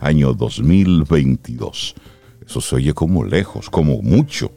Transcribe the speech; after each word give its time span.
año 0.00 0.34
2022. 0.34 1.94
Eso 2.44 2.60
se 2.60 2.76
oye 2.76 2.94
como 2.94 3.24
lejos, 3.24 3.70
como 3.70 4.02
mucho. 4.02 4.52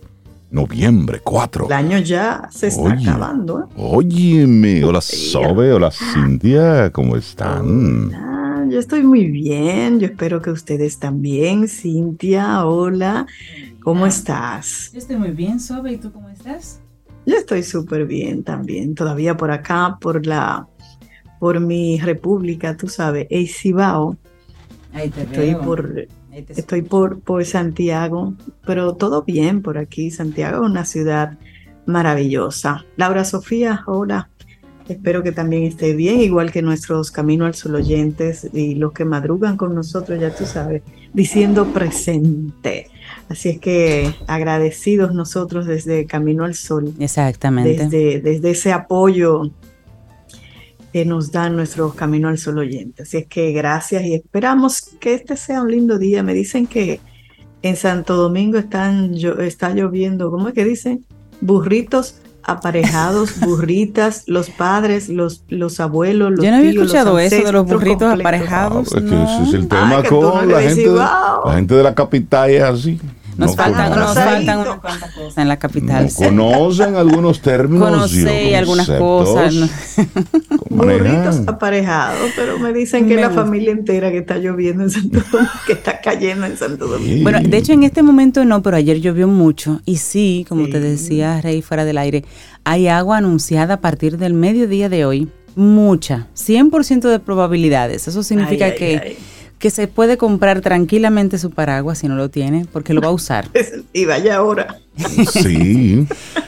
Noviembre 0.50 1.20
4. 1.24 1.66
El 1.66 1.74
año 1.74 1.98
ya 2.00 2.48
se 2.52 2.68
está 2.68 2.94
acabando. 2.94 3.62
¿eh? 3.62 3.74
Óyeme, 3.76 4.84
hola 4.84 5.02
Sobe, 5.02 5.74
hola 5.74 5.90
Cintia, 5.90 6.92
¿cómo 6.92 7.18
están? 7.18 8.12
yo 8.70 8.80
estoy 8.80 9.04
muy 9.04 9.26
bien, 9.26 10.00
yo 10.00 10.08
espero 10.08 10.42
que 10.42 10.52
ustedes 10.52 11.00
también. 11.00 11.68
Cintia, 11.68 12.66
hola, 12.66 13.26
¿cómo 13.82 14.06
estás? 14.06 14.92
Yo 14.94 15.00
estoy 15.00 15.18
muy 15.18 15.32
bien, 15.32 15.60
Sobe, 15.60 15.94
¿y 15.94 15.98
tú 15.98 16.12
cómo 16.12 16.30
estás? 16.30 16.80
Yo 17.26 17.36
estoy 17.36 17.64
súper 17.64 18.06
bien 18.06 18.44
también, 18.44 18.96
todavía 18.96 19.38
por 19.38 19.52
acá, 19.52 19.98
por 20.00 20.26
la, 20.26 20.68
por 21.40 21.60
mi 21.60 22.00
república, 22.00 22.76
tú 22.76 22.88
sabes, 22.88 23.28
Eisibao. 23.30 24.18
Ahí 24.94 25.10
te 25.10 25.24
estoy 25.24 25.56
por, 25.56 26.08
estoy 26.32 26.82
por, 26.84 27.20
por 27.20 27.44
Santiago, 27.46 28.34
pero 28.66 28.96
todo 28.96 29.24
bien 29.24 29.62
por 29.62 29.78
aquí. 29.78 30.12
Santiago 30.12 30.64
es 30.64 30.70
una 30.70 30.86
ciudad 30.86 31.38
maravillosa. 31.86 32.86
Laura 32.96 33.26
Sofía, 33.26 33.84
hola. 33.88 34.30
Espero 34.88 35.24
que 35.24 35.32
también 35.32 35.64
esté 35.64 35.96
bien, 35.96 36.20
igual 36.20 36.52
que 36.52 36.62
nuestros 36.62 37.10
Camino 37.10 37.46
al 37.46 37.56
Sol 37.56 37.76
oyentes 37.76 38.50
y 38.52 38.76
los 38.76 38.92
que 38.92 39.06
madrugan 39.06 39.56
con 39.56 39.74
nosotros, 39.74 40.20
ya 40.20 40.36
tú 40.36 40.46
sabes, 40.46 40.84
diciendo 41.14 41.68
presente. 41.68 42.90
Así 43.30 43.50
es 43.50 43.60
que 43.60 44.14
agradecidos 44.28 45.14
nosotros 45.14 45.66
desde 45.66 46.06
Camino 46.06 46.44
al 46.44 46.56
Sol. 46.56 46.94
Exactamente. 47.00 47.86
Desde, 47.86 48.20
desde 48.20 48.52
ese 48.52 48.74
apoyo 48.74 49.52
que 50.94 51.06
nos 51.06 51.32
dan 51.32 51.56
nuestros 51.56 51.96
Camino 51.96 52.30
al 52.30 52.38
Sol 52.38 52.60
oyentes. 52.60 53.08
Así 53.08 53.18
es 53.18 53.26
que 53.26 53.52
gracias 53.52 54.04
y 54.04 54.14
esperamos 54.14 54.92
que 55.00 55.16
este 55.16 55.36
sea 55.36 55.64
un 55.64 55.72
lindo 55.72 55.98
día. 55.98 56.22
Me 56.22 56.36
dicen 56.36 56.68
que 56.68 57.02
en 57.64 57.76
Santo 57.76 58.16
Domingo 58.16 58.60
están, 58.60 59.16
está 59.40 59.72
lloviendo, 59.72 60.30
¿cómo 60.30 60.50
es 60.50 60.54
que 60.54 60.64
dicen? 60.64 61.04
Burritos 61.42 62.18
aparejados, 62.44 63.40
burritas, 63.42 64.26
los 64.28 64.52
padres, 64.52 65.10
los, 65.10 65.44
los 65.48 65.80
abuelos, 65.80 66.32
los 66.32 66.46
Yo 66.46 66.52
no 66.52 66.58
había 66.58 66.70
escuchado 66.70 67.18
eso 67.18 67.44
de 67.44 67.52
los 67.52 67.66
burritos 67.66 68.14
aparejados. 68.14 68.94
Ah, 68.94 69.00
es 69.00 69.04
que 69.04 69.24
ese 69.24 69.44
es 69.48 69.54
el 69.56 69.68
tema 69.68 70.04
con 70.04 70.48
la, 70.48 70.62
gente, 70.62 70.86
la 70.86 71.54
gente 71.56 71.74
de 71.74 71.84
la 71.84 71.96
capital 71.96 72.52
es 72.52 72.62
así. 72.62 73.00
Nos, 73.38 73.56
faltan, 73.56 73.98
nos 73.98 74.14
faltan 74.14 74.60
unas 74.60 74.80
cuantas 74.80 75.12
cosas 75.14 75.38
en 75.38 75.48
la 75.48 75.58
capital. 75.58 76.10
conocen 76.16 76.96
algunos 76.96 77.42
términos. 77.42 77.90
Conocí 77.90 78.54
algunas 78.54 78.90
cosas. 78.90 79.56
Burritos 80.70 81.42
aparejados, 81.48 82.32
pero 82.36 82.60
me 82.60 82.74
dicen 82.74 83.08
que 83.08 83.16
es 83.16 83.22
la 83.22 83.32
familia 83.32 83.72
entera 83.72 84.12
que 84.12 84.20
está 84.20 84.38
lloviendo 84.38 84.84
en 84.84 84.92
Santo 84.92 85.20
Domingo, 85.32 85.52
que 85.66 85.74
está 85.74 86.00
cayendo 86.02 86.46
en 86.46 86.58
Santo 86.58 86.88
Domingo. 86.88 87.24
Bueno, 87.24 87.40
de 87.42 87.58
hecho 87.58 87.74
en 87.74 87.84
este 87.84 88.04
momento 88.04 88.44
no, 88.46 88.62
pero 88.62 88.78
ayer 88.78 89.00
llovió 89.00 89.28
mucho. 89.28 89.82
Y 89.86 89.98
sí, 89.98 90.46
como 90.48 90.68
te 90.70 90.80
decía 90.80 91.42
Rey 91.42 91.62
fuera 91.62 91.86
del 91.86 91.98
aire, 91.98 92.24
hay 92.64 92.88
agua 92.88 93.18
anunciada 93.18 93.76
a 93.76 93.82
partir 93.82 94.18
del 94.18 94.34
mediodía 94.34 94.90
de 94.90 95.06
hoy. 95.06 95.30
Mucha, 95.56 96.28
100% 96.36 97.02
de 97.10 97.20
probabilidades. 97.20 98.08
Eso 98.08 98.24
significa 98.24 98.74
que 98.74 99.18
que 99.64 99.70
se 99.70 99.88
puede 99.88 100.18
comprar 100.18 100.60
tranquilamente 100.60 101.38
su 101.38 101.50
paraguas 101.50 102.00
si 102.00 102.10
no 102.10 102.18
lo 102.18 102.30
tiene, 102.30 102.66
porque 102.74 102.94
lo 102.94 103.00
va 103.00 103.08
a 103.08 103.12
usar. 103.12 103.48
y 103.94 104.04
vaya 104.04 104.36
ahora. 104.36 104.82
Sí, 105.32 106.06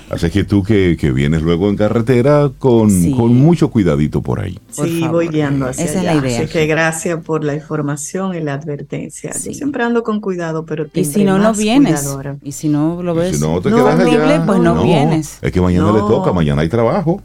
así 0.10 0.30
que 0.32 0.44
tú 0.44 0.64
que, 0.64 0.98
vienes 1.16 1.42
luego 1.42 1.70
en 1.70 1.78
carretera 1.78 2.52
con, 2.60 2.92
mucho 3.34 3.72
cuidadito 3.72 4.22
por 4.22 4.42
ahí. 4.42 4.60
sí, 4.70 5.08
voy 5.08 5.30
guiando 5.30 5.68
hacia 5.68 5.86
Esa 5.86 6.00
es 6.00 6.04
la 6.04 6.16
idea. 6.16 6.42
Así 6.42 6.52
que 6.52 6.68
gracias 6.68 7.24
por 7.24 7.46
la 7.46 7.56
información 7.56 8.36
y 8.36 8.42
la 8.42 8.56
advertencia. 8.56 9.32
Yo 9.32 9.54
siempre 9.54 9.86
ando 9.86 10.04
con 10.04 10.20
cuidado, 10.20 10.66
pero 10.66 10.86
Y 10.94 11.06
si 11.06 11.24
no, 11.24 11.40
no 11.40 11.54
vienes. 11.54 12.06
Y 12.44 12.52
si 12.52 12.68
no 12.68 13.02
lo 13.02 13.16
ves 13.16 13.38
si 13.38 13.42
no, 13.42 13.62
te 13.62 13.70
quedas 13.70 13.98
allá. 13.98 14.44
pues 14.46 14.60
no, 14.60 14.84
vienes. 14.84 15.40
Es 15.42 15.54
que 15.54 15.62
mañana 15.62 15.94
le 15.94 16.00
toca, 16.00 16.34
mañana 16.34 16.64
hay 16.64 16.68
trabajo. 16.68 17.22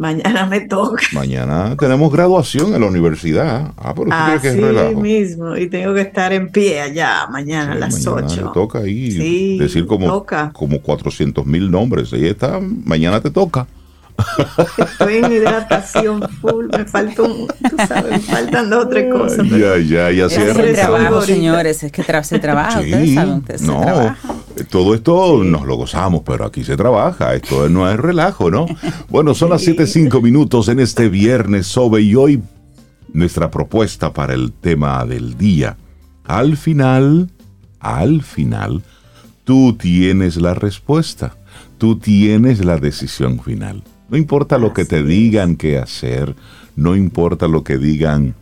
Mañana 0.00 0.46
me 0.46 0.62
toca. 0.62 1.02
Mañana 1.12 1.76
tenemos 1.76 2.10
graduación 2.10 2.74
en 2.74 2.80
la 2.80 2.86
universidad. 2.86 3.74
Ah, 3.76 3.92
pero 3.94 4.08
Así 4.10 4.48
que 4.56 4.96
mismo. 4.96 5.54
Y 5.58 5.68
tengo 5.68 5.92
que 5.92 6.00
estar 6.00 6.32
en 6.32 6.48
pie 6.48 6.80
allá 6.80 7.26
mañana 7.30 7.72
a 7.72 7.74
las 7.74 8.06
8. 8.06 8.46
Me 8.46 8.52
toca 8.54 8.78
ahí 8.78 9.58
decir 9.58 9.86
como, 9.86 10.24
como 10.54 10.80
400 10.80 11.44
mil 11.44 11.70
nombres. 11.70 12.14
Ahí 12.14 12.24
está. 12.24 12.58
Mañana 12.60 13.20
te 13.20 13.30
toca. 13.30 13.66
Estoy 14.78 15.16
en 15.16 15.32
hidratación 15.32 16.22
full, 16.40 16.66
me 16.76 16.84
falta 16.84 17.22
un, 17.22 17.46
tú 17.46 17.76
sabes, 17.88 18.12
me 18.12 18.18
faltan 18.20 18.70
dos 18.70 18.84
o 18.84 18.88
tres 18.88 19.12
cosas. 19.12 19.46
Ya, 19.48 19.78
ya, 19.78 20.10
ya 20.10 20.26
Es 20.26 20.36
el 20.36 20.74
trabajo, 20.74 21.22
señores, 21.22 21.82
es 21.82 21.92
que 21.92 22.02
se 22.22 22.38
trabaja, 22.38 22.80
ustedes 22.80 23.14
saben, 23.14 23.44
no, 23.62 24.16
todo 24.68 24.94
esto 24.94 25.42
nos 25.44 25.66
lo 25.66 25.76
gozamos, 25.76 26.22
pero 26.24 26.44
aquí 26.44 26.64
se 26.64 26.76
trabaja, 26.76 27.34
esto 27.34 27.68
no 27.68 27.90
es 27.90 27.96
relajo, 27.96 28.50
¿no? 28.50 28.66
Bueno, 29.08 29.34
son 29.34 29.50
las 29.50 29.66
7.05 29.66 30.22
minutos 30.22 30.68
en 30.68 30.80
este 30.80 31.08
viernes, 31.08 31.66
Sobe, 31.66 32.02
y 32.02 32.14
hoy 32.14 32.42
nuestra 33.12 33.50
propuesta 33.50 34.12
para 34.12 34.34
el 34.34 34.52
tema 34.52 35.04
del 35.04 35.36
día. 35.36 35.76
Al 36.24 36.56
final, 36.56 37.30
al 37.80 38.22
final, 38.22 38.82
tú 39.44 39.76
tienes 39.76 40.36
la 40.36 40.54
respuesta, 40.54 41.36
tú 41.78 41.98
tienes 41.98 42.64
la 42.64 42.76
decisión 42.76 43.40
final. 43.40 43.82
No 44.10 44.16
importa 44.16 44.58
lo 44.58 44.72
que 44.72 44.84
te 44.84 45.02
digan 45.04 45.56
qué 45.56 45.78
hacer, 45.78 46.34
no 46.76 46.96
importa 46.96 47.46
lo 47.46 47.62
que 47.62 47.78
digan 47.78 48.34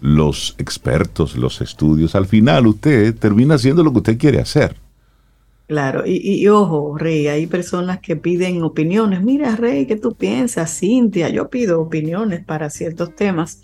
los 0.00 0.54
expertos, 0.58 1.36
los 1.36 1.60
estudios, 1.60 2.14
al 2.14 2.26
final 2.26 2.66
usted 2.66 3.14
termina 3.14 3.54
haciendo 3.54 3.82
lo 3.82 3.92
que 3.92 3.98
usted 3.98 4.18
quiere 4.18 4.40
hacer. 4.40 4.76
Claro, 5.66 6.04
y, 6.06 6.46
ojo, 6.48 6.96
Rey, 6.96 7.26
hay 7.26 7.46
personas 7.46 8.00
que 8.00 8.16
piden 8.16 8.62
opiniones. 8.62 9.22
Mira, 9.22 9.54
Rey, 9.54 9.84
¿qué 9.84 9.96
tú 9.96 10.14
piensas? 10.14 10.78
Cintia, 10.78 11.28
yo 11.28 11.50
pido 11.50 11.82
opiniones 11.82 12.42
para 12.42 12.70
ciertos 12.70 13.14
temas, 13.14 13.60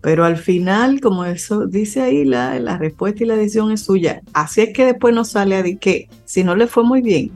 pero 0.00 0.24
al 0.24 0.38
final, 0.38 1.02
como 1.02 1.26
eso 1.26 1.66
dice 1.66 2.00
ahí, 2.00 2.24
la, 2.24 2.58
la 2.60 2.78
respuesta 2.78 3.24
y 3.24 3.26
la 3.26 3.36
decisión 3.36 3.72
es 3.72 3.82
suya. 3.82 4.22
Así 4.32 4.62
es 4.62 4.72
que 4.72 4.86
después 4.86 5.14
no 5.14 5.26
sale 5.26 5.56
a 5.56 5.62
decir 5.62 5.78
que 5.78 6.08
si 6.24 6.44
no 6.44 6.56
le 6.56 6.66
fue 6.66 6.82
muy 6.82 7.02
bien, 7.02 7.30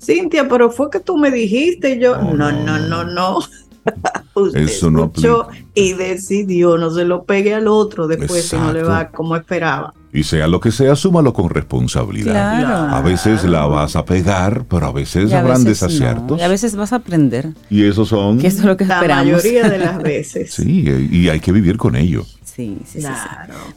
Cintia, 0.00 0.48
pero 0.48 0.70
fue 0.70 0.90
que 0.90 1.00
tú 1.00 1.16
me 1.16 1.30
dijiste 1.30 1.94
y 1.94 2.00
yo, 2.00 2.16
no, 2.16 2.50
no, 2.50 2.78
no, 2.78 3.04
no. 3.04 3.38
Eso 4.54 4.90
no 4.90 5.04
escuchó 5.04 5.48
y 5.74 5.94
decidió, 5.94 6.78
no 6.78 6.90
se 6.90 7.04
lo 7.04 7.24
pegue 7.24 7.54
al 7.54 7.68
otro 7.68 8.06
después 8.06 8.48
si 8.48 8.56
no 8.56 8.72
le 8.72 8.82
va 8.82 9.10
como 9.10 9.36
esperaba. 9.36 9.94
Y 10.12 10.24
sea 10.24 10.48
lo 10.48 10.58
que 10.58 10.72
sea, 10.72 10.96
súmalo 10.96 11.32
con 11.32 11.50
responsabilidad. 11.50 12.92
A 12.92 13.00
veces 13.00 13.44
la 13.44 13.66
vas 13.66 13.94
a 13.94 14.04
pegar, 14.04 14.64
pero 14.68 14.86
a 14.86 14.92
veces 14.92 15.32
habrán 15.32 15.64
desaciertos. 15.64 16.38
Y 16.38 16.42
a 16.42 16.48
veces 16.48 16.74
vas 16.74 16.92
a 16.92 16.96
aprender. 16.96 17.50
Y 17.68 17.84
eso 17.84 18.04
son... 18.04 18.38
Que 18.38 18.48
eso 18.48 18.58
es 18.58 18.64
lo 18.64 18.76
que 18.76 18.86
la 18.86 19.00
mayoría 19.02 19.68
de 19.68 19.78
las 19.78 20.02
veces. 20.02 20.52
sí, 20.52 20.84
y 21.10 21.28
hay 21.28 21.40
que 21.40 21.52
vivir 21.52 21.76
con 21.76 21.94
ello. 21.94 22.24
Sí, 22.60 22.76
sí, 22.84 23.00
sí, 23.00 23.08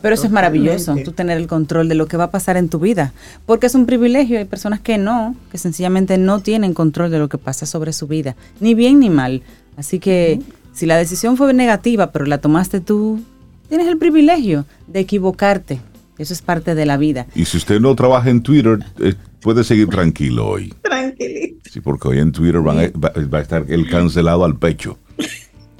Pero 0.01 0.13
eso 0.13 0.25
es 0.25 0.31
maravilloso, 0.31 0.97
tú 1.05 1.13
tener 1.13 1.37
el 1.37 1.47
control 1.47 1.87
de 1.87 1.95
lo 1.95 2.07
que 2.07 2.17
va 2.17 2.25
a 2.25 2.31
pasar 2.31 2.57
en 2.57 2.67
tu 2.67 2.79
vida, 2.79 3.13
porque 3.45 3.67
es 3.67 3.75
un 3.75 3.85
privilegio. 3.85 4.37
Hay 4.37 4.43
personas 4.43 4.81
que 4.81 4.97
no, 4.97 5.37
que 5.51 5.57
sencillamente 5.57 6.17
no 6.17 6.41
tienen 6.41 6.73
control 6.73 7.09
de 7.09 7.17
lo 7.17 7.29
que 7.29 7.37
pasa 7.37 7.65
sobre 7.65 7.93
su 7.93 8.07
vida, 8.07 8.35
ni 8.59 8.73
bien 8.73 8.99
ni 8.99 9.09
mal. 9.09 9.41
Así 9.77 9.99
que 9.99 10.41
si 10.73 10.85
la 10.85 10.97
decisión 10.97 11.37
fue 11.37 11.53
negativa, 11.53 12.11
pero 12.11 12.25
la 12.25 12.39
tomaste 12.39 12.81
tú, 12.81 13.21
tienes 13.69 13.87
el 13.87 13.97
privilegio 13.97 14.65
de 14.87 14.99
equivocarte. 14.99 15.79
Eso 16.17 16.33
es 16.33 16.41
parte 16.41 16.75
de 16.75 16.85
la 16.85 16.97
vida. 16.97 17.25
Y 17.35 17.45
si 17.45 17.55
usted 17.55 17.79
no 17.79 17.95
trabaja 17.95 18.29
en 18.29 18.43
Twitter, 18.43 18.79
eh, 18.99 19.13
puede 19.39 19.63
seguir 19.63 19.87
tranquilo 19.87 20.45
hoy. 20.45 20.73
Tranquilito. 20.81 21.69
Sí, 21.71 21.79
porque 21.79 22.09
hoy 22.09 22.19
en 22.19 22.33
Twitter 22.33 22.57
va, 22.57 22.73
va 22.73 23.37
a 23.39 23.41
estar 23.41 23.65
el 23.69 23.89
cancelado 23.89 24.43
al 24.43 24.57
pecho. 24.57 24.97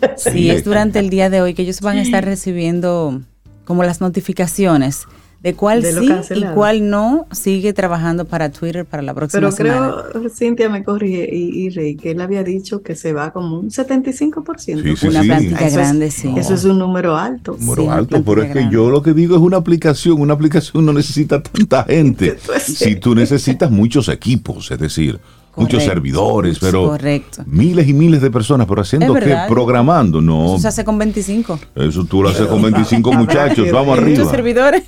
Sí, 0.18 0.50
es 0.50 0.64
durante 0.64 1.00
el 1.00 1.10
día 1.10 1.30
de 1.30 1.42
hoy 1.42 1.54
que 1.54 1.64
ellos 1.64 1.82
van 1.82 1.98
a 1.98 2.02
estar 2.02 2.24
recibiendo 2.24 3.22
como 3.66 3.84
las 3.84 4.02
notificaciones 4.02 5.06
de 5.44 5.56
cuál 5.56 5.84
sí 5.84 6.10
y 6.36 6.46
cuál 6.56 6.90
no 6.90 7.28
sigue 7.32 7.74
trabajando 7.74 8.24
para 8.24 8.50
Twitter 8.50 8.86
para 8.86 9.04
la 9.04 9.14
próxima 9.14 9.52
semana. 9.52 9.96
Pero 10.08 10.22
creo, 10.22 10.30
Cintia 10.30 10.70
me 10.70 10.86
corrige 10.86 11.28
y, 11.30 11.70
Rey, 11.70 11.96
que 11.96 12.12
él 12.12 12.22
había 12.22 12.44
dicho 12.44 12.82
que 12.82 12.96
se 12.96 13.12
va 13.12 13.34
como 13.34 13.60
un 13.60 13.70
75%. 13.70 14.82
Sí, 14.82 14.96
sí, 14.96 15.08
una 15.08 15.22
plantilla 15.22 15.70
grande, 15.70 16.12
sí. 16.12 16.34
Eso 16.38 16.54
es 16.54 16.64
un 16.64 16.80
número 16.80 17.18
alto. 17.18 17.58
número 17.60 17.92
alto, 17.92 18.24
pero 18.24 18.42
es 18.42 18.54
que 18.54 18.70
yo 18.72 18.90
lo 18.90 19.04
que 19.04 19.14
digo 19.14 19.36
es 19.36 19.42
una 19.42 19.58
aplicación. 19.58 20.22
Una 20.22 20.34
aplicación 20.34 20.86
no 20.86 20.94
necesita 20.94 21.44
tanta 21.44 21.84
gente. 21.84 22.38
si 22.64 22.96
tú 22.96 23.14
necesitas 23.14 23.70
muchos 23.70 24.08
equipos, 24.08 24.72
es 24.72 24.80
decir, 24.80 25.20
muchos 25.56 25.84
servidores, 25.84 26.58
pero 26.60 26.98
miles 27.46 27.88
y 27.88 27.94
miles 27.94 28.22
de 28.22 28.32
personas, 28.32 28.68
pero 28.68 28.82
haciendo 28.82 29.14
qué? 29.16 29.38
Programando, 29.48 30.22
no. 30.22 30.46
Eso 30.46 30.60
se 30.60 30.68
hace 30.68 30.84
con 30.84 30.98
25. 30.98 31.60
Eso 31.76 32.06
tú 32.06 32.24
lo 32.24 32.30
haces 32.30 32.48
con 32.48 32.62
25 32.62 33.14
muchachos, 33.14 33.72
vamos 33.72 33.98
arriba. 33.98 34.18
Muchos 34.20 34.32
servidores. 34.32 34.84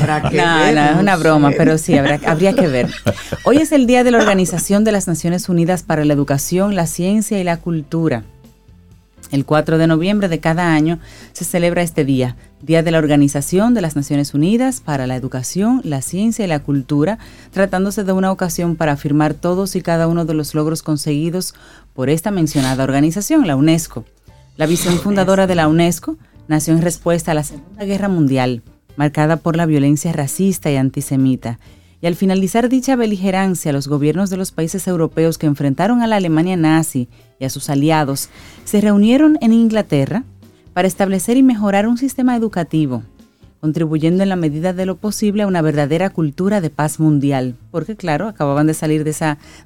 habrá 0.00 0.22
que 0.30 0.36
no, 0.36 0.72
no, 0.72 0.84
es 0.90 0.96
una 0.96 1.16
broma, 1.16 1.50
pero 1.56 1.78
sí, 1.78 1.96
habría 1.96 2.52
que 2.54 2.68
ver. 2.68 2.88
Hoy 3.44 3.58
es 3.58 3.72
el 3.72 3.86
Día 3.86 4.04
de 4.04 4.10
la 4.10 4.18
Organización 4.18 4.84
de 4.84 4.92
las 4.92 5.08
Naciones 5.08 5.48
Unidas 5.48 5.82
para 5.82 6.04
la 6.04 6.14
Educación, 6.14 6.74
la 6.74 6.86
Ciencia 6.86 7.38
y 7.38 7.44
la 7.44 7.58
Cultura. 7.58 8.24
El 9.30 9.44
4 9.44 9.78
de 9.78 9.86
noviembre 9.86 10.28
de 10.28 10.40
cada 10.40 10.72
año 10.72 10.98
se 11.32 11.44
celebra 11.44 11.82
este 11.82 12.04
día, 12.04 12.36
Día 12.62 12.82
de 12.82 12.90
la 12.90 12.98
Organización 12.98 13.74
de 13.74 13.82
las 13.82 13.94
Naciones 13.94 14.34
Unidas 14.34 14.80
para 14.80 15.06
la 15.06 15.16
Educación, 15.16 15.80
la 15.84 16.02
Ciencia 16.02 16.44
y 16.44 16.48
la 16.48 16.60
Cultura, 16.60 17.18
tratándose 17.52 18.04
de 18.04 18.12
una 18.12 18.32
ocasión 18.32 18.74
para 18.74 18.92
afirmar 18.92 19.34
todos 19.34 19.76
y 19.76 19.82
cada 19.82 20.08
uno 20.08 20.24
de 20.24 20.34
los 20.34 20.54
logros 20.54 20.82
conseguidos 20.82 21.54
por 21.94 22.10
esta 22.10 22.30
mencionada 22.30 22.84
organización, 22.84 23.46
la 23.46 23.56
UNESCO. 23.56 24.04
La 24.56 24.66
visión 24.66 24.98
fundadora 24.98 25.46
de 25.46 25.54
la 25.54 25.68
UNESCO 25.68 26.16
nació 26.48 26.72
en 26.72 26.82
respuesta 26.82 27.30
a 27.30 27.34
la 27.34 27.44
Segunda 27.44 27.84
Guerra 27.84 28.08
Mundial, 28.08 28.62
marcada 28.96 29.36
por 29.36 29.54
la 29.54 29.66
violencia 29.66 30.12
racista 30.12 30.70
y 30.70 30.76
antisemita, 30.76 31.58
y 32.00 32.06
al 32.06 32.14
finalizar 32.14 32.68
dicha 32.68 32.96
beligerancia, 32.96 33.72
los 33.72 33.88
gobiernos 33.88 34.30
de 34.30 34.36
los 34.36 34.52
países 34.52 34.86
europeos 34.86 35.36
que 35.36 35.46
enfrentaron 35.46 36.00
a 36.00 36.06
la 36.06 36.16
Alemania 36.16 36.56
nazi 36.56 37.08
y 37.40 37.44
a 37.44 37.50
sus 37.50 37.70
aliados 37.70 38.28
se 38.64 38.80
reunieron 38.80 39.36
en 39.40 39.52
Inglaterra 39.52 40.24
para 40.74 40.86
establecer 40.86 41.36
y 41.36 41.42
mejorar 41.42 41.88
un 41.88 41.98
sistema 41.98 42.36
educativo, 42.36 43.02
contribuyendo 43.60 44.22
en 44.22 44.28
la 44.28 44.36
medida 44.36 44.72
de 44.72 44.86
lo 44.86 44.94
posible 44.94 45.42
a 45.42 45.48
una 45.48 45.60
verdadera 45.60 46.10
cultura 46.10 46.60
de 46.60 46.70
paz 46.70 47.00
mundial, 47.00 47.56
porque 47.72 47.96
claro, 47.96 48.28
acababan 48.28 48.68
de 48.68 48.74
salir 48.74 49.02
de, 49.02 49.12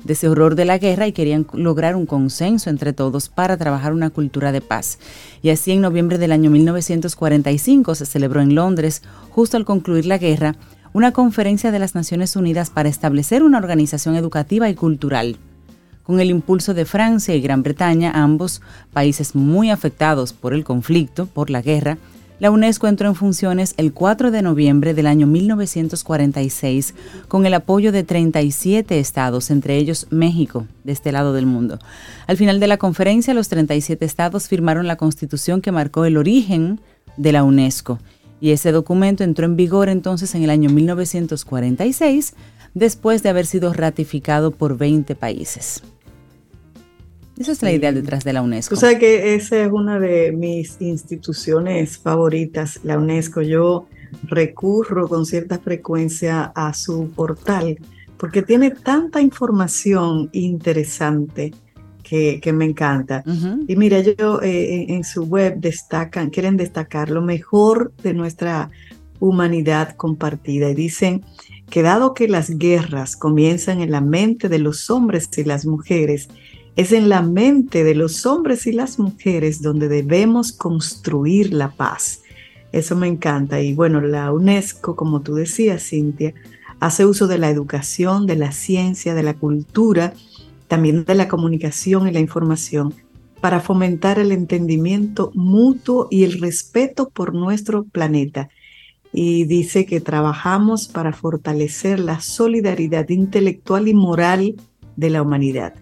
de 0.04 0.12
ese 0.14 0.28
horror 0.30 0.54
de 0.54 0.64
la 0.64 0.78
guerra 0.78 1.06
y 1.06 1.12
querían 1.12 1.46
lograr 1.52 1.96
un 1.96 2.06
consenso 2.06 2.70
entre 2.70 2.94
todos 2.94 3.28
para 3.28 3.58
trabajar 3.58 3.92
una 3.92 4.08
cultura 4.08 4.52
de 4.52 4.62
paz. 4.62 4.98
Y 5.42 5.50
así 5.50 5.72
en 5.72 5.82
noviembre 5.82 6.16
del 6.16 6.32
año 6.32 6.48
1945 6.48 7.94
se 7.94 8.06
celebró 8.06 8.40
en 8.40 8.54
Londres, 8.54 9.02
justo 9.28 9.58
al 9.58 9.66
concluir 9.66 10.06
la 10.06 10.16
guerra, 10.16 10.56
una 10.94 11.12
conferencia 11.12 11.70
de 11.70 11.78
las 11.78 11.94
Naciones 11.94 12.36
Unidas 12.36 12.70
para 12.70 12.88
establecer 12.88 13.42
una 13.42 13.58
organización 13.58 14.14
educativa 14.14 14.68
y 14.68 14.74
cultural. 14.74 15.36
Con 16.02 16.20
el 16.20 16.30
impulso 16.30 16.74
de 16.74 16.84
Francia 16.84 17.34
y 17.34 17.40
Gran 17.40 17.62
Bretaña, 17.62 18.10
ambos 18.14 18.60
países 18.92 19.34
muy 19.34 19.70
afectados 19.70 20.32
por 20.32 20.52
el 20.52 20.64
conflicto, 20.64 21.26
por 21.26 21.48
la 21.48 21.62
guerra, 21.62 21.96
la 22.40 22.50
UNESCO 22.50 22.88
entró 22.88 23.08
en 23.08 23.14
funciones 23.14 23.72
el 23.76 23.92
4 23.92 24.32
de 24.32 24.42
noviembre 24.42 24.94
del 24.94 25.06
año 25.06 25.28
1946 25.28 26.94
con 27.28 27.46
el 27.46 27.54
apoyo 27.54 27.92
de 27.92 28.02
37 28.02 28.98
estados, 28.98 29.50
entre 29.52 29.76
ellos 29.76 30.08
México, 30.10 30.66
de 30.82 30.90
este 30.90 31.12
lado 31.12 31.32
del 31.32 31.46
mundo. 31.46 31.78
Al 32.26 32.36
final 32.36 32.58
de 32.58 32.66
la 32.66 32.78
conferencia, 32.78 33.32
los 33.32 33.48
37 33.48 34.04
estados 34.04 34.48
firmaron 34.48 34.88
la 34.88 34.96
constitución 34.96 35.60
que 35.62 35.70
marcó 35.70 36.04
el 36.04 36.16
origen 36.16 36.80
de 37.16 37.30
la 37.30 37.44
UNESCO 37.44 38.00
y 38.42 38.50
ese 38.50 38.72
documento 38.72 39.22
entró 39.22 39.46
en 39.46 39.54
vigor 39.54 39.88
entonces 39.88 40.34
en 40.34 40.42
el 40.42 40.50
año 40.50 40.68
1946, 40.68 42.34
después 42.74 43.22
de 43.22 43.28
haber 43.28 43.46
sido 43.46 43.72
ratificado 43.72 44.50
por 44.50 44.76
20 44.76 45.14
países. 45.14 45.80
Esa 47.38 47.52
es 47.52 47.62
la 47.62 47.70
idea 47.70 47.92
detrás 47.92 48.24
de 48.24 48.32
la 48.32 48.42
UNESCO. 48.42 48.74
Tú 48.74 48.80
sabes 48.80 48.98
que 48.98 49.36
esa 49.36 49.64
es 49.64 49.70
una 49.70 50.00
de 50.00 50.32
mis 50.32 50.80
instituciones 50.80 51.98
favoritas, 51.98 52.80
la 52.82 52.98
UNESCO. 52.98 53.42
Yo 53.42 53.86
recurro 54.24 55.06
con 55.08 55.24
cierta 55.24 55.60
frecuencia 55.60 56.50
a 56.56 56.74
su 56.74 57.10
portal 57.10 57.78
porque 58.16 58.42
tiene 58.42 58.72
tanta 58.72 59.20
información 59.20 60.30
interesante 60.32 61.52
que, 62.02 62.52
me 62.52 62.64
encanta. 62.64 63.24
Y 63.66 63.76
mira, 63.76 64.00
yo 64.00 64.40
eh, 64.42 64.86
en 64.88 65.04
su 65.04 65.24
web 65.24 65.56
destacan, 65.58 66.30
quieren 66.30 66.56
destacar 66.56 67.10
lo 67.10 67.22
mejor 67.22 67.92
de 68.02 68.14
nuestra 68.14 68.70
humanidad 69.20 69.94
compartida 69.96 70.70
y 70.70 70.74
dicen 70.74 71.24
que 71.70 71.82
dado 71.82 72.12
que 72.12 72.28
las 72.28 72.58
guerras 72.58 73.16
comienzan 73.16 73.80
en 73.80 73.90
la 73.90 74.00
mente 74.00 74.48
de 74.48 74.58
los 74.58 74.90
hombres 74.90 75.28
y 75.36 75.44
las 75.44 75.64
mujeres, 75.64 76.28
es 76.76 76.92
en 76.92 77.08
la 77.08 77.22
mente 77.22 77.84
de 77.84 77.94
los 77.94 78.26
hombres 78.26 78.66
y 78.66 78.72
las 78.72 78.98
mujeres 78.98 79.62
donde 79.62 79.88
debemos 79.88 80.52
construir 80.52 81.52
la 81.52 81.70
paz. 81.70 82.22
Eso 82.72 82.96
me 82.96 83.06
encanta. 83.06 83.60
Y 83.60 83.74
bueno, 83.74 84.00
la 84.00 84.32
UNESCO, 84.32 84.96
como 84.96 85.20
tú 85.20 85.34
decías, 85.34 85.82
Cintia, 85.82 86.34
hace 86.80 87.04
uso 87.06 87.26
de 87.26 87.38
la 87.38 87.50
educación, 87.50 88.26
de 88.26 88.36
la 88.36 88.50
ciencia, 88.52 89.14
de 89.14 89.22
la 89.22 89.34
cultura, 89.34 90.14
también 90.72 91.04
de 91.04 91.14
la 91.14 91.28
comunicación 91.28 92.08
y 92.08 92.12
la 92.12 92.20
información, 92.20 92.94
para 93.42 93.60
fomentar 93.60 94.18
el 94.18 94.32
entendimiento 94.32 95.30
mutuo 95.34 96.08
y 96.10 96.24
el 96.24 96.40
respeto 96.40 97.10
por 97.10 97.34
nuestro 97.34 97.84
planeta. 97.84 98.48
Y 99.12 99.44
dice 99.44 99.84
que 99.84 100.00
trabajamos 100.00 100.88
para 100.88 101.12
fortalecer 101.12 102.00
la 102.00 102.22
solidaridad 102.22 103.06
intelectual 103.10 103.86
y 103.86 103.92
moral 103.92 104.54
de 104.96 105.10
la 105.10 105.20
humanidad. 105.20 105.74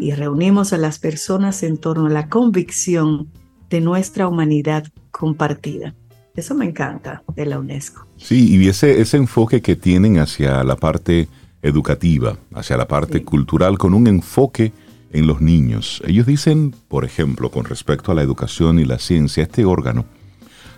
Y 0.00 0.12
reunimos 0.12 0.72
a 0.72 0.78
las 0.78 0.98
personas 0.98 1.62
en 1.62 1.76
torno 1.76 2.06
a 2.06 2.10
la 2.10 2.30
convicción 2.30 3.28
de 3.68 3.82
nuestra 3.82 4.26
humanidad 4.26 4.86
compartida. 5.10 5.94
Eso 6.34 6.54
me 6.54 6.64
encanta 6.64 7.22
de 7.36 7.44
la 7.44 7.58
UNESCO. 7.58 8.06
Sí, 8.16 8.56
y 8.56 8.68
ese, 8.68 9.02
ese 9.02 9.18
enfoque 9.18 9.60
que 9.60 9.76
tienen 9.76 10.18
hacia 10.18 10.64
la 10.64 10.76
parte 10.76 11.28
educativa, 11.62 12.36
hacia 12.54 12.76
la 12.76 12.88
parte 12.88 13.22
cultural, 13.22 13.78
con 13.78 13.94
un 13.94 14.06
enfoque 14.06 14.72
en 15.12 15.26
los 15.26 15.40
niños. 15.40 16.02
Ellos 16.06 16.26
dicen, 16.26 16.74
por 16.88 17.04
ejemplo, 17.04 17.50
con 17.50 17.64
respecto 17.64 18.12
a 18.12 18.14
la 18.14 18.22
educación 18.22 18.78
y 18.78 18.84
la 18.84 18.98
ciencia, 18.98 19.42
este 19.42 19.64
órgano 19.64 20.04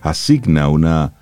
asigna 0.01 0.69
una 0.69 1.15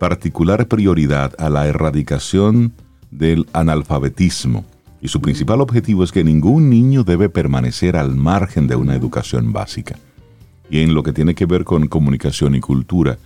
particular 0.00 0.66
prioridad 0.66 1.34
a 1.38 1.50
la 1.50 1.66
erradicación 1.66 2.72
del 3.10 3.46
analfabetismo 3.52 4.64
y 5.02 5.08
su 5.08 5.20
principal 5.20 5.60
objetivo 5.60 6.04
es 6.04 6.12
que 6.12 6.22
ningún 6.22 6.70
niño 6.70 7.02
debe 7.02 7.28
permanecer 7.28 7.96
al 7.96 8.14
margen 8.14 8.68
de 8.68 8.76
una 8.76 8.94
educación 8.94 9.52
básica. 9.52 9.98
Y 10.70 10.78
en 10.78 10.94
lo 10.94 11.02
que 11.02 11.12
tiene 11.12 11.34
que 11.34 11.44
ver 11.44 11.64
con 11.64 11.88
comunicación 11.88 12.54
y 12.54 12.60
cultura, 12.60 13.18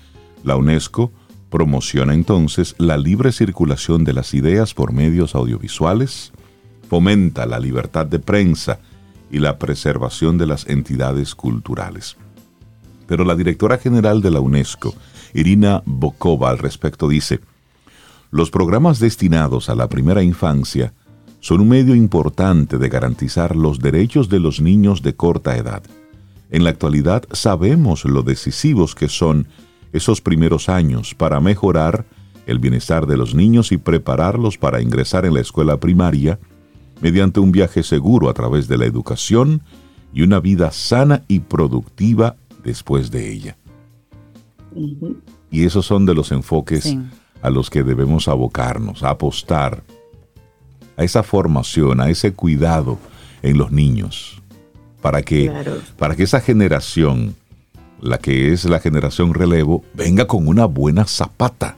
la 0.43 0.57
UNESCO 0.57 1.13
Promociona 1.57 2.13
entonces 2.13 2.75
la 2.77 2.99
libre 2.99 3.33
circulación 3.33 4.05
de 4.05 4.13
las 4.13 4.35
ideas 4.35 4.75
por 4.75 4.93
medios 4.93 5.35
audiovisuales, 5.35 6.35
fomenta 6.87 7.47
la 7.47 7.59
libertad 7.59 8.05
de 8.05 8.19
prensa 8.19 8.79
y 9.31 9.39
la 9.39 9.59
preservación 9.59 10.37
de 10.37 10.47
las 10.47 10.67
entidades 10.67 11.35
culturales. 11.35 12.19
Pero 13.07 13.25
la 13.25 13.35
directora 13.35 13.79
general 13.79 14.21
de 14.21 14.33
la 14.33 14.41
UNESCO, 14.41 14.95
Irina 15.33 15.83
Bokova, 15.87 16.51
al 16.51 16.59
respecto 16.59 17.09
dice, 17.09 17.41
los 18.31 18.51
programas 18.51 18.99
destinados 18.99 19.71
a 19.71 19.75
la 19.75 19.89
primera 19.89 20.23
infancia 20.23 20.93
son 21.41 21.63
un 21.63 21.71
medio 21.71 21.95
importante 21.95 22.77
de 22.77 22.91
garantizar 22.91 23.57
los 23.57 23.79
derechos 23.79 24.29
de 24.29 24.41
los 24.41 24.61
niños 24.61 25.01
de 25.01 25.17
corta 25.17 25.57
edad. 25.57 25.83
En 26.51 26.65
la 26.65 26.71
actualidad 26.71 27.25
sabemos 27.33 28.05
lo 28.05 28.23
decisivos 28.23 28.95
que 28.95 29.09
son 29.09 29.47
esos 29.93 30.21
primeros 30.21 30.69
años 30.69 31.15
para 31.15 31.41
mejorar 31.41 32.07
el 32.47 32.59
bienestar 32.59 33.07
de 33.07 33.17
los 33.17 33.35
niños 33.35 33.73
y 33.73 33.77
prepararlos 33.77 34.57
para 34.57 34.81
ingresar 34.81 35.27
en 35.27 35.35
la 35.35 35.41
escuela 35.41 35.79
primaria 35.79 36.39
mediante 37.01 37.41
un 37.41 37.53
viaje 37.53 37.83
seguro 37.83 38.29
a 38.29 38.35
través 38.35 38.69
de 38.69 38.79
la 38.79 38.87
educación 38.87 39.63
y 40.13 40.23
una 40.23 40.41
vida 40.41 40.71
sana 40.71 41.25
y 41.29 41.41
productiva 41.41 42.37
después 42.63 43.11
de 43.11 43.33
ella. 43.33 43.57
Y 45.51 45.65
esos 45.65 45.87
son 45.87 46.07
de 46.07 46.15
los 46.15 46.33
enfoques 46.33 46.97
a 47.43 47.51
los 47.51 47.71
que 47.71 47.83
debemos 47.83 48.29
abocarnos, 48.29 49.03
a 49.03 49.11
apostar 49.11 49.83
a 50.97 51.05
esa 51.05 51.23
formación, 51.23 52.01
a 52.01 52.09
ese 52.09 52.33
cuidado 52.33 52.99
en 53.43 53.59
los 53.59 53.71
niños, 53.71 54.43
para 55.03 55.23
que, 55.23 55.53
para 55.99 56.17
que 56.17 56.23
esa 56.23 56.41
generación 56.41 57.35
la 58.01 58.19
que 58.19 58.53
es 58.53 58.65
la 58.65 58.81
generación 58.81 59.35
relevo, 59.35 59.85
venga 59.95 60.27
con 60.27 60.49
una 60.49 60.67
buena 60.67 61.07
zapata. 61.07 61.77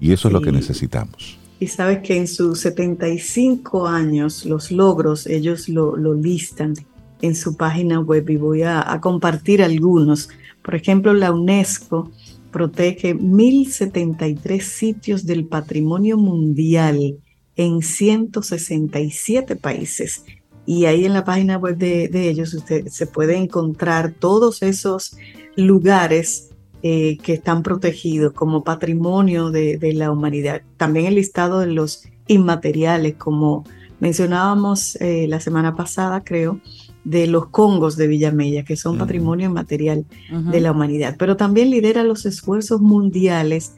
Y 0.00 0.12
eso 0.12 0.28
es 0.28 0.34
lo 0.34 0.40
que 0.40 0.52
necesitamos. 0.52 1.38
Y 1.58 1.68
sabes 1.68 2.00
que 2.00 2.16
en 2.16 2.28
sus 2.28 2.60
75 2.60 3.86
años 3.86 4.44
los 4.44 4.70
logros 4.70 5.26
ellos 5.26 5.68
lo, 5.68 5.96
listan 6.14 6.74
en 7.22 7.34
su 7.34 7.56
página 7.56 8.00
web 8.00 8.28
y 8.28 8.36
voy 8.36 8.62
a, 8.62 8.92
a, 8.92 9.00
compartir 9.00 9.62
algunos. 9.62 10.28
Por 10.62 10.74
ejemplo, 10.74 11.14
la 11.14 11.32
UNESCO 11.32 12.10
protege 12.50 13.14
1073 13.14 14.64
sitios 14.64 15.24
del 15.24 15.46
patrimonio 15.46 16.18
mundial 16.18 17.16
en 17.56 17.80
167 17.80 19.56
países 19.56 20.24
y 20.66 20.86
ahí 20.86 21.04
en 21.04 21.12
la 21.12 21.24
página 21.24 21.56
web 21.56 21.78
de, 21.78 22.10
ellos 22.28 22.52
usted 22.52 22.88
se 22.88 23.06
puede 23.06 23.36
encontrar 23.36 24.12
todos 24.12 24.62
esos 24.62 25.16
lugares 25.54 26.50
eh, 26.82 27.18
que 27.22 27.34
están 27.34 27.62
protegidos 27.62 28.32
como 28.32 28.64
patrimonio 28.64 29.50
de, 29.50 29.78
la 29.94 30.10
humanidad. 30.10 30.62
También 30.76 31.06
el 31.06 31.14
listado 31.14 31.60
de 31.60 31.68
los 31.68 32.04
inmateriales, 32.26 33.14
como 33.14 33.64
mencionábamos 34.00 34.96
eh, 34.96 35.26
la 35.28 35.40
semana 35.40 35.76
pasada, 35.76 36.22
creo, 36.24 36.60
de 37.04 37.28
los 37.28 37.46
congos 37.46 37.96
de 37.96 38.08
Villamella, 38.08 38.64
que 38.64 38.76
son 38.76 38.98
patrimonio 38.98 39.46
inmaterial 39.46 40.04
de 40.28 40.60
la 40.60 40.72
humanidad. 40.72 41.14
Pero 41.16 41.36
también 41.36 41.70
lidera 41.70 42.02
los 42.02 42.26
esfuerzos 42.26 42.80
mundiales 42.80 43.74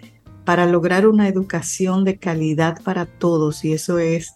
para 0.46 0.64
lograr 0.64 1.06
una 1.06 1.28
educación 1.28 2.04
de 2.04 2.16
calidad 2.16 2.82
para 2.82 3.04
todos, 3.04 3.66
y 3.66 3.74
eso 3.74 3.98
es 3.98 4.32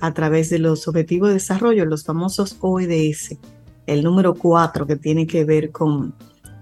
a 0.00 0.14
través 0.14 0.50
de 0.50 0.58
los 0.58 0.88
Objetivos 0.88 1.28
de 1.28 1.34
Desarrollo, 1.34 1.84
los 1.84 2.04
famosos 2.04 2.56
ODS. 2.60 3.36
el 3.86 4.04
número 4.04 4.34
cuatro 4.34 4.86
que 4.86 4.96
tiene 4.96 5.26
que 5.26 5.44
ver 5.44 5.70
con, 5.70 6.14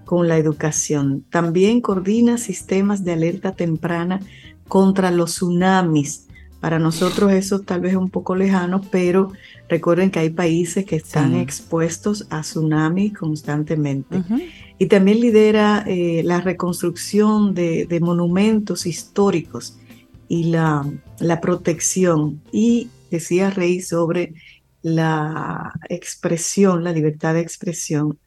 con 0.05 0.27
la 0.27 0.37
educación. 0.37 1.25
También 1.29 1.81
coordina 1.81 2.37
sistemas 2.37 3.03
de 3.03 3.11
alerta 3.11 3.51
temprana 3.51 4.21
contra 4.67 5.11
los 5.11 5.31
tsunamis. 5.31 6.27
Para 6.61 6.79
nosotros 6.79 7.31
eso 7.33 7.59
tal 7.59 7.81
vez 7.81 7.91
es 7.91 7.97
un 7.97 8.09
poco 8.09 8.35
lejano, 8.35 8.81
pero 8.89 9.31
recuerden 9.69 10.09
que 10.09 10.19
hay 10.19 10.29
países 10.31 10.85
que 10.85 10.95
están 10.95 11.35
expuestos 11.35 12.25
a 12.29 12.41
tsunamis 12.41 13.13
constantemente. 13.13 14.23
Y 14.79 14.87
también 14.87 15.19
lidera 15.19 15.83
eh, 15.85 16.21
la 16.23 16.41
reconstrucción 16.41 17.53
de, 17.53 17.85
de, 17.85 17.99
monumentos 17.99 18.85
históricos 18.85 19.77
y 20.27 20.45
la, 20.45 20.85
la 21.19 21.41
protección. 21.41 22.41
Y 22.51 22.89
decía 23.09 23.49
Rey 23.49 23.81
sobre 23.81 24.33
la 24.81 25.73
expresión, 25.89 26.83
la 26.83 26.91
libertad 26.91 27.33
de 27.33 27.41
expresión. 27.41 28.17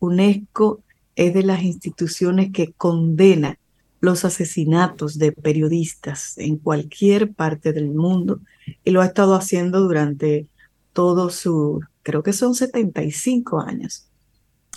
UNESCO 0.00 0.82
es 1.16 1.34
de 1.34 1.42
las 1.42 1.62
instituciones 1.62 2.50
que 2.52 2.72
condena 2.72 3.58
los 4.00 4.24
asesinatos 4.24 5.18
de 5.18 5.32
periodistas 5.32 6.38
en 6.38 6.56
cualquier 6.56 7.32
parte 7.32 7.72
del 7.72 7.90
mundo 7.90 8.40
y 8.84 8.90
lo 8.90 9.00
ha 9.00 9.06
estado 9.06 9.34
haciendo 9.34 9.80
durante 9.80 10.46
todo 10.92 11.30
su, 11.30 11.80
creo 12.02 12.22
que 12.22 12.32
son 12.32 12.54
75 12.54 13.60
años. 13.60 14.04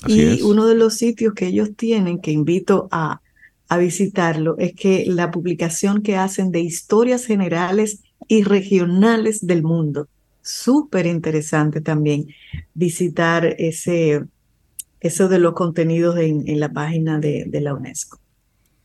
y 0.07 0.41
uno 0.41 0.65
de 0.65 0.73
los 0.73 0.95
sitios 0.95 1.35
que 1.35 1.47
ellos 1.47 1.69
tienen, 1.75 2.19
que 2.19 2.31
invito 2.31 2.87
a, 2.91 3.21
a 3.69 3.77
visitarlo, 3.77 4.57
es 4.57 4.73
que 4.73 5.05
la 5.07 5.29
publicación 5.29 6.01
que 6.01 6.17
hacen 6.17 6.51
de 6.51 6.61
historias 6.61 7.25
generales 7.25 8.01
y 8.31 8.43
regionales 8.43 9.45
del 9.45 9.61
mundo. 9.61 10.07
Súper 10.41 11.05
interesante 11.05 11.81
también 11.81 12.27
visitar 12.73 13.43
ese, 13.59 14.23
eso 15.01 15.27
de 15.27 15.37
los 15.37 15.53
contenidos 15.53 16.17
en, 16.17 16.57
la 16.57 16.71
página 16.71 17.19
de, 17.19 17.49
la 17.51 17.73
UNESCO. 17.73 18.19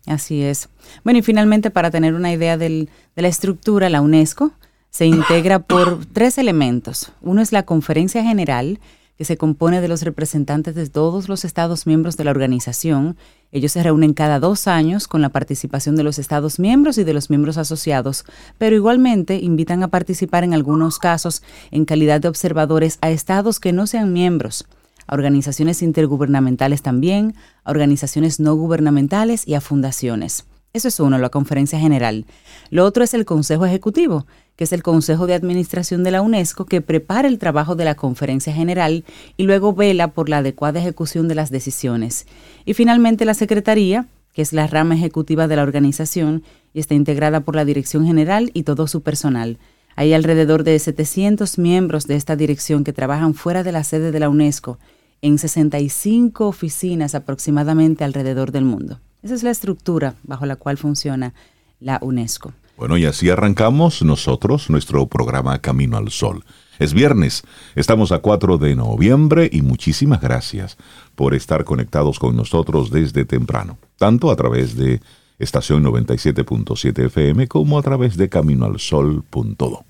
Así 0.05 0.43
es. 0.43 0.69
Bueno, 1.05 1.21
y 1.21 1.23
finalmente, 1.23 1.71
para 1.71 1.93
tener 1.93 2.15
una 2.15 2.33
idea 2.33 2.59
de 2.59 2.89
la 3.15 3.29
estructura, 3.29 3.89
la 3.89 4.01
UNESCO 4.01 4.51
se 4.91 5.07
integra 5.07 5.61
por 5.61 6.05
tres 6.07 6.39
elementos. 6.39 7.13
Uno 7.21 7.41
es 7.41 7.53
la 7.53 7.63
conferencia 7.63 8.25
general, 8.25 8.81
que 9.17 9.25
se 9.25 9.37
compone 9.37 9.81
de 9.81 9.89
los 9.89 10.03
representantes 10.03 10.75
de 10.75 10.89
todos 10.89 11.29
los 11.29 11.45
Estados 11.45 11.87
miembros 11.87 12.17
de 12.17 12.25
la 12.25 12.31
organización. 12.31 13.17
Ellos 13.53 13.73
se 13.73 13.83
reúnen 13.83 14.15
cada 14.15 14.41
dos 14.41 14.67
años 14.67 15.09
con 15.09 15.23
la 15.23 15.31
participación 15.31 15.97
de 15.97 16.03
los 16.03 16.19
Estados 16.19 16.59
miembros 16.59 16.99
y 16.99 17.05
de 17.05 17.15
los 17.15 17.31
miembros 17.31 17.57
asociados, 17.57 18.25
pero 18.59 18.77
igualmente 18.77 19.37
invitan 19.37 19.83
a 19.83 19.89
participar 19.89 20.45
en 20.45 20.55
algunos 20.55 20.99
casos 20.99 21.43
en 21.71 21.85
calidad 21.85 22.21
de 22.21 22.29
observadores 22.29 22.99
a 23.01 23.11
Estados 23.11 23.61
que 23.61 23.73
no 23.73 23.87
sean 23.87 24.13
miembros 24.13 24.67
a 25.07 25.15
organizaciones 25.15 25.83
intergubernamentales 25.83 26.83
también, 26.83 27.35
a 27.65 27.71
organizaciones 27.71 28.41
no 28.41 28.55
gubernamentales 28.55 29.47
y 29.47 29.55
a 29.55 29.61
fundaciones. 29.61 30.45
Eso 30.77 30.89
es 30.89 31.01
uno, 31.01 31.17
la 31.17 31.31
conferencia 31.31 31.79
general. 31.79 32.27
Lo 32.69 32.85
otro 32.85 33.03
es 33.03 33.15
el 33.15 33.25
Consejo 33.25 33.65
Ejecutivo, 33.65 34.27
que 34.57 34.65
es 34.65 34.75
el 34.75 34.83
Consejo 34.83 35.27
de 35.27 35.33
Administración 35.33 36.05
de 36.05 36.11
la 36.11 36.21
UNESCO, 36.21 36.67
que 36.67 36.83
prepara 36.83 37.29
el 37.29 37.39
trabajo 37.39 37.77
de 37.77 37.87
la 37.87 37.95
conferencia 37.95 38.53
general 38.53 39.07
y 39.39 39.45
luego 39.45 39.73
vela 39.73 40.09
por 40.09 40.29
la 40.29 40.39
adecuada 40.39 40.79
ejecución 40.79 41.29
de 41.29 41.35
las 41.35 41.51
decisiones. 41.51 42.27
Y 42.67 42.75
finalmente 42.75 43.25
la 43.25 43.33
Secretaría, 43.33 44.07
que 44.35 44.43
es 44.43 44.53
la 44.53 44.67
rama 44.67 44.97
ejecutiva 44.97 45.49
de 45.49 45.57
la 45.57 45.63
organización 45.63 46.43
y 46.75 46.81
está 46.81 46.93
integrada 46.93 47.41
por 47.41 47.57
la 47.57 47.65
Dirección 47.65 48.05
General 48.05 48.51
y 48.53 48.65
todo 48.65 48.87
su 48.87 49.01
personal. 49.01 49.57
Hay 49.95 50.13
alrededor 50.13 50.63
de 50.63 50.79
700 50.79 51.57
miembros 51.57 52.07
de 52.07 52.17
esta 52.17 52.37
dirección 52.37 52.85
que 52.85 52.93
trabajan 52.93 53.33
fuera 53.33 53.63
de 53.63 53.73
la 53.73 53.83
sede 53.83 54.13
de 54.13 54.21
la 54.21 54.29
UNESCO 54.29 54.79
en 55.23 55.39
65 55.39 56.47
oficinas 56.47 57.15
aproximadamente 57.15 58.05
alrededor 58.05 58.53
del 58.53 58.67
mundo. 58.67 59.01
Esa 59.27 59.35
es 59.35 59.43
la 59.43 59.51
estructura 59.51 60.15
bajo 60.23 60.47
la 60.47 60.55
cual 60.55 60.79
funciona 60.79 61.35
la 61.81 61.99
UNESCO. 62.01 62.53
Bueno, 62.77 62.97
y 62.97 63.07
así 63.07 63.29
arrancamos 63.29 64.05
nosotros 64.05 64.71
nuestro 64.71 65.05
programa 65.09 65.59
Camino 65.59 65.97
al 65.97 66.13
Sol. 66.13 66.45
Es 66.79 66.95
viernes, 66.95 67.43
estamos 67.75 68.13
a 68.13 68.21
4 68.21 68.57
de 68.57 68.77
noviembre 68.77 69.51
y 69.53 69.63
muchísimas 69.63 70.21
gracias 70.21 70.77
por 71.17 71.35
estar 71.35 71.65
conectados 71.65 72.21
con 72.21 72.37
nosotros 72.37 72.93
desde 72.93 73.25
temprano, 73.25 73.79
tanto 73.97 74.31
a 74.31 74.37
través 74.37 74.77
de 74.77 75.01
estación 75.41 75.83
97.7 75.83 77.07
FM 77.07 77.49
como 77.49 77.81
a 77.81 77.83
través 77.83 78.17
de 78.17 78.29
caminoalsol.do. 78.29 79.85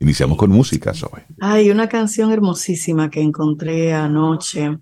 Iniciamos 0.00 0.38
con 0.38 0.48
música, 0.48 0.94
Zoe. 0.94 1.26
Hay 1.38 1.70
una 1.70 1.90
canción 1.90 2.32
hermosísima 2.32 3.10
que 3.10 3.20
encontré 3.20 3.92
anoche 3.92 4.78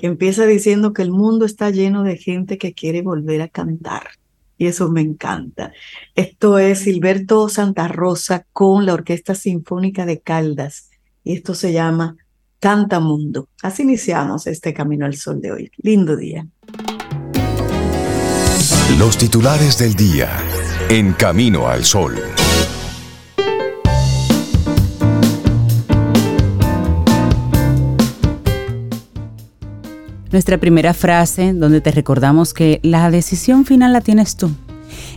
que 0.00 0.06
empieza 0.06 0.46
diciendo 0.46 0.94
que 0.94 1.02
el 1.02 1.10
mundo 1.10 1.44
está 1.44 1.68
lleno 1.68 2.04
de 2.04 2.16
gente 2.16 2.56
que 2.56 2.72
quiere 2.72 3.02
volver 3.02 3.42
a 3.42 3.48
cantar. 3.48 4.08
Y 4.56 4.66
eso 4.66 4.88
me 4.90 5.02
encanta. 5.02 5.72
Esto 6.14 6.58
es 6.58 6.80
Silberto 6.80 7.50
Santa 7.50 7.86
Rosa 7.86 8.46
con 8.54 8.86
la 8.86 8.94
Orquesta 8.94 9.34
Sinfónica 9.34 10.06
de 10.06 10.20
Caldas. 10.20 10.88
Y 11.22 11.34
esto 11.34 11.54
se 11.54 11.74
llama 11.74 12.16
Canta 12.60 12.98
Mundo. 12.98 13.48
Así 13.62 13.82
iniciamos 13.82 14.46
este 14.46 14.72
Camino 14.72 15.04
al 15.04 15.16
Sol 15.16 15.38
de 15.42 15.52
hoy. 15.52 15.70
Lindo 15.76 16.16
día. 16.16 16.46
Los 18.98 19.18
titulares 19.18 19.76
del 19.76 19.92
día 19.92 20.30
en 20.88 21.12
Camino 21.12 21.68
al 21.68 21.84
Sol. 21.84 22.14
Nuestra 30.32 30.58
primera 30.58 30.94
frase 30.94 31.52
donde 31.52 31.80
te 31.80 31.90
recordamos 31.90 32.54
que 32.54 32.80
la 32.82 33.10
decisión 33.10 33.64
final 33.64 33.92
la 33.92 34.00
tienes 34.00 34.36
tú. 34.36 34.50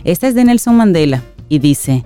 Esta 0.04 0.28
es 0.28 0.34
de 0.34 0.44
Nelson 0.44 0.76
Mandela 0.76 1.22
y 1.48 1.58
dice, 1.58 2.04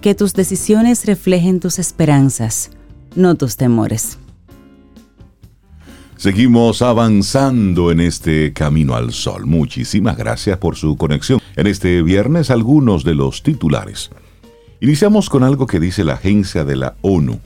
que 0.00 0.14
tus 0.14 0.32
decisiones 0.34 1.04
reflejen 1.04 1.60
tus 1.60 1.78
esperanzas, 1.78 2.70
no 3.14 3.34
tus 3.34 3.56
temores. 3.56 4.18
Seguimos 6.16 6.82
avanzando 6.82 7.90
en 7.90 8.00
este 8.00 8.52
camino 8.52 8.94
al 8.94 9.12
sol. 9.12 9.46
Muchísimas 9.46 10.16
gracias 10.16 10.58
por 10.58 10.76
su 10.76 10.96
conexión. 10.96 11.40
En 11.56 11.66
este 11.66 12.02
viernes 12.02 12.50
algunos 12.50 13.04
de 13.04 13.14
los 13.14 13.42
titulares. 13.42 14.10
Iniciamos 14.80 15.30
con 15.30 15.44
algo 15.44 15.66
que 15.66 15.80
dice 15.80 16.04
la 16.04 16.14
agencia 16.14 16.64
de 16.64 16.76
la 16.76 16.96
ONU, 17.02 17.40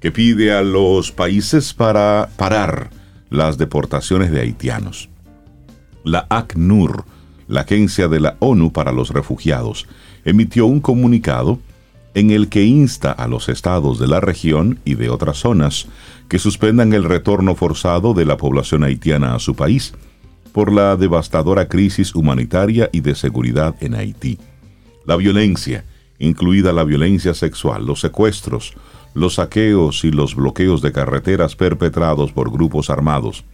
que 0.00 0.12
pide 0.12 0.52
a 0.52 0.62
los 0.62 1.10
países 1.12 1.74
para 1.74 2.28
parar 2.36 2.90
las 3.32 3.58
deportaciones 3.58 4.30
de 4.30 4.40
haitianos. 4.40 5.08
La 6.04 6.26
ACNUR, 6.28 7.04
la 7.48 7.62
Agencia 7.62 8.08
de 8.08 8.20
la 8.20 8.36
ONU 8.38 8.72
para 8.72 8.92
los 8.92 9.10
Refugiados, 9.10 9.86
emitió 10.24 10.66
un 10.66 10.80
comunicado 10.80 11.58
en 12.14 12.30
el 12.30 12.48
que 12.48 12.64
insta 12.64 13.10
a 13.10 13.26
los 13.26 13.48
estados 13.48 13.98
de 13.98 14.06
la 14.06 14.20
región 14.20 14.78
y 14.84 14.94
de 14.94 15.08
otras 15.08 15.38
zonas 15.38 15.88
que 16.28 16.38
suspendan 16.38 16.92
el 16.92 17.04
retorno 17.04 17.54
forzado 17.54 18.14
de 18.14 18.24
la 18.24 18.36
población 18.36 18.84
haitiana 18.84 19.34
a 19.34 19.38
su 19.38 19.54
país 19.54 19.94
por 20.52 20.72
la 20.72 20.96
devastadora 20.96 21.68
crisis 21.68 22.14
humanitaria 22.14 22.90
y 22.92 23.00
de 23.00 23.14
seguridad 23.14 23.74
en 23.80 23.94
Haití. 23.94 24.38
La 25.06 25.16
violencia, 25.16 25.84
incluida 26.18 26.72
la 26.72 26.84
violencia 26.84 27.34
sexual, 27.34 27.86
los 27.86 28.00
secuestros, 28.00 28.74
los 29.14 29.34
saqueos 29.34 30.04
y 30.04 30.10
los 30.10 30.34
bloqueos 30.34 30.82
de 30.82 30.92
carreteras 30.92 31.56
perpetrados 31.56 32.32
por 32.32 32.50
grupos 32.50 32.90
armados, 32.90 33.44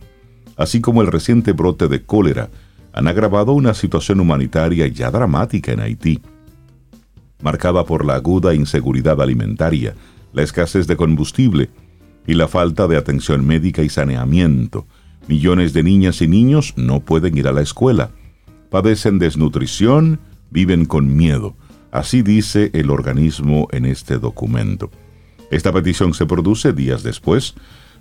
así 0.57 0.81
como 0.81 1.03
el 1.03 1.09
reciente 1.09 1.53
brote 1.53 1.89
de 1.89 2.03
cólera, 2.03 2.51
han 2.93 3.07
agravado 3.07 3.53
una 3.53 3.75
situación 3.75 4.21
humanitaria 4.21 4.87
ya 4.89 5.11
dramática 5.11 5.73
en 5.73 5.81
Haití, 5.81 6.21
marcada 7.43 7.85
por 7.85 8.05
la 8.05 8.15
aguda 8.17 8.55
inseguridad 8.55 9.21
alimentaria, 9.21 9.95
la 10.33 10.43
escasez 10.43 10.87
de 10.87 10.97
combustible 10.97 11.71
y 12.27 12.35
la 12.35 12.49
falta 12.49 12.89
de 12.89 12.97
atención 12.97 13.47
médica 13.47 13.83
y 13.83 13.89
saneamiento. 13.89 14.87
Millones 15.29 15.73
de 15.73 15.83
niñas 15.83 16.23
y 16.23 16.29
niños 16.29 16.75
no 16.77 17.01
pueden 17.01 17.37
ir 17.37 17.49
a 17.49 17.53
la 17.53 17.63
escuela, 17.63 18.11
padecen 18.71 19.19
desnutrición, 19.19 20.21
viven 20.51 20.85
con 20.85 21.17
miedo, 21.17 21.55
así 21.91 22.23
dice 22.23 22.71
el 22.73 22.91
organismo 22.91 23.69
en 23.73 23.85
este 23.85 24.19
documento. 24.19 24.91
Esta 25.51 25.73
petición 25.73 26.15
se 26.15 26.27
produce 26.27 26.73
días 26.73 27.03
después 27.03 27.55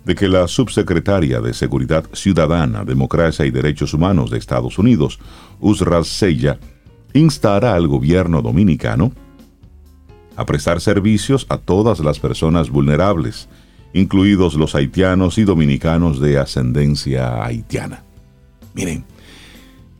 de 0.04 0.14
que 0.14 0.28
la 0.28 0.46
subsecretaria 0.48 1.40
de 1.40 1.54
Seguridad 1.54 2.04
Ciudadana, 2.12 2.84
Democracia 2.84 3.44
y 3.44 3.50
Derechos 3.50 3.94
Humanos 3.94 4.30
de 4.30 4.38
Estados 4.38 4.78
Unidos, 4.78 5.18
Usra 5.60 6.04
Sella, 6.04 6.58
instara 7.14 7.74
al 7.74 7.88
gobierno 7.88 8.42
dominicano 8.42 9.12
a 10.36 10.46
prestar 10.46 10.80
servicios 10.80 11.46
a 11.48 11.58
todas 11.58 12.00
las 12.00 12.20
personas 12.20 12.70
vulnerables, 12.70 13.48
incluidos 13.92 14.54
los 14.54 14.74
haitianos 14.74 15.36
y 15.38 15.44
dominicanos 15.44 16.20
de 16.20 16.38
ascendencia 16.38 17.44
haitiana. 17.44 18.04
Miren, 18.74 19.04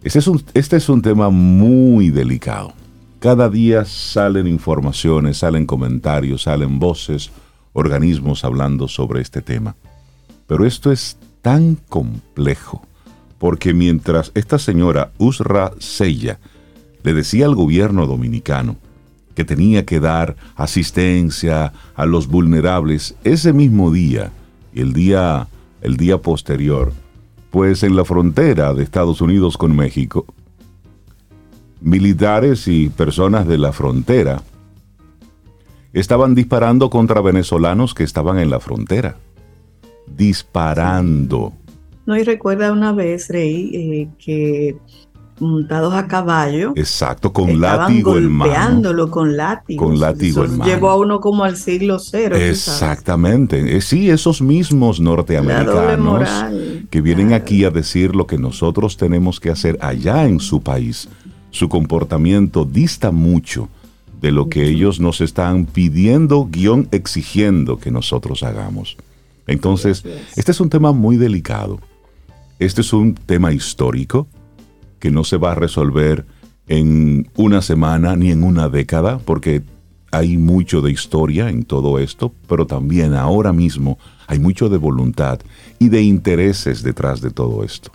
este 0.04 0.20
es 0.20 0.28
un, 0.28 0.42
este 0.54 0.76
es 0.76 0.88
un 0.88 1.02
tema 1.02 1.28
muy 1.30 2.10
delicado. 2.10 2.72
Cada 3.20 3.48
día 3.48 3.84
salen 3.84 4.46
informaciones, 4.46 5.38
salen 5.38 5.66
comentarios, 5.66 6.42
salen 6.42 6.78
voces, 6.78 7.30
organismos 7.72 8.44
hablando 8.44 8.86
sobre 8.86 9.20
este 9.20 9.42
tema. 9.42 9.74
Pero 10.46 10.64
esto 10.64 10.92
es 10.92 11.16
tan 11.42 11.74
complejo, 11.88 12.82
porque 13.38 13.74
mientras 13.74 14.30
esta 14.34 14.58
señora 14.58 15.10
Usra 15.18 15.72
Sella 15.78 16.38
le 17.02 17.12
decía 17.12 17.46
al 17.46 17.56
gobierno 17.56 18.06
dominicano 18.06 18.76
que 19.34 19.44
tenía 19.44 19.84
que 19.84 19.98
dar 19.98 20.36
asistencia 20.54 21.72
a 21.96 22.06
los 22.06 22.28
vulnerables 22.28 23.16
ese 23.24 23.52
mismo 23.52 23.90
día 23.90 24.30
y 24.72 24.80
el 24.80 24.92
día 24.92 25.48
el 25.80 25.96
día 25.96 26.18
posterior, 26.18 26.92
pues 27.50 27.82
en 27.82 27.96
la 27.96 28.04
frontera 28.04 28.74
de 28.74 28.82
Estados 28.82 29.20
Unidos 29.20 29.56
con 29.56 29.74
México, 29.74 30.26
militares 31.80 32.68
y 32.68 32.88
personas 32.88 33.46
de 33.46 33.58
la 33.58 33.72
frontera 33.72 34.42
estaban 35.92 36.34
disparando 36.34 36.90
contra 36.90 37.20
venezolanos 37.20 37.94
que 37.94 38.04
estaban 38.04 38.38
en 38.38 38.50
la 38.50 38.60
frontera. 38.60 39.16
Disparando. 40.06 41.52
No, 42.06 42.16
y 42.16 42.24
recuerda 42.24 42.72
una 42.72 42.92
vez, 42.92 43.28
Rey, 43.28 43.70
eh, 43.74 44.08
que 44.18 44.76
montados 45.40 45.94
a 45.94 46.06
caballo. 46.06 46.72
Exacto, 46.76 47.32
con 47.32 47.60
látigo 47.60 48.16
en 48.16 48.30
mano. 48.30 48.50
Golpeándolo 48.50 49.10
con 49.10 49.36
látigo. 49.36 49.84
Con 49.84 50.00
látigo 50.00 50.46
mano. 50.46 50.64
Llevó 50.64 50.90
a 50.90 50.96
uno 50.96 51.20
como 51.20 51.44
al 51.44 51.56
siglo 51.56 51.98
cero. 51.98 52.36
Exactamente. 52.36 53.76
Eh, 53.76 53.80
sí, 53.80 54.10
esos 54.10 54.40
mismos 54.42 55.00
norteamericanos 55.00 56.28
que 56.90 57.00
vienen 57.00 57.32
aquí 57.32 57.64
a 57.64 57.70
decir 57.70 58.16
lo 58.16 58.26
que 58.26 58.38
nosotros 58.38 58.96
tenemos 58.96 59.40
que 59.40 59.50
hacer 59.50 59.78
allá 59.80 60.24
en 60.26 60.40
su 60.40 60.62
país. 60.62 61.08
Su 61.58 61.68
comportamiento 61.68 62.64
dista 62.64 63.10
mucho 63.10 63.68
de 64.20 64.30
lo 64.30 64.48
que 64.48 64.68
ellos 64.68 65.00
nos 65.00 65.20
están 65.20 65.66
pidiendo, 65.66 66.46
guion 66.48 66.86
exigiendo 66.92 67.78
que 67.78 67.90
nosotros 67.90 68.44
hagamos. 68.44 68.96
Entonces, 69.48 70.04
este 70.36 70.52
es 70.52 70.60
un 70.60 70.70
tema 70.70 70.92
muy 70.92 71.16
delicado. 71.16 71.80
Este 72.60 72.82
es 72.82 72.92
un 72.92 73.14
tema 73.14 73.52
histórico 73.52 74.28
que 75.00 75.10
no 75.10 75.24
se 75.24 75.36
va 75.36 75.50
a 75.50 75.54
resolver 75.56 76.26
en 76.68 77.28
una 77.34 77.60
semana 77.60 78.14
ni 78.14 78.30
en 78.30 78.44
una 78.44 78.68
década, 78.68 79.18
porque 79.18 79.64
hay 80.12 80.36
mucho 80.36 80.80
de 80.80 80.92
historia 80.92 81.48
en 81.48 81.64
todo 81.64 81.98
esto, 81.98 82.32
pero 82.46 82.68
también 82.68 83.14
ahora 83.14 83.52
mismo 83.52 83.98
hay 84.28 84.38
mucho 84.38 84.68
de 84.68 84.76
voluntad 84.76 85.40
y 85.80 85.88
de 85.88 86.02
intereses 86.02 86.84
detrás 86.84 87.20
de 87.20 87.30
todo 87.30 87.64
esto. 87.64 87.90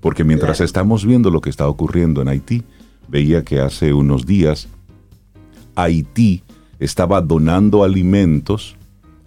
Porque 0.00 0.22
mientras 0.22 0.60
estamos 0.60 1.04
viendo 1.04 1.32
lo 1.32 1.40
que 1.40 1.50
está 1.50 1.66
ocurriendo 1.66 2.22
en 2.22 2.28
Haití, 2.28 2.62
veía 3.08 3.44
que 3.44 3.60
hace 3.60 3.92
unos 3.92 4.26
días 4.26 4.68
Haití 5.74 6.42
estaba 6.78 7.20
donando 7.20 7.84
alimentos 7.84 8.76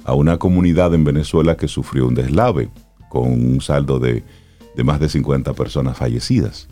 a 0.04 0.14
una 0.14 0.38
comunidad 0.38 0.94
en 0.94 1.04
Venezuela 1.04 1.58
que 1.58 1.68
sufrió 1.68 2.08
un 2.08 2.16
deslave, 2.16 2.70
con 3.10 3.32
un 3.32 3.62
saldo 3.62 4.00
de, 4.00 4.24
de 4.76 4.84
más 4.84 5.00
de 5.00 5.10
50 5.10 5.54
personas 5.54 5.98
fallecidas. 5.98 6.68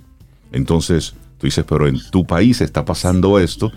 Entonces, 0.52 1.16
tú 1.38 1.48
dices, 1.48 1.66
pero 1.68 1.88
en 1.88 2.00
tu 2.12 2.26
país 2.26 2.62
está 2.62 2.86
pasando 2.86 3.40
esto, 3.40 3.72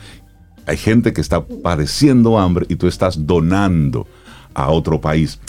hay 0.67 0.77
gente 0.77 1.13
que 1.13 1.21
está 1.21 1.45
padeciendo 1.45 2.39
hambre 2.39 2.67
y 2.69 2.77
tú 2.77 2.87
estás 2.87 3.27
donando 3.27 4.07
a 4.55 4.71
otro 4.71 5.01
país. 5.01 5.41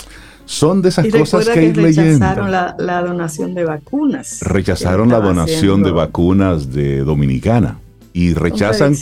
Son 0.46 0.82
de 0.82 0.90
esas 0.90 1.08
cosas 1.08 1.48
que, 1.50 1.60
hay 1.60 1.74
leyendo. 1.74 2.20
Rechazaron 2.20 2.52
la, 2.52 3.02
donación 3.02 3.54
de 3.54 3.64
vacunas. 3.64 4.40
Rechazaron 4.42 5.10
la 5.10 5.20
donación 5.20 5.84
de 5.84 5.92
vacunas 5.92 6.72
de 6.74 7.00
Dominicana 7.00 7.80
y 8.14 8.34
rechazan 8.34 8.96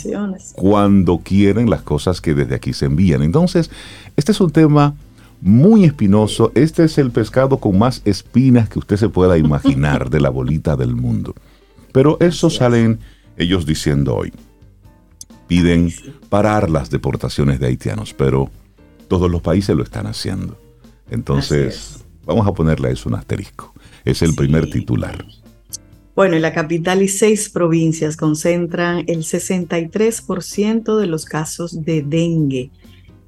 cuando 0.54 1.18
quieren 1.18 1.68
las 1.68 1.82
cosas 1.82 2.20
que 2.20 2.34
desde 2.34 2.54
aquí 2.54 2.72
se 2.72 2.86
envían. 2.86 3.22
Entonces, 3.22 3.70
este 4.16 4.32
es 4.32 4.40
un 4.40 4.50
tema 4.50 4.94
muy 5.40 5.84
espinoso. 5.84 6.52
Este 6.54 6.84
es 6.84 6.96
el 6.98 7.10
pescado 7.10 7.58
con 7.58 7.78
más 7.78 8.00
espinas 8.04 8.68
que 8.68 8.78
usted 8.78 8.96
se 8.96 9.08
pueda 9.08 9.36
imaginar 9.36 10.08
de 10.08 10.20
la 10.20 10.30
bolita 10.30 10.76
del 10.76 10.94
mundo. 10.94 11.34
Pero 11.92 12.16
eso 12.20 12.48
salen 12.48 13.00
ellos 13.36 13.66
diciendo 13.66 14.14
hoy. 14.14 14.32
Piden 15.48 15.92
parar 16.30 16.70
las 16.70 16.88
deportaciones 16.88 17.60
de 17.60 17.66
haitianos, 17.66 18.14
pero 18.14 18.50
todos 19.08 19.30
los 19.30 19.42
países 19.42 19.76
lo 19.76 19.82
están 19.82 20.06
haciendo. 20.06 20.56
Entonces, 21.12 22.04
vamos 22.24 22.46
a 22.46 22.52
ponerle 22.52 22.88
a 22.88 22.90
eso 22.92 23.08
un 23.08 23.14
asterisco. 23.14 23.72
Es 24.04 24.22
el 24.22 24.34
primer 24.34 24.68
titular. 24.70 25.24
Bueno, 26.14 26.36
en 26.36 26.42
la 26.42 26.52
capital 26.52 27.02
y 27.02 27.08
seis 27.08 27.48
provincias 27.48 28.16
concentran 28.16 29.04
el 29.06 29.18
63% 29.18 30.98
de 30.98 31.06
los 31.06 31.24
casos 31.24 31.84
de 31.84 32.02
dengue. 32.02 32.70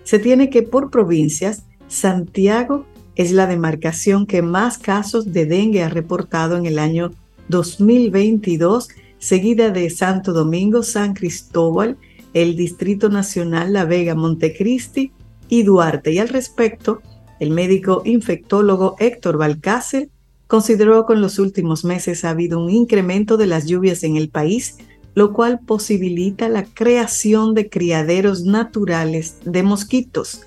se 0.03 0.19
tiene 0.19 0.51
que 0.51 0.63
por 0.63 0.91
provincias, 0.91 1.65
Santiago 1.89 2.85
es 3.17 3.33
la 3.33 3.47
demarcación 3.47 4.27
que 4.27 4.43
más 4.43 4.79
casos 4.79 5.33
de 5.33 5.47
dengue 5.47 5.83
ha 5.83 5.89
reportado 5.89 6.57
en 6.57 6.67
el 6.67 6.79
año 6.79 7.13
2022, 7.49 8.89
seguida 9.19 9.71
de 9.71 9.89
Santo 9.91 10.33
Domingo, 10.33 10.83
San 10.83 11.15
Cristóbal, 11.15 11.97
el 12.35 12.57
Distrito 12.57 13.09
Nacional 13.09 13.73
La 13.73 13.85
Vega, 13.85 14.15
Montecristi 14.15 15.13
y 15.49 15.63
Duarte. 15.63 16.13
Y 16.13 16.19
al 16.19 16.29
respecto, 16.29 17.01
el 17.41 17.51
médico 17.51 18.03
infectólogo 18.05 18.97
Héctor 18.99 19.39
Balcácer 19.39 20.11
consideró 20.47 21.07
que 21.07 21.15
en 21.15 21.21
los 21.21 21.39
últimos 21.39 21.85
meses 21.85 22.25
ha 22.25 22.31
habido 22.31 22.63
un 22.63 22.71
incremento 22.71 23.37
de 23.37 23.47
las 23.47 23.67
lluvias 23.67 24.05
en 24.05 24.17
el 24.17 24.29
país, 24.29 24.77
lo 25.15 25.33
cual 25.33 25.61
posibilita 25.65 26.49
la 26.49 26.65
creación 26.65 27.55
de 27.55 27.69
criaderos 27.69 28.43
naturales 28.43 29.39
de 29.45 29.63
mosquitos. 29.63 30.43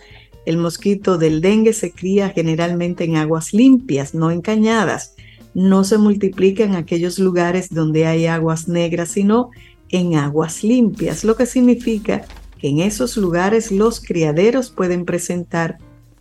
El 0.46 0.58
mosquito 0.58 1.18
del 1.18 1.42
dengue 1.42 1.74
se 1.74 1.92
cría 1.92 2.30
generalmente 2.30 3.04
en 3.04 3.18
aguas 3.18 3.54
limpias, 3.54 4.14
no 4.14 4.32
en 4.32 4.42
cañadas 4.42 5.14
no 5.58 5.84
se 5.84 5.98
multiplica 5.98 6.64
en 6.64 6.76
aquellos 6.76 7.18
lugares 7.18 7.70
donde 7.72 8.06
hay 8.06 8.28
aguas 8.28 8.68
negras, 8.68 9.10
sino 9.10 9.50
en 9.90 10.14
aguas 10.14 10.64
limpias, 10.64 11.24
lo 11.24 11.36
que 11.36 11.48
significa 11.48 12.28
que 12.60 12.68
en 12.68 12.80
esos 12.80 13.18
lugares 13.18 13.72
los 13.72 14.00
criaderos 14.00 14.70
pueden 14.70 15.04
presentar 15.04 15.80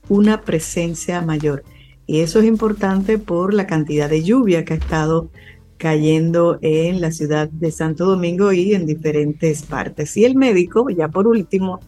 una 0.09 0.41
presencia 0.41 1.21
mayor. 1.21 1.65
Y 2.07 2.21
eso 2.21 2.39
es 2.39 2.47
importante 2.47 3.19
por 3.19 3.53
la 3.53 3.67
cantidad 3.67 4.09
de 4.09 4.23
lluvia 4.23 4.65
que 4.65 4.75
ha 4.75 4.77
estado 4.77 5.29
cayendo 5.77 6.59
en 6.63 7.01
la 7.01 7.11
ciudad 7.11 7.49
de 7.51 7.71
Santo 7.71 8.07
Domingo 8.07 8.53
y 8.53 8.75
en 8.75 8.87
diferentes 8.87 9.63
partes. 9.63 10.17
Y 10.17 10.25
el 10.25 10.35
médico, 10.35 10.89
ya 10.91 11.09
por 11.09 11.27
último, 11.27 11.81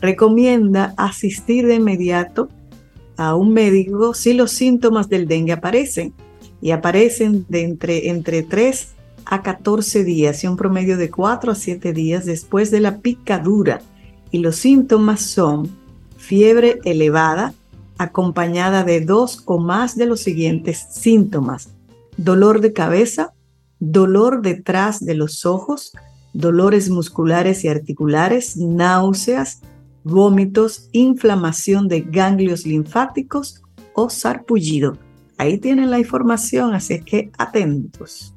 recomienda 0.00 0.94
asistir 0.96 1.66
de 1.66 1.74
inmediato 1.74 2.48
a 3.16 3.34
un 3.34 3.52
médico 3.52 4.14
si 4.14 4.32
los 4.32 4.50
síntomas 4.52 5.08
del 5.08 5.28
dengue 5.28 5.52
aparecen 5.52 6.14
y 6.60 6.70
aparecen 6.70 7.44
de 7.48 7.62
entre, 7.62 8.08
entre 8.08 8.42
3 8.42 8.94
a 9.26 9.42
14 9.42 10.04
días 10.04 10.42
y 10.42 10.46
un 10.46 10.56
promedio 10.56 10.96
de 10.96 11.10
4 11.10 11.52
a 11.52 11.54
7 11.54 11.92
días 11.92 12.24
después 12.24 12.70
de 12.70 12.80
la 12.80 12.98
picadura. 12.98 13.80
y 14.30 14.38
los 14.38 14.56
síntomas 14.56 15.20
son 15.20 15.68
fiebre 16.16 16.80
elevada 16.84 17.54
acompañada 17.98 18.84
de 18.84 19.00
dos 19.00 19.42
o 19.46 19.58
más 19.58 19.96
de 19.96 20.06
los 20.06 20.20
siguientes 20.20 20.86
síntomas. 20.90 21.70
Dolor 22.16 22.60
de 22.60 22.72
cabeza, 22.72 23.32
dolor 23.78 24.42
detrás 24.42 25.04
de 25.04 25.14
los 25.14 25.46
ojos, 25.46 25.92
dolores 26.32 26.90
musculares 26.90 27.64
y 27.64 27.68
articulares, 27.68 28.56
náuseas, 28.56 29.60
vómitos, 30.02 30.88
inflamación 30.92 31.88
de 31.88 32.02
ganglios 32.02 32.66
linfáticos 32.66 33.62
o 33.94 34.10
sarpullido. 34.10 34.98
Ahí 35.38 35.58
tienen 35.58 35.90
la 35.90 35.98
información, 35.98 36.74
así 36.74 37.00
que 37.00 37.30
atentos. 37.38 38.34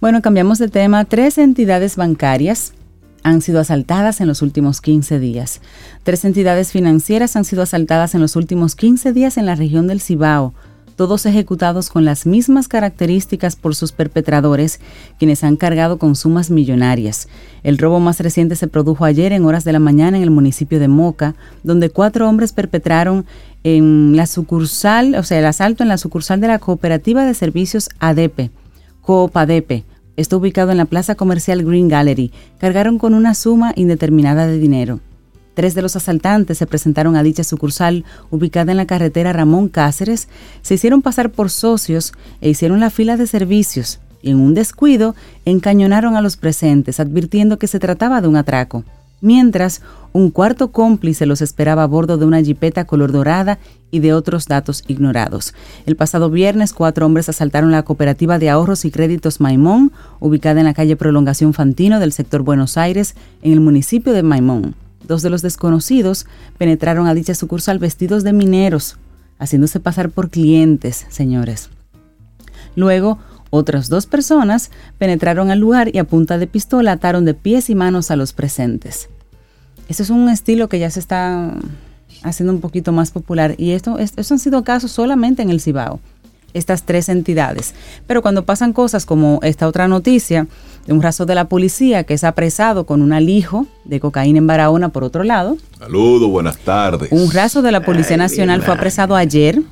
Bueno, 0.00 0.20
cambiamos 0.20 0.58
de 0.58 0.68
tema. 0.68 1.04
Tres 1.04 1.38
entidades 1.38 1.96
bancarias 1.96 2.74
han 3.22 3.40
sido 3.42 3.60
asaltadas 3.60 4.20
en 4.20 4.28
los 4.28 4.42
últimos 4.42 4.80
15 4.80 5.18
días. 5.18 5.60
Tres 6.02 6.24
entidades 6.24 6.72
financieras 6.72 7.36
han 7.36 7.44
sido 7.44 7.62
asaltadas 7.62 8.14
en 8.14 8.20
los 8.20 8.36
últimos 8.36 8.74
15 8.74 9.12
días 9.12 9.36
en 9.36 9.46
la 9.46 9.54
región 9.54 9.86
del 9.86 10.00
Cibao, 10.00 10.54
todos 10.96 11.26
ejecutados 11.26 11.88
con 11.88 12.04
las 12.04 12.26
mismas 12.26 12.68
características 12.68 13.56
por 13.56 13.74
sus 13.74 13.92
perpetradores, 13.92 14.80
quienes 15.18 15.42
han 15.42 15.56
cargado 15.56 15.98
con 15.98 16.14
sumas 16.16 16.50
millonarias. 16.50 17.28
El 17.62 17.78
robo 17.78 18.00
más 18.00 18.20
reciente 18.20 18.56
se 18.56 18.68
produjo 18.68 19.04
ayer 19.04 19.32
en 19.32 19.44
horas 19.44 19.64
de 19.64 19.72
la 19.72 19.78
mañana 19.78 20.16
en 20.16 20.22
el 20.22 20.30
municipio 20.30 20.78
de 20.78 20.88
Moca, 20.88 21.34
donde 21.62 21.90
cuatro 21.90 22.28
hombres 22.28 22.52
perpetraron 22.52 23.26
en 23.64 24.16
la 24.16 24.26
sucursal, 24.26 25.14
o 25.14 25.22
sea, 25.22 25.38
el 25.38 25.46
asalto 25.46 25.82
en 25.82 25.88
la 25.88 25.98
sucursal 25.98 26.40
de 26.40 26.48
la 26.48 26.58
Cooperativa 26.58 27.24
de 27.24 27.34
Servicios 27.34 27.88
ADP, 28.00 28.50
COOPADEPE, 29.00 29.84
está 30.16 30.36
ubicado 30.36 30.70
en 30.70 30.78
la 30.78 30.84
plaza 30.84 31.14
comercial 31.14 31.64
Green 31.64 31.88
Gallery. 31.88 32.32
Cargaron 32.58 32.98
con 32.98 33.14
una 33.14 33.34
suma 33.34 33.72
indeterminada 33.76 34.46
de 34.46 34.58
dinero. 34.58 35.00
Tres 35.54 35.74
de 35.74 35.82
los 35.82 35.96
asaltantes 35.96 36.58
se 36.58 36.66
presentaron 36.66 37.16
a 37.16 37.22
dicha 37.22 37.44
sucursal 37.44 38.04
ubicada 38.30 38.72
en 38.72 38.78
la 38.78 38.86
carretera 38.86 39.32
Ramón 39.32 39.68
Cáceres, 39.68 40.28
se 40.62 40.74
hicieron 40.74 41.02
pasar 41.02 41.30
por 41.30 41.50
socios 41.50 42.12
e 42.40 42.48
hicieron 42.48 42.80
la 42.80 42.90
fila 42.90 43.16
de 43.16 43.26
servicios 43.26 44.00
en 44.22 44.40
un 44.40 44.54
descuido 44.54 45.14
encañonaron 45.44 46.16
a 46.16 46.22
los 46.22 46.36
presentes 46.36 47.00
advirtiendo 47.00 47.58
que 47.58 47.66
se 47.66 47.78
trataba 47.78 48.20
de 48.20 48.28
un 48.28 48.36
atraco 48.36 48.84
mientras 49.22 49.80
un 50.12 50.30
cuarto 50.30 50.72
cómplice 50.72 51.24
los 51.24 51.40
esperaba 51.40 51.84
a 51.84 51.86
bordo 51.86 52.18
de 52.18 52.26
una 52.26 52.42
jipeta 52.42 52.84
color 52.84 53.12
dorada 53.12 53.58
y 53.90 54.00
de 54.00 54.12
otros 54.12 54.46
datos 54.46 54.84
ignorados. 54.86 55.54
El 55.86 55.96
pasado 55.96 56.28
viernes, 56.28 56.74
cuatro 56.74 57.06
hombres 57.06 57.30
asaltaron 57.30 57.70
la 57.70 57.84
cooperativa 57.84 58.38
de 58.38 58.50
ahorros 58.50 58.84
y 58.84 58.90
créditos 58.90 59.40
Maimón, 59.40 59.92
ubicada 60.20 60.60
en 60.60 60.66
la 60.66 60.74
calle 60.74 60.96
Prolongación 60.96 61.54
Fantino 61.54 61.98
del 61.98 62.12
sector 62.12 62.42
Buenos 62.42 62.76
Aires, 62.76 63.14
en 63.40 63.52
el 63.52 63.60
municipio 63.60 64.12
de 64.12 64.22
Maimón. 64.22 64.74
Dos 65.06 65.22
de 65.22 65.30
los 65.30 65.40
desconocidos 65.40 66.26
penetraron 66.58 67.06
a 67.06 67.14
dicha 67.14 67.34
sucursal 67.34 67.78
vestidos 67.78 68.24
de 68.24 68.34
mineros, 68.34 68.98
haciéndose 69.38 69.80
pasar 69.80 70.10
por 70.10 70.28
clientes, 70.28 71.06
señores. 71.08 71.70
Luego, 72.76 73.18
otras 73.54 73.90
dos 73.90 74.06
personas 74.06 74.70
penetraron 74.96 75.50
al 75.50 75.58
lugar 75.58 75.94
y 75.94 75.98
a 75.98 76.04
punta 76.04 76.38
de 76.38 76.46
pistola 76.46 76.92
ataron 76.92 77.26
de 77.26 77.34
pies 77.34 77.68
y 77.68 77.74
manos 77.74 78.10
a 78.10 78.16
los 78.16 78.32
presentes. 78.32 79.10
Ese 79.88 80.04
es 80.04 80.08
un 80.10 80.30
estilo 80.30 80.70
que 80.70 80.78
ya 80.78 80.90
se 80.90 81.00
está 81.00 81.52
haciendo 82.22 82.54
un 82.54 82.62
poquito 82.62 82.92
más 82.92 83.10
popular 83.10 83.54
y 83.58 83.72
esto, 83.72 83.98
estos 83.98 84.32
han 84.32 84.38
sido 84.38 84.64
casos 84.64 84.90
solamente 84.90 85.42
en 85.42 85.50
el 85.50 85.60
Cibao, 85.60 86.00
estas 86.54 86.84
tres 86.84 87.10
entidades. 87.10 87.74
Pero 88.06 88.22
cuando 88.22 88.46
pasan 88.46 88.72
cosas 88.72 89.04
como 89.04 89.38
esta 89.42 89.68
otra 89.68 89.86
noticia 89.86 90.46
de 90.86 90.94
un 90.94 91.02
raso 91.02 91.26
de 91.26 91.34
la 91.34 91.44
policía 91.50 92.04
que 92.04 92.14
es 92.14 92.24
apresado 92.24 92.86
con 92.86 93.02
un 93.02 93.12
alijo 93.12 93.66
de 93.84 94.00
cocaína 94.00 94.38
en 94.38 94.46
Barahona 94.46 94.88
por 94.88 95.04
otro 95.04 95.24
lado. 95.24 95.58
Saludos, 95.78 96.30
buenas 96.30 96.56
tardes. 96.56 97.12
Un 97.12 97.30
raso 97.30 97.60
de 97.60 97.70
la 97.70 97.82
Policía 97.82 98.16
Nacional 98.16 98.62
fue 98.62 98.72
apresado 98.72 99.14
ayer 99.14 99.62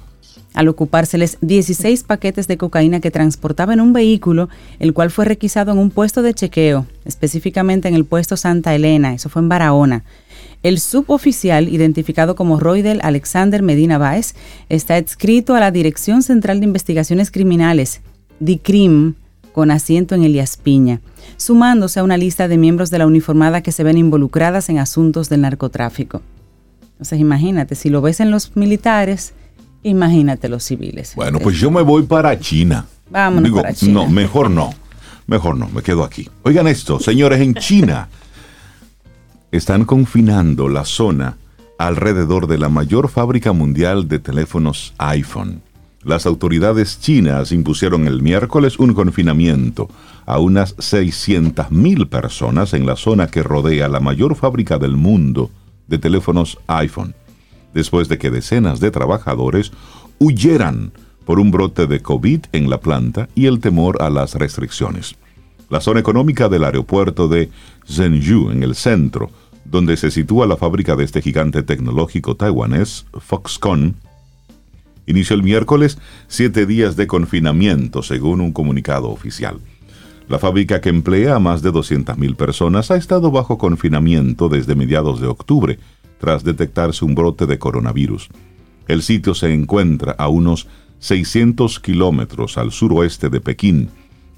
al 0.55 0.69
ocupárseles 0.69 1.39
16 1.41 2.03
paquetes 2.05 2.49
de 2.49 2.57
cocaína 2.57 3.01
que 3.01 3.11
transportaba 3.11 3.73
en 3.73 3.81
un 3.81 3.93
vehículo, 3.93 4.49
el 4.79 4.93
cual 4.93 5.11
fue 5.11 5.25
requisado 5.25 5.73
en 5.73 5.79
un 5.79 5.91
puesto 5.91 6.23
de 6.23 6.35
chequeo, 6.35 6.87
específicamente 7.05 7.89
en 7.89 7.95
el 7.95 8.05
puesto 8.05 8.37
Santa 8.37 8.75
Elena, 8.75 9.15
eso 9.15 9.29
fue 9.29 9.43
en 9.43 9.49
Barahona. 9.49 10.05
El 10.63 10.79
suboficial, 10.79 11.69
identificado 11.69 12.35
como 12.35 12.61
Roydel 12.61 13.01
Alexander 13.03 13.63
Medina 13.63 13.97
Báez, 13.97 14.35
está 14.69 14.97
adscrito 14.97 15.55
a 15.55 15.61
la 15.61 15.71
Dirección 15.71 16.23
Central 16.23 16.61
de 16.61 16.67
Investigaciones 16.67 17.31
Criminales, 17.31 18.03
DICRIM, 18.41 19.15
con 19.53 19.71
asiento 19.71 20.15
en 20.15 20.25
Elias 20.25 20.57
Piña, 20.57 21.01
sumándose 21.37 22.01
a 22.01 22.05
una 22.05 22.17
lista 22.17 22.47
de 22.47 22.59
miembros 22.59 22.91
de 22.91 22.99
la 22.99 23.07
uniformada 23.07 23.63
que 23.63 23.73
se 23.73 23.85
ven 23.85 23.99
involucradas 23.99 24.69
en 24.69 24.79
asuntos 24.79 25.29
del 25.29 25.41
narcotráfico. 25.41 26.23
Entonces 26.93 27.21
imagínate, 27.21 27.75
si 27.75 27.89
lo 27.89 28.03
ves 28.03 28.21
en 28.21 28.31
los 28.31 28.55
militares, 28.57 29.33
Imagínate 29.83 30.49
los 30.49 30.65
civiles. 30.65 31.15
Bueno, 31.15 31.39
pues 31.39 31.57
yo 31.57 31.71
me 31.71 31.83
voy 31.83 32.03
para 32.03 32.39
China. 32.39 32.87
Vámonos 33.11 33.51
para 33.53 33.73
China. 33.73 33.93
No, 33.93 34.09
mejor 34.09 34.51
no. 34.51 34.75
Mejor 35.27 35.57
no, 35.57 35.69
me 35.69 35.83
quedo 35.83 36.05
aquí. 36.05 36.29
Oigan 36.43 36.67
esto, 36.67 36.99
señores, 36.99 37.41
en 37.41 37.55
China 37.55 38.09
están 39.53 39.85
confinando 39.85 40.69
la 40.69 40.85
zona 40.85 41.37
alrededor 41.79 42.47
de 42.47 42.59
la 42.59 42.69
mayor 42.69 43.09
fábrica 43.09 43.53
mundial 43.53 44.09
de 44.09 44.19
teléfonos 44.19 44.93
iPhone. 44.99 45.63
Las 46.03 46.27
autoridades 46.27 47.01
chinas 47.01 47.53
impusieron 47.53 48.07
el 48.07 48.23
miércoles 48.23 48.79
un 48.79 48.95
confinamiento 48.95 49.89
a 50.27 50.39
unas 50.39 50.77
600.000 50.77 52.09
personas 52.09 52.75
en 52.75 52.87
la 52.87 52.97
zona 52.97 53.27
que 53.27 53.43
rodea 53.43 53.89
la 53.89 54.01
mayor 54.01 54.35
fábrica 54.35 54.79
del 54.79 54.97
mundo 54.97 55.51
de 55.89 55.99
teléfonos 55.99 56.59
iPhone 56.67 57.15
después 57.75 58.09
de 58.09 58.19
que 58.19 58.31
decenas 58.31 58.81
de 58.81 58.91
trabajadores 58.91 59.73
huyeran 60.19 60.93
por 61.25 61.39
un 61.39 61.51
brote 61.51 61.87
de 61.87 62.01
COVID 62.01 62.41
en 62.53 62.71
la 62.71 62.81
planta 62.81 63.29
y 63.35 63.47
el 63.47 63.61
temor 63.61 64.03
a 64.03 64.11
las 64.11 64.35
restricciones. 64.35 65.17
La 65.69 65.81
zona 65.81 66.01
económica 66.01 66.49
del 66.49 66.65
aeropuerto 66.65 67.29
de 67.29 67.51
Zhengzhou, 67.87 68.51
en 68.51 68.63
el 68.63 68.75
centro, 68.75 69.31
donde 69.65 69.97
se 69.97 70.11
sitúa 70.11 70.47
la 70.47 70.57
fábrica 70.57 70.97
de 70.97 71.05
este 71.05 71.23
gigante 71.23 71.63
tecnológico 71.63 72.35
taiwanés, 72.35 73.07
Foxconn, 73.13 73.95
inició 75.07 75.37
el 75.37 75.43
miércoles 75.43 75.99
siete 76.27 76.67
días 76.67 76.97
de 76.97 77.07
confinamiento, 77.07 78.03
según 78.03 78.41
un 78.41 78.53
comunicado 78.53 79.11
oficial. 79.11 79.61
La 80.29 80.39
fábrica 80.39 80.81
que 80.81 80.89
emplea 80.89 81.37
a 81.37 81.41
más 81.41 81.63
de 81.63 81.71
200.000 81.73 82.37
personas 82.37 82.91
ha 82.91 82.97
estado 82.97 83.31
bajo 83.31 83.59
confinamiento 83.59 84.49
desde 84.49 84.75
mediados 84.75 85.21
de 85.21 85.27
octubre, 85.27 85.79
tras 86.21 86.45
detectarse 86.45 87.05
un 87.05 87.15
brote 87.15 87.47
de 87.47 87.59
coronavirus. 87.59 88.29
El 88.87 89.03
sitio 89.03 89.35
se 89.35 89.53
encuentra 89.53 90.13
a 90.13 90.29
unos 90.29 90.69
600 91.01 91.81
kilómetros 91.81 92.59
al 92.59 92.73
suroeste 92.73 93.31
de 93.31 93.41
Pekín. 93.41 93.89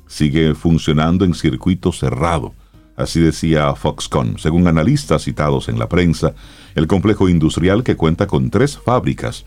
Sigue 0.06 0.54
funcionando 0.54 1.24
en 1.24 1.34
circuito 1.34 1.90
cerrado. 1.90 2.54
Así 2.96 3.20
decía 3.20 3.74
Foxconn. 3.74 4.38
Según 4.38 4.68
analistas 4.68 5.24
citados 5.24 5.68
en 5.68 5.78
la 5.78 5.88
prensa, 5.88 6.34
el 6.74 6.86
complejo 6.86 7.28
industrial 7.28 7.82
que 7.82 7.96
cuenta 7.96 8.26
con 8.26 8.50
tres 8.50 8.78
fábricas 8.78 9.44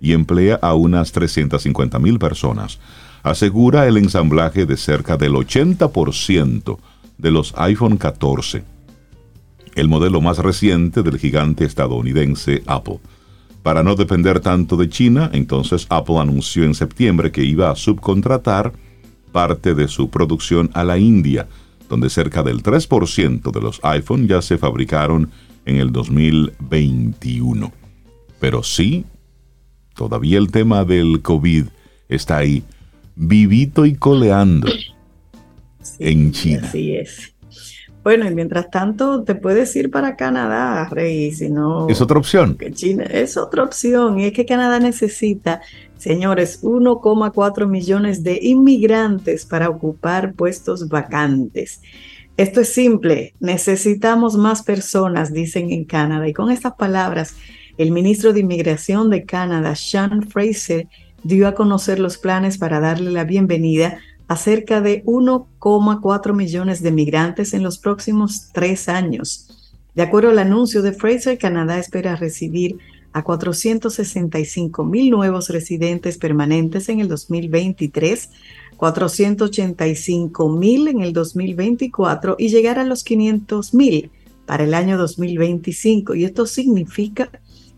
y 0.00 0.12
emplea 0.12 0.58
a 0.62 0.74
unas 0.74 1.14
350.000 1.14 2.18
personas, 2.18 2.78
asegura 3.22 3.86
el 3.88 3.96
ensamblaje 3.96 4.66
de 4.66 4.76
cerca 4.76 5.16
del 5.16 5.32
80% 5.32 6.78
de 7.18 7.30
los 7.30 7.54
iPhone 7.56 7.96
14 7.96 8.71
el 9.74 9.88
modelo 9.88 10.20
más 10.20 10.38
reciente 10.38 11.02
del 11.02 11.18
gigante 11.18 11.64
estadounidense 11.64 12.62
Apple. 12.66 13.00
Para 13.62 13.82
no 13.82 13.94
depender 13.94 14.40
tanto 14.40 14.76
de 14.76 14.88
China, 14.88 15.30
entonces 15.32 15.86
Apple 15.88 16.18
anunció 16.18 16.64
en 16.64 16.74
septiembre 16.74 17.30
que 17.30 17.44
iba 17.44 17.70
a 17.70 17.76
subcontratar 17.76 18.72
parte 19.30 19.74
de 19.74 19.88
su 19.88 20.10
producción 20.10 20.70
a 20.74 20.84
la 20.84 20.98
India, 20.98 21.46
donde 21.88 22.10
cerca 22.10 22.42
del 22.42 22.62
3% 22.62 23.50
de 23.52 23.60
los 23.60 23.80
iPhone 23.84 24.26
ya 24.26 24.42
se 24.42 24.58
fabricaron 24.58 25.30
en 25.64 25.76
el 25.76 25.92
2021. 25.92 27.72
Pero 28.40 28.62
sí, 28.62 29.04
todavía 29.94 30.38
el 30.38 30.50
tema 30.50 30.84
del 30.84 31.22
COVID 31.22 31.66
está 32.08 32.38
ahí, 32.38 32.64
vivito 33.14 33.86
y 33.86 33.94
coleando 33.94 34.68
en 35.98 36.32
China. 36.32 36.62
Así 36.64 36.96
es. 36.96 37.31
Bueno, 38.02 38.28
y 38.28 38.34
mientras 38.34 38.68
tanto 38.68 39.22
te 39.22 39.36
puedes 39.36 39.74
ir 39.76 39.90
para 39.90 40.16
Canadá, 40.16 40.88
Rey, 40.90 41.30
si 41.30 41.48
no... 41.48 41.88
Es 41.88 42.00
otra 42.00 42.18
opción. 42.18 42.58
China 42.72 43.04
es 43.04 43.36
otra 43.36 43.62
opción, 43.62 44.18
y 44.18 44.24
es 44.24 44.32
que 44.32 44.44
Canadá 44.44 44.80
necesita, 44.80 45.60
señores, 45.98 46.62
1,4 46.62 47.68
millones 47.68 48.24
de 48.24 48.40
inmigrantes 48.42 49.46
para 49.46 49.68
ocupar 49.68 50.34
puestos 50.34 50.88
vacantes. 50.88 51.80
Esto 52.36 52.62
es 52.62 52.70
simple, 52.70 53.34
necesitamos 53.38 54.36
más 54.36 54.64
personas, 54.64 55.32
dicen 55.32 55.70
en 55.70 55.84
Canadá. 55.84 56.26
Y 56.26 56.32
con 56.32 56.50
estas 56.50 56.74
palabras, 56.74 57.36
el 57.78 57.92
ministro 57.92 58.32
de 58.32 58.40
Inmigración 58.40 59.10
de 59.10 59.24
Canadá, 59.24 59.76
Sean 59.76 60.22
Fraser, 60.22 60.88
dio 61.22 61.46
a 61.46 61.54
conocer 61.54 62.00
los 62.00 62.18
planes 62.18 62.58
para 62.58 62.80
darle 62.80 63.12
la 63.12 63.24
bienvenida 63.24 63.88
a 63.88 63.98
cerca 64.36 64.80
de 64.80 65.04
1,4 65.04 66.34
millones 66.34 66.82
de 66.82 66.90
migrantes 66.90 67.54
en 67.54 67.62
los 67.62 67.78
próximos 67.78 68.48
tres 68.52 68.88
años. 68.88 69.78
De 69.94 70.02
acuerdo 70.02 70.30
al 70.30 70.38
anuncio 70.38 70.80
de 70.82 70.92
Fraser, 70.92 71.38
Canadá 71.38 71.78
espera 71.78 72.16
recibir 72.16 72.78
a 73.12 73.22
465 73.22 74.84
mil 74.84 75.10
nuevos 75.10 75.50
residentes 75.50 76.16
permanentes 76.16 76.88
en 76.88 77.00
el 77.00 77.08
2023, 77.08 78.30
485 78.76 80.48
mil 80.48 80.88
en 80.88 81.02
el 81.02 81.12
2024 81.12 82.36
y 82.38 82.48
llegar 82.48 82.78
a 82.78 82.84
los 82.84 83.04
500 83.04 83.74
mil 83.74 84.10
para 84.46 84.64
el 84.64 84.74
año 84.74 84.96
2025. 84.96 86.14
Y 86.14 86.24
esto 86.24 86.46
significa 86.46 87.30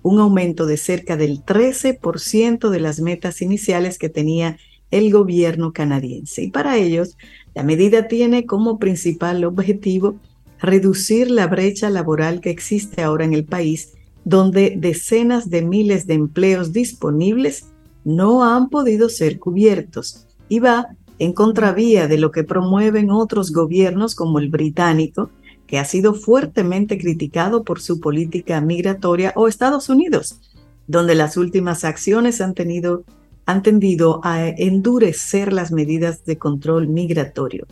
un 0.02 0.20
aumento 0.20 0.66
de 0.66 0.76
cerca 0.76 1.16
del 1.16 1.44
13% 1.44 2.68
de 2.68 2.80
las 2.80 3.00
metas 3.00 3.42
iniciales 3.42 3.98
que 3.98 4.09
tenía 4.09 4.50
el 4.50 4.73
gobierno 5.12 5.72
canadiense. 5.72 6.42
Y 6.42 6.50
para 6.50 6.76
ellos, 6.76 7.16
la 7.54 7.62
medida 7.62 8.09
tiene 8.09 8.46
como 8.46 8.78
principal 8.78 9.44
objetivo 9.44 10.16
reducir 10.61 11.30
la 11.30 11.46
brecha 11.46 11.90
laboral 11.90 12.40
que 12.40 12.50
existe 12.50 13.02
ahora 13.02 13.24
en 13.24 13.35
el 13.35 13.44
país, 13.44 13.92
donde 14.24 14.74
decenas 14.76 15.50
de 15.50 15.62
miles 15.62 16.07
de 16.07 16.14
empleos 16.14 16.72
disponibles 16.72 17.66
no 18.04 18.44
han 18.44 18.68
podido 18.68 19.09
ser 19.09 19.38
cubiertos 19.38 20.26
y 20.48 20.61
va 20.61 20.88
en 21.18 21.33
contravía 21.33 22.09
de 22.09 22.18
lo 22.18 22.30
que 22.30 22.44
promueven 22.44 23.11
otros 23.11 23.52
gobiernos 23.52 24.14
como 24.14 24.38
el 24.38 24.48
británico, 24.48 25.30
que 25.66 25.78
ha 25.78 25.85
sido 25.85 26.14
fuertemente 26.14 26.98
criticado 26.98 27.64
por 27.64 27.80
su 27.80 28.00
política 28.00 28.61
migratoria, 28.61 29.33
o 29.37 29.48
Estados 29.48 29.88
Unidos, 29.88 30.40
donde 30.87 31.14
las 31.14 31.37
últimas 31.37 31.85
acciones 31.85 32.40
han, 32.40 32.54
tenido, 32.54 33.04
han 33.46 33.62
tendido 33.62 34.20
a 34.24 34.48
endurecer 34.48 35.52
las 35.52 35.72
medidas 35.72 36.24
de 36.24 36.38
control 36.38 36.88
migratorio. 36.88 37.66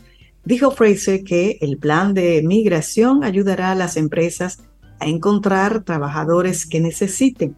Dijo 0.44 0.70
Fraser 0.70 1.22
que 1.24 1.58
el 1.61 1.78
plan 1.78 2.14
de 2.14 2.42
migración 2.42 3.24
ayudará 3.24 3.72
a 3.72 3.76
las 3.76 3.96
empresas 3.96 4.58
a 4.98 5.06
encontrar 5.06 5.85
trabajadores 5.85 6.66
que 6.66 6.80
necesiten. 6.80 7.56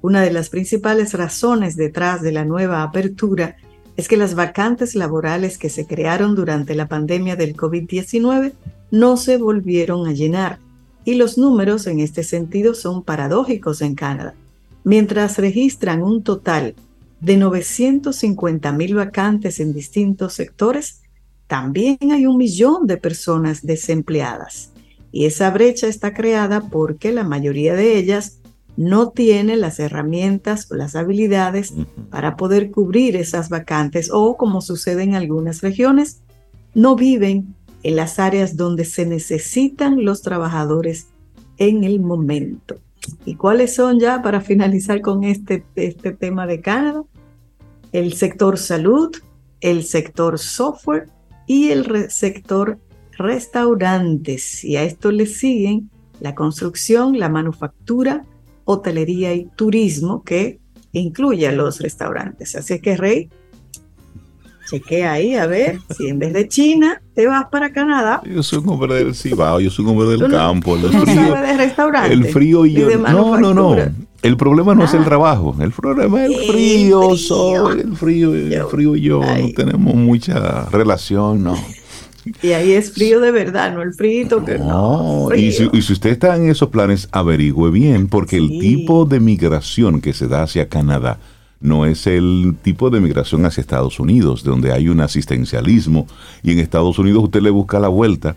Una 0.00 0.22
de 0.22 0.32
las 0.32 0.48
principales 0.48 1.14
razones 1.14 1.76
detrás 1.76 2.22
de 2.22 2.32
la 2.32 2.44
nueva 2.44 2.82
apertura 2.82 3.56
es 3.96 4.08
que 4.08 4.16
las 4.16 4.34
vacantes 4.34 4.94
laborales 4.94 5.58
que 5.58 5.68
se 5.68 5.86
crearon 5.86 6.34
durante 6.34 6.74
la 6.74 6.88
pandemia 6.88 7.36
del 7.36 7.56
COVID-19 7.56 8.52
no 8.90 9.16
se 9.16 9.36
volvieron 9.36 10.06
a 10.06 10.12
llenar 10.12 10.58
y 11.04 11.14
los 11.14 11.36
números 11.36 11.86
en 11.86 12.00
este 12.00 12.22
sentido 12.22 12.74
son 12.74 13.02
paradójicos 13.02 13.82
en 13.82 13.94
Canadá. 13.94 14.34
Mientras 14.84 15.38
registran 15.38 16.02
un 16.02 16.22
total 16.22 16.74
de 17.20 17.36
950 17.36 18.72
mil 18.72 18.94
vacantes 18.94 19.60
en 19.60 19.72
distintos 19.72 20.34
sectores, 20.34 21.02
también 21.46 21.98
hay 22.12 22.26
un 22.26 22.36
millón 22.36 22.86
de 22.86 22.96
personas 22.96 23.62
desempleadas. 23.62 24.70
Y 25.12 25.26
esa 25.26 25.50
brecha 25.50 25.88
está 25.88 26.14
creada 26.14 26.68
porque 26.70 27.12
la 27.12 27.24
mayoría 27.24 27.74
de 27.74 27.98
ellas 27.98 28.40
no 28.76 29.10
tiene 29.10 29.56
las 29.56 29.80
herramientas 29.80 30.70
o 30.70 30.76
las 30.76 30.94
habilidades 30.94 31.74
para 32.08 32.36
poder 32.36 32.70
cubrir 32.70 33.16
esas 33.16 33.48
vacantes 33.48 34.10
o, 34.12 34.36
como 34.36 34.60
sucede 34.60 35.02
en 35.02 35.14
algunas 35.14 35.60
regiones, 35.60 36.22
no 36.74 36.94
viven 36.94 37.54
en 37.82 37.96
las 37.96 38.18
áreas 38.18 38.56
donde 38.56 38.84
se 38.84 39.04
necesitan 39.06 40.04
los 40.04 40.22
trabajadores 40.22 41.08
en 41.58 41.84
el 41.84 42.00
momento. 42.00 42.76
¿Y 43.24 43.34
cuáles 43.36 43.74
son 43.74 43.98
ya 43.98 44.22
para 44.22 44.40
finalizar 44.40 45.00
con 45.00 45.24
este, 45.24 45.64
este 45.74 46.12
tema 46.12 46.46
de 46.46 46.60
Canadá? 46.60 47.02
El 47.92 48.12
sector 48.14 48.58
salud, 48.58 49.10
el 49.60 49.84
sector 49.84 50.38
software 50.38 51.08
y 51.46 51.70
el 51.70 52.10
sector 52.10 52.78
restaurantes. 53.12 54.64
Y 54.64 54.76
a 54.76 54.84
esto 54.84 55.10
le 55.10 55.26
siguen 55.26 55.90
la 56.20 56.34
construcción, 56.34 57.18
la 57.18 57.28
manufactura, 57.28 58.24
hotelería 58.64 59.34
y 59.34 59.46
turismo 59.56 60.22
que 60.22 60.60
incluye 60.92 61.48
a 61.48 61.52
los 61.52 61.80
restaurantes. 61.80 62.54
Así 62.56 62.80
que, 62.80 62.96
Rey, 62.96 63.30
chequea 64.70 65.12
ahí 65.12 65.34
a 65.34 65.46
ver 65.46 65.80
si 65.96 66.08
en 66.08 66.18
vez 66.18 66.32
de 66.32 66.48
China 66.48 67.02
te 67.14 67.26
vas 67.26 67.46
para 67.50 67.72
Canadá. 67.72 68.22
Yo 68.24 68.42
soy 68.42 68.60
un 68.60 68.68
hombre 68.68 68.94
del 68.94 69.14
Cibao, 69.14 69.60
yo 69.60 69.70
soy 69.70 69.84
un 69.84 69.90
hombre 69.92 70.16
del 70.16 70.30
campo. 70.30 70.76
El 70.76 70.88
frío, 70.88 71.34
de 71.34 71.56
restaurante, 71.56 72.12
el 72.12 72.24
frío 72.26 72.66
y 72.66 72.74
yo. 72.74 72.98
no, 72.98 73.38
no, 73.38 73.54
no. 73.54 73.76
El 74.22 74.36
problema 74.36 74.74
no 74.74 74.84
es 74.84 74.92
el 74.92 75.00
ah. 75.00 75.04
trabajo, 75.06 75.56
el 75.60 75.70
problema 75.70 76.24
es 76.24 76.30
el 76.30 76.52
frío. 76.52 77.10
el 77.72 77.96
frío, 77.96 78.34
el 78.34 78.64
frío 78.66 78.96
y 78.96 79.00
yo 79.00 79.20
no 79.20 79.48
tenemos 79.56 79.94
mucha 79.94 80.66
relación, 80.70 81.42
no. 81.42 81.56
Y 82.42 82.52
ahí 82.52 82.72
es 82.72 82.92
frío 82.92 83.18
de 83.20 83.30
verdad, 83.30 83.72
no 83.72 83.80
el 83.80 83.94
frío 83.94 84.44
que 84.44 84.58
no. 84.58 85.30
Y, 85.34 85.52
si, 85.52 85.64
usted 85.92 86.10
está 86.10 86.36
en 86.36 86.50
esos 86.50 86.68
planes, 86.68 87.08
averigüe 87.12 87.70
bien, 87.70 88.08
porque 88.08 88.36
el 88.36 88.48
tipo 88.60 89.06
de 89.06 89.20
migración 89.20 90.02
que 90.02 90.12
se 90.12 90.28
da 90.28 90.42
hacia 90.42 90.68
Canadá 90.68 91.18
no 91.60 91.84
es 91.84 92.06
el 92.06 92.56
tipo 92.62 92.88
de 92.90 93.00
migración 93.00 93.44
hacia 93.44 93.60
Estados 93.60 94.00
Unidos, 94.00 94.42
donde 94.42 94.72
hay 94.72 94.88
un 94.88 95.00
asistencialismo 95.00 96.06
y 96.42 96.52
en 96.52 96.58
Estados 96.58 96.98
Unidos 96.98 97.24
usted 97.24 97.42
le 97.42 97.50
busca 97.50 97.78
la 97.78 97.88
vuelta. 97.88 98.36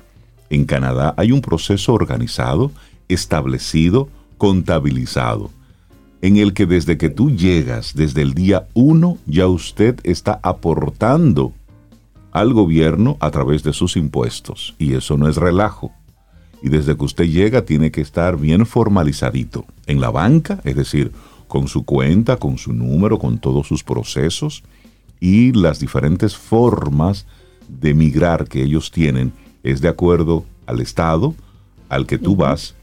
En 0.49 0.65
Canadá 0.65 1.13
hay 1.17 1.31
un 1.31 1.41
proceso 1.41 1.93
organizado, 1.93 2.71
establecido, 3.07 4.09
contabilizado, 4.37 5.49
en 6.21 6.37
el 6.37 6.53
que 6.53 6.65
desde 6.65 6.97
que 6.97 7.09
tú 7.09 7.31
llegas, 7.31 7.93
desde 7.95 8.21
el 8.21 8.33
día 8.33 8.67
uno, 8.73 9.17
ya 9.25 9.47
usted 9.47 9.99
está 10.03 10.39
aportando 10.43 11.53
al 12.31 12.53
gobierno 12.53 13.15
a 13.19 13.31
través 13.31 13.63
de 13.63 13.73
sus 13.73 13.95
impuestos. 13.95 14.75
Y 14.79 14.95
eso 14.95 15.17
no 15.17 15.29
es 15.29 15.37
relajo. 15.37 15.91
Y 16.61 16.69
desde 16.69 16.97
que 16.97 17.03
usted 17.03 17.25
llega 17.25 17.63
tiene 17.63 17.91
que 17.91 18.01
estar 18.01 18.37
bien 18.37 18.65
formalizadito 18.65 19.65
en 19.85 20.01
la 20.01 20.09
banca, 20.09 20.59
es 20.63 20.75
decir, 20.75 21.11
con 21.53 21.67
su 21.67 21.85
cuenta, 21.85 22.37
con 22.37 22.57
su 22.57 22.73
número, 22.73 23.19
con 23.19 23.37
todos 23.37 23.67
sus 23.67 23.83
procesos 23.83 24.63
y 25.19 25.51
las 25.51 25.79
diferentes 25.79 26.35
formas 26.35 27.27
de 27.69 27.93
migrar 27.93 28.47
que 28.47 28.63
ellos 28.63 28.89
tienen 28.89 29.33
es 29.61 29.79
de 29.79 29.87
acuerdo 29.87 30.45
al 30.65 30.81
estado 30.81 31.35
al 31.89 32.07
que 32.07 32.17
tú 32.17 32.35
vas 32.35 32.73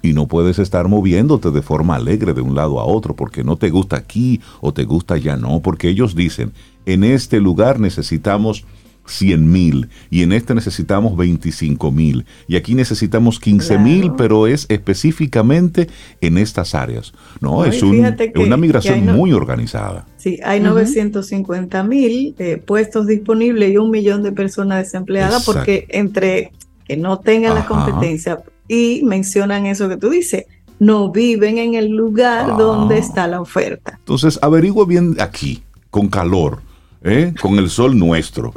y 0.00 0.14
no 0.14 0.28
puedes 0.28 0.58
estar 0.58 0.88
moviéndote 0.88 1.50
de 1.50 1.60
forma 1.60 1.96
alegre 1.96 2.32
de 2.32 2.40
un 2.40 2.54
lado 2.54 2.80
a 2.80 2.86
otro 2.86 3.14
porque 3.14 3.44
no 3.44 3.56
te 3.56 3.68
gusta 3.68 3.96
aquí 3.96 4.40
o 4.62 4.72
te 4.72 4.84
gusta 4.84 5.18
ya 5.18 5.36
no, 5.36 5.60
porque 5.60 5.90
ellos 5.90 6.14
dicen, 6.14 6.54
en 6.86 7.04
este 7.04 7.38
lugar 7.38 7.80
necesitamos 7.80 8.64
100 9.10 9.50
mil 9.50 9.88
y 10.10 10.22
en 10.22 10.32
este 10.32 10.54
necesitamos 10.54 11.16
25 11.16 11.90
mil 11.90 12.24
y 12.48 12.56
aquí 12.56 12.74
necesitamos 12.74 13.40
15 13.40 13.78
mil, 13.78 14.12
pero 14.16 14.46
es 14.46 14.66
específicamente 14.68 15.88
en 16.20 16.38
estas 16.38 16.74
áreas. 16.74 17.12
No, 17.40 17.64
es, 17.64 17.82
una 17.82 18.56
migración 18.56 19.04
muy 19.06 19.32
organizada. 19.32 20.06
Sí, 20.16 20.38
hay 20.44 20.60
950 20.60 21.82
mil 21.84 22.34
eh, 22.38 22.56
puestos 22.64 23.06
disponibles 23.06 23.72
y 23.72 23.76
un 23.76 23.90
millón 23.90 24.22
de 24.22 24.32
personas 24.32 24.84
desempleadas 24.84 25.44
porque 25.44 25.86
entre 25.90 26.52
que 26.86 26.96
no 26.96 27.18
tengan 27.20 27.54
la 27.54 27.66
competencia 27.66 28.42
y 28.66 29.02
mencionan 29.04 29.66
eso 29.66 29.88
que 29.88 29.96
tú 29.96 30.10
dices, 30.10 30.44
no 30.80 31.10
viven 31.10 31.58
en 31.58 31.74
el 31.74 31.90
lugar 31.90 32.56
donde 32.56 32.96
ah. 32.96 32.98
está 32.98 33.28
la 33.28 33.40
oferta. 33.40 33.94
Entonces, 33.98 34.38
averigua 34.42 34.86
bien 34.86 35.16
aquí, 35.20 35.62
con 35.90 36.08
calor, 36.08 36.62
¿eh? 37.02 37.32
con 37.40 37.58
el 37.58 37.70
sol 37.70 37.96
nuestro. 37.98 38.52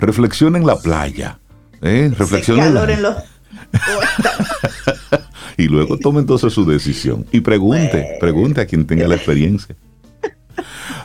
Reflexiona 0.00 0.58
en 0.58 0.66
la 0.66 0.76
playa. 0.76 1.38
¿eh? 1.82 2.10
Reflexiona 2.16 2.66
en, 2.66 3.02
la... 3.02 3.24
y 5.56 5.64
luego 5.64 5.98
tome 5.98 6.20
entonces 6.20 6.52
su 6.52 6.64
decisión. 6.64 7.26
Y 7.32 7.40
pregunte, 7.40 8.16
pregunte 8.20 8.60
a 8.60 8.66
quien 8.66 8.86
tenga 8.86 9.06
la 9.06 9.16
experiencia. 9.16 9.76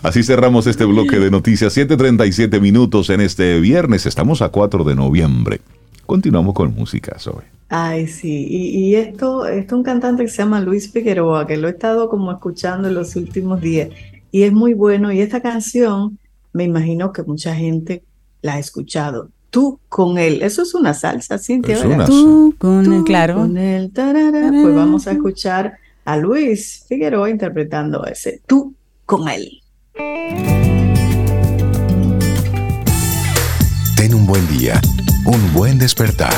Así 0.02 0.24
cerramos 0.24 0.68
este 0.68 0.86
bloque 0.86 1.20
de 1.20 1.32
noticias. 1.32 1.76
7.37 1.76 2.62
minutos 2.62 3.10
en 3.10 3.22
este 3.22 3.60
viernes. 3.60 4.06
Estamos 4.06 4.42
a 4.42 4.50
4 4.50 4.84
de 4.84 4.96
noviembre. 4.96 5.62
Continuamos 6.06 6.54
con 6.54 6.74
música, 6.76 7.18
Zoe. 7.18 7.44
Ay, 7.70 8.08
sí. 8.08 8.48
Y, 8.48 8.96
esto, 8.96 9.48
esto 9.48 9.76
es 9.76 9.78
un 9.78 9.84
cantante 9.84 10.24
que 10.24 10.30
se 10.30 10.38
llama 10.38 10.62
Luis 10.62 10.92
Figueroa, 10.92 11.48
que 11.48 11.58
lo 11.58 11.68
he 11.68 11.72
estado 11.72 12.10
como 12.10 12.32
escuchando 12.32 12.88
en 12.88 12.94
los 12.94 13.16
últimos 13.16 13.60
días. 13.62 13.90
Y 14.32 14.44
es 14.44 14.54
muy 14.54 14.76
bueno. 14.76 15.12
Y 15.12 15.22
esta 15.22 15.42
canción, 15.42 16.20
me 16.54 16.64
imagino 16.64 17.12
que 17.12 17.24
mucha 17.24 17.56
gente 17.56 18.04
la 18.46 18.54
ha 18.54 18.60
escuchado. 18.60 19.32
Tú 19.50 19.80
con 19.90 20.18
él. 20.18 20.42
Eso 20.42 20.62
es 20.62 20.76
una 20.76 20.94
salsa, 20.94 21.38
Cintia. 21.38 21.82
Tú 22.06 22.54
con 22.58 22.94
él, 22.94 23.04
claro. 23.04 23.36
Con 23.36 23.58
él, 23.58 23.92
Pues 23.94 24.76
vamos 24.76 25.08
a 25.08 25.12
escuchar 25.12 25.78
a 26.06 26.18
Luis 26.18 26.86
Figueroa 26.88 27.30
interpretando 27.30 28.06
ese 28.06 28.42
Tú 28.46 28.76
con 29.06 29.28
él. 29.28 29.62
Ten 33.96 34.14
un 34.14 34.28
buen 34.28 34.48
día, 34.48 34.80
un 35.26 35.54
buen 35.54 35.80
despertar. 35.80 36.34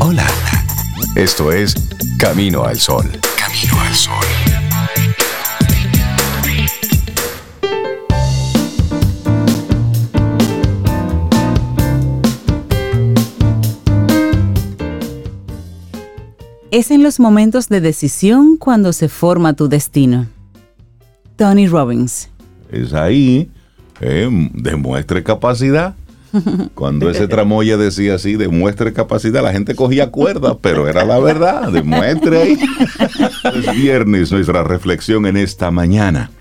Hola. 0.00 0.26
Esto 1.16 1.52
es 1.52 1.74
Camino 2.18 2.64
al 2.64 2.78
Sol. 2.78 3.04
Camino 3.36 3.80
al 3.80 3.94
Sol. 3.94 4.63
Es 16.74 16.90
en 16.90 17.04
los 17.04 17.20
momentos 17.20 17.68
de 17.68 17.80
decisión 17.80 18.56
cuando 18.56 18.92
se 18.92 19.08
forma 19.08 19.52
tu 19.52 19.68
destino. 19.68 20.26
Tony 21.36 21.68
Robbins. 21.68 22.30
Es 22.68 22.92
ahí, 22.94 23.48
eh, 24.00 24.28
demuestre 24.54 25.22
capacidad. 25.22 25.94
Cuando 26.74 27.08
ese 27.08 27.28
tramoya 27.28 27.76
decía 27.76 28.16
así, 28.16 28.34
demuestre 28.34 28.92
capacidad, 28.92 29.40
la 29.40 29.52
gente 29.52 29.76
cogía 29.76 30.10
cuerda, 30.10 30.58
pero 30.58 30.88
era 30.88 31.04
la 31.04 31.20
verdad, 31.20 31.70
demuestre 31.70 32.42
ahí. 32.42 32.58
Es 33.54 33.72
viernes 33.76 34.32
nuestra 34.32 34.64
reflexión 34.64 35.26
en 35.26 35.36
esta 35.36 35.70
mañana. 35.70 36.32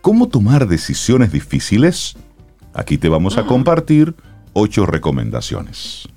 ¿Cómo 0.00 0.28
tomar 0.28 0.66
decisiones 0.66 1.30
difíciles? 1.30 2.16
Aquí 2.72 2.96
te 2.96 3.10
vamos 3.10 3.36
a 3.36 3.44
compartir 3.44 4.14
ocho 4.54 4.86
recomendaciones. 4.86 6.08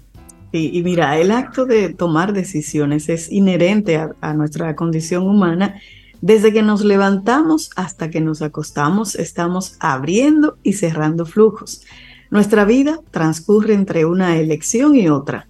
Y, 0.52 0.82
mira, 0.82 1.20
el 1.20 1.32
acto 1.32 1.66
de 1.66 1.94
tomar 1.94 2.32
decisiones 2.32 3.10
es 3.10 3.32
inherente 3.32 3.98
a, 3.98 4.34
nuestra 4.34 4.76
condición 4.76 5.28
humana. 5.28 5.76
Desde 6.22 6.54
que 6.54 6.64
nos 6.64 6.84
levantamos 6.84 7.70
hasta 7.76 8.10
que 8.10 8.22
nos 8.22 8.42
acostamos, 8.42 9.16
estamos 9.16 9.76
abriendo 9.80 10.58
y 10.64 10.74
cerrando 10.74 11.26
flujos. 11.26 11.84
Nuestra 12.32 12.66
vida 12.66 13.00
transcurre 13.12 13.74
entre 13.74 14.06
una 14.06 14.38
elección 14.38 14.96
y 14.96 15.10
otra. 15.10 15.48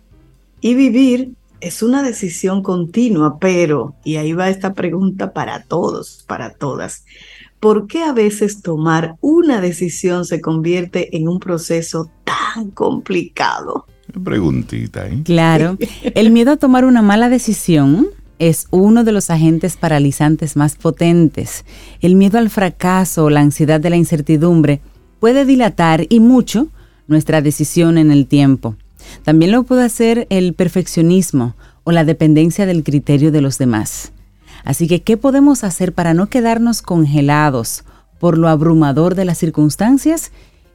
Y 0.62 0.74
vivir 0.74 1.34
es 1.62 1.84
una 1.84 2.04
decisión 2.04 2.62
continua, 2.64 3.38
pero, 3.40 3.96
y 4.04 4.18
ahí 4.18 4.34
va 4.34 4.50
esta 4.50 4.74
pregunta 4.74 5.32
para 5.32 5.64
todos, 5.64 6.24
para 6.28 6.52
todas, 6.52 7.06
¿por 7.60 7.88
qué 7.88 8.04
a 8.04 8.14
veces 8.14 8.62
tomar 8.62 9.16
una 9.22 9.62
decisión 9.62 10.26
se 10.26 10.42
convierte 10.42 11.16
en 11.18 11.28
un 11.28 11.40
proceso 11.40 12.12
tan 12.24 12.72
complicado? 12.72 13.86
Preguntita, 14.24 15.08
¿eh? 15.08 15.22
Claro, 15.24 15.78
el 16.04 16.32
miedo 16.32 16.52
a 16.52 16.58
tomar 16.58 16.86
una 16.86 17.02
mala 17.02 17.30
decisión 17.30 18.08
es 18.40 18.68
uno 18.72 19.04
de 19.04 19.12
los 19.12 19.30
agentes 19.30 19.78
paralizantes 19.78 20.56
más 20.56 20.76
potentes. 20.76 21.66
El 22.02 22.16
miedo 22.16 22.38
al 22.38 22.50
fracaso 22.50 23.26
o 23.26 23.30
la 23.30 23.42
ansiedad 23.42 23.80
de 23.80 23.90
la 23.90 23.98
incertidumbre 23.98 24.82
puede 25.20 25.46
dilatar 25.46 26.06
y 26.10 26.20
mucho 26.20 26.68
nuestra 27.08 27.42
decisión 27.42 27.98
en 27.98 28.12
el 28.12 28.28
tiempo. 28.28 28.76
También 29.24 29.52
lo 29.52 29.64
puede 29.64 29.84
hacer 29.84 30.28
el 30.30 30.54
perfeccionismo 30.54 31.56
o 31.84 31.92
la 31.92 32.04
dependencia 32.04 32.66
del 32.66 32.84
criterio 32.84 33.32
de 33.32 33.42
los 33.42 33.58
demás. 33.58 34.12
Así 34.64 34.88
que, 34.88 35.02
¿qué 35.02 35.18
podemos 35.18 35.64
hacer 35.64 35.94
para 35.94 36.14
no 36.14 36.28
quedarnos 36.28 36.82
congelados 36.82 37.86
por 38.20 38.38
lo 38.38 38.50
abrumador 38.50 39.16
de 39.16 39.26
las 39.26 39.38
circunstancias? 39.38 40.32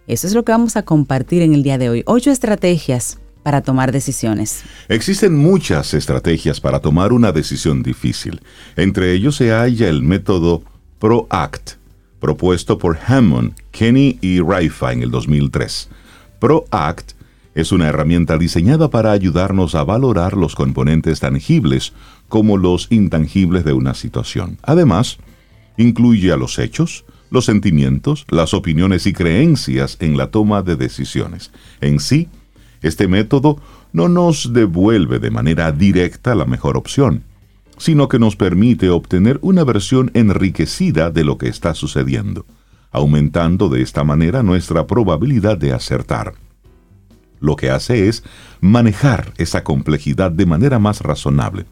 Eso 0.06 0.26
es 0.26 0.34
lo 0.34 0.44
que 0.44 0.52
vamos 0.52 0.76
a 0.76 0.82
compartir 0.82 1.42
en 1.42 1.54
el 1.54 1.62
día 1.62 1.78
de 1.78 1.90
hoy. 1.90 2.02
Ocho 2.06 2.30
estrategias 2.30 3.18
para 3.42 3.62
tomar 3.62 3.92
decisiones. 3.92 4.62
Existen 4.88 5.36
muchas 5.36 5.94
estrategias 5.94 6.60
para 6.60 6.80
tomar 6.80 7.12
una 7.12 7.32
decisión 7.32 7.82
difícil. 7.82 8.40
Entre 8.76 9.12
ellos 9.12 9.36
se 9.36 9.50
halla 9.50 9.88
el 9.88 10.02
método 10.02 10.62
ProAct, 10.98 11.72
propuesto 12.20 12.78
por 12.78 12.98
Hammond, 13.06 13.54
Kenny 13.72 14.18
y 14.20 14.40
Raifa 14.40 14.92
en 14.92 15.02
el 15.02 15.10
2003. 15.10 15.88
ProAct 16.38 17.12
es 17.54 17.72
una 17.72 17.88
herramienta 17.88 18.38
diseñada 18.38 18.88
para 18.88 19.12
ayudarnos 19.12 19.74
a 19.74 19.84
valorar 19.84 20.36
los 20.36 20.54
componentes 20.54 21.20
tangibles 21.20 21.92
como 22.28 22.56
los 22.56 22.86
intangibles 22.90 23.64
de 23.64 23.74
una 23.74 23.94
situación. 23.94 24.58
Además, 24.62 25.18
incluye 25.76 26.32
a 26.32 26.36
los 26.36 26.58
hechos, 26.58 27.04
los 27.30 27.44
sentimientos, 27.44 28.24
las 28.30 28.54
opiniones 28.54 29.06
y 29.06 29.12
creencias 29.12 29.96
en 30.00 30.16
la 30.16 30.30
toma 30.30 30.62
de 30.62 30.76
decisiones. 30.76 31.50
En 31.80 31.98
sí, 32.00 32.28
este 32.82 33.08
método 33.08 33.58
no 33.92 34.08
nos 34.08 34.52
devuelve 34.52 35.18
de 35.18 35.30
manera 35.30 35.72
directa 35.72 36.34
la 36.34 36.44
mejor 36.44 36.76
opción, 36.76 37.24
sino 37.78 38.08
que 38.08 38.18
nos 38.18 38.36
permite 38.36 38.90
obtener 38.90 39.38
una 39.42 39.64
versión 39.64 40.10
enriquecida 40.14 41.10
de 41.10 41.24
lo 41.24 41.38
que 41.38 41.48
está 41.48 41.74
sucediendo, 41.74 42.44
aumentando 42.90 43.68
de 43.68 43.82
esta 43.82 44.04
manera 44.04 44.42
nuestra 44.42 44.86
probabilidad 44.86 45.56
de 45.58 45.72
acertar. 45.72 46.34
Lo 47.40 47.56
que 47.56 47.70
hace 47.70 48.08
es 48.08 48.22
manejar 48.60 49.32
esa 49.36 49.64
complejidad 49.64 50.30
de 50.30 50.46
manera 50.46 50.78
más 50.78 51.00
razonable. 51.00 51.66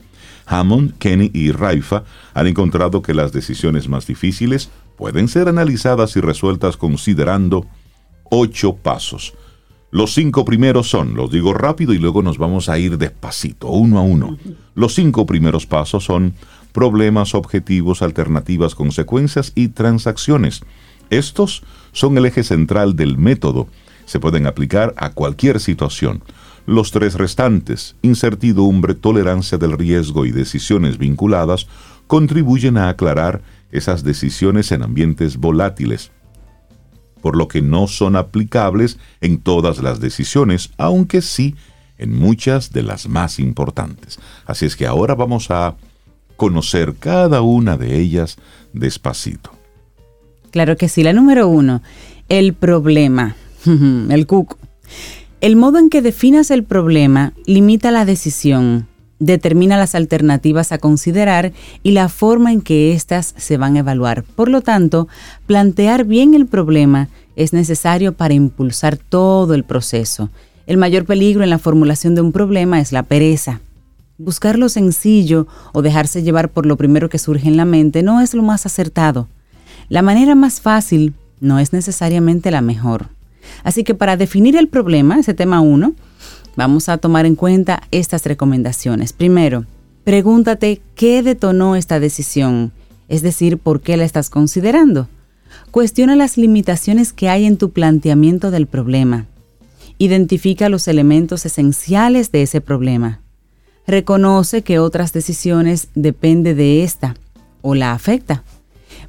Hammond, 0.47 0.99
Kenny 0.99 1.31
y 1.33 1.53
Raifa 1.53 2.03
han 2.35 2.49
encontrado 2.49 3.03
que 3.03 3.15
las 3.15 3.33
decisiones 3.33 3.89
más 3.89 4.07
difíciles 4.07 4.71
pueden 4.97 5.29
ser 5.29 5.49
analizadas 5.49 6.17
y 6.17 6.21
resueltas 6.21 6.77
considerando 6.77 7.67
ocho 8.31 8.75
pasos. 8.75 9.33
Los 9.93 10.15
cinco 10.15 10.45
primeros 10.45 10.89
son, 10.89 11.15
los 11.15 11.33
digo 11.33 11.53
rápido 11.53 11.93
y 11.93 11.99
luego 11.99 12.23
nos 12.23 12.39
vamos 12.39 12.69
a 12.69 12.79
ir 12.79 12.97
despacito, 12.97 13.69
uno 13.69 13.99
a 13.99 14.03
uno. 14.03 14.39
Los 14.77 14.95
cinco 14.95 15.27
primeros 15.27 15.67
pasos 15.67 16.05
son 16.05 16.35
problemas, 16.73 17.35
objetivos, 17.35 18.01
alternativas, 18.01 18.77
consecuencias 18.77 19.51
y 19.57 19.69
transacciones. 19.69 20.61
Estos 21.11 21.65
son 21.91 22.17
el 22.17 22.27
eje 22.27 22.45
central 22.45 22.95
del 22.95 23.19
método. 23.19 23.67
Se 24.07 24.21
pueden 24.21 24.47
aplicar 24.47 24.95
a 24.97 25.11
cualquier 25.11 25.59
situación. 25.59 26.23
Los 26.67 26.93
tres 26.93 27.15
restantes, 27.15 27.97
incertidumbre, 28.03 28.95
tolerancia 28.95 29.59
del 29.59 29.77
riesgo 29.77 30.25
y 30.25 30.31
decisiones 30.31 30.99
vinculadas, 30.99 31.67
contribuyen 32.07 32.77
a 32.77 32.91
aclarar 32.91 33.43
esas 33.73 34.05
decisiones 34.05 34.71
en 34.71 34.85
ambientes 34.85 35.37
volátiles 35.37 36.13
por 37.21 37.37
lo 37.37 37.49
que 37.49 37.63
no 37.63 37.87
son 37.87 38.17
aplicables 38.17 38.99
en 39.21 39.39
todas 39.39 39.79
las 39.83 40.01
decisiones, 40.01 40.71
aunque 40.79 41.23
sí 41.23 41.55
en 41.99 42.19
muchas 42.19 42.73
de 42.73 42.83
las 42.83 43.09
más 43.09 43.39
importantes. 43.39 44.19
Así 44.47 44.67
es 44.67 44.75
que 44.75 44.87
ahora 44.87 45.15
vamos 45.15 45.51
a 45.51 45.77
conocer 46.37 46.95
cada 46.99 47.43
una 47.43 47.77
de 47.77 48.01
ellas 48.01 48.39
despacito. 48.73 49.51
Claro 50.51 50.77
que 50.77 50.89
sí. 50.89 51.03
La 51.03 51.13
número 51.13 51.47
uno, 51.49 51.83
el 52.29 52.55
problema, 52.55 53.37
el 53.67 54.27
cuco. 54.27 54.59
El 55.41 55.57
modo 55.57 55.79
en 55.79 55.91
que 55.91 56.03
definas 56.03 56.51
el 56.51 56.65
problema 56.65 57.33
limita 57.47 57.91
la 57.91 58.05
decisión, 58.05 58.89
determina 59.21 59.77
las 59.77 59.95
alternativas 59.95 60.73
a 60.73 60.79
considerar 60.79 61.53
y 61.85 61.93
la 61.93 62.09
forma 62.09 62.53
en 62.53 62.63
que 62.63 62.93
éstas 62.93 63.35
se 63.37 63.57
van 63.57 63.77
a 63.77 63.81
evaluar. 63.81 64.25
Por 64.25 64.49
lo 64.49 64.63
tanto, 64.63 65.07
plantear 65.47 66.05
bien 66.05 66.35
el 66.35 66.47
problema 66.47 67.09
es 67.37 67.53
necesario 67.53 68.15
para 68.15 68.35
impulsar 68.35 68.97
todo 68.97 69.55
el 69.55 69.63
proceso. 69.63 70.31
El 70.67 70.79
mayor 70.79 71.05
peligro 71.05 71.45
en 71.45 71.51
la 71.51 71.59
formulación 71.59 72.15
de 72.15 72.23
un 72.23 72.33
problema 72.33 72.81
es 72.81 72.93
la 72.93 73.03
pereza. 73.03 73.61
Buscar 74.19 74.59
lo 74.59 74.69
sencillo 74.69 75.47
o 75.73 75.83
dejarse 75.83 76.23
llevar 76.23 76.51
por 76.51 76.67
lo 76.67 76.77
primero 76.77 77.09
que 77.09 77.19
surge 77.19 77.49
en 77.49 77.57
la 77.57 77.65
mente 77.65 78.03
no 78.03 78.21
es 78.21 78.35
lo 78.35 78.43
más 78.43 78.67
acertado. 78.67 79.29
La 79.89 80.03
manera 80.03 80.35
más 80.35 80.61
fácil 80.61 81.15
no 81.41 81.59
es 81.59 81.73
necesariamente 81.73 82.51
la 82.51 82.61
mejor. 82.61 83.09
Así 83.65 83.85
que 83.85 83.95
para 83.95 84.17
definir 84.17 84.57
el 84.57 84.69
problema, 84.69 85.19
ese 85.19 85.35
tema 85.35 85.61
1, 85.61 85.95
Vamos 86.57 86.89
a 86.89 86.99
tomar 86.99 87.27
en 87.27 87.37
cuenta 87.37 87.83
estas 87.91 88.25
recomendaciones. 88.25 89.13
Primero, 89.13 89.65
pregúntate 90.05 90.81
qué 90.95 91.23
detonó 91.23 91.77
esta 91.77 92.01
decisión, 92.01 92.73
es 93.09 93.23
decir, 93.23 93.59
por 93.59 93.81
qué 93.81 93.97
la 93.97 94.05
estás 94.05 94.31
considerando. 94.31 95.09
Cuestiona 95.71 96.17
las 96.17 96.37
limitaciones 96.37 97.13
que 97.13 97.29
hay 97.29 97.45
en 97.45 97.57
tu 97.57 97.71
planteamiento 97.71 98.51
del 98.51 98.67
problema. 98.67 99.27
Identifica 99.99 100.69
los 100.69 100.89
elementos 100.89 101.47
esenciales 101.47 102.33
de 102.33 102.43
ese 102.43 102.61
problema. 102.61 103.21
Reconoce 103.87 104.63
que 104.63 104.79
otras 104.79 105.13
decisiones 105.13 105.89
dependen 105.95 106.57
de 106.57 106.85
esta 106.85 107.17
o 107.63 107.75
la 107.75 107.93
afecta. 107.93 108.45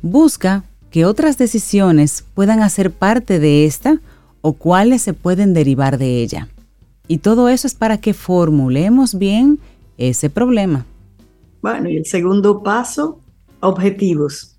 Busca 0.01 0.63
que 0.89 1.05
otras 1.05 1.37
decisiones 1.37 2.25
puedan 2.33 2.61
hacer 2.61 2.91
parte 2.91 3.39
de 3.39 3.65
esta 3.65 3.99
o 4.41 4.53
cuáles 4.53 5.01
se 5.01 5.13
pueden 5.13 5.53
derivar 5.53 5.97
de 5.97 6.21
ella. 6.21 6.47
Y 7.11 7.17
todo 7.17 7.49
eso 7.49 7.67
es 7.67 7.75
para 7.75 7.97
que 7.97 8.13
formulemos 8.13 9.17
bien 9.17 9.59
ese 9.97 10.29
problema. 10.29 10.85
Bueno, 11.61 11.89
y 11.89 11.97
el 11.97 12.05
segundo 12.05 12.63
paso, 12.63 13.19
objetivos. 13.59 14.55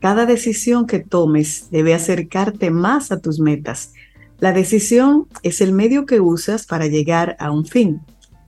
Cada 0.00 0.24
decisión 0.24 0.86
que 0.86 1.00
tomes 1.00 1.68
debe 1.70 1.92
acercarte 1.92 2.70
más 2.70 3.12
a 3.12 3.20
tus 3.20 3.38
metas. 3.38 3.92
La 4.38 4.54
decisión 4.54 5.26
es 5.42 5.60
el 5.60 5.74
medio 5.74 6.06
que 6.06 6.20
usas 6.20 6.64
para 6.64 6.86
llegar 6.86 7.36
a 7.38 7.50
un 7.50 7.66
fin. 7.66 8.00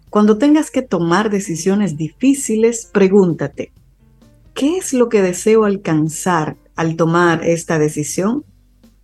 Cuando 0.09 0.39
tengas 0.39 0.71
que 0.71 0.81
tomar 0.81 1.29
decisiones 1.29 1.99
difíciles, 1.99 2.89
pregúntate, 2.91 3.71
¿qué 4.55 4.79
es 4.79 4.95
lo 4.95 5.11
que 5.11 5.21
deseo 5.21 5.67
alcanzar 5.67 6.57
al 6.75 6.97
tomar 6.97 7.45
esta 7.45 7.79
decisión? 7.79 8.47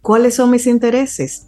¿Cuáles 0.01 0.36
son 0.36 0.51
mis 0.51 0.66
intereses? 0.66 1.47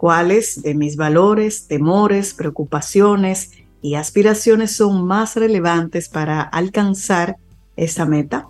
Cuáles 0.00 0.62
de 0.62 0.74
mis 0.74 0.96
valores, 0.96 1.66
temores, 1.66 2.32
preocupaciones 2.32 3.50
y 3.82 3.96
aspiraciones 3.96 4.74
son 4.74 5.06
más 5.06 5.36
relevantes 5.36 6.08
para 6.08 6.40
alcanzar 6.40 7.36
esa 7.76 8.06
meta. 8.06 8.48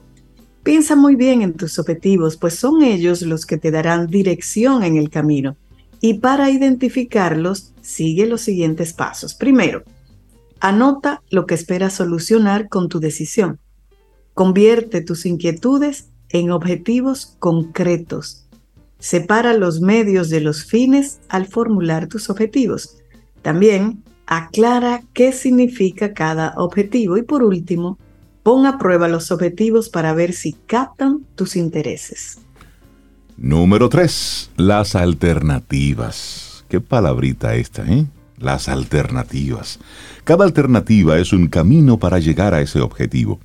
Piensa 0.63 0.95
muy 0.95 1.17
bien 1.17 1.43
en 1.43 1.55
tus 1.55 1.81
objetivos, 1.81 2.37
pues 2.37 2.55
son 2.55 2.85
ellos 2.85 3.23
los 3.23 3.47
que 3.47 3.59
te 3.59 3.73
darán 3.73 4.07
dirección 4.07 4.85
en 4.85 4.97
el 4.97 5.11
camino. 5.11 5.57
Y 6.01 6.21
para 6.21 6.51
identificarlos, 6.51 7.73
sigue 7.81 8.27
los 8.27 8.43
siguientes 8.43 8.93
pasos. 8.93 9.35
Primero, 9.35 9.83
Anota 10.61 11.23
lo 11.31 11.47
que 11.47 11.55
esperas 11.55 11.95
solucionar 11.95 12.69
con 12.69 12.89
tu 12.89 13.01
decisión. 13.01 13.59
Convierte 14.35 15.01
tus 15.01 15.27
inquietudes 15.27 16.11
en 16.29 16.53
objetivos 16.53 17.35
concretos. 17.41 18.47
Separa 19.01 19.55
los 19.55 19.81
medios 19.81 20.29
de 20.31 20.41
los 20.41 20.65
fines 20.65 21.21
al 21.29 21.47
formular 21.47 22.07
tus 22.07 22.31
objetivos. 22.31 22.99
También 23.43 24.05
aclara 24.27 25.03
qué 25.13 25.33
significa 25.33 26.15
cada 26.15 26.55
objetivo 26.57 27.17
y 27.17 27.23
por 27.23 27.43
último, 27.43 27.99
pon 28.43 28.65
a 28.67 28.79
prueba 28.79 29.09
los 29.09 29.33
objetivos 29.33 29.89
para 29.89 30.13
ver 30.13 30.33
si 30.33 30.53
captan 30.53 31.27
tus 31.35 31.57
intereses. 31.57 32.39
Número 33.37 33.89
3. 33.89 34.51
Las 34.57 34.95
alternativas. 34.95 36.65
Qué 36.69 36.81
palabrita 36.81 37.57
esta, 37.57 37.85
¿eh? 37.91 38.07
Las 38.39 38.69
alternativas. 38.69 39.81
Cada 40.25 40.45
alternativa 40.45 41.19
es 41.19 41.33
un 41.33 41.49
camino 41.49 41.99
para 41.99 42.19
llegar 42.19 42.55
a 42.55 42.61
ese 42.61 42.81
objetivo. 42.81 43.41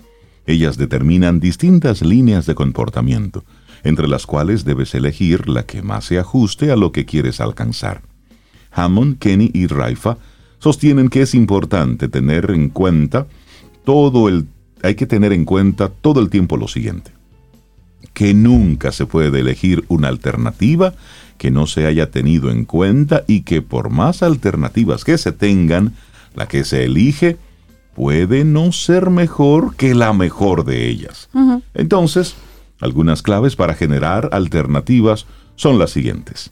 Ellas 0.46 0.78
determinan 0.78 1.40
distintas 1.40 2.02
líneas 2.02 2.46
de 2.46 2.56
comportamiento, 2.56 3.44
entre 3.86 4.10
las 4.10 4.26
cuales 4.26 4.66
debes 4.66 4.94
elegir 4.94 5.48
la 5.48 5.66
que 5.66 5.82
más 5.82 6.04
se 6.04 6.20
ajuste 6.20 6.72
a 6.72 6.76
lo 6.76 6.92
que 6.92 7.06
quieres 7.06 7.40
alcanzar. 7.40 8.02
Hammond, 8.72 9.20
Kenny 9.20 9.52
y 9.54 9.68
Raifa 9.68 10.18
sostienen 10.60 11.08
que 11.08 11.22
es 11.22 11.34
importante 11.34 12.10
tener 12.10 12.52
en 12.52 12.68
cuenta 12.68 13.28
todo 13.86 14.28
el 14.28 14.48
hay 14.84 14.96
que 14.96 15.06
tener 15.08 15.32
en 15.32 15.46
cuenta 15.46 15.88
todo 15.90 16.20
el 16.20 16.30
tiempo 16.30 16.58
lo 16.58 16.68
siguiente 16.68 17.12
que 18.14 18.34
nunca 18.34 18.92
se 18.92 19.06
puede 19.06 19.42
elegir 19.42 19.84
una 19.88 20.08
alternativa 20.08 20.94
que 21.38 21.52
no 21.52 21.68
se 21.68 21.86
haya 21.86 22.12
tenido 22.12 22.50
en 22.50 22.66
cuenta 22.66 23.24
y 23.28 23.42
que 23.42 23.62
por 23.62 23.90
más 23.90 24.24
alternativas 24.24 25.04
que 25.04 25.18
se 25.18 25.34
tengan, 25.34 25.94
la 26.34 26.48
que 26.48 26.64
se 26.64 26.86
elige 26.86 27.38
puede 27.94 28.46
no 28.46 28.72
ser 28.72 29.10
mejor 29.10 29.76
que 29.76 29.94
la 29.94 30.14
mejor 30.14 30.64
de 30.64 30.88
ellas. 30.88 31.30
Entonces, 31.74 32.36
algunas 32.80 33.22
claves 33.22 33.56
para 33.56 33.74
generar 33.74 34.30
alternativas 34.32 35.26
son 35.56 35.80
las 35.80 35.92
siguientes. 35.92 36.52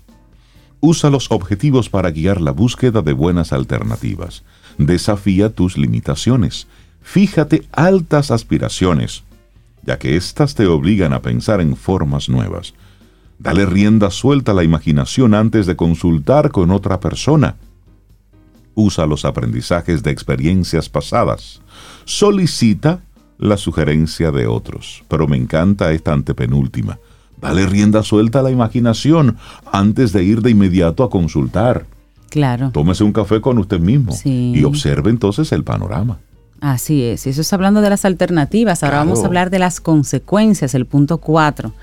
Usa 0.80 1.10
los 1.10 1.32
objetivos 1.32 1.90
para 1.90 2.12
guiar 2.12 2.42
la 2.42 2.52
búsqueda 2.52 3.02
de 3.02 3.14
buenas 3.14 3.54
alternativas. 3.54 4.44
Desafía 4.78 5.50
tus 5.50 5.78
limitaciones. 5.78 6.68
Fíjate 7.02 7.64
altas 7.72 8.32
aspiraciones 8.32 9.24
ya 9.86 10.00
que 10.00 10.16
éstas 10.16 10.56
te 10.56 10.66
obligan 10.68 11.14
a 11.14 11.22
pensar 11.22 11.62
en 11.62 11.76
formas 11.76 12.30
nuevas. 12.30 12.74
Dale 13.40 13.66
rienda 13.66 14.10
suelta 14.10 14.52
a 14.52 14.56
la 14.56 14.64
imaginación 14.64 15.34
antes 15.34 15.66
de 15.66 15.76
consultar 15.76 16.52
con 16.52 16.72
otra 16.72 17.00
persona. 17.00 17.56
Usa 18.76 19.06
los 19.06 19.26
aprendizajes 19.26 20.02
de 20.02 20.12
experiencias 20.12 20.90
pasadas. 20.90 21.62
Solicita 22.06 23.02
la 23.44 23.58
sugerencia 23.58 24.32
de 24.32 24.48
otros. 24.48 25.04
Pero 25.08 25.28
me 25.28 25.38
encanta 25.38 25.92
esta 25.92 26.14
antepenúltima. 26.14 27.00
Dale 27.42 27.66
rienda 27.66 28.04
suelta 28.04 28.40
a 28.40 28.44
la 28.44 28.52
imaginación 28.52 29.38
antes 29.72 30.14
de 30.14 30.24
ir 30.24 30.42
de 30.42 30.52
inmediato 30.52 31.04
a 31.04 31.10
consultar. 31.10 31.86
Claro. 32.30 32.72
Tómese 32.72 33.04
un 33.04 33.12
café 33.12 33.42
con 33.42 33.58
usted 33.58 33.80
mismo 33.80 34.18
y 34.24 34.64
observe 34.64 35.10
entonces 35.10 35.52
el 35.52 35.64
panorama. 35.64 36.20
Así 36.62 37.04
es, 37.04 37.28
y 37.28 37.32
eso 37.32 37.42
es 37.42 37.52
hablando 37.52 37.82
de 37.82 37.90
las 37.90 38.06
alternativas. 38.06 38.84
Ahora 38.84 39.00
vamos 39.00 39.22
a 39.22 39.28
hablar 39.28 39.50
de 39.50 39.60
las 39.60 39.82
consecuencias, 39.82 40.74
el 40.74 40.86
punto 40.86 41.18
4. 41.18 41.74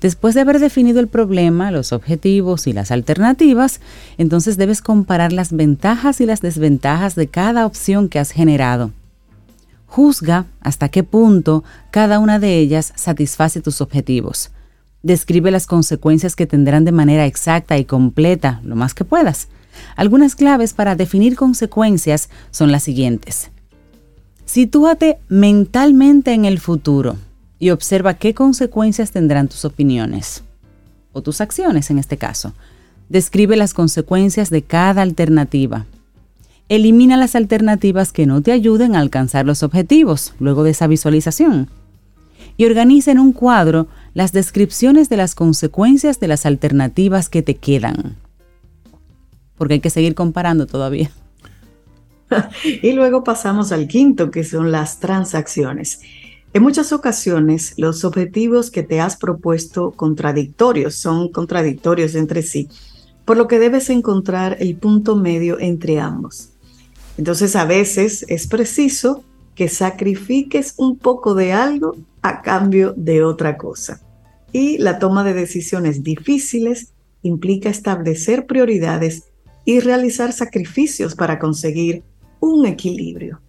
Después 0.00 0.34
de 0.34 0.40
haber 0.40 0.58
definido 0.58 0.98
el 0.98 1.06
problema, 1.06 1.70
los 1.70 1.92
objetivos 1.92 2.66
y 2.66 2.72
las 2.72 2.90
alternativas, 2.90 3.80
entonces 4.18 4.56
debes 4.56 4.82
comparar 4.82 5.32
las 5.32 5.52
ventajas 5.52 6.20
y 6.20 6.26
las 6.26 6.40
desventajas 6.42 7.14
de 7.14 7.28
cada 7.28 7.64
opción 7.64 8.08
que 8.08 8.18
has 8.18 8.32
generado. 8.32 8.90
Juzga 9.94 10.46
hasta 10.60 10.88
qué 10.88 11.04
punto 11.04 11.62
cada 11.92 12.18
una 12.18 12.40
de 12.40 12.58
ellas 12.58 12.92
satisface 12.96 13.60
tus 13.60 13.80
objetivos. 13.80 14.50
Describe 15.04 15.52
las 15.52 15.68
consecuencias 15.68 16.34
que 16.34 16.48
tendrán 16.48 16.84
de 16.84 16.90
manera 16.90 17.26
exacta 17.26 17.78
y 17.78 17.84
completa, 17.84 18.60
lo 18.64 18.74
más 18.74 18.92
que 18.92 19.04
puedas. 19.04 19.46
Algunas 19.94 20.34
claves 20.34 20.72
para 20.72 20.96
definir 20.96 21.36
consecuencias 21.36 22.28
son 22.50 22.72
las 22.72 22.82
siguientes. 22.82 23.52
Sitúate 24.46 25.18
mentalmente 25.28 26.32
en 26.32 26.44
el 26.44 26.58
futuro 26.58 27.16
y 27.60 27.70
observa 27.70 28.14
qué 28.14 28.34
consecuencias 28.34 29.12
tendrán 29.12 29.46
tus 29.46 29.64
opiniones 29.64 30.42
o 31.12 31.22
tus 31.22 31.40
acciones 31.40 31.88
en 31.90 32.00
este 32.00 32.16
caso. 32.16 32.52
Describe 33.08 33.54
las 33.54 33.74
consecuencias 33.74 34.50
de 34.50 34.62
cada 34.62 35.02
alternativa. 35.02 35.86
Elimina 36.70 37.18
las 37.18 37.34
alternativas 37.34 38.10
que 38.10 38.24
no 38.24 38.40
te 38.40 38.50
ayuden 38.50 38.96
a 38.96 39.00
alcanzar 39.00 39.44
los 39.44 39.62
objetivos 39.62 40.32
luego 40.40 40.64
de 40.64 40.70
esa 40.70 40.86
visualización. 40.86 41.68
Y 42.56 42.64
organiza 42.64 43.10
en 43.10 43.18
un 43.18 43.32
cuadro 43.32 43.86
las 44.14 44.32
descripciones 44.32 45.10
de 45.10 45.18
las 45.18 45.34
consecuencias 45.34 46.20
de 46.20 46.28
las 46.28 46.46
alternativas 46.46 47.28
que 47.28 47.42
te 47.42 47.56
quedan. 47.56 48.16
Porque 49.58 49.74
hay 49.74 49.80
que 49.80 49.90
seguir 49.90 50.14
comparando 50.14 50.66
todavía. 50.66 51.10
y 52.82 52.92
luego 52.92 53.24
pasamos 53.24 53.70
al 53.70 53.86
quinto, 53.86 54.30
que 54.30 54.42
son 54.42 54.72
las 54.72 55.00
transacciones. 55.00 56.00
En 56.54 56.62
muchas 56.62 56.92
ocasiones, 56.92 57.74
los 57.76 58.04
objetivos 58.04 58.70
que 58.70 58.82
te 58.82 59.00
has 59.00 59.16
propuesto 59.16 59.90
contradictorios 59.90 60.94
son 60.94 61.28
contradictorios 61.30 62.14
entre 62.14 62.42
sí, 62.42 62.68
por 63.26 63.36
lo 63.36 63.48
que 63.48 63.58
debes 63.58 63.90
encontrar 63.90 64.56
el 64.60 64.76
punto 64.76 65.16
medio 65.16 65.58
entre 65.60 66.00
ambos. 66.00 66.53
Entonces, 67.16 67.56
a 67.56 67.64
veces 67.64 68.24
es 68.28 68.46
preciso 68.46 69.24
que 69.54 69.68
sacrifiques 69.68 70.74
un 70.76 70.98
poco 70.98 71.34
de 71.34 71.52
algo 71.52 71.96
a 72.22 72.42
cambio 72.42 72.94
de 72.96 73.22
otra 73.22 73.56
cosa. 73.56 74.00
Y 74.52 74.78
la 74.78 74.98
toma 74.98 75.24
de 75.24 75.34
decisiones 75.34 76.02
difíciles 76.02 76.92
implica 77.22 77.68
establecer 77.68 78.46
prioridades 78.46 79.24
y 79.64 79.80
realizar 79.80 80.32
sacrificios 80.32 81.14
para 81.14 81.38
conseguir 81.38 82.02
un 82.40 82.66
equilibrio. 82.66 83.40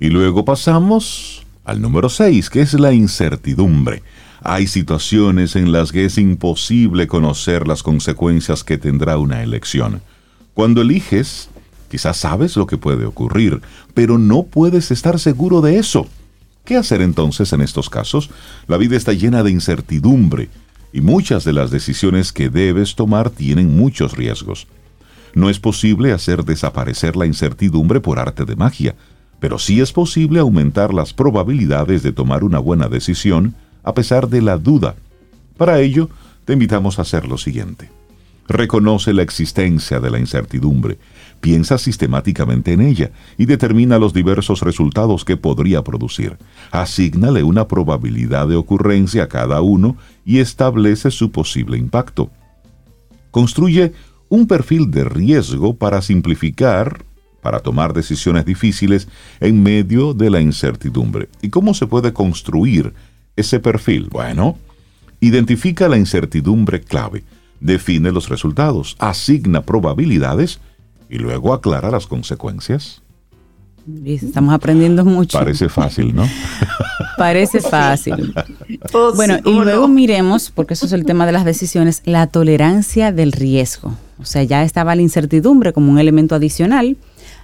Y 0.00 0.08
luego 0.08 0.44
pasamos 0.44 1.44
al 1.64 1.80
número 1.80 2.08
6, 2.08 2.50
que 2.50 2.60
es 2.60 2.74
la 2.74 2.92
incertidumbre. 2.92 4.02
Hay 4.40 4.66
situaciones 4.66 5.56
en 5.56 5.72
las 5.72 5.90
que 5.90 6.04
es 6.04 6.18
imposible 6.18 7.06
conocer 7.06 7.66
las 7.66 7.82
consecuencias 7.82 8.62
que 8.62 8.78
tendrá 8.78 9.18
una 9.18 9.42
elección. 9.42 10.00
Cuando 10.54 10.82
eliges, 10.82 11.50
quizás 11.88 12.16
sabes 12.16 12.56
lo 12.56 12.66
que 12.66 12.78
puede 12.78 13.04
ocurrir, 13.04 13.60
pero 13.94 14.18
no 14.18 14.44
puedes 14.44 14.90
estar 14.90 15.18
seguro 15.18 15.60
de 15.60 15.78
eso. 15.78 16.06
¿Qué 16.64 16.76
hacer 16.76 17.00
entonces 17.00 17.52
en 17.52 17.60
estos 17.60 17.88
casos? 17.88 18.30
La 18.66 18.76
vida 18.76 18.96
está 18.96 19.12
llena 19.12 19.42
de 19.42 19.52
incertidumbre 19.52 20.48
y 20.92 21.00
muchas 21.00 21.44
de 21.44 21.52
las 21.52 21.70
decisiones 21.70 22.32
que 22.32 22.48
debes 22.48 22.94
tomar 22.94 23.30
tienen 23.30 23.76
muchos 23.76 24.16
riesgos. 24.16 24.66
No 25.34 25.50
es 25.50 25.60
posible 25.60 26.12
hacer 26.12 26.44
desaparecer 26.44 27.14
la 27.14 27.26
incertidumbre 27.26 28.00
por 28.00 28.18
arte 28.18 28.44
de 28.44 28.56
magia, 28.56 28.96
pero 29.38 29.58
sí 29.58 29.80
es 29.80 29.92
posible 29.92 30.40
aumentar 30.40 30.94
las 30.94 31.12
probabilidades 31.12 32.02
de 32.02 32.12
tomar 32.12 32.42
una 32.42 32.58
buena 32.58 32.88
decisión 32.88 33.54
a 33.82 33.94
pesar 33.94 34.28
de 34.28 34.42
la 34.42 34.56
duda. 34.58 34.96
Para 35.56 35.80
ello, 35.80 36.08
te 36.44 36.54
invitamos 36.54 36.98
a 36.98 37.02
hacer 37.02 37.26
lo 37.26 37.38
siguiente. 37.38 37.90
Reconoce 38.48 39.12
la 39.12 39.22
existencia 39.22 40.00
de 40.00 40.10
la 40.10 40.18
incertidumbre, 40.18 40.98
piensa 41.40 41.78
sistemáticamente 41.78 42.72
en 42.72 42.80
ella 42.80 43.10
y 43.38 43.46
determina 43.46 43.98
los 43.98 44.12
diversos 44.12 44.60
resultados 44.62 45.24
que 45.24 45.36
podría 45.36 45.82
producir. 45.84 46.36
Asígnale 46.70 47.42
una 47.42 47.68
probabilidad 47.68 48.48
de 48.48 48.56
ocurrencia 48.56 49.24
a 49.24 49.28
cada 49.28 49.60
uno 49.60 49.96
y 50.24 50.38
establece 50.38 51.10
su 51.10 51.30
posible 51.30 51.78
impacto. 51.78 52.30
Construye 53.30 53.92
un 54.28 54.46
perfil 54.46 54.90
de 54.90 55.04
riesgo 55.04 55.76
para 55.76 56.02
simplificar, 56.02 57.04
para 57.42 57.60
tomar 57.60 57.92
decisiones 57.92 58.44
difíciles 58.44 59.08
en 59.40 59.62
medio 59.62 60.14
de 60.14 60.30
la 60.30 60.40
incertidumbre. 60.40 61.28
¿Y 61.42 61.50
cómo 61.50 61.74
se 61.74 61.86
puede 61.86 62.12
construir 62.12 62.92
ese 63.36 63.60
perfil? 63.60 64.08
Bueno, 64.10 64.58
identifica 65.20 65.88
la 65.88 65.96
incertidumbre 65.96 66.80
clave, 66.80 67.22
define 67.60 68.10
los 68.10 68.28
resultados, 68.28 68.96
asigna 68.98 69.62
probabilidades 69.62 70.60
y 71.08 71.18
luego 71.18 71.52
aclara 71.52 71.90
las 71.90 72.06
consecuencias. 72.06 73.02
Estamos 74.04 74.52
aprendiendo 74.52 75.04
mucho. 75.04 75.38
Parece 75.38 75.68
fácil, 75.68 76.14
¿no? 76.14 76.24
Parece 77.16 77.60
fácil. 77.60 78.34
Oh, 78.92 79.12
bueno, 79.14 79.38
y 79.44 79.52
luego 79.52 79.86
miremos, 79.86 80.50
porque 80.50 80.74
eso 80.74 80.86
es 80.86 80.92
el 80.92 81.04
tema 81.04 81.24
de 81.24 81.32
las 81.32 81.44
decisiones, 81.44 82.02
la 82.04 82.26
tolerancia 82.26 83.12
del 83.12 83.30
riesgo. 83.30 83.94
O 84.18 84.24
sea, 84.24 84.42
ya 84.42 84.64
estaba 84.64 84.96
la 84.96 85.02
incertidumbre 85.02 85.72
como 85.72 85.92
un 85.92 85.98
elemento 85.98 86.34
adicional. 86.34 86.96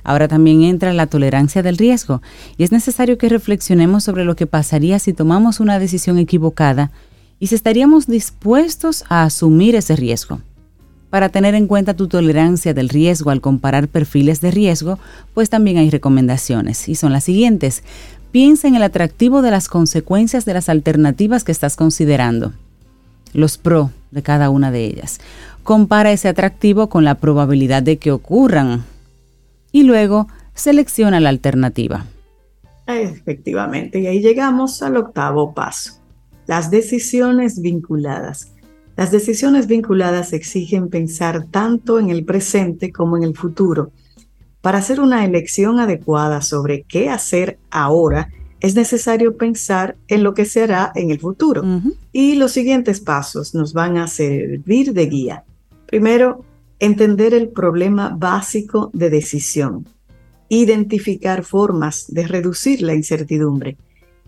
Ahora 0.03 0.27
también 0.27 0.63
entra 0.63 0.93
la 0.93 1.07
tolerancia 1.07 1.63
del 1.63 1.79
riesgo. 1.79 2.23
Y 2.57 2.65
es 2.65 2.73
necesario 2.73 3.19
que 3.19 3.29
reflexionemos 3.29 4.03
sobre 4.03 4.25
lo 4.25 4.35
que 4.35 4.49
pasaría 4.49 4.99
si 4.99 5.13
tomamos 5.13 5.61
una 5.61 5.79
decisión 5.79 6.19
equivocada 6.19 6.91
y 7.39 7.47
si 7.49 7.55
estaríamos 7.55 8.09
dispuestos 8.09 9.05
a 9.09 9.23
asumir 9.23 9.77
ese 9.77 9.95
riesgo. 9.95 10.41
Para 11.13 11.29
tener 11.29 11.55
en 11.55 11.67
cuenta 11.67 11.93
tu 11.93 12.09
tolerancia 12.09 12.73
del 12.73 12.89
riesgo 12.89 13.29
al 13.29 13.43
comparar 13.43 13.87
perfiles 13.87 14.41
de 14.41 14.51
riesgo, 14.51 14.99
pues 15.35 15.51
también 15.51 15.77
hay 15.77 15.91
recomendaciones 15.91 16.89
y 16.89 16.95
son 16.95 17.13
las 17.13 17.25
siguientes. 17.25 17.83
Piensa 18.31 18.67
en 18.67 18.77
el 18.77 18.83
atractivo 18.83 19.43
de 19.43 19.51
las 19.51 19.69
consecuencias 19.69 20.47
de 20.47 20.55
las 20.55 20.71
alternativas 20.71 21.45
que 21.45 21.53
estás 21.53 21.77
considerando, 21.77 22.55
los 23.35 23.59
pro 23.59 23.91
de 24.11 24.23
cada 24.23 24.49
una 24.49 24.71
de 24.71 24.87
ellas. 24.87 25.21
Compara 25.65 26.13
ese 26.13 26.29
atractivo 26.29 26.89
con 26.89 27.05
la 27.05 27.17
probabilidad 27.17 27.83
de 27.83 27.99
que 27.99 28.11
ocurran 28.11 28.83
y 29.71 29.83
luego 29.83 30.29
selecciona 30.55 31.21
la 31.21 31.29
alternativa. 31.29 32.07
Efectivamente, 32.87 34.01
y 34.01 34.07
ahí 34.07 34.23
llegamos 34.23 34.83
al 34.83 34.97
octavo 34.97 35.53
paso, 35.53 36.01
las 36.47 36.71
decisiones 36.71 37.61
vinculadas. 37.61 38.52
Las 38.97 39.11
decisiones 39.11 39.67
vinculadas 39.67 40.33
exigen 40.33 40.89
pensar 40.89 41.47
tanto 41.51 41.99
en 41.99 42.11
el 42.11 42.25
presente 42.25 42.93
como 42.93 43.17
en 43.17 43.23
el 43.23 43.35
futuro. 43.35 43.91
Para 44.61 44.79
hacer 44.79 45.01
una 45.01 45.25
elección 45.25 45.81
adecuada 45.81 46.43
sobre 46.43 46.83
qué 46.83 47.09
hacer 47.09 47.59
ahora, 47.71 48.29
es 48.61 48.77
necesario 48.77 49.37
pensar 49.37 49.97
en 50.09 50.23
lo 50.23 50.35
que 50.35 50.45
se 50.45 50.63
hará 50.63 50.93
en 50.95 51.11
el 51.11 51.19
futuro. 51.19 51.65
Y 52.13 52.37
los 52.37 52.53
siguientes 52.53 53.01
pasos 53.01 53.55
nos 53.55 53.73
van 53.73 53.97
a 53.97 54.07
servir 54.07 54.93
de 54.93 55.07
guía. 55.07 55.45
Primero, 55.87 56.45
entender 56.79 57.35
el 57.35 57.49
problema 57.49 58.15
básico 58.17 58.91
de 58.93 59.11
decisión. 59.11 59.89
Identificar 60.49 61.45
formas 61.45 62.05
de 62.09 62.27
reducir 62.27 62.83
la 62.83 62.95
incertidumbre. 62.95 63.79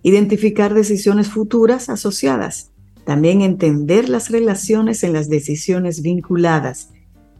Identificar 0.02 0.74
decisiones 0.74 1.28
futuras 1.28 1.88
asociadas 1.88 2.72
también 3.04 3.42
entender 3.42 4.08
las 4.08 4.30
relaciones 4.30 5.04
en 5.04 5.12
las 5.12 5.28
decisiones 5.28 6.02
vinculadas, 6.02 6.90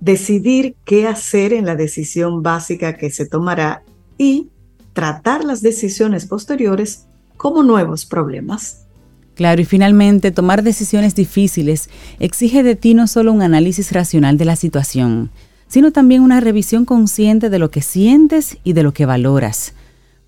decidir 0.01 0.77
qué 0.85 1.07
hacer 1.07 1.53
en 1.53 1.65
la 1.65 1.77
decisión 1.77 2.43
básica 2.43 2.97
que 2.97 3.11
se 3.11 3.27
tomará 3.27 3.83
y 4.19 4.49
tratar 4.93 5.45
las 5.45 5.63
decisiones 5.63 6.27
posteriores 6.27 7.07
como 7.37 7.63
nuevos 7.63 8.07
problemas. 8.07 8.87
Claro, 9.35 9.61
y 9.61 9.65
finalmente, 9.65 10.31
tomar 10.31 10.63
decisiones 10.63 11.15
difíciles 11.15 11.91
exige 12.21 12.63
de 12.63 12.77
ti 12.77 12.95
no 12.95 13.09
solo 13.09 13.33
un 13.33 13.43
análisis 13.43 13.91
racional 13.93 14.39
de 14.39 14.45
la 14.45 14.55
situación, 14.55 15.31
sino 15.67 15.91
también 15.91 16.23
una 16.23 16.41
revisión 16.41 16.85
consciente 16.85 17.51
de 17.51 17.59
lo 17.59 17.71
que 17.71 17.83
sientes 17.83 18.59
y 18.63 18.75
de 18.75 18.85
lo 18.85 18.95
que 18.95 19.07
valoras. 19.07 19.75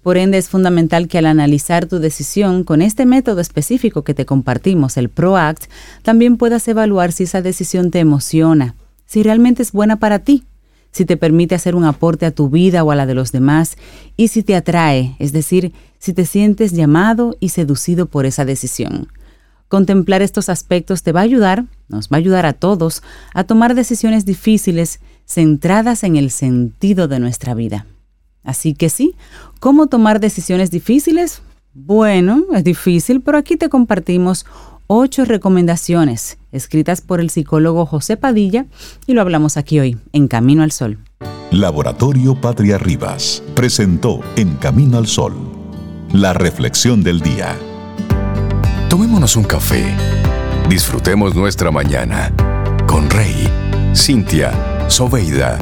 Por 0.06 0.18
ende, 0.18 0.38
es 0.38 0.48
fundamental 0.48 1.08
que 1.08 1.18
al 1.18 1.26
analizar 1.26 1.86
tu 1.86 1.98
decisión 1.98 2.62
con 2.62 2.80
este 2.80 3.06
método 3.06 3.40
específico 3.40 4.04
que 4.04 4.14
te 4.14 4.24
compartimos, 4.24 4.96
el 4.96 5.08
ProAct, 5.08 5.64
también 6.04 6.36
puedas 6.36 6.68
evaluar 6.68 7.10
si 7.10 7.24
esa 7.24 7.42
decisión 7.42 7.90
te 7.90 7.98
emociona, 7.98 8.76
si 9.04 9.24
realmente 9.24 9.64
es 9.64 9.72
buena 9.72 9.96
para 9.96 10.20
ti, 10.20 10.44
si 10.92 11.06
te 11.06 11.16
permite 11.16 11.56
hacer 11.56 11.74
un 11.74 11.82
aporte 11.82 12.24
a 12.24 12.30
tu 12.30 12.48
vida 12.48 12.84
o 12.84 12.92
a 12.92 12.94
la 12.94 13.04
de 13.04 13.14
los 13.16 13.32
demás 13.32 13.78
y 14.16 14.28
si 14.28 14.44
te 14.44 14.54
atrae, 14.54 15.16
es 15.18 15.32
decir, 15.32 15.72
si 15.98 16.12
te 16.12 16.24
sientes 16.24 16.70
llamado 16.70 17.36
y 17.40 17.48
seducido 17.48 18.06
por 18.06 18.26
esa 18.26 18.44
decisión. 18.44 19.08
Contemplar 19.66 20.22
estos 20.22 20.48
aspectos 20.48 21.02
te 21.02 21.10
va 21.10 21.18
a 21.18 21.24
ayudar, 21.24 21.64
nos 21.88 22.10
va 22.10 22.18
a 22.18 22.18
ayudar 22.18 22.46
a 22.46 22.52
todos, 22.52 23.02
a 23.34 23.42
tomar 23.42 23.74
decisiones 23.74 24.24
difíciles 24.24 25.00
centradas 25.24 26.04
en 26.04 26.14
el 26.14 26.30
sentido 26.30 27.08
de 27.08 27.18
nuestra 27.18 27.54
vida. 27.54 27.86
Así 28.46 28.74
que 28.74 28.88
sí, 28.88 29.16
¿cómo 29.60 29.86
tomar 29.86 30.20
decisiones 30.20 30.70
difíciles? 30.70 31.42
Bueno, 31.74 32.44
es 32.54 32.64
difícil, 32.64 33.20
pero 33.20 33.38
aquí 33.38 33.56
te 33.56 33.68
compartimos 33.68 34.46
ocho 34.86 35.24
recomendaciones 35.24 36.38
escritas 36.52 37.00
por 37.00 37.20
el 37.20 37.30
psicólogo 37.30 37.86
José 37.86 38.16
Padilla 38.16 38.66
y 39.06 39.12
lo 39.12 39.20
hablamos 39.20 39.56
aquí 39.56 39.78
hoy, 39.78 39.98
en 40.12 40.28
Camino 40.28 40.62
al 40.62 40.72
Sol. 40.72 40.98
Laboratorio 41.50 42.40
Patria 42.40 42.78
Rivas 42.78 43.42
presentó 43.54 44.20
En 44.36 44.56
Camino 44.56 44.98
al 44.98 45.06
Sol, 45.06 45.34
la 46.12 46.32
reflexión 46.32 47.02
del 47.02 47.20
día. 47.20 47.56
Tomémonos 48.88 49.36
un 49.36 49.44
café, 49.44 49.84
disfrutemos 50.68 51.34
nuestra 51.34 51.70
mañana 51.70 52.32
con 52.86 53.10
Rey, 53.10 53.48
Cintia, 53.94 54.88
Soveida, 54.88 55.58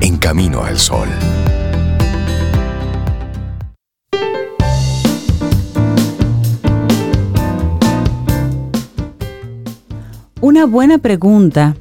en 0.00 0.16
Camino 0.18 0.62
al 0.62 0.78
Sol. 0.78 1.08
Una 10.40 10.66
buena 10.66 10.98
pregunta 10.98 11.74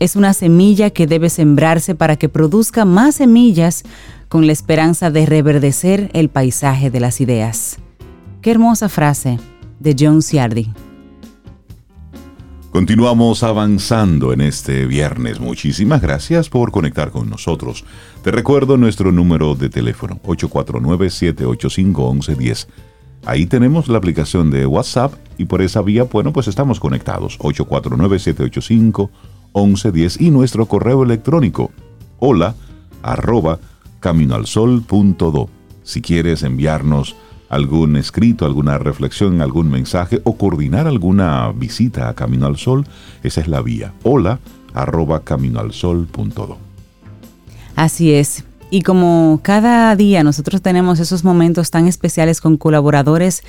es 0.00 0.16
una 0.16 0.34
semilla 0.34 0.90
que 0.90 1.06
debe 1.06 1.30
sembrarse 1.30 1.94
para 1.94 2.16
que 2.16 2.28
produzca 2.28 2.84
más 2.84 3.14
semillas 3.14 3.84
con 4.28 4.46
la 4.46 4.52
esperanza 4.52 5.12
de 5.12 5.26
reverdecer 5.26 6.10
el 6.12 6.28
paisaje 6.28 6.90
de 6.90 6.98
las 6.98 7.20
ideas. 7.20 7.78
Qué 8.42 8.50
hermosa 8.50 8.88
frase 8.88 9.38
de 9.78 9.94
John 9.96 10.22
Ciardi. 10.22 10.72
Continuamos 12.72 13.44
avanzando 13.44 14.32
en 14.32 14.40
este 14.40 14.86
viernes. 14.86 15.38
Muchísimas 15.38 16.02
gracias 16.02 16.48
por 16.48 16.72
conectar 16.72 17.12
con 17.12 17.30
nosotros. 17.30 17.84
Te 18.24 18.32
recuerdo 18.32 18.76
nuestro 18.76 19.12
número 19.12 19.54
de 19.54 19.68
teléfono 19.68 20.18
849-785-1110. 20.24 22.66
Ahí 23.26 23.46
tenemos 23.46 23.88
la 23.88 23.98
aplicación 23.98 24.50
de 24.50 24.66
WhatsApp 24.66 25.14
y 25.36 25.44
por 25.44 25.62
esa 25.62 25.82
vía, 25.82 26.04
bueno, 26.04 26.32
pues 26.32 26.48
estamos 26.48 26.80
conectados. 26.80 27.38
849-785-1110 27.38 30.20
y 30.20 30.30
nuestro 30.30 30.66
correo 30.66 31.02
electrónico 31.02 31.70
hola 32.18 32.54
arroba 33.02 33.58
caminoalsol.do. 34.00 35.48
Si 35.82 36.00
quieres 36.00 36.42
enviarnos 36.42 37.16
algún 37.48 37.96
escrito, 37.96 38.46
alguna 38.46 38.78
reflexión, 38.78 39.40
algún 39.40 39.70
mensaje 39.70 40.20
o 40.24 40.36
coordinar 40.36 40.86
alguna 40.86 41.50
visita 41.52 42.08
a 42.08 42.14
Camino 42.14 42.46
al 42.46 42.56
Sol, 42.56 42.86
esa 43.22 43.40
es 43.40 43.48
la 43.48 43.60
vía. 43.60 43.92
Hola 44.04 44.38
arroba 44.72 45.24
caminoalsol.do. 45.24 46.58
Así 47.74 48.12
es. 48.12 48.44
Y 48.70 48.82
como 48.82 49.40
cada 49.42 49.94
día 49.96 50.22
nosotros 50.22 50.62
tenemos 50.62 51.00
esos 51.00 51.24
momentos 51.24 51.70
tan 51.70 51.88
especiales 51.88 52.40
con 52.40 52.56
colaboradores 52.56 53.42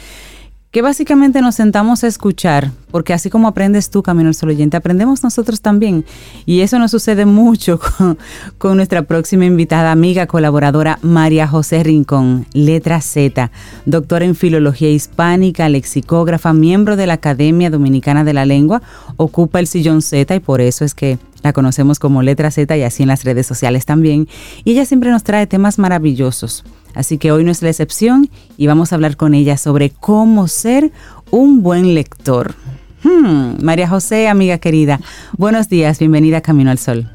que 0.71 0.81
básicamente 0.81 1.41
nos 1.41 1.55
sentamos 1.55 2.05
a 2.05 2.07
escuchar, 2.07 2.71
porque 2.91 3.13
así 3.13 3.29
como 3.29 3.49
aprendes 3.49 3.89
tú, 3.89 4.01
Camino 4.01 4.29
al 4.29 4.35
Sol 4.35 4.49
Oyente, 4.49 4.77
aprendemos 4.77 5.21
nosotros 5.21 5.59
también. 5.59 6.05
Y 6.45 6.61
eso 6.61 6.79
nos 6.79 6.91
sucede 6.91 7.25
mucho 7.25 7.77
con, 8.57 8.77
nuestra 8.77 9.01
próxima 9.01 9.45
invitada, 9.45 9.91
amiga, 9.91 10.27
colaboradora, 10.27 10.97
María 11.01 11.45
José 11.45 11.83
Rincón, 11.83 12.45
letra 12.53 13.01
Z, 13.01 13.51
doctora 13.85 14.23
en 14.23 14.33
Filología 14.33 14.89
Hispánica, 14.89 15.67
lexicógrafa, 15.67 16.53
miembro 16.53 16.95
de 16.95 17.05
la 17.05 17.13
Academia 17.15 17.69
Dominicana 17.69 18.23
de 18.23 18.33
la 18.33 18.45
Lengua, 18.45 18.81
ocupa 19.17 19.59
el 19.59 19.67
sillón 19.67 20.01
Z 20.01 20.33
y 20.33 20.39
por 20.39 20.61
eso 20.61 20.85
es 20.85 20.95
que 20.95 21.19
la 21.43 21.51
conocemos 21.51 21.99
como 21.99 22.21
Letra 22.21 22.49
Z 22.49 22.77
y 22.77 22.83
así 22.83 23.03
en 23.03 23.09
las 23.09 23.25
redes 23.25 23.45
sociales 23.45 23.85
también. 23.85 24.29
Y 24.63 24.71
ella 24.71 24.85
siempre 24.85 25.11
nos 25.11 25.23
trae 25.23 25.47
temas 25.47 25.79
maravillosos. 25.79 26.63
Así 26.93 27.17
que 27.17 27.31
hoy 27.31 27.43
no 27.43 27.51
es 27.51 27.61
la 27.61 27.69
excepción 27.69 28.29
y 28.57 28.67
vamos 28.67 28.91
a 28.91 28.95
hablar 28.95 29.17
con 29.17 29.33
ella 29.33 29.57
sobre 29.57 29.89
cómo 29.89 30.47
ser 30.47 30.91
un 31.29 31.63
buen 31.63 31.93
lector. 31.93 32.55
Hmm, 33.03 33.63
María 33.63 33.87
José, 33.87 34.27
amiga 34.27 34.57
querida, 34.59 34.99
buenos 35.37 35.69
días, 35.69 35.97
bienvenida 35.99 36.37
a 36.37 36.41
Camino 36.41 36.69
al 36.69 36.77
Sol. 36.77 37.09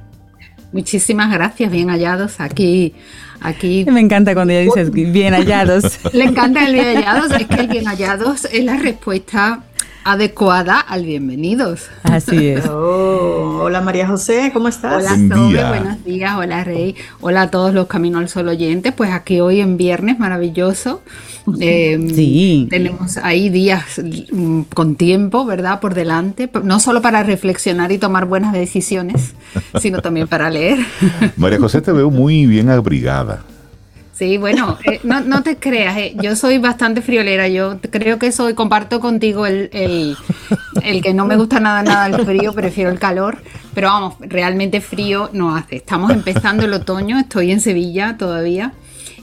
Muchísimas 0.72 1.32
gracias, 1.32 1.70
bien 1.70 1.88
hallados 1.88 2.40
aquí. 2.40 2.92
Aquí. 3.40 3.84
Me 3.90 4.00
encanta 4.00 4.34
cuando 4.34 4.52
ella 4.52 4.62
dice 4.74 4.90
bien 4.90 5.34
hallados. 5.34 5.98
Le 6.12 6.24
encanta 6.24 6.66
el 6.66 6.74
bien 6.74 6.96
hallados, 6.96 7.32
es 7.32 7.46
que 7.46 7.60
el 7.60 7.68
bien 7.68 7.86
hallados 7.86 8.44
es 8.46 8.64
la 8.64 8.76
respuesta 8.76 9.62
adecuada 10.06 10.78
al 10.78 11.04
bienvenidos. 11.04 11.88
Así 12.04 12.48
es. 12.48 12.64
Oh, 12.78 13.62
hola 13.62 13.80
María 13.80 14.06
José, 14.06 14.50
¿cómo 14.52 14.68
estás? 14.68 15.04
Hola 15.04 15.16
Sobe, 15.16 15.68
buenos 15.68 16.04
días, 16.04 16.36
hola 16.36 16.62
Rey, 16.62 16.94
hola 17.20 17.42
a 17.42 17.50
todos 17.50 17.74
los 17.74 17.86
Camino 17.86 18.18
al 18.18 18.28
Sol 18.28 18.48
oyentes, 18.48 18.92
pues 18.92 19.10
aquí 19.10 19.40
hoy 19.40 19.60
en 19.60 19.76
viernes 19.76 20.18
maravilloso. 20.18 21.02
Em, 21.58 22.08
sí. 22.08 22.66
Tenemos 22.70 23.16
ahí 23.18 23.48
días 23.48 24.00
mm, 24.30 24.62
con 24.74 24.96
tiempo, 24.96 25.44
¿verdad? 25.44 25.80
Por 25.80 25.94
delante, 25.94 26.50
no 26.62 26.78
solo 26.80 27.02
para 27.02 27.22
reflexionar 27.22 27.90
y 27.92 27.98
tomar 27.98 28.26
buenas 28.26 28.52
decisiones, 28.52 29.34
sino 29.80 30.02
también 30.02 30.28
para 30.28 30.50
leer. 30.50 30.78
María 31.36 31.58
José, 31.58 31.80
te 31.80 31.92
veo 31.92 32.10
muy 32.10 32.46
bien 32.46 32.68
abrigada. 32.70 33.35
Sí, 34.16 34.38
bueno, 34.38 34.78
eh, 34.84 35.00
no, 35.04 35.20
no, 35.20 35.42
te 35.42 35.58
creas, 35.58 35.98
eh, 35.98 36.16
yo 36.22 36.36
soy 36.36 36.56
bastante 36.56 37.02
friolera, 37.02 37.48
yo 37.48 37.78
creo 37.90 38.18
que 38.18 38.32
soy, 38.32 38.54
comparto 38.54 38.98
contigo 38.98 39.44
el, 39.44 39.68
el, 39.74 40.16
el, 40.82 41.02
que 41.02 41.12
no 41.12 41.26
me 41.26 41.36
gusta 41.36 41.60
nada, 41.60 41.82
nada 41.82 42.06
el 42.06 42.24
frío, 42.24 42.54
prefiero 42.54 42.90
el 42.90 42.98
calor, 42.98 43.36
pero 43.74 43.88
vamos, 43.88 44.14
realmente 44.20 44.80
frío 44.80 45.28
no 45.34 45.54
hace. 45.54 45.76
Estamos 45.76 46.12
empezando 46.12 46.64
el 46.64 46.72
otoño, 46.72 47.18
estoy 47.18 47.52
en 47.52 47.60
Sevilla 47.60 48.16
todavía 48.16 48.72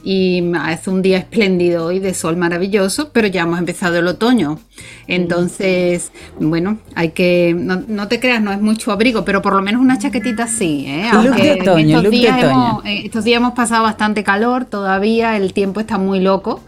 y 0.04 0.44
hace 0.56 0.90
un 0.90 1.02
día 1.02 1.18
espléndido 1.18 1.92
y 1.92 2.00
de 2.00 2.14
sol 2.14 2.36
maravilloso, 2.36 3.10
pero 3.14 3.28
ya 3.28 3.44
hemos 3.44 3.58
empezado 3.58 3.98
el 3.98 4.08
otoño. 4.08 4.60
Entonces, 5.08 6.12
bueno, 6.40 6.78
hay 6.96 7.12
que, 7.12 7.56
no, 7.58 8.08
te 8.08 8.20
creas, 8.20 8.42
no 8.42 8.52
es 8.52 8.62
mucho 8.62 8.92
abrigo, 8.92 9.24
pero 9.24 9.42
por 9.42 9.54
lo 9.54 9.62
menos 9.62 9.82
una 9.82 9.98
chaquetita 9.98 10.48
sí. 10.48 10.86
¿eh? 10.88 11.10
estos, 11.38 12.12
días 12.12 12.44
hemos, 12.44 12.86
eh, 12.86 13.04
estos 13.06 13.24
días 13.24 13.38
hemos 13.38 13.54
pasado 13.54 13.84
bastante 13.84 14.24
calor, 14.24 14.66
todavía 14.66 15.38
el 15.38 15.54
tiempo 15.54 15.80
está 15.80 15.98
muy 15.98 16.20
loco 16.20 16.62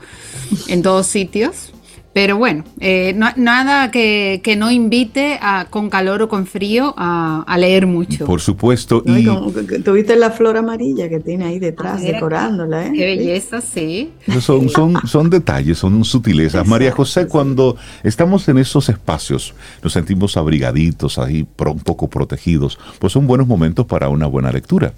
en 0.67 0.81
todos 0.81 1.07
sitios. 1.07 1.74
Pero 2.15 2.37
bueno, 2.37 2.63
eh, 2.79 3.13
nada 3.13 3.91
que, 3.91 4.55
no 4.57 4.71
invite 4.71 5.37
a, 5.41 5.65
con 5.69 5.89
calor 5.89 6.21
o 6.21 6.29
con 6.29 6.45
frío 6.45 6.93
a, 6.95 7.57
leer 7.59 7.87
mucho. 7.87 8.25
Por 8.25 8.39
supuesto. 8.39 9.03
y, 9.05 9.25
tuviste 9.83 10.15
la 10.15 10.31
flor 10.31 10.55
amarilla 10.55 11.09
que 11.09 11.19
tiene 11.19 11.43
ahí 11.43 11.59
detrás, 11.59 12.01
decorándola. 12.01 12.85
¿eh? 12.85 12.93
Qué 12.95 13.05
belleza, 13.05 13.59
sí. 13.59 14.13
Son, 14.39 14.69
son, 14.69 14.95
son 15.05 15.29
detalles, 15.29 15.77
son 15.77 16.05
sutilezas. 16.05 16.65
María 16.65 16.93
José, 16.93 17.27
cuando 17.27 17.75
estamos 18.01 18.47
en 18.47 18.59
esos 18.59 18.87
espacios, 18.87 19.53
nos 19.83 19.91
sentimos 19.91 20.37
abrigaditos, 20.37 21.19
ahí 21.19 21.45
un 21.65 21.79
poco 21.79 22.07
protegidos, 22.07 22.79
pues 22.97 23.11
son 23.11 23.27
buenos 23.27 23.45
momentos 23.45 23.87
para 23.87 24.07
una 24.07 24.27
buena 24.27 24.53
lectura. 24.53 24.93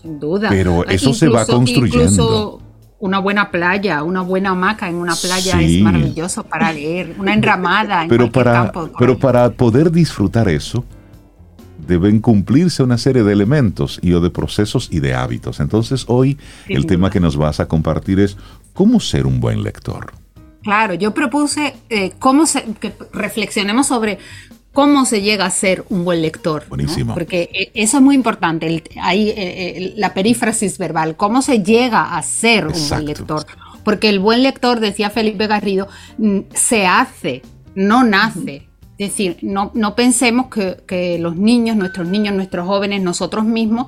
Sin 0.00 0.18
duda. 0.18 0.48
Pero 0.48 0.86
eso 0.88 1.12
se 1.12 1.28
va 1.28 1.44
construyendo 1.44 2.61
una 3.02 3.18
buena 3.18 3.50
playa, 3.50 4.04
una 4.04 4.20
buena 4.20 4.50
hamaca 4.50 4.88
en 4.88 4.94
una 4.94 5.16
playa 5.16 5.60
es 5.60 5.82
maravilloso 5.82 6.44
para 6.44 6.72
leer, 6.72 7.16
una 7.18 7.34
enramada 7.34 8.04
en 8.04 8.08
pero 8.08 8.30
para, 8.30 8.70
Pero 8.96 9.18
para 9.18 9.50
poder 9.50 9.90
disfrutar 9.90 10.48
eso, 10.48 10.84
deben 11.84 12.20
cumplirse 12.20 12.80
una 12.80 12.96
serie 12.98 13.24
de 13.24 13.32
elementos 13.32 13.98
y 14.02 14.12
o 14.12 14.20
de 14.20 14.30
procesos 14.30 14.88
y 14.92 15.00
de 15.00 15.14
hábitos. 15.14 15.58
Entonces 15.58 16.04
hoy 16.06 16.38
el 16.68 16.86
tema 16.86 17.10
que 17.10 17.18
nos 17.18 17.36
vas 17.36 17.58
a 17.58 17.66
compartir 17.66 18.20
es 18.20 18.36
cómo 18.72 19.00
ser 19.00 19.26
un 19.26 19.40
buen 19.40 19.64
lector. 19.64 20.12
Claro, 20.62 20.94
yo 20.94 21.12
propuse 21.12 21.74
eh, 21.90 22.12
cómo 22.20 22.44
que 22.78 22.94
reflexionemos 23.12 23.88
sobre 23.88 24.20
cómo 24.72 25.04
se 25.04 25.20
llega 25.20 25.46
a 25.46 25.50
ser 25.50 25.84
un 25.90 26.04
buen 26.04 26.22
lector. 26.22 26.64
Buenísimo. 26.68 27.14
Porque 27.14 27.50
eh, 27.52 27.70
eso 27.74 27.98
es 27.98 28.02
muy 28.02 28.14
importante, 28.14 28.82
ahí 29.00 29.28
eh, 29.30 29.34
eh, 29.36 29.94
la 29.96 30.14
perífrasis 30.14 30.78
verbal, 30.78 31.16
cómo 31.16 31.42
se 31.42 31.62
llega 31.62 32.16
a 32.16 32.22
ser 32.22 32.66
un 32.66 32.88
buen 32.88 33.06
lector. 33.06 33.46
Porque 33.84 34.08
el 34.08 34.20
buen 34.20 34.42
lector, 34.42 34.80
decía 34.80 35.10
Felipe 35.10 35.46
Garrido, 35.46 35.88
mm, 36.18 36.40
se 36.54 36.86
hace, 36.86 37.42
no 37.74 38.04
nace. 38.04 38.68
Es 38.98 39.08
decir, 39.08 39.38
no, 39.42 39.72
no 39.74 39.96
pensemos 39.96 40.46
que, 40.46 40.76
que, 40.86 41.18
los 41.18 41.34
niños, 41.34 41.76
nuestros 41.76 42.06
niños, 42.06 42.34
nuestros 42.36 42.66
jóvenes, 42.66 43.02
nosotros 43.02 43.44
mismos, 43.44 43.86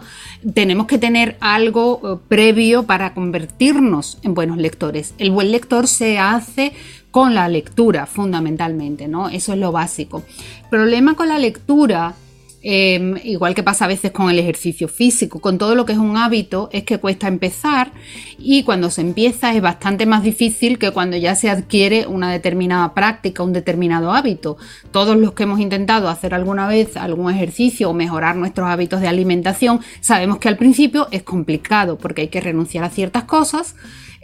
tenemos 0.55 0.87
que 0.87 0.99
tener 0.99 1.37
algo 1.41 2.21
previo 2.27 2.83
para 2.83 3.15
convertirnos 3.15 4.19
en 4.23 4.35
buenos 4.35 4.57
lectores. 4.57 5.15
El 5.19 5.31
buen 5.31 5.53
lector 5.53 5.87
se 5.87 6.19
hace 6.19 6.73
con 7.15 7.33
la 7.33 7.49
lectura 7.49 8.07
fundamentalmente, 8.07 9.07
¿no? 9.07 9.29
Eso 9.29 9.53
es 9.53 9.59
lo 9.61 9.71
básico. 9.71 10.25
El 10.65 10.69
problema 10.69 11.15
con 11.15 11.29
la 11.29 11.39
lectura, 11.39 12.13
em, 12.61 13.17
igual 13.23 13.55
que 13.55 13.63
pasa 13.63 13.85
a 13.85 13.89
veces 13.89 14.11
con 14.11 14.31
el 14.31 14.39
ejercicio 14.41 14.89
físico, 14.89 15.39
con 15.39 15.57
todo 15.57 15.77
lo 15.77 15.85
que 15.87 15.93
es 15.93 15.99
un 15.99 16.17
hábito, 16.17 16.71
es 16.73 16.83
que 16.83 16.99
cuesta 16.99 17.29
empezar 17.29 17.93
y 18.37 18.65
cuando 18.65 18.91
se 18.91 19.03
empieza 19.03 19.55
es 19.55 19.63
bastante 19.63 20.07
más 20.07 20.25
difícil 20.25 20.77
que 20.77 20.91
cuando 20.91 21.17
ya 21.17 21.37
se 21.37 21.49
adquiere 21.49 22.09
una 22.09 22.33
determinada 22.33 22.95
práctica, 22.95 23.45
un 23.45 23.53
determinado 23.53 24.11
hábito. 24.11 24.57
Todos 24.91 25.17
los 25.17 25.35
que 25.35 25.45
hemos 25.45 25.61
intentado 25.61 26.09
hacer 26.09 26.35
alguna 26.35 26.67
vez 26.67 26.97
algún 26.97 27.33
ejercicio 27.33 27.91
o 27.91 27.95
mejorar 27.95 28.35
nuestros 28.35 28.69
hábitos 28.69 29.03
de 29.03 29.07
alimentación, 29.07 29.79
sabemos 30.01 30.39
que 30.39 30.49
al 30.49 30.57
principio 30.57 31.07
es 31.13 31.23
complicado 31.23 31.97
porque 31.97 32.23
hay 32.23 32.29
que 32.29 32.41
renunciar 32.41 32.83
a 32.83 32.91
ciertas 32.91 33.23
cosas 33.23 33.77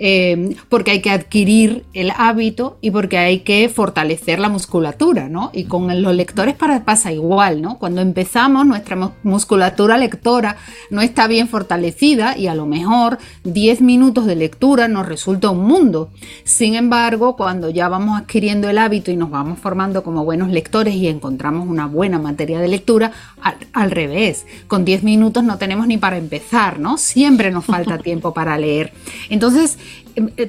eh, 0.02 0.56
porque 0.70 0.92
hay 0.92 1.02
que 1.02 1.10
adquirir 1.10 1.84
el 1.92 2.10
hábito 2.16 2.78
y 2.80 2.90
porque 2.90 3.18
hay 3.18 3.40
que 3.40 3.68
fortalecer 3.68 4.38
la 4.38 4.48
musculatura, 4.48 5.28
¿no? 5.28 5.50
Y 5.52 5.64
con 5.64 6.02
los 6.02 6.14
lectores 6.14 6.56
pasa 6.56 7.12
igual, 7.12 7.60
¿no? 7.60 7.78
Cuando 7.78 8.00
empezamos, 8.00 8.64
nuestra 8.64 8.96
musculatura 9.22 9.98
lectora 9.98 10.56
no 10.88 11.02
está 11.02 11.26
bien 11.26 11.48
fortalecida 11.48 12.38
y 12.38 12.46
a 12.46 12.54
lo 12.54 12.64
mejor 12.64 13.18
10 13.44 13.82
minutos 13.82 14.24
de 14.24 14.36
lectura 14.36 14.88
nos 14.88 15.06
resulta 15.06 15.50
un 15.50 15.66
mundo. 15.66 16.10
Sin 16.44 16.76
embargo, 16.76 17.36
cuando 17.36 17.68
ya 17.68 17.90
vamos 17.90 18.18
adquiriendo 18.18 18.70
el 18.70 18.78
hábito 18.78 19.10
y 19.10 19.18
nos 19.18 19.28
vamos 19.28 19.58
formando 19.58 20.02
como 20.02 20.24
buenos 20.24 20.48
lectores 20.48 20.94
y 20.94 21.08
encontramos 21.08 21.68
una 21.68 21.84
buena 21.84 22.18
materia 22.18 22.58
de 22.58 22.68
lectura, 22.68 23.12
al, 23.42 23.56
al 23.74 23.90
revés, 23.90 24.46
con 24.66 24.86
10 24.86 25.02
minutos 25.02 25.44
no 25.44 25.58
tenemos 25.58 25.86
ni 25.86 25.98
para 25.98 26.16
empezar, 26.16 26.78
¿no? 26.78 26.96
Siempre 26.96 27.50
nos 27.50 27.66
falta 27.66 27.98
tiempo 28.02 28.32
para 28.32 28.56
leer. 28.56 28.94
Entonces, 29.28 29.76
Em, 29.78 29.89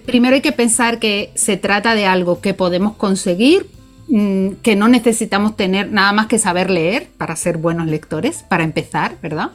primero 0.05 0.36
hay 0.36 0.41
que 0.41 0.51
pensar 0.51 0.99
que 0.99 1.32
se 1.36 1.57
trata 1.57 1.95
de 1.95 2.05
algo 2.05 2.41
que 2.41 2.53
podemos 2.53 2.95
conseguir, 2.95 3.68
mm, 4.07 4.53
que 4.62 4.76
no 4.76 4.88
necesitamos 4.88 5.55
tener 5.55 5.91
nada 5.91 6.12
más 6.12 6.28
que 6.28 6.39
saber 6.39 6.70
leer 6.70 7.07
para 7.18 7.36
ser 7.36 7.57
buenos 7.57 7.88
lectores, 7.88 8.43
para 8.47 8.64
empezar, 8.64 9.16
¿verdad? 9.22 9.51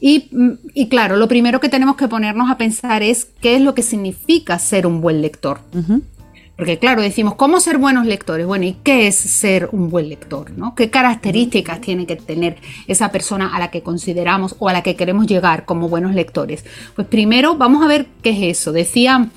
Y, 0.00 0.28
mm, 0.30 0.88
claro, 0.88 1.16
lo 1.16 1.28
primero 1.28 1.60
que 1.60 1.68
tenemos 1.68 1.96
que 1.96 2.08
ponernos 2.08 2.50
a 2.50 2.58
pensar 2.58 3.02
es 3.02 3.28
qué 3.40 3.56
es 3.56 3.62
lo 3.62 3.74
que 3.74 3.82
significa 3.82 4.58
ser 4.58 4.86
un 4.86 5.00
buen 5.00 5.22
lector. 5.22 5.60
Porque 6.56 6.78
claro, 6.78 7.02
decimos, 7.02 7.34
¿cómo 7.34 7.60
ser 7.60 7.76
buenos 7.76 8.06
lectores? 8.06 8.46
Bueno, 8.46 8.64
¿y 8.64 8.72
qué 8.82 9.06
es 9.06 9.14
ser 9.14 9.68
un 9.72 9.90
buen 9.90 10.08
lector? 10.08 10.50
¿no? 10.52 10.74
¿Qué 10.74 10.88
características 10.88 11.82
tiene 11.82 12.06
que 12.06 12.16
tener 12.16 12.56
esa 12.86 13.12
persona 13.12 13.54
a 13.54 13.58
la 13.58 13.70
que 13.70 13.82
consideramos 13.82 14.56
o 14.58 14.70
a 14.70 14.72
la 14.72 14.82
que 14.82 14.96
queremos 14.96 15.26
llegar 15.26 15.66
como 15.66 15.90
buenos 15.90 16.14
lectores? 16.14 16.64
Pues 16.94 17.06
primero 17.08 17.56
vamos 17.56 17.84
a 17.84 17.88
ver 17.88 18.06
qué 18.22 18.30
es 18.30 18.58
eso. 18.58 18.72
Decía, 18.72 19.28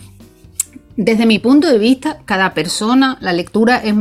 desde 0.96 1.26
mi 1.26 1.40
punto 1.40 1.68
de 1.68 1.78
vista, 1.78 2.20
cada 2.24 2.54
persona, 2.54 3.18
la 3.20 3.34
lectura 3.34 3.78
es, 3.84 3.96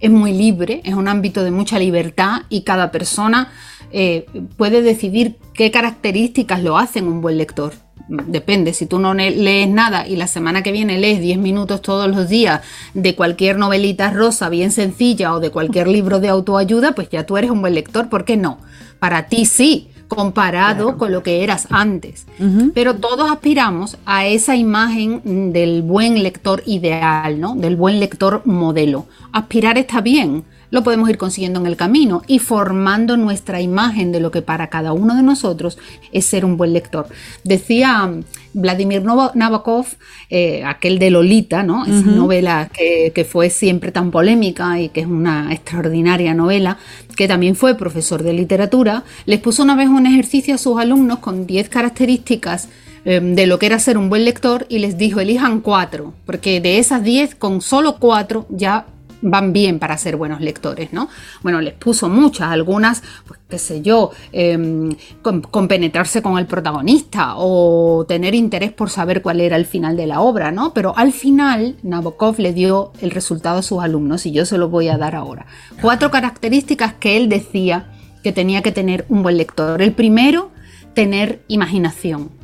es 0.00 0.10
muy 0.10 0.32
libre, 0.32 0.80
es 0.84 0.94
un 0.94 1.08
ámbito 1.08 1.44
de 1.44 1.50
mucha 1.50 1.78
libertad 1.78 2.42
y 2.48 2.62
cada 2.62 2.90
persona 2.90 3.52
eh, 3.92 4.26
puede 4.56 4.82
decidir 4.82 5.36
qué 5.54 5.70
características 5.70 6.62
lo 6.62 6.78
hacen 6.78 7.06
un 7.06 7.20
buen 7.20 7.38
lector 7.38 7.72
depende, 8.08 8.74
si 8.74 8.86
tú 8.86 8.98
no 8.98 9.14
lees 9.14 9.68
nada 9.68 10.06
y 10.06 10.16
la 10.16 10.26
semana 10.26 10.62
que 10.62 10.72
viene 10.72 10.98
lees 10.98 11.20
10 11.20 11.38
minutos 11.38 11.82
todos 11.82 12.08
los 12.08 12.28
días 12.28 12.60
de 12.94 13.14
cualquier 13.14 13.58
novelita 13.58 14.10
rosa 14.10 14.48
bien 14.48 14.70
sencilla 14.70 15.34
o 15.34 15.40
de 15.40 15.50
cualquier 15.50 15.88
libro 15.88 16.20
de 16.20 16.28
autoayuda, 16.28 16.92
pues 16.92 17.08
ya 17.10 17.24
tú 17.24 17.36
eres 17.36 17.50
un 17.50 17.60
buen 17.60 17.74
lector, 17.74 18.08
¿por 18.08 18.24
qué 18.24 18.36
no? 18.36 18.58
Para 18.98 19.26
ti 19.28 19.46
sí, 19.46 19.88
comparado 20.08 20.98
con 20.98 21.10
lo 21.10 21.22
que 21.22 21.42
eras 21.42 21.66
antes. 21.70 22.26
Pero 22.74 22.96
todos 22.96 23.30
aspiramos 23.30 23.96
a 24.04 24.26
esa 24.26 24.56
imagen 24.56 25.52
del 25.52 25.82
buen 25.82 26.22
lector 26.22 26.62
ideal, 26.66 27.40
¿no? 27.40 27.54
Del 27.54 27.76
buen 27.76 27.98
lector 27.98 28.42
modelo. 28.44 29.06
Aspirar 29.32 29.78
está 29.78 30.02
bien, 30.02 30.44
lo 30.72 30.82
podemos 30.82 31.08
ir 31.10 31.18
consiguiendo 31.18 31.60
en 31.60 31.66
el 31.66 31.76
camino 31.76 32.22
y 32.26 32.38
formando 32.38 33.18
nuestra 33.18 33.60
imagen 33.60 34.10
de 34.10 34.20
lo 34.20 34.30
que 34.30 34.40
para 34.40 34.68
cada 34.68 34.94
uno 34.94 35.14
de 35.14 35.22
nosotros 35.22 35.78
es 36.12 36.24
ser 36.24 36.46
un 36.46 36.56
buen 36.56 36.72
lector. 36.72 37.06
Decía 37.44 38.04
um, 38.06 38.22
Vladimir 38.54 39.02
Nabokov, 39.02 39.86
eh, 40.30 40.64
aquel 40.64 40.98
de 40.98 41.10
Lolita, 41.10 41.62
¿no? 41.62 41.84
esa 41.84 42.10
novela 42.10 42.70
que, 42.72 43.12
que, 43.14 43.24
fue 43.24 43.50
siempre 43.50 43.92
tan 43.92 44.10
polémica 44.10 44.80
y 44.80 44.88
que 44.88 45.00
es 45.00 45.06
una 45.06 45.52
extraordinaria 45.52 46.32
novela, 46.32 46.78
que 47.16 47.28
también 47.28 47.54
fue 47.54 47.74
profesor 47.74 48.22
de 48.22 48.32
literatura, 48.32 49.04
les 49.26 49.40
puso 49.40 49.62
una 49.62 49.76
vez 49.76 49.88
un 49.88 50.06
ejercicio 50.06 50.54
a 50.54 50.58
sus 50.58 50.80
alumnos 50.80 51.18
con 51.18 51.46
10 51.46 51.68
características 51.68 52.70
em, 53.04 53.34
de 53.34 53.46
lo 53.46 53.58
que 53.58 53.66
era 53.66 53.78
ser 53.78 53.98
un 53.98 54.08
buen 54.08 54.24
lector 54.24 54.64
y 54.70 54.78
les 54.78 54.96
dijo 54.96 55.20
elijan 55.20 55.60
cuatro, 55.60 56.14
porque 56.24 56.62
de 56.62 56.78
esas 56.78 57.02
10 57.02 57.34
con 57.34 57.60
solo 57.60 57.96
cuatro 57.98 58.46
ya 58.48 58.86
van 59.22 59.52
bien 59.52 59.78
para 59.78 59.96
ser 59.96 60.16
buenos 60.16 60.40
lectores, 60.40 60.92
¿no? 60.92 61.08
Bueno, 61.42 61.60
les 61.60 61.74
puso 61.74 62.08
muchas, 62.08 62.48
algunas, 62.48 63.02
pues 63.26 63.40
qué 63.48 63.58
sé 63.58 63.80
yo, 63.80 64.10
em, 64.32 64.94
con, 65.22 65.68
penetrarse 65.68 66.20
con 66.20 66.38
el 66.38 66.46
protagonista 66.46 67.34
o 67.36 68.04
tener 68.06 68.34
interés 68.34 68.72
por 68.72 68.90
saber 68.90 69.22
cuál 69.22 69.40
era 69.40 69.56
el 69.56 69.64
final 69.64 69.96
de 69.96 70.06
la 70.06 70.20
obra, 70.20 70.50
¿no? 70.50 70.74
Pero 70.74 70.96
al 70.96 71.12
final 71.12 71.76
Nabokov 71.82 72.38
le 72.38 72.52
dio 72.52 72.92
el 73.00 73.10
resultado 73.10 73.60
a 73.60 73.62
sus 73.62 73.82
alumnos 73.82 74.26
y 74.26 74.32
yo 74.32 74.44
se 74.44 74.58
lo 74.58 74.68
voy 74.68 74.88
a 74.88 74.98
dar 74.98 75.14
ahora. 75.14 75.46
Cuatro 75.80 76.10
características 76.10 76.94
que 76.94 77.16
él 77.16 77.28
decía 77.28 77.86
que 78.22 78.32
tenía 78.32 78.62
que 78.62 78.72
tener 78.72 79.04
un 79.08 79.22
buen 79.22 79.36
lector. 79.36 79.82
El 79.82 79.92
primero, 79.92 80.50
tener 80.94 81.42
imaginación. 81.48 82.41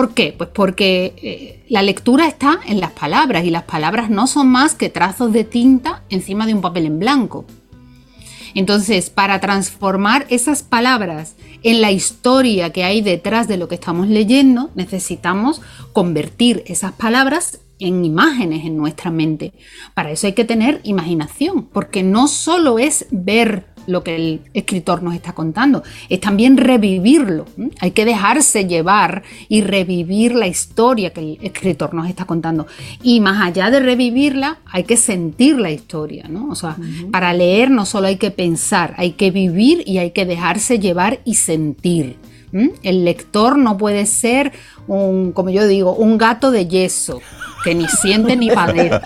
¿Por 0.00 0.14
qué? 0.14 0.34
Pues 0.34 0.48
porque 0.54 1.12
eh, 1.22 1.62
la 1.68 1.82
lectura 1.82 2.26
está 2.26 2.58
en 2.66 2.80
las 2.80 2.92
palabras 2.92 3.44
y 3.44 3.50
las 3.50 3.64
palabras 3.64 4.08
no 4.08 4.26
son 4.26 4.48
más 4.48 4.74
que 4.74 4.88
trazos 4.88 5.30
de 5.30 5.44
tinta 5.44 6.04
encima 6.08 6.46
de 6.46 6.54
un 6.54 6.62
papel 6.62 6.86
en 6.86 6.98
blanco. 6.98 7.44
Entonces, 8.54 9.10
para 9.10 9.40
transformar 9.40 10.24
esas 10.30 10.62
palabras 10.62 11.34
en 11.62 11.82
la 11.82 11.92
historia 11.92 12.70
que 12.70 12.82
hay 12.82 13.02
detrás 13.02 13.46
de 13.46 13.58
lo 13.58 13.68
que 13.68 13.74
estamos 13.74 14.08
leyendo, 14.08 14.70
necesitamos 14.74 15.60
convertir 15.92 16.62
esas 16.64 16.92
palabras 16.92 17.60
en 17.78 18.02
imágenes 18.02 18.64
en 18.64 18.78
nuestra 18.78 19.10
mente. 19.10 19.52
Para 19.92 20.12
eso 20.12 20.26
hay 20.26 20.32
que 20.32 20.46
tener 20.46 20.80
imaginación, 20.82 21.66
porque 21.66 22.02
no 22.02 22.26
solo 22.26 22.78
es 22.78 23.04
ver 23.10 23.66
lo 23.90 24.02
que 24.04 24.16
el 24.16 24.40
escritor 24.54 25.02
nos 25.02 25.14
está 25.14 25.32
contando, 25.32 25.82
es 26.08 26.20
también 26.20 26.56
revivirlo. 26.56 27.46
Hay 27.80 27.90
que 27.90 28.04
dejarse 28.04 28.66
llevar 28.66 29.22
y 29.48 29.62
revivir 29.62 30.34
la 30.34 30.46
historia 30.46 31.12
que 31.12 31.20
el 31.20 31.38
escritor 31.42 31.94
nos 31.94 32.08
está 32.08 32.24
contando. 32.24 32.66
Y 33.02 33.20
más 33.20 33.42
allá 33.42 33.70
de 33.70 33.80
revivirla, 33.80 34.58
hay 34.66 34.84
que 34.84 34.96
sentir 34.96 35.58
la 35.58 35.70
historia, 35.70 36.26
¿no? 36.28 36.48
O 36.50 36.54
sea, 36.54 36.76
para 37.10 37.32
leer 37.32 37.70
no 37.70 37.84
solo 37.84 38.06
hay 38.06 38.16
que 38.16 38.30
pensar, 38.30 38.94
hay 38.96 39.12
que 39.12 39.30
vivir 39.30 39.82
y 39.86 39.98
hay 39.98 40.12
que 40.12 40.24
dejarse 40.24 40.78
llevar 40.78 41.20
y 41.24 41.34
sentir. 41.34 42.16
El 42.82 43.04
lector 43.04 43.56
no 43.58 43.76
puede 43.76 44.06
ser 44.06 44.52
un, 44.86 45.32
como 45.32 45.50
yo 45.50 45.66
digo, 45.66 45.94
un 45.94 46.18
gato 46.18 46.50
de 46.50 46.66
yeso 46.66 47.20
que 47.62 47.74
ni 47.74 47.86
siente 47.88 48.36
ni 48.36 48.50
padece. 48.50 49.00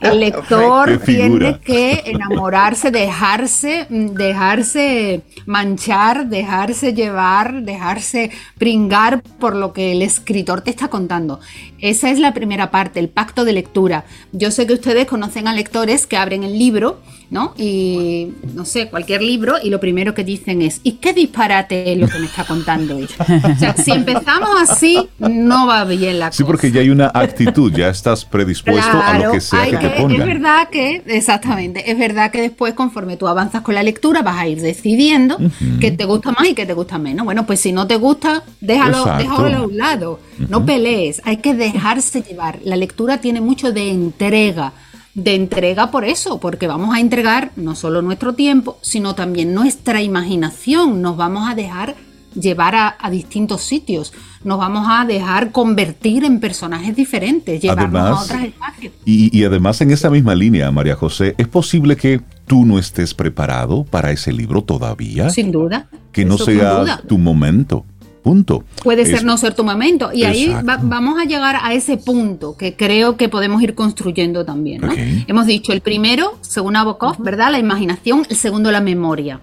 El 0.00 0.20
lector 0.20 0.98
tiene 1.04 1.58
que 1.60 2.02
enamorarse, 2.06 2.90
dejarse, 2.90 3.86
dejarse 3.90 5.22
manchar, 5.46 6.28
dejarse 6.28 6.94
llevar, 6.94 7.62
dejarse 7.62 8.30
pringar 8.58 9.22
por 9.38 9.54
lo 9.54 9.72
que 9.72 9.92
el 9.92 10.02
escritor 10.02 10.62
te 10.62 10.70
está 10.70 10.88
contando. 10.88 11.40
Esa 11.78 12.10
es 12.10 12.18
la 12.18 12.34
primera 12.34 12.70
parte, 12.70 13.00
el 13.00 13.08
pacto 13.08 13.44
de 13.44 13.52
lectura. 13.52 14.04
Yo 14.32 14.50
sé 14.50 14.66
que 14.66 14.74
ustedes 14.74 15.06
conocen 15.06 15.48
a 15.48 15.54
lectores 15.54 16.06
que 16.06 16.16
abren 16.16 16.44
el 16.44 16.58
libro, 16.58 17.00
¿no? 17.30 17.54
Y 17.56 18.32
no 18.54 18.64
sé, 18.64 18.88
cualquier 18.88 19.22
libro, 19.22 19.56
y 19.62 19.70
lo 19.70 19.78
primero 19.78 20.14
que 20.14 20.24
dicen 20.24 20.62
es, 20.62 20.80
¿y 20.82 20.92
qué 20.92 21.12
disparate 21.12 21.92
es 21.92 21.98
lo 21.98 22.08
que 22.08 22.18
me 22.18 22.26
está 22.26 22.44
contando 22.44 22.98
ella? 22.98 23.14
O 23.54 23.58
sea, 23.58 23.76
si 23.76 23.92
empezamos 23.92 24.50
así, 24.60 25.08
no 25.28 25.66
va 25.66 25.84
bien 25.84 26.18
la 26.18 26.28
cosa. 26.28 26.38
Sí, 26.38 26.44
porque 26.44 26.70
ya 26.70 26.80
hay 26.80 26.90
una 26.90 27.10
actitud, 27.12 27.72
ya 27.72 27.88
estás 27.88 28.24
predispuesto 28.24 28.98
a 29.02 29.18
lo 29.18 29.32
que 29.32 29.40
sea 29.40 29.66
que, 29.66 29.76
te 29.76 29.90
pongan. 29.90 30.20
Es 30.20 30.26
verdad 30.26 30.68
que, 30.70 31.02
exactamente, 31.06 31.90
es 31.90 31.98
verdad 31.98 32.30
que 32.30 32.40
después, 32.40 32.74
conforme 32.74 33.16
tú 33.16 33.28
avanzas 33.28 33.62
con 33.62 33.74
la 33.74 33.82
lectura, 33.82 34.22
vas 34.22 34.38
a 34.38 34.48
ir 34.48 34.60
decidiendo 34.60 35.38
qué 35.80 35.90
te 35.90 36.04
gusta 36.04 36.32
más 36.32 36.48
y 36.48 36.54
qué 36.54 36.66
te 36.66 36.74
gusta 36.74 36.98
menos. 36.98 37.24
Bueno, 37.24 37.46
pues 37.46 37.60
si 37.60 37.72
no 37.72 37.86
te 37.86 37.96
gusta, 37.96 38.44
déjalo, 38.60 39.04
déjalo 39.18 39.56
a 39.56 39.62
un 39.62 39.76
lado. 39.76 40.20
No 40.48 40.64
pelees, 40.64 41.20
hay 41.24 41.36
que 41.38 41.54
dejarse 41.54 42.22
llevar. 42.22 42.60
La 42.64 42.76
lectura 42.76 43.18
tiene 43.18 43.40
mucho 43.40 43.72
de 43.72 43.90
entrega 43.90 44.72
de 45.14 45.34
entrega 45.34 45.90
por 45.90 46.04
eso, 46.04 46.38
porque 46.38 46.66
vamos 46.66 46.94
a 46.94 47.00
entregar 47.00 47.50
no 47.56 47.74
solo 47.74 48.00
nuestro 48.00 48.34
tiempo, 48.34 48.78
sino 48.80 49.14
también 49.14 49.52
nuestra 49.54 50.02
imaginación. 50.02 51.02
Nos 51.02 51.16
vamos 51.16 51.50
a 51.50 51.54
dejar 51.54 51.96
llevar 52.34 52.74
a, 52.74 53.10
distintos 53.10 53.62
sitios, 53.62 54.12
nos 54.44 54.58
vamos 54.58 54.86
a 54.88 55.04
dejar 55.04 55.52
convertir 55.52 56.24
en 56.24 56.40
personajes 56.40 56.94
diferentes, 56.94 57.60
llevarnos 57.60 58.00
a 58.00 58.22
otros 58.22 58.42
espacios. 58.42 58.92
Y, 59.04 59.44
además 59.44 59.80
en 59.80 59.90
esa 59.90 60.10
misma 60.10 60.34
línea, 60.34 60.70
María 60.70 60.96
José, 60.96 61.34
¿es 61.38 61.48
posible 61.48 61.96
que 61.96 62.20
tú 62.46 62.64
no 62.64 62.78
estés 62.78 63.14
preparado 63.14 63.84
para 63.84 64.10
ese 64.10 64.32
libro 64.32 64.62
todavía? 64.62 65.30
Sin 65.30 65.52
duda. 65.52 65.88
Que 66.12 66.24
no 66.24 66.38
sea 66.38 67.00
tu 67.06 67.18
momento. 67.18 67.84
Punto. 68.22 68.64
Puede 68.82 69.06
ser 69.06 69.24
no 69.24 69.38
ser 69.38 69.54
tu 69.54 69.64
momento. 69.64 70.10
Y 70.12 70.24
ahí 70.24 70.54
vamos 70.82 71.18
a 71.18 71.24
llegar 71.24 71.56
a 71.62 71.72
ese 71.72 71.96
punto 71.96 72.54
que 72.56 72.76
creo 72.76 73.16
que 73.16 73.28
podemos 73.30 73.62
ir 73.62 73.74
construyendo 73.74 74.44
también. 74.44 74.82
Hemos 75.26 75.46
dicho 75.46 75.72
el 75.72 75.80
primero, 75.80 76.38
según 76.42 76.74
Nabokov, 76.74 77.16
¿verdad? 77.22 77.50
La 77.50 77.58
imaginación, 77.58 78.26
el 78.28 78.36
segundo, 78.36 78.70
la 78.70 78.80
memoria. 78.80 79.40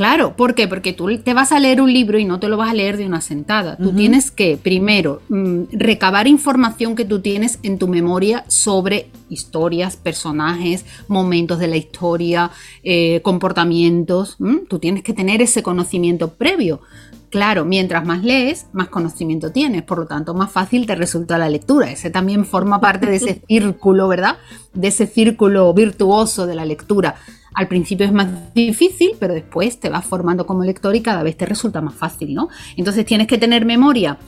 Claro, 0.00 0.34
¿por 0.34 0.54
qué? 0.54 0.66
Porque 0.66 0.94
tú 0.94 1.14
te 1.18 1.34
vas 1.34 1.52
a 1.52 1.60
leer 1.60 1.82
un 1.82 1.92
libro 1.92 2.18
y 2.18 2.24
no 2.24 2.40
te 2.40 2.48
lo 2.48 2.56
vas 2.56 2.70
a 2.70 2.74
leer 2.74 2.96
de 2.96 3.04
una 3.04 3.20
sentada. 3.20 3.76
Tú 3.76 3.92
tienes 3.92 4.30
que, 4.30 4.56
primero, 4.56 5.20
mm, 5.28 5.64
recabar 5.72 6.26
información 6.26 6.96
que 6.96 7.04
tú 7.04 7.20
tienes 7.20 7.58
en 7.62 7.76
tu 7.76 7.86
memoria 7.86 8.46
sobre 8.48 9.10
historias, 9.28 9.98
personajes, 9.98 10.86
momentos 11.06 11.58
de 11.58 11.68
la 11.68 11.76
historia, 11.76 12.50
eh, 12.82 13.20
comportamientos. 13.22 14.38
Tú 14.70 14.78
tienes 14.78 15.02
que 15.02 15.12
tener 15.12 15.42
ese 15.42 15.62
conocimiento 15.62 16.30
previo. 16.30 16.80
Claro, 17.30 17.64
mientras 17.64 18.04
más 18.04 18.24
lees, 18.24 18.66
más 18.72 18.88
conocimiento 18.88 19.52
tienes, 19.52 19.84
por 19.84 19.98
lo 19.98 20.06
tanto, 20.06 20.34
más 20.34 20.50
fácil 20.50 20.84
te 20.84 20.96
resulta 20.96 21.38
la 21.38 21.48
lectura. 21.48 21.90
Ese 21.90 22.10
también 22.10 22.44
forma 22.44 22.80
parte 22.80 23.06
de 23.06 23.16
ese 23.16 23.42
círculo, 23.48 24.08
¿verdad? 24.08 24.38
De 24.74 24.88
ese 24.88 25.06
círculo 25.06 25.72
virtuoso 25.72 26.46
de 26.46 26.56
la 26.56 26.64
lectura. 26.64 27.14
Al 27.54 27.68
principio 27.68 28.04
es 28.04 28.12
más 28.12 28.52
difícil, 28.52 29.12
pero 29.20 29.34
después 29.34 29.78
te 29.78 29.90
vas 29.90 30.04
formando 30.04 30.44
como 30.44 30.64
lector 30.64 30.94
y 30.96 31.02
cada 31.02 31.22
vez 31.22 31.36
te 31.36 31.46
resulta 31.46 31.80
más 31.80 31.94
fácil, 31.94 32.34
¿no? 32.34 32.48
Entonces 32.76 33.06
tienes 33.06 33.28
que 33.28 33.38
tener 33.38 33.64
memoria, 33.64 34.18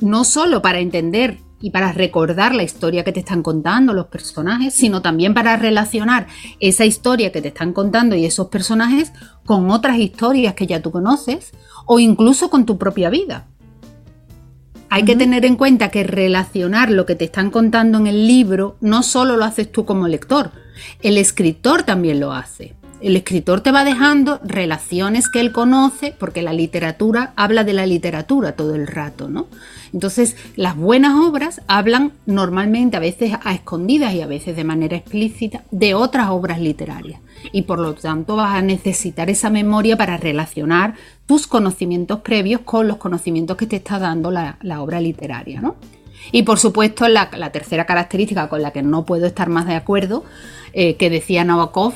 no 0.00 0.22
solo 0.22 0.62
para 0.62 0.78
entender 0.78 1.38
y 1.62 1.70
para 1.70 1.92
recordar 1.92 2.54
la 2.54 2.64
historia 2.64 3.04
que 3.04 3.12
te 3.12 3.20
están 3.20 3.42
contando 3.42 3.92
los 3.92 4.06
personajes, 4.06 4.74
sino 4.74 5.00
también 5.00 5.32
para 5.32 5.56
relacionar 5.56 6.26
esa 6.58 6.84
historia 6.84 7.30
que 7.30 7.40
te 7.40 7.48
están 7.48 7.72
contando 7.72 8.16
y 8.16 8.26
esos 8.26 8.48
personajes 8.48 9.12
con 9.46 9.70
otras 9.70 9.98
historias 9.98 10.54
que 10.54 10.66
ya 10.66 10.82
tú 10.82 10.90
conoces 10.90 11.52
o 11.86 11.98
incluso 11.98 12.50
con 12.50 12.66
tu 12.66 12.78
propia 12.78 13.10
vida. 13.10 13.46
Hay 14.88 15.04
que 15.04 15.16
tener 15.16 15.46
en 15.46 15.56
cuenta 15.56 15.90
que 15.90 16.04
relacionar 16.04 16.90
lo 16.90 17.06
que 17.06 17.14
te 17.14 17.24
están 17.24 17.50
contando 17.50 17.96
en 17.96 18.06
el 18.06 18.26
libro 18.26 18.76
no 18.80 19.02
solo 19.02 19.38
lo 19.38 19.44
haces 19.44 19.72
tú 19.72 19.86
como 19.86 20.06
lector, 20.06 20.50
el 21.00 21.16
escritor 21.16 21.82
también 21.82 22.20
lo 22.20 22.32
hace. 22.32 22.74
El 23.02 23.16
escritor 23.16 23.62
te 23.62 23.72
va 23.72 23.82
dejando 23.82 24.38
relaciones 24.44 25.28
que 25.28 25.40
él 25.40 25.50
conoce, 25.50 26.14
porque 26.16 26.40
la 26.40 26.52
literatura 26.52 27.32
habla 27.34 27.64
de 27.64 27.72
la 27.72 27.84
literatura 27.84 28.52
todo 28.52 28.76
el 28.76 28.86
rato, 28.86 29.28
¿no? 29.28 29.48
Entonces, 29.92 30.36
las 30.54 30.76
buenas 30.76 31.16
obras 31.16 31.62
hablan 31.66 32.12
normalmente, 32.26 32.96
a 32.96 33.00
veces 33.00 33.32
a 33.42 33.54
escondidas 33.54 34.14
y 34.14 34.22
a 34.22 34.28
veces 34.28 34.54
de 34.54 34.62
manera 34.62 34.96
explícita, 34.96 35.64
de 35.72 35.94
otras 35.94 36.30
obras 36.30 36.60
literarias. 36.60 37.20
Y 37.50 37.62
por 37.62 37.80
lo 37.80 37.94
tanto 37.94 38.36
vas 38.36 38.54
a 38.54 38.62
necesitar 38.62 39.28
esa 39.28 39.50
memoria 39.50 39.96
para 39.96 40.16
relacionar 40.16 40.94
tus 41.26 41.48
conocimientos 41.48 42.20
previos 42.20 42.60
con 42.60 42.86
los 42.86 42.98
conocimientos 42.98 43.56
que 43.56 43.66
te 43.66 43.76
está 43.76 43.98
dando 43.98 44.30
la, 44.30 44.56
obra 44.80 45.00
literaria, 45.00 45.60
¿no? 45.60 45.74
Y 46.30 46.44
por 46.44 46.60
supuesto, 46.60 47.08
la, 47.08 47.28
tercera 47.50 47.84
característica 47.84 48.48
con 48.48 48.62
la 48.62 48.70
que 48.70 48.82
no 48.82 49.04
puedo 49.04 49.26
estar 49.26 49.48
más 49.48 49.66
de 49.66 49.74
acuerdo, 49.74 50.24
eh, 50.72 50.94
que 50.94 51.10
decía 51.10 51.44
Nabokov, 51.44 51.94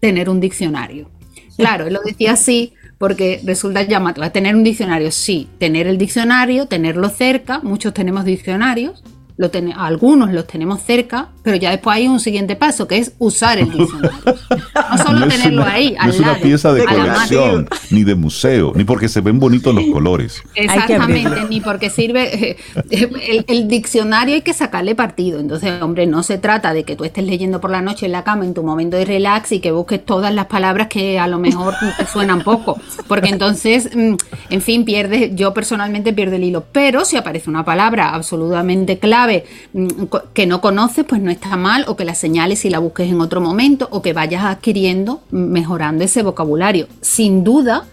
tener 0.00 0.28
un 0.28 0.40
diccionario. 0.40 1.10
Claro, 1.56 1.86
él 1.86 1.94
lo 1.94 2.00
decía 2.02 2.32
así 2.32 2.74
porque 2.98 3.40
resulta 3.44 3.82
llamativo. 3.82 4.30
Tener 4.30 4.54
un 4.54 4.64
diccionario, 4.64 5.10
sí, 5.10 5.48
tener 5.58 5.86
el 5.86 5.98
diccionario, 5.98 6.66
tenerlo 6.66 7.08
cerca, 7.08 7.60
muchos 7.60 7.94
tenemos 7.94 8.24
diccionarios, 8.24 9.02
lo 9.38 9.50
algunos 9.76 10.32
los 10.32 10.46
tenemos 10.46 10.80
cerca, 10.80 11.28
pero 11.42 11.56
ya 11.56 11.70
después 11.70 11.96
hay 11.96 12.08
un 12.08 12.20
siguiente 12.20 12.56
paso 12.56 12.88
que 12.88 12.96
es 12.96 13.12
usar 13.18 13.58
el 13.58 13.70
diccionario. 13.70 14.16
No 14.90 14.98
solo 14.98 15.28
tenerlo 15.28 15.64
ahí, 15.64 15.94
al 15.98 16.08
no 16.08 16.12
es 16.14 16.20
una 16.20 16.34
pieza 16.36 16.72
de 16.72 16.84
colección, 16.84 17.68
ni 17.90 18.04
de 18.04 18.14
museo, 18.14 18.72
ni 18.74 18.84
porque 18.84 19.08
se 19.08 19.20
ven 19.20 19.38
bonitos 19.38 19.74
los 19.74 19.84
colores. 19.92 20.42
Exactamente, 20.54 21.44
ni 21.50 21.60
porque 21.60 21.90
sirve. 21.90 22.56
El, 22.90 23.44
el, 23.48 23.68
diccionario 23.68 24.36
hay 24.36 24.42
que 24.42 24.52
sacarle 24.52 24.94
partido. 24.94 25.40
Entonces, 25.40 25.82
hombre, 25.82 26.06
no 26.06 26.22
se 26.22 26.38
trata 26.38 26.72
de 26.72 26.84
que 26.84 26.96
tú 26.96 27.04
estés 27.04 27.24
leyendo 27.24 27.60
por 27.60 27.70
la 27.70 27.82
noche 27.82 28.06
en 28.06 28.12
la 28.12 28.24
cama 28.24 28.44
en 28.44 28.54
tu 28.54 28.62
momento 28.62 28.96
de 28.96 29.04
relax 29.04 29.52
y 29.52 29.60
que 29.60 29.72
busques 29.72 30.04
todas 30.04 30.32
las 30.32 30.46
palabras 30.46 30.88
que 30.88 31.18
a 31.18 31.26
lo 31.26 31.38
mejor 31.38 31.74
te 31.96 32.06
suenan 32.06 32.42
poco, 32.42 32.78
porque 33.08 33.28
entonces, 33.28 33.90
mm, 33.94 34.14
en 34.50 34.62
fin, 34.62 34.84
pierdes. 34.84 35.34
Yo 35.34 35.52
personalmente 35.52 36.12
pierdo 36.12 36.36
el 36.36 36.44
hilo. 36.44 36.64
Pero 36.72 37.04
si 37.04 37.16
aparece 37.16 37.50
una 37.50 37.64
palabra 37.64 38.10
absolutamente 38.10 38.98
clave 38.98 39.25
Mm, 39.72 39.86
que 40.32 40.46
no 40.46 40.60
conoces, 40.60 41.04
pues 41.04 41.20
no 41.20 41.30
está 41.30 41.56
mal, 41.56 41.84
o 41.88 41.96
que 41.96 42.04
la 42.04 42.14
señales 42.14 42.64
y 42.64 42.70
la 42.70 42.78
busques 42.78 43.10
en 43.10 43.20
otro 43.20 43.40
momento, 43.40 43.88
o 43.90 44.02
que 44.02 44.12
vayas 44.12 44.44
adquiriendo, 44.44 45.22
mm, 45.30 45.36
mejorando 45.36 46.04
ese 46.04 46.22
vocabulario. 46.22 46.88
Sin 47.00 47.44
duda, 47.44 47.84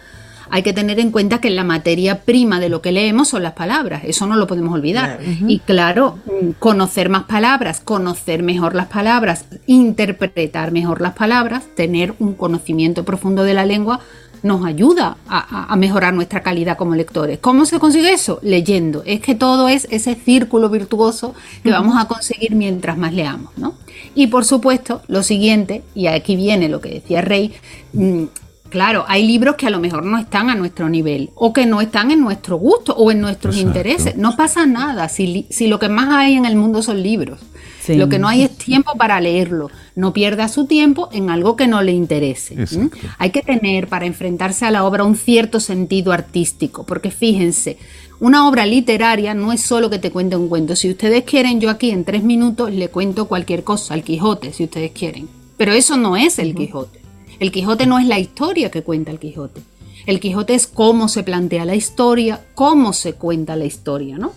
hay 0.50 0.62
que 0.62 0.72
tener 0.72 1.00
en 1.00 1.10
cuenta 1.10 1.40
que 1.40 1.50
la 1.50 1.64
materia 1.64 2.22
prima 2.22 2.60
de 2.60 2.70
lo 2.70 2.80
que 2.80 2.92
leemos 2.92 3.30
son 3.30 3.42
las 3.42 3.54
palabras, 3.54 4.04
eso 4.06 4.28
no 4.28 4.36
lo 4.36 4.46
podemos 4.46 4.74
olvidar. 4.74 5.20
Y 5.48 5.58
claro, 5.58 6.20
mm, 6.26 6.52
conocer 6.60 7.10
más 7.10 7.24
palabras, 7.24 7.80
conocer 7.80 8.44
mejor 8.44 8.76
las 8.76 8.86
palabras, 8.86 9.46
interpretar 9.66 10.72
mejor 10.72 11.02
las 11.02 11.14
palabras, 11.14 11.64
tener 11.76 12.14
un 12.20 12.36
conocimiento 12.36 13.04
profundo 13.04 13.44
de 13.44 13.56
la 13.56 13.66
lengua, 13.66 14.00
nos 14.44 14.66
ayuda 14.66 15.18
a, 15.28 15.76
mejorar 15.78 16.14
nuestra 16.14 16.44
calidad 16.44 16.78
como 16.78 16.96
lectores. 16.96 17.40
¿Cómo 17.40 17.66
se 17.66 17.80
consigue 17.80 18.12
eso? 18.12 18.40
Leyendo. 18.44 19.02
Es 19.06 19.22
que 19.22 19.36
todo 19.36 19.70
es 19.70 19.88
ese 19.90 20.16
círculo 20.16 20.70
virtuoso 20.70 21.34
que 21.64 21.72
vamos 21.72 21.96
a 21.98 22.08
conseguir 22.08 22.54
mientras 22.54 22.98
más 22.98 23.14
leamos, 23.14 23.58
¿no? 23.58 23.76
Y 24.16 24.28
por 24.28 24.46
supuesto, 24.46 25.02
lo 25.08 25.24
siguiente, 25.24 25.84
y 25.96 26.08
aquí 26.08 26.36
viene 26.36 26.70
lo 26.70 26.82
que 26.82 26.90
decía 26.90 27.22
Rey, 27.22 27.54
mm, 27.94 28.26
Claro, 28.74 29.06
hay 29.08 29.28
libros 29.28 29.56
que 29.56 29.68
a 29.68 29.70
lo 29.70 29.80
mejor 29.80 30.04
no 30.04 30.18
están 30.18 30.50
a 30.50 30.56
nuestro 30.56 30.90
nivel 30.90 31.30
o 31.36 31.54
que 31.54 31.68
no 31.68 31.80
están 31.80 32.10
en 32.10 32.22
nuestro 32.22 32.56
gusto 32.58 32.96
o 32.96 33.12
en 33.12 33.22
nuestros 33.22 33.56
intereses. 33.58 34.16
No 34.18 34.36
pasa 34.36 34.66
nada 34.66 35.10
si, 35.10 35.46
si, 35.52 35.68
lo 35.68 35.78
que 35.78 35.90
más 35.90 36.10
hay 36.10 36.34
en 36.34 36.46
el 36.46 36.56
mundo 36.56 36.82
son 36.82 37.04
libros. 37.04 37.40
Lo 37.90 38.10
que 38.10 38.18
no 38.18 38.28
hay 38.28 38.42
es 38.42 38.58
tiempo 38.58 38.94
para 38.98 39.22
leerlo. 39.22 39.70
No 39.94 40.12
pierda 40.12 40.48
su 40.48 40.66
tiempo 40.66 41.08
en 41.12 41.30
algo 41.30 41.56
que 41.56 41.68
no 41.68 41.84
le 41.84 41.92
interese. 41.92 42.66
Hay 43.20 43.30
que 43.30 43.44
tener 43.44 43.88
para 43.90 44.08
enfrentarse 44.08 44.66
a 44.66 44.72
la 44.72 44.86
obra 44.86 45.04
un 45.04 45.18
cierto 45.18 45.60
sentido 45.60 46.12
artístico, 46.12 46.84
porque 46.84 47.12
fíjense, 47.12 47.78
una 48.20 48.48
obra 48.48 48.66
literaria 48.66 49.36
no 49.36 49.54
es 49.54 49.62
solo 49.62 49.92
que 49.92 50.00
te 50.00 50.10
cuente 50.10 50.36
un 50.36 50.50
cuento. 50.50 50.76
Si 50.76 50.90
ustedes 50.90 51.26
quieren, 51.26 51.62
yo 51.62 51.70
aquí 51.70 51.92
en 51.92 52.06
tres 52.06 52.24
minutos 52.24 52.74
le 52.74 52.90
cuento 52.90 53.28
cualquier 53.28 53.64
cosa, 53.64 53.94
al 53.94 54.04
Quijote, 54.04 54.52
si 54.52 54.64
ustedes 54.64 54.94
quieren. 54.94 55.30
Pero 55.58 55.74
eso 55.74 55.96
no 55.96 56.18
es 56.18 56.40
el 56.40 56.56
Quijote. 56.56 57.03
El 57.44 57.52
Quijote 57.52 57.86
no 57.86 58.00
es 58.00 58.08
la 58.08 58.20
historia 58.20 58.72
que 58.72 58.84
cuenta 58.84 59.12
el 59.12 59.20
Quijote. 59.20 59.60
El 60.06 60.22
Quijote 60.22 60.56
es 60.56 60.66
cómo 60.66 61.10
se 61.10 61.24
plantea 61.24 61.66
la 61.66 61.76
historia, 61.76 62.40
cómo 62.56 62.94
se 62.94 63.16
cuenta 63.16 63.58
la 63.58 63.66
historia, 63.66 64.18
¿no? 64.18 64.32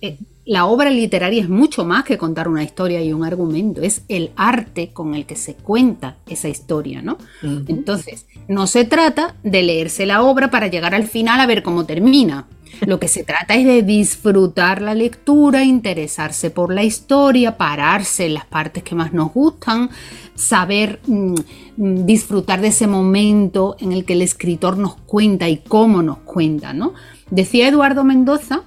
Eh, 0.00 0.16
la 0.44 0.66
obra 0.66 0.88
literaria 0.90 1.42
es 1.42 1.48
mucho 1.48 1.84
más 1.84 2.04
que 2.04 2.16
contar 2.16 2.46
una 2.46 2.62
historia 2.62 3.02
y 3.02 3.12
un 3.12 3.24
argumento, 3.24 3.82
es 3.82 4.02
el 4.06 4.30
arte 4.36 4.90
con 4.92 5.16
el 5.16 5.26
que 5.26 5.34
se 5.34 5.54
cuenta 5.54 6.18
esa 6.28 6.48
historia, 6.48 7.02
¿no? 7.02 7.18
Entonces, 7.42 8.26
no 8.46 8.68
se 8.68 8.84
trata 8.84 9.34
de 9.42 9.64
leerse 9.64 10.06
la 10.06 10.22
obra 10.22 10.48
para 10.48 10.68
llegar 10.68 10.94
al 10.94 11.08
final 11.08 11.40
a 11.40 11.46
ver 11.46 11.64
cómo 11.64 11.84
termina. 11.84 12.46
Lo 12.86 13.00
que 13.00 13.08
se 13.08 13.24
trata 13.24 13.54
es 13.54 13.64
de 13.64 13.82
disfrutar 13.82 14.82
la 14.82 14.94
lectura, 14.94 15.64
interesarse 15.64 16.50
por 16.50 16.72
la 16.72 16.84
historia, 16.84 17.56
pararse 17.56 18.26
en 18.26 18.34
las 18.34 18.46
partes 18.46 18.82
que 18.82 18.94
más 18.94 19.12
nos 19.12 19.32
gustan, 19.32 19.90
saber 20.34 21.00
mm, 21.06 21.34
mm, 21.76 22.06
disfrutar 22.06 22.60
de 22.60 22.68
ese 22.68 22.86
momento 22.86 23.76
en 23.80 23.92
el 23.92 24.04
que 24.04 24.12
el 24.12 24.22
escritor 24.22 24.76
nos 24.76 24.96
cuenta 24.96 25.48
y 25.48 25.58
cómo 25.58 26.02
nos 26.02 26.18
cuenta, 26.18 26.72
¿no? 26.72 26.94
Decía 27.30 27.68
Eduardo 27.68 28.04
Mendoza 28.04 28.62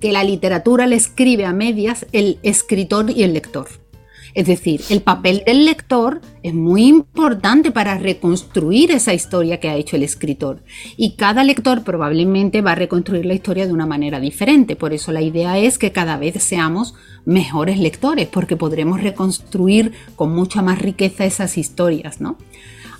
que 0.00 0.12
la 0.12 0.22
literatura 0.22 0.86
le 0.86 0.96
escribe 0.96 1.44
a 1.44 1.52
medias 1.52 2.06
el 2.12 2.38
escritor 2.42 3.10
y 3.10 3.24
el 3.24 3.34
lector. 3.34 3.66
Es 4.38 4.46
decir, 4.46 4.82
el 4.88 5.02
papel 5.02 5.42
del 5.44 5.64
lector 5.64 6.20
es 6.44 6.54
muy 6.54 6.86
importante 6.86 7.72
para 7.72 7.98
reconstruir 7.98 8.92
esa 8.92 9.12
historia 9.12 9.58
que 9.58 9.68
ha 9.68 9.74
hecho 9.74 9.96
el 9.96 10.04
escritor. 10.04 10.62
Y 10.96 11.16
cada 11.16 11.42
lector 11.42 11.82
probablemente 11.82 12.62
va 12.62 12.70
a 12.70 12.76
reconstruir 12.76 13.26
la 13.26 13.34
historia 13.34 13.66
de 13.66 13.72
una 13.72 13.84
manera 13.84 14.20
diferente. 14.20 14.76
Por 14.76 14.92
eso 14.92 15.10
la 15.10 15.22
idea 15.22 15.58
es 15.58 15.76
que 15.76 15.90
cada 15.90 16.18
vez 16.18 16.40
seamos 16.40 16.94
mejores 17.24 17.80
lectores, 17.80 18.28
porque 18.28 18.54
podremos 18.54 19.02
reconstruir 19.02 19.90
con 20.14 20.32
mucha 20.32 20.62
más 20.62 20.78
riqueza 20.78 21.24
esas 21.24 21.58
historias, 21.58 22.20
¿no? 22.20 22.36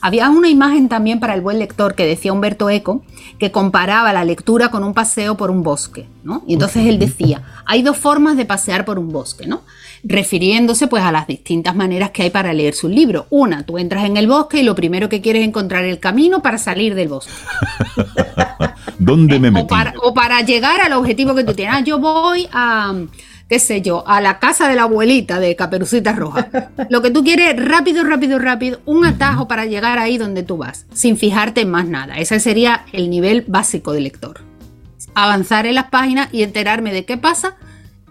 Había 0.00 0.30
una 0.30 0.48
imagen 0.48 0.88
también 0.88 1.20
para 1.20 1.34
el 1.34 1.40
buen 1.40 1.60
lector 1.60 1.94
que 1.94 2.06
decía 2.06 2.32
Humberto 2.32 2.70
Eco, 2.70 3.02
que 3.38 3.50
comparaba 3.50 4.12
la 4.12 4.24
lectura 4.24 4.70
con 4.70 4.82
un 4.82 4.94
paseo 4.94 5.36
por 5.36 5.52
un 5.52 5.62
bosque, 5.62 6.08
¿no? 6.24 6.42
Y 6.46 6.54
entonces 6.54 6.86
él 6.86 6.98
decía, 6.98 7.42
hay 7.64 7.82
dos 7.82 7.96
formas 7.96 8.36
de 8.36 8.44
pasear 8.44 8.84
por 8.84 8.98
un 8.98 9.10
bosque, 9.10 9.46
¿no? 9.46 9.62
Refiriéndose 10.04 10.86
pues 10.86 11.02
a 11.02 11.12
las 11.12 11.26
distintas 11.26 11.74
maneras 11.74 12.10
que 12.10 12.22
hay 12.22 12.30
para 12.30 12.52
leer 12.52 12.74
su 12.74 12.88
libro. 12.88 13.26
Una, 13.30 13.64
tú 13.64 13.78
entras 13.78 14.04
en 14.04 14.16
el 14.16 14.26
bosque 14.26 14.60
y 14.60 14.62
lo 14.62 14.74
primero 14.74 15.08
que 15.08 15.20
quieres 15.20 15.42
es 15.42 15.48
encontrar 15.48 15.84
el 15.84 15.98
camino 15.98 16.40
para 16.42 16.58
salir 16.58 16.94
del 16.94 17.08
bosque. 17.08 17.32
¿Dónde 18.98 19.38
me 19.38 19.50
metí? 19.50 19.64
O 19.64 19.66
para, 19.66 19.94
o 20.02 20.14
para 20.14 20.40
llegar 20.42 20.80
al 20.80 20.92
objetivo 20.92 21.34
que 21.34 21.44
tú 21.44 21.54
tienes. 21.54 21.74
Ah, 21.74 21.80
yo 21.80 21.98
voy 21.98 22.48
a 22.52 22.94
qué 23.48 23.58
sé 23.58 23.80
yo, 23.80 24.06
a 24.06 24.20
la 24.20 24.38
casa 24.38 24.68
de 24.68 24.76
la 24.76 24.82
abuelita 24.82 25.40
de 25.40 25.56
Caperucita 25.56 26.12
Roja. 26.12 26.48
Lo 26.90 27.00
que 27.00 27.10
tú 27.10 27.24
quieres, 27.24 27.56
rápido, 27.56 28.04
rápido, 28.04 28.38
rápido, 28.38 28.80
un 28.84 29.06
atajo 29.06 29.48
para 29.48 29.64
llegar 29.64 29.98
ahí 29.98 30.18
donde 30.18 30.42
tú 30.42 30.58
vas, 30.58 30.86
sin 30.92 31.16
fijarte 31.16 31.62
en 31.62 31.70
más 31.70 31.88
nada. 31.88 32.18
Ese 32.18 32.40
sería 32.40 32.84
el 32.92 33.08
nivel 33.08 33.44
básico 33.46 33.92
del 33.92 34.04
lector. 34.04 34.42
Avanzar 35.14 35.66
en 35.66 35.76
las 35.76 35.88
páginas 35.88 36.28
y 36.30 36.42
enterarme 36.42 36.92
de 36.92 37.04
qué 37.04 37.16
pasa 37.16 37.56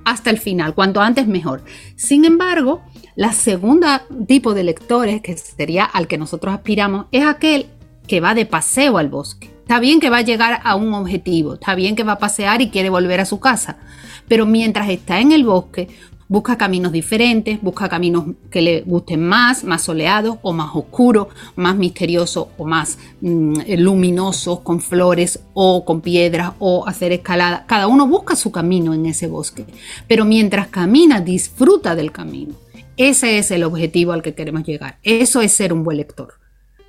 hasta 0.07 0.29
el 0.29 0.37
final, 0.37 0.73
cuanto 0.73 1.01
antes 1.01 1.27
mejor. 1.27 1.63
Sin 1.97 2.23
embargo, 2.23 2.81
la 3.15 3.33
segunda 3.33 4.05
tipo 4.25 4.53
de 4.53 4.63
lectores, 4.63 5.21
que 5.21 5.35
sería 5.35 5.83
al 5.83 6.07
que 6.07 6.17
nosotros 6.17 6.53
aspiramos, 6.53 7.07
es 7.11 7.25
aquel 7.25 7.65
que 8.07 8.21
va 8.21 8.33
de 8.33 8.45
paseo 8.45 8.97
al 8.97 9.09
bosque. 9.09 9.51
Está 9.63 9.81
bien 9.81 9.99
que 9.99 10.09
va 10.09 10.19
a 10.19 10.21
llegar 10.21 10.61
a 10.63 10.75
un 10.75 10.93
objetivo, 10.93 11.55
está 11.55 11.75
bien 11.75 11.97
que 11.97 12.03
va 12.03 12.13
a 12.13 12.19
pasear 12.19 12.61
y 12.61 12.69
quiere 12.69 12.89
volver 12.89 13.19
a 13.19 13.25
su 13.25 13.41
casa, 13.41 13.79
pero 14.29 14.45
mientras 14.45 14.89
está 14.89 15.19
en 15.19 15.33
el 15.33 15.43
bosque, 15.43 15.89
busca 16.29 16.57
caminos 16.57 16.91
diferentes, 16.91 17.61
busca 17.61 17.87
caminos 17.87 18.25
que 18.49 18.61
le 18.61 18.81
gusten 18.81 19.25
más, 19.25 19.63
más 19.63 19.83
soleados 19.83 20.37
o 20.41 20.53
más 20.53 20.71
oscuros, 20.73 21.27
más 21.55 21.75
misteriosos 21.77 22.47
o 22.57 22.65
más 22.65 22.97
mm, 23.21 23.59
luminosos, 23.77 24.59
con 24.61 24.81
flores 24.81 25.39
o 25.53 25.85
con 25.85 26.01
piedras 26.01 26.53
o 26.59 26.87
hacer 26.87 27.11
escalada. 27.11 27.65
Cada 27.67 27.87
uno 27.87 28.07
busca 28.07 28.35
su 28.35 28.51
camino 28.51 28.93
en 28.93 29.05
ese 29.05 29.27
bosque, 29.27 29.65
pero 30.07 30.25
mientras 30.25 30.67
camina, 30.67 31.21
disfruta 31.21 31.95
del 31.95 32.11
camino. 32.11 32.53
Ese 32.97 33.37
es 33.37 33.51
el 33.51 33.63
objetivo 33.63 34.11
al 34.11 34.23
que 34.23 34.33
queremos 34.33 34.63
llegar. 34.63 34.97
Eso 35.03 35.41
es 35.41 35.51
ser 35.51 35.71
un 35.71 35.83
buen 35.83 35.97
lector. 35.97 36.33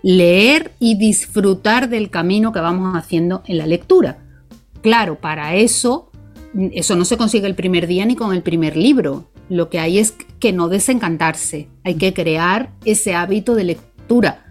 Leer 0.03 0.73
y 0.79 0.97
disfrutar 0.97 1.89
del 1.89 2.09
camino 2.09 2.51
que 2.51 2.61
vamos 2.61 2.97
haciendo 2.97 3.43
en 3.47 3.59
la 3.59 3.67
lectura. 3.67 4.19
Claro, 4.81 5.21
para 5.21 5.55
eso 5.57 6.08
eso 6.73 6.97
no 6.97 7.05
se 7.05 7.17
consigue 7.17 7.47
el 7.47 7.55
primer 7.55 7.87
día 7.87 8.05
ni 8.07 8.17
con 8.17 8.35
el 8.35 8.43
primer 8.43 8.77
libro. 8.77 9.25
Lo 9.49 9.69
que 9.69 9.81
hay 9.81 9.99
es 9.99 10.15
que 10.41 10.53
no 10.53 10.69
desencantarse. 10.69 11.69
Hay 11.85 11.95
que 11.95 12.13
crear 12.13 12.71
ese 12.85 13.15
hábito 13.15 13.55
de 13.55 13.65
lectura. 13.65 14.45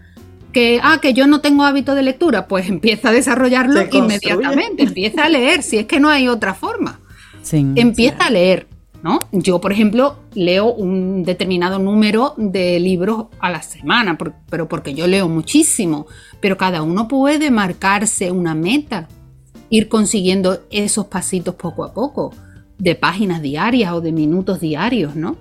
Que, 0.52 0.80
ah, 0.82 0.98
que 1.00 1.12
yo 1.12 1.26
no 1.26 1.40
tengo 1.40 1.64
hábito 1.64 1.94
de 1.94 2.02
lectura, 2.02 2.48
pues 2.48 2.68
empieza 2.70 3.10
a 3.10 3.12
desarrollarlo 3.12 3.80
inmediatamente. 3.92 4.84
Empieza 4.84 5.24
a 5.24 5.28
leer, 5.28 5.62
si 5.62 5.78
es 5.78 5.86
que 5.86 6.00
no 6.00 6.08
hay 6.08 6.28
otra 6.28 6.54
forma. 6.54 7.00
empieza 7.52 8.26
a 8.26 8.30
leer. 8.30 8.66
¿no? 9.02 9.20
Yo, 9.30 9.60
por 9.60 9.70
ejemplo, 9.70 10.18
leo 10.34 10.72
un 10.72 11.22
determinado 11.22 11.78
número 11.78 12.34
de 12.36 12.80
libros 12.80 13.26
a 13.38 13.48
la 13.48 13.62
semana, 13.62 14.18
pero 14.50 14.68
porque 14.68 14.92
yo 14.92 15.06
leo 15.06 15.28
muchísimo. 15.28 16.06
Pero 16.40 16.56
cada 16.56 16.82
uno 16.82 17.06
puede 17.06 17.50
marcarse 17.50 18.32
una 18.32 18.54
meta 18.54 19.08
ir 19.70 19.88
consiguiendo 19.88 20.60
esos 20.70 21.06
pasitos 21.06 21.54
poco 21.54 21.84
a 21.84 21.92
poco, 21.92 22.34
de 22.78 22.94
páginas 22.94 23.42
diarias 23.42 23.92
o 23.92 24.00
de 24.00 24.12
minutos 24.12 24.60
diarios, 24.60 25.16
¿no? 25.16 25.36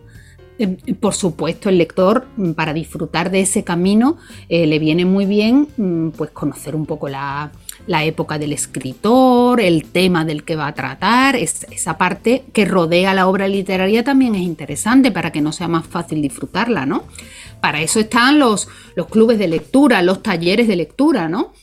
Em, 0.59 0.75
por 0.99 1.13
supuesto, 1.13 1.69
el 1.69 1.77
lector, 1.77 2.27
mm, 2.35 2.51
para 2.53 2.73
disfrutar 2.73 3.29
de 3.29 3.41
ese 3.41 3.63
camino, 3.63 4.17
eh, 4.49 4.65
le 4.65 4.79
viene 4.79 5.05
muy 5.05 5.25
bien 5.25 5.67
mm, 5.77 6.09
pues, 6.09 6.31
conocer 6.31 6.75
un 6.75 6.85
poco 6.85 7.07
la, 7.09 7.51
época 7.87 8.37
del 8.37 8.53
escritor, 8.53 9.61
el 9.61 9.85
tema 9.85 10.25
del 10.25 10.43
que 10.43 10.55
va 10.55 10.67
a 10.67 10.73
tratar, 10.73 11.35
esa 11.35 11.97
parte 11.97 12.43
que 12.53 12.65
rodea 12.65 13.13
la 13.13 13.27
obra 13.27 13.47
literaria 13.47 14.03
también 14.03 14.35
es 14.35 14.41
interesante 14.41 15.11
para 15.11 15.31
que 15.31 15.41
no 15.41 15.51
sea 15.51 15.67
más 15.67 15.85
fácil 15.87 16.21
disfrutarla, 16.21 16.85
¿no? 16.85 17.03
Para 17.61 17.81
eso 17.81 17.99
están 17.99 18.39
los, 18.39 18.67
los 18.95 19.07
clubes 19.07 19.39
de 19.39 19.47
lectura, 19.47 20.01
los 20.01 20.21
talleres 20.21 20.67
de 20.67 20.75
lectura, 20.75 21.29
¿no? 21.29 21.53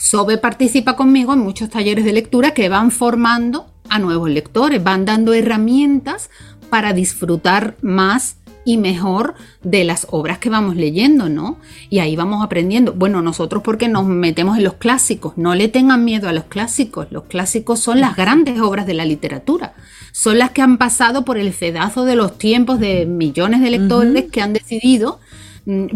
Sobe 0.00 0.38
participa 0.38 0.96
conmigo 0.96 1.34
en 1.34 1.40
muchos 1.40 1.68
talleres 1.68 2.06
de 2.06 2.14
lectura 2.14 2.54
que 2.54 2.70
van 2.70 2.90
formando 2.90 3.66
a 3.90 3.98
nuevos 3.98 4.30
lectores, 4.30 4.82
van 4.82 5.04
dando 5.04 5.34
herramientas 5.34 6.30
para 6.70 6.94
disfrutar 6.94 7.76
más 7.82 8.36
y 8.64 8.78
mejor 8.78 9.34
de 9.62 9.84
las 9.84 10.06
obras 10.10 10.38
que 10.38 10.48
vamos 10.48 10.74
leyendo, 10.74 11.28
¿no? 11.28 11.58
Y 11.90 11.98
ahí 11.98 12.16
vamos 12.16 12.42
aprendiendo. 12.42 12.94
Bueno, 12.94 13.20
nosotros 13.20 13.62
porque 13.62 13.88
nos 13.88 14.06
metemos 14.06 14.56
en 14.56 14.64
los 14.64 14.74
clásicos, 14.74 15.34
no 15.36 15.54
le 15.54 15.68
tengan 15.68 16.02
miedo 16.02 16.30
a 16.30 16.32
los 16.32 16.44
clásicos, 16.44 17.08
los 17.10 17.24
clásicos 17.24 17.78
son 17.78 18.00
las 18.00 18.16
grandes 18.16 18.58
obras 18.58 18.86
de 18.86 18.94
la 18.94 19.04
literatura, 19.04 19.74
son 20.12 20.38
las 20.38 20.50
que 20.52 20.62
han 20.62 20.78
pasado 20.78 21.26
por 21.26 21.36
el 21.36 21.52
cedazo 21.52 22.06
de 22.06 22.16
los 22.16 22.38
tiempos 22.38 22.80
de 22.80 23.04
millones 23.04 23.60
de 23.60 23.70
lectores 23.70 24.30
que 24.30 24.40
han 24.40 24.54
decidido 24.54 25.20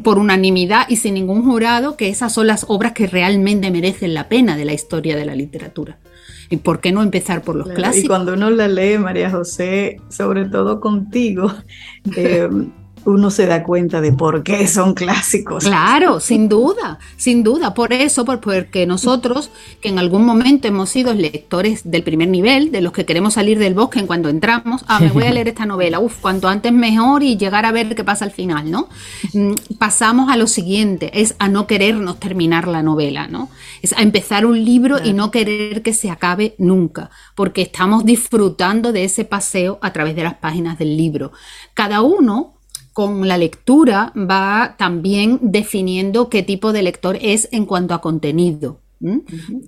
por 0.03 0.19
unanimidad 0.19 0.87
y 0.89 0.97
sin 0.97 1.15
ningún 1.15 1.45
jurado 1.45 1.97
que 1.97 2.09
esas 2.09 2.33
son 2.33 2.47
las 2.47 2.67
obras 2.69 2.93
que 2.93 3.07
realmente 3.07 3.71
merecen 3.71 4.15
la 4.15 4.29
pena 4.29 4.57
de 4.57 4.65
la 4.65 4.73
historia 4.73 5.17
de 5.17 5.25
la 5.25 5.35
literatura. 5.35 5.99
¿Y 6.51 6.59
por 6.59 6.81
qué 6.81 6.93
no 6.93 7.03
empezar 7.03 7.43
por 7.43 7.57
los 7.57 7.69
clásicos? 7.69 8.05
Y 8.05 8.09
cuando 8.09 8.35
uno 8.35 8.51
la 8.51 8.69
lee, 8.69 8.99
María 8.99 9.31
José, 9.31 9.97
sobre 10.11 10.45
todo 10.47 10.81
contigo, 10.81 11.53
eh, 12.17 12.49
uno 13.05 13.31
se 13.31 13.47
da 13.47 13.63
cuenta 13.63 14.01
de 14.01 14.13
por 14.13 14.43
qué 14.43 14.67
son 14.67 14.95
clásicos. 14.95 15.65
Claro, 15.65 16.21
sin 16.21 16.49
duda, 16.49 16.99
sin 17.17 17.43
duda. 17.43 17.75
Por 17.75 17.93
eso, 17.93 18.25
porque 18.25 18.87
nosotros, 18.87 19.51
que 19.81 19.89
en 19.89 19.99
algún 19.99 20.25
momento 20.25 20.69
hemos 20.69 20.91
sido 20.91 21.15
lectores 21.15 21.83
del 21.85 22.03
primer 22.03 22.29
nivel, 22.29 22.73
de 22.73 22.81
los 22.81 22.93
que 22.93 23.05
queremos 23.05 23.35
salir 23.35 23.59
del 23.59 23.75
bosque 23.75 23.99
en 23.99 24.07
cuando 24.07 24.29
entramos, 24.29 24.85
ah, 24.89 25.01
me 25.01 25.11
voy 25.11 25.25
a 25.25 25.33
leer 25.33 25.49
esta 25.49 25.67
novela, 25.67 26.01
uf, 26.01 26.21
cuanto 26.21 26.49
antes 26.49 26.73
mejor 26.73 27.23
y 27.23 27.37
llegar 27.37 27.67
a 27.67 27.73
ver 27.73 27.95
qué 27.95 28.05
pasa 28.05 28.25
al 28.25 28.31
final, 28.31 28.71
¿no? 28.71 28.89
Mm, 29.33 29.53
pasamos 29.79 30.31
a 30.31 30.37
lo 30.37 30.47
siguiente, 30.47 31.11
es 31.21 31.35
a 31.39 31.49
no 31.49 31.67
querernos 31.67 32.19
terminar 32.19 32.69
la 32.69 32.83
novela, 32.83 33.27
¿no? 33.29 33.49
Es 33.83 33.93
a 33.93 34.03
empezar 34.03 34.47
un 34.47 34.65
libro 34.65 34.99
y 35.05 35.13
no 35.13 35.31
querer 35.31 35.83
que 35.83 35.93
se 35.93 36.11
acabe 36.11 36.55
nunca, 36.59 37.11
porque 37.35 37.63
estamos 37.63 38.05
disfrutando 38.05 38.93
de 38.93 39.05
ese 39.05 39.25
paseo 39.25 39.79
a 39.83 39.93
través 39.93 40.17
de 40.17 40.25
las 40.25 40.35
páginas 40.35 40.79
del 40.79 40.97
libro. 40.97 41.33
Cada 41.75 42.03
uno 42.03 42.54
con 42.95 43.29
la 43.29 43.37
lectura 43.37 44.13
va 44.17 44.77
también 44.79 45.39
definiendo 45.43 46.31
qué 46.31 46.43
tipo 46.43 46.73
de 46.73 46.83
lector 46.83 47.19
es 47.21 47.49
en 47.53 47.67
cuanto 47.67 47.93
a 47.93 48.01
contenido. 48.01 48.81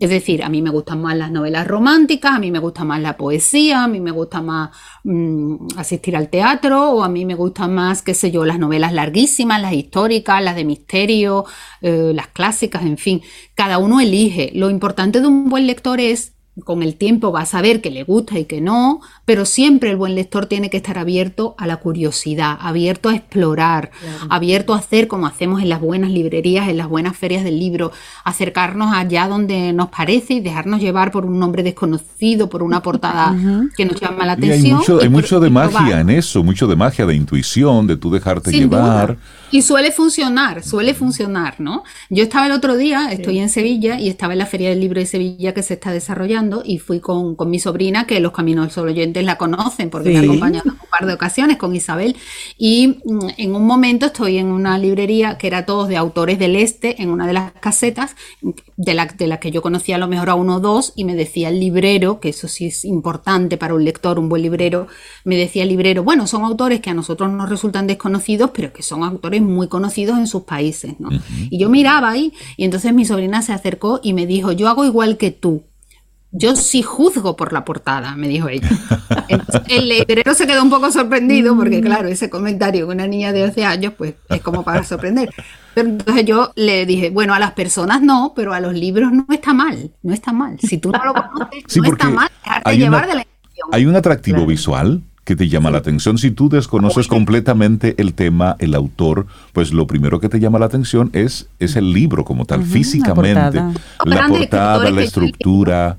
Es 0.00 0.08
decir, 0.08 0.42
a 0.42 0.48
mí 0.48 0.62
me 0.62 0.70
gustan 0.70 1.02
más 1.02 1.14
las 1.14 1.30
novelas 1.30 1.66
románticas, 1.66 2.32
a 2.32 2.38
mí 2.38 2.50
me 2.50 2.58
gusta 2.58 2.84
más 2.84 3.02
la 3.02 3.18
poesía, 3.18 3.84
a 3.84 3.88
mí 3.88 4.00
me 4.00 4.10
gusta 4.10 4.40
más 4.40 4.70
mm, 5.04 5.76
asistir 5.76 6.16
al 6.16 6.30
teatro, 6.30 6.92
o 6.92 7.02
a 7.02 7.08
mí 7.10 7.26
me 7.26 7.34
gustan 7.34 7.74
más, 7.74 8.00
qué 8.00 8.14
sé 8.14 8.30
yo, 8.30 8.46
las 8.46 8.58
novelas 8.58 8.94
larguísimas, 8.94 9.60
las 9.60 9.74
históricas, 9.74 10.42
las 10.42 10.56
de 10.56 10.64
misterio, 10.64 11.44
eh, 11.82 12.12
las 12.14 12.28
clásicas, 12.28 12.82
en 12.84 12.96
fin. 12.96 13.20
Cada 13.54 13.76
uno 13.76 14.00
elige. 14.00 14.52
Lo 14.54 14.70
importante 14.70 15.20
de 15.20 15.26
un 15.26 15.50
buen 15.50 15.66
lector 15.66 16.00
es 16.00 16.35
con 16.64 16.82
el 16.82 16.96
tiempo 16.96 17.32
va 17.32 17.42
a 17.42 17.46
saber 17.46 17.80
que 17.80 17.90
le 17.90 18.02
gusta 18.02 18.38
y 18.38 18.46
que 18.46 18.60
no, 18.60 19.00
pero 19.24 19.44
siempre 19.44 19.90
el 19.90 19.96
buen 19.96 20.14
lector 20.14 20.46
tiene 20.46 20.70
que 20.70 20.78
estar 20.78 20.96
abierto 20.98 21.54
a 21.58 21.66
la 21.66 21.76
curiosidad, 21.76 22.56
abierto 22.60 23.10
a 23.10 23.14
explorar, 23.14 23.90
abierto 24.30 24.72
a 24.72 24.78
hacer 24.78 25.06
como 25.06 25.26
hacemos 25.26 25.60
en 25.60 25.68
las 25.68 25.80
buenas 25.80 26.10
librerías, 26.10 26.68
en 26.68 26.78
las 26.78 26.88
buenas 26.88 27.16
ferias 27.16 27.44
del 27.44 27.58
libro, 27.58 27.92
acercarnos 28.24 28.94
allá 28.94 29.28
donde 29.28 29.72
nos 29.74 29.90
parece 29.90 30.34
y 30.34 30.40
dejarnos 30.40 30.80
llevar 30.80 31.10
por 31.10 31.26
un 31.26 31.38
nombre 31.38 31.62
desconocido, 31.62 32.48
por 32.48 32.62
una 32.62 32.82
portada 32.82 33.36
que 33.76 33.84
nos 33.84 34.00
llama 34.00 34.24
la 34.24 34.32
atención. 34.32 34.80
hay 35.00 35.08
mucho, 35.08 35.40
de 35.40 35.50
magia 35.50 36.00
en 36.00 36.08
eso, 36.08 36.42
mucho 36.42 36.66
de 36.66 36.76
magia, 36.76 37.04
de 37.04 37.14
intuición, 37.14 37.86
de 37.86 37.96
tú 37.96 38.10
dejarte 38.10 38.50
llevar. 38.50 39.18
Y 39.52 39.62
suele 39.62 39.92
funcionar, 39.92 40.64
suele 40.64 40.92
funcionar, 40.92 41.60
¿no? 41.60 41.84
Yo 42.10 42.24
estaba 42.24 42.46
el 42.46 42.52
otro 42.52 42.76
día, 42.76 43.12
estoy 43.12 43.38
en 43.38 43.48
Sevilla 43.48 43.98
y 43.98 44.08
estaba 44.08 44.32
en 44.32 44.40
la 44.40 44.46
Feria 44.46 44.70
del 44.70 44.80
Libro 44.80 44.98
de 44.98 45.06
Sevilla 45.06 45.54
que 45.54 45.62
se 45.62 45.74
está 45.74 45.92
desarrollando 45.92 46.62
y 46.64 46.78
fui 46.78 46.98
con, 46.98 47.36
mi 47.46 47.60
sobrina, 47.60 48.06
que 48.06 48.18
los 48.18 48.32
Caminos 48.32 48.66
del 48.66 48.72
Sol 48.72 48.88
oyentes 48.88 49.24
la 49.24 49.38
conocen 49.38 49.88
porque 49.88 50.10
me 50.10 50.18
ha 50.18 50.22
acompañado 50.22 50.70
un 50.70 50.90
par 50.90 51.06
de 51.06 51.14
ocasiones 51.14 51.58
con 51.58 51.76
Isabel. 51.76 52.16
Y 52.58 52.98
mm, 53.04 53.28
en 53.36 53.54
un 53.54 53.66
momento 53.66 54.06
estoy 54.06 54.38
en 54.38 54.46
una 54.46 54.78
librería 54.78 55.38
que 55.38 55.46
era 55.46 55.64
todos 55.64 55.88
de 55.88 55.96
autores 55.96 56.40
del 56.40 56.56
este, 56.56 57.00
en 57.00 57.10
una 57.10 57.28
de 57.28 57.32
las 57.32 57.52
casetas, 57.52 58.16
de 58.76 58.94
la, 58.94 59.06
de 59.06 59.26
la 59.28 59.38
que 59.38 59.52
yo 59.52 59.62
conocía 59.62 59.94
a 59.94 59.98
lo 59.98 60.08
mejor 60.08 60.30
a 60.30 60.34
uno 60.34 60.56
o 60.56 60.60
dos, 60.60 60.92
y 60.96 61.04
me 61.04 61.14
decía 61.14 61.50
el 61.50 61.60
librero, 61.60 62.18
que 62.18 62.30
eso 62.30 62.48
sí 62.48 62.66
es 62.66 62.84
importante 62.84 63.56
para 63.56 63.74
un 63.74 63.84
lector, 63.84 64.18
un 64.18 64.28
buen 64.28 64.42
librero, 64.42 64.88
me 65.24 65.36
decía 65.36 65.62
el 65.62 65.68
librero, 65.68 66.02
bueno, 66.02 66.26
son 66.26 66.44
autores 66.44 66.80
que 66.80 66.90
a 66.90 66.94
nosotros 66.94 67.30
nos 67.30 67.48
resultan 67.48 67.86
desconocidos, 67.86 68.50
pero 68.52 68.72
que 68.72 68.82
son 68.82 69.04
autores 69.04 69.35
muy 69.42 69.68
conocidos 69.68 70.18
en 70.18 70.26
sus 70.26 70.42
países, 70.42 70.98
¿no? 70.98 71.08
Y 71.50 71.58
yo 71.58 71.68
miraba 71.68 72.10
ahí 72.10 72.32
y 72.56 72.64
entonces 72.64 72.92
mi 72.92 73.04
sobrina 73.04 73.42
se 73.42 73.52
acercó 73.52 74.00
y 74.02 74.12
me 74.12 74.26
dijo, 74.26 74.52
yo 74.52 74.68
hago 74.68 74.84
igual 74.84 75.16
que 75.16 75.30
tú. 75.30 75.64
Yo 76.32 76.54
sí 76.54 76.82
juzgo 76.82 77.34
por 77.36 77.52
la 77.52 77.64
portada, 77.64 78.14
me 78.14 78.28
dijo 78.28 78.48
ella. 78.48 78.68
el 79.68 79.88
librero 79.88 80.34
se 80.34 80.46
quedó 80.46 80.62
un 80.62 80.70
poco 80.70 80.90
sorprendido 80.90 81.56
porque, 81.56 81.80
claro, 81.80 82.08
ese 82.08 82.28
comentario 82.28 82.86
con 82.86 82.96
una 82.96 83.06
niña 83.06 83.32
de 83.32 83.44
11 83.44 83.64
años, 83.64 83.94
pues 83.96 84.14
es 84.28 84.42
como 84.42 84.62
para 84.62 84.82
sorprender. 84.82 85.30
Pero 85.74 85.88
entonces 85.88 86.24
yo 86.24 86.52
le 86.56 86.84
dije, 86.84 87.10
bueno, 87.10 87.32
a 87.32 87.38
las 87.38 87.52
personas 87.52 88.02
no, 88.02 88.32
pero 88.36 88.52
a 88.52 88.60
los 88.60 88.74
libros 88.74 89.12
no 89.12 89.26
está 89.30 89.54
mal, 89.54 89.92
no 90.02 90.12
está 90.12 90.32
mal. 90.32 90.58
Si 90.60 90.78
tú 90.78 90.90
no 90.90 91.04
lo 91.04 91.14
conoces, 91.14 91.76
no 91.76 91.84
está 91.84 92.10
mal 92.10 92.30
dejarte 92.44 92.76
llevar 92.76 93.06
de 93.06 93.14
la 93.14 93.26
Hay 93.72 93.86
un 93.86 93.96
atractivo 93.96 94.44
visual 94.44 95.02
que 95.26 95.34
te 95.34 95.48
llama 95.48 95.72
la 95.72 95.78
atención. 95.78 96.18
Si 96.18 96.30
tú 96.30 96.48
desconoces 96.48 97.08
completamente 97.08 97.96
el 97.98 98.14
tema, 98.14 98.54
el 98.60 98.76
autor, 98.76 99.26
pues 99.52 99.72
lo 99.72 99.88
primero 99.88 100.20
que 100.20 100.28
te 100.28 100.38
llama 100.38 100.60
la 100.60 100.66
atención 100.66 101.10
es, 101.12 101.48
es 101.58 101.74
el 101.74 101.92
libro 101.92 102.24
como 102.24 102.44
tal, 102.44 102.62
físicamente. 102.62 103.60
La 104.04 104.28
portada, 104.28 104.88
la, 104.88 105.02
estructura. 105.02 105.98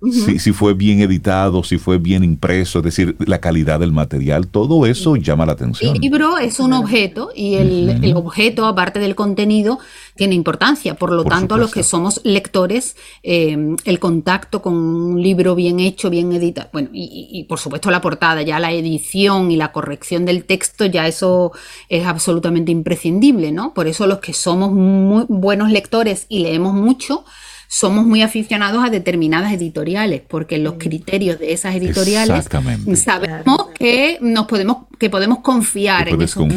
Si, 0.00 0.38
si, 0.38 0.52
fue 0.52 0.74
bien 0.74 1.00
editado, 1.00 1.64
si 1.64 1.76
fue 1.76 1.98
bien 1.98 2.22
impreso, 2.22 2.78
es 2.78 2.84
decir, 2.84 3.16
la 3.18 3.40
calidad 3.40 3.80
del 3.80 3.90
material, 3.90 4.46
todo 4.46 4.86
eso 4.86 5.16
llama 5.16 5.44
la 5.44 5.54
atención. 5.54 5.96
El 5.96 6.00
libro 6.00 6.38
es 6.38 6.60
un 6.60 6.72
objeto 6.72 7.30
y 7.34 7.56
el, 7.56 8.12
objeto, 8.14 8.66
aparte 8.66 9.00
del 9.00 9.16
contenido, 9.16 9.80
tiene 10.14 10.36
importancia. 10.36 10.94
Por 10.94 11.10
lo 11.10 11.24
tanto, 11.24 11.56
a 11.56 11.58
los 11.58 11.72
que 11.72 11.82
somos 11.82 12.20
lectores, 12.22 12.96
eh, 13.24 13.74
el 13.84 13.98
contacto 13.98 14.62
con 14.62 14.74
un 14.74 15.20
libro 15.20 15.56
bien 15.56 15.80
hecho, 15.80 16.10
bien 16.10 16.32
editado, 16.32 16.68
bueno, 16.72 16.90
y, 16.92 17.44
por 17.48 17.58
supuesto 17.58 17.90
la 17.90 18.00
portada, 18.00 18.42
ya 18.42 18.60
la 18.60 18.70
edición 18.70 19.50
y 19.50 19.56
la 19.56 19.72
corrección 19.72 20.24
del 20.24 20.44
texto, 20.44 20.86
ya 20.86 21.08
eso 21.08 21.50
es 21.88 22.06
absolutamente 22.06 22.70
imprescindible, 22.70 23.50
¿no? 23.50 23.74
Por 23.74 23.88
eso 23.88 24.06
los 24.06 24.20
que 24.20 24.32
somos 24.32 24.70
muy 24.70 25.24
buenos 25.28 25.72
lectores 25.72 26.26
y 26.28 26.38
leemos 26.38 26.72
mucho, 26.72 27.24
somos 27.70 28.06
muy 28.06 28.22
aficionados 28.22 28.82
a 28.82 28.88
determinadas 28.88 29.52
editoriales, 29.52 30.22
porque 30.26 30.56
los 30.56 30.74
criterios 30.78 31.38
de 31.38 31.52
esas 31.52 31.74
editoriales 31.74 32.48
sabemos 32.94 33.66
que 33.74 34.16
nos 34.22 34.46
podemos, 34.46 34.86
que 34.98 35.10
podemos 35.10 35.40
confiar 35.40 36.08
en 36.08 36.20
esos 36.22 36.48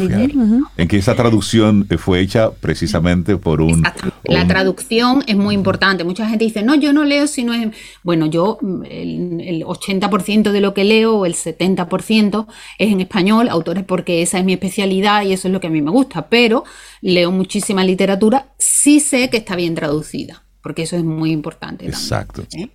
En 0.78 0.88
que 0.88 0.96
esa 0.96 1.14
traducción 1.14 1.86
fue 1.98 2.20
hecha 2.20 2.50
precisamente 2.50 3.36
por 3.36 3.60
un, 3.60 3.84
La 4.24 4.46
traducción 4.46 5.22
es 5.26 5.36
muy 5.36 5.54
importante. 5.54 6.02
Mucha 6.02 6.26
gente 6.26 6.46
dice, 6.46 6.62
no, 6.62 6.74
yo 6.76 6.94
no 6.94 7.04
leo 7.04 7.26
si 7.26 7.44
no 7.44 7.52
es. 7.52 7.68
Bueno, 8.02 8.24
yo 8.24 8.58
el, 8.88 9.64
80% 9.64 10.50
de 10.50 10.60
lo 10.62 10.72
que 10.72 10.84
leo, 10.84 11.18
o 11.18 11.26
el 11.26 11.34
70%, 11.34 12.46
es 12.78 12.90
en 12.90 13.02
español, 13.02 13.50
autores 13.50 13.84
porque 13.84 14.22
esa 14.22 14.38
es 14.38 14.46
mi 14.46 14.54
especialidad 14.54 15.24
y 15.24 15.34
eso 15.34 15.48
es 15.48 15.52
lo 15.52 15.60
que 15.60 15.66
a 15.66 15.70
mí 15.70 15.82
me 15.82 15.90
gusta, 15.90 16.28
pero 16.28 16.64
leo 17.02 17.30
muchísima 17.30 17.84
literatura, 17.84 18.46
sí 18.56 18.98
sé 18.98 19.28
que 19.28 19.36
está 19.36 19.56
bien 19.56 19.74
traducida 19.74 20.41
porque 20.62 20.82
eso 20.82 20.96
es 20.96 21.04
muy 21.04 21.30
importante. 21.30 21.86
Exacto. 21.86 22.44
¿eh? 22.56 22.68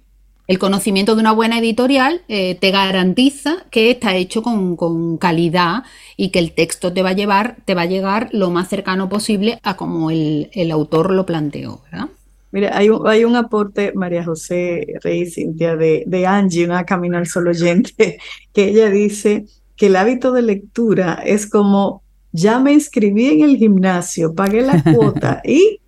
El 0.48 0.60
conocimiento 0.60 1.16
de 1.16 1.22
una 1.22 1.34
buena 1.34 1.60
editorial 1.60 2.22
eh, 2.30 2.56
te 2.56 2.72
garantiza 2.72 3.66
que 3.70 3.92
está 3.92 4.16
hecho 4.16 4.42
con, 4.42 5.18
calidad 5.18 5.84
y 6.16 6.30
que 6.30 6.40
el 6.40 6.54
texto 6.54 6.94
te 6.94 7.04
va 7.04 7.10
a 7.10 7.14
llevar, 7.14 7.58
te 7.66 7.76
va 7.76 7.82
a 7.82 7.88
llegar 7.88 8.30
lo 8.32 8.50
más 8.50 8.70
cercano 8.70 9.10
posible 9.10 9.60
a 9.64 9.76
como 9.76 10.10
el, 10.10 10.72
autor 10.72 11.12
lo 11.12 11.26
planteó, 11.26 11.82
¿verdad? 11.92 12.08
Mira, 12.52 12.78
hay 12.78 12.90
un, 12.90 13.06
hay 13.06 13.26
un 13.26 13.36
aporte, 13.36 13.92
María 13.94 14.24
José 14.24 14.88
Rey 15.04 15.30
Cintia, 15.30 15.76
de, 15.76 16.06
de 16.08 16.26
Angie, 16.26 16.64
una 16.64 16.86
Camino 16.86 17.18
al 17.18 17.28
Sol 17.28 17.50
oyente, 17.50 18.18
que 18.54 18.70
ella 18.70 18.90
dice 18.90 19.46
que 19.76 19.88
el 19.88 19.98
hábito 19.98 20.32
de 20.32 20.44
lectura 20.44 21.22
es 21.26 21.46
como, 21.46 22.04
ya 22.32 22.60
me 22.60 22.72
inscribí 22.72 23.28
en 23.28 23.42
el 23.42 23.58
gimnasio, 23.58 24.34
pagué 24.34 24.62
la 24.62 24.82
cuota 24.82 25.42
y 25.46 25.82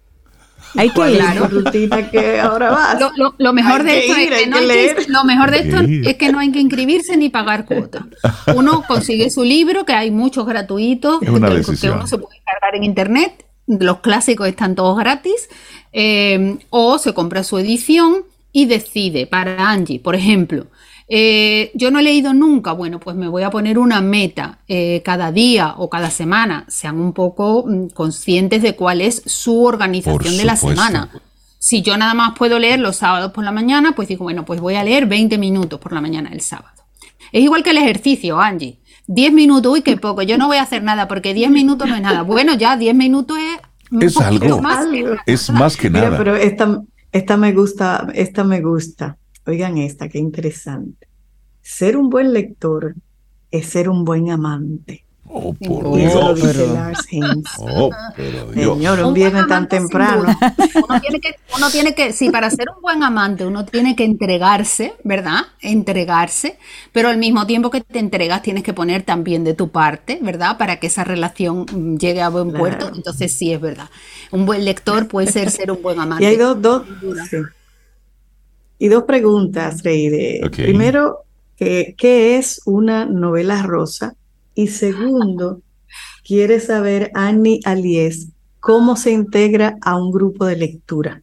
hay 0.76 0.90
que 0.90 1.12
ir. 1.12 2.10
que 2.12 2.40
ahora 2.40 2.70
vas. 2.72 2.98
Lo, 3.38 3.54
mejor 3.54 3.84
de 3.84 4.00
esto 4.00 4.16
es 4.16 4.30
que 4.30 4.48
no 4.48 4.58
hay 4.58 4.90
lo 5.08 5.24
mejor 5.24 5.52
de 5.52 5.60
esto 5.60 6.10
es 6.10 6.18
que 6.18 6.32
no 6.32 6.40
hay 6.40 6.52
que 6.52 6.60
inscribirse 6.60 7.18
ni 7.18 7.30
pagar 7.30 7.66
cuota. 7.66 8.08
Uno 8.56 8.84
consigue 8.88 9.30
su 9.30 9.44
libro, 9.44 9.86
que 9.86 9.94
hay 9.94 10.12
muchos 10.12 10.46
gratuitos, 10.46 11.20
que, 11.20 11.30
uno 11.30 12.08
se 12.08 12.18
puede 12.18 12.42
cargar 12.46 12.76
en 12.76 12.84
internet. 12.84 13.46
Los 13.68 14.00
clásicos 14.00 14.48
están 14.48 14.76
todos 14.76 14.98
gratis. 14.98 15.50
Eh, 15.92 16.58
o 16.70 16.98
se 17.00 17.14
compra 17.14 17.44
su 17.44 17.58
edición 17.58 18.24
y 18.52 18.66
decide 18.66 19.28
para 19.28 19.70
Angie, 19.70 20.00
por 20.00 20.16
ejemplo, 20.16 20.68
eh, 21.12 21.72
yo 21.74 21.90
no 21.90 22.00
he 22.00 22.04
leído 22.04 22.34
nunca, 22.34 22.72
bueno, 22.72 23.00
pues 23.00 23.16
me 23.16 23.28
voy 23.28 23.42
a 23.42 23.50
poner 23.50 23.80
una 23.80 24.00
meta 24.00 24.60
eh, 24.68 25.02
cada 25.04 25.32
día 25.32 25.74
o 25.78 25.90
cada 25.90 26.12
semana. 26.12 26.66
Sean 26.68 27.00
un 27.00 27.14
poco 27.14 27.66
mm, 27.66 27.88
conscientes 27.90 28.62
de 28.62 28.76
cuál 28.76 29.02
es 29.02 29.24
su 29.26 29.64
organización 29.64 30.38
de 30.38 30.46
la 30.46 30.56
semana. 30.56 31.10
Si 31.58 31.82
yo 31.82 31.98
nada 31.98 32.14
más 32.14 32.38
puedo 32.38 32.60
leer 32.60 32.80
los 32.80 32.98
sábados 32.98 33.32
por 33.32 33.44
la 33.44 33.52
mañana, 33.52 33.94
pues 33.96 34.08
digo, 34.08 34.24
bueno, 34.24 34.46
pues 34.46 34.62
voy 34.62 34.76
a 34.76 34.84
leer 34.84 35.08
20 35.08 35.38
minutos 35.40 35.80
por 35.80 35.94
la 35.94 36.00
mañana 36.00 36.30
el 36.32 36.42
sábado. 36.42 36.84
Es 37.32 37.44
igual 37.44 37.64
que 37.64 37.72
el 37.72 37.78
ejercicio, 37.78 38.40
Angie. 38.40 38.80
10 39.08 39.34
minutos, 39.34 39.74
uy, 39.74 39.82
qué 39.82 39.98
poco, 39.98 40.22
yo 40.22 40.38
no 40.38 40.46
voy 40.46 40.58
a 40.58 40.62
hacer 40.62 40.84
nada 40.84 41.08
porque 41.08 41.34
10 41.34 41.50
minutos 41.50 41.90
no 41.90 41.96
es 41.96 42.02
nada. 42.02 42.22
Bueno, 42.22 42.54
ya 42.54 42.78
10 42.78 42.94
minutos 42.94 43.38
es... 43.38 43.60
Es 44.00 44.18
algo, 44.18 44.62
más 44.62 44.86
es 45.26 45.50
más 45.50 45.76
que 45.76 45.90
nada. 45.90 46.16
pero 46.16 46.36
esta, 46.36 46.84
esta 47.12 47.38
me 47.38 47.52
gusta, 47.54 48.08
esta 48.14 48.44
me 48.44 48.62
gusta. 48.62 49.18
Oigan 49.50 49.80
esta, 49.80 50.08
qué 50.10 50.20
interesante. 50.20 51.08
Ser 51.64 51.98
un 51.98 52.12
buen 52.12 52.34
lector 52.34 52.94
es 53.50 53.66
ser 53.66 53.90
un 53.90 54.06
buen 54.06 54.30
amante. 54.30 55.06
Oh, 55.26 55.54
por 55.54 55.96
Dios. 55.96 56.14
Oh, 57.60 57.90
Señor, 58.54 59.00
un 59.04 59.14
viernes 59.14 59.48
tan 59.48 59.68
temprano. 59.68 60.26
Uno 60.88 61.02
tiene, 61.02 61.20
que, 61.20 61.36
uno 61.56 61.70
tiene 61.70 61.96
que, 61.96 62.14
sí, 62.14 62.30
para 62.30 62.50
ser 62.50 62.68
un 62.76 62.82
buen 62.82 63.02
amante, 63.04 63.46
uno 63.46 63.66
tiene 63.66 63.96
que 63.96 64.04
entregarse, 64.04 64.94
¿verdad? 65.04 65.42
Entregarse, 65.62 66.58
pero 66.92 67.10
al 67.10 67.18
mismo 67.18 67.48
tiempo 67.48 67.72
que 67.72 67.82
te 67.82 68.00
entregas, 68.00 68.44
tienes 68.44 68.64
que 68.64 68.74
poner 68.74 69.04
también 69.04 69.44
de 69.44 69.56
tu 69.56 69.70
parte, 69.70 70.20
¿verdad? 70.22 70.58
Para 70.58 70.80
que 70.80 70.88
esa 70.88 71.04
relación 71.04 71.98
llegue 71.98 72.22
a 72.22 72.30
buen 72.30 72.52
puerto. 72.52 72.92
Entonces, 72.94 73.32
sí, 73.32 73.52
es 73.52 73.62
verdad. 73.62 73.90
Un 74.32 74.46
buen 74.46 74.64
lector 74.64 75.08
puede 75.08 75.32
ser 75.32 75.50
ser 75.50 75.72
un 75.72 75.82
buen 75.82 76.00
amante. 76.00 76.24
Y 76.24 76.28
hay 76.28 76.38
dos, 76.38 76.62
dos, 76.62 76.84
y 78.80 78.88
dos 78.88 79.04
preguntas, 79.04 79.84
Rey. 79.84 80.42
Primero, 80.50 81.26
¿qué 81.58 82.38
es 82.38 82.62
una 82.66 83.06
novela 83.06 83.62
rosa? 83.62 84.16
Y 84.56 84.68
segundo, 84.68 85.62
quiere 86.26 86.60
saber 86.60 87.12
Annie 87.14 87.60
Alies 87.66 88.30
cómo 88.60 88.96
se 88.96 89.12
integra 89.12 89.78
a 89.82 89.98
un 89.98 90.12
grupo 90.12 90.46
de 90.46 90.56
lectura. 90.56 91.22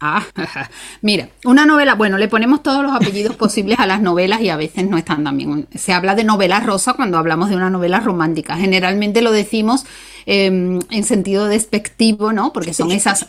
Ah, 0.00 0.24
mira, 1.02 1.28
una 1.44 1.66
novela, 1.66 1.94
bueno, 1.94 2.18
le 2.18 2.28
ponemos 2.28 2.62
todos 2.62 2.84
los 2.84 2.92
apellidos 2.92 3.34
posibles 3.34 3.80
a 3.80 3.86
las 3.86 4.00
novelas 4.00 4.40
y 4.40 4.48
a 4.48 4.56
veces 4.56 4.88
no 4.88 4.96
están 4.96 5.24
tan 5.24 5.36
bien. 5.36 5.66
Se 5.74 5.92
habla 5.92 6.14
de 6.14 6.22
novela 6.22 6.60
rosa 6.60 6.92
cuando 6.92 7.18
hablamos 7.18 7.50
de 7.50 7.56
una 7.56 7.68
novela 7.68 7.98
romántica. 7.98 8.56
Generalmente 8.56 9.22
lo 9.22 9.32
decimos 9.32 9.86
em, 10.30 10.78
en 10.90 11.04
sentido 11.04 11.46
despectivo, 11.46 12.32
¿no? 12.34 12.52
Porque 12.52 12.74
son 12.74 12.90
esas, 12.90 13.26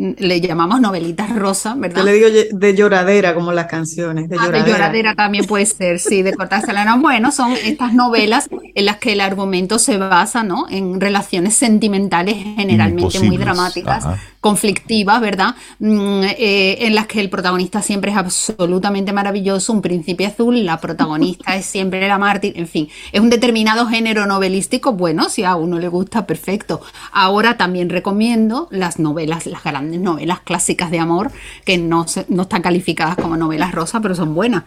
le 0.00 0.40
llamamos 0.40 0.80
novelitas 0.80 1.34
rosa, 1.36 1.74
¿verdad? 1.76 1.98
Yo 1.98 2.04
le 2.04 2.12
digo 2.12 2.28
de 2.52 2.74
lloradera, 2.74 3.34
como 3.34 3.52
las 3.52 3.66
canciones. 3.66 4.30
De, 4.30 4.36
ah, 4.40 4.64
lloradera. 4.66 5.14
también 5.14 5.44
puede 5.44 5.66
ser, 5.66 5.98
sí, 5.98 6.22
de 6.22 6.32
cortársela. 6.32 6.84
No, 6.86 6.98
bueno, 7.00 7.30
son 7.30 7.52
estas 7.52 7.92
novelas 7.92 8.48
en 8.74 8.86
las 8.86 8.96
que 8.96 9.12
el 9.12 9.20
argumento 9.20 9.78
se 9.78 9.98
basa, 9.98 10.42
¿no? 10.42 10.66
En 10.70 11.00
relaciones 11.00 11.54
sentimentales 11.54 12.36
generalmente 12.56 13.20
muy 13.20 13.36
dramáticas, 13.36 14.06
conflictivas, 14.40 15.20
¿verdad? 15.20 15.54
Mm, 15.80 16.22
eh, 16.38 16.78
en 16.86 16.94
las 16.94 17.06
que 17.06 17.20
el 17.20 17.28
protagonista 17.28 17.82
siempre 17.82 18.12
es 18.12 18.16
absolutamente 18.16 19.12
maravilloso, 19.12 19.72
un 19.72 19.82
príncipe 19.82 20.24
azul, 20.24 20.64
la 20.64 20.80
protagonista 20.80 21.56
es 21.56 21.66
siempre 21.66 22.08
la 22.08 22.18
mártir, 22.18 22.54
en 22.56 22.66
fin, 22.66 22.88
es 23.12 23.20
un 23.20 23.28
determinado 23.28 23.86
género 23.86 24.24
novelístico, 24.24 24.94
bueno, 24.94 25.28
si 25.28 25.44
a 25.44 25.56
uno 25.56 25.78
le 25.78 25.88
gusta, 25.88 26.26
perfecto. 26.30 26.80
Ahora 27.10 27.56
también 27.56 27.90
recomiendo 27.90 28.68
las 28.70 29.00
novelas, 29.00 29.46
las 29.46 29.64
grandes 29.64 30.00
novelas 30.00 30.38
clásicas 30.38 30.92
de 30.92 31.00
amor 31.00 31.32
que 31.64 31.76
no, 31.76 32.06
no 32.28 32.42
están 32.42 32.62
calificadas 32.62 33.16
como 33.16 33.36
novelas 33.36 33.72
rosa, 33.72 34.00
pero 34.00 34.14
son 34.14 34.32
buenas. 34.32 34.62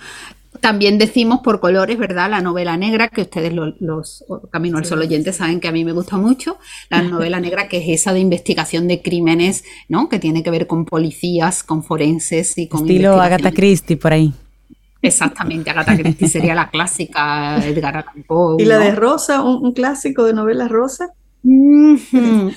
También 0.60 0.98
decimos 0.98 1.40
por 1.42 1.62
colores, 1.62 1.98
¿verdad? 1.98 2.30
La 2.30 2.42
novela 2.42 2.76
negra, 2.76 3.08
que 3.08 3.22
ustedes 3.22 3.54
los, 3.54 4.26
Camino 4.52 4.78
al 4.78 4.84
Sol 4.84 5.00
oyentes 5.00 5.38
saben 5.38 5.62
que 5.62 5.70
a 5.70 5.72
mí 5.72 5.86
me 5.86 5.94
gusta 5.94 6.18
mucho. 6.18 6.58
La 6.90 7.02
novela 7.14 7.40
negra, 7.40 7.70
que 7.70 7.78
es 7.78 8.02
esa 8.02 8.12
de 8.12 8.20
investigación 8.20 8.90
de 8.90 9.02
crímenes, 9.02 9.64
¿no? 9.88 10.10
Que 10.10 10.20
tiene 10.20 10.44
que 10.44 10.52
ver 10.52 10.68
con 10.68 10.84
policías, 10.84 11.64
con 11.64 11.82
forenses 11.82 12.58
y 12.58 12.68
con... 12.68 12.82
Estilo 12.82 13.22
Agatha 13.22 13.54
Christie, 13.54 13.96
por 13.96 14.12
ahí. 14.12 14.34
Exactamente, 15.04 15.70
Agatha 15.70 15.98
Christie 15.98 16.30
sería 16.30 16.56
la 16.56 16.70
clásica, 16.70 17.58
Edgar 17.66 17.98
Allan 17.98 18.24
Poe. 18.26 18.56
¿Y 18.64 18.66
la 18.66 18.80
de 18.80 18.96
Rosa, 18.96 19.44
un, 19.44 19.66
un 19.66 19.74
clásico 19.74 20.24
de 20.24 20.34
novela 20.34 20.70
rosa? 20.70 21.14
Eh, 21.46 22.56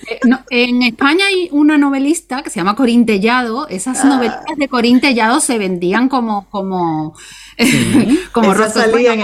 en 0.51 0.82
España 0.82 1.26
hay 1.26 1.49
una 1.51 1.76
novelista 1.76 2.43
que 2.43 2.51
se 2.51 2.61
llama 2.61 2.76
Corín 2.76 3.05
Tellado. 3.05 3.66
Esas 3.68 4.05
ah. 4.05 4.09
novelas 4.09 4.45
de 4.57 4.68
Corín 4.68 5.01
Tellado 5.01 5.41
se 5.41 5.59
vendían 5.59 6.09
como, 6.09 6.49
como, 6.51 7.14
como 8.32 8.55
rosas. 8.55 8.89
en, 8.95 9.22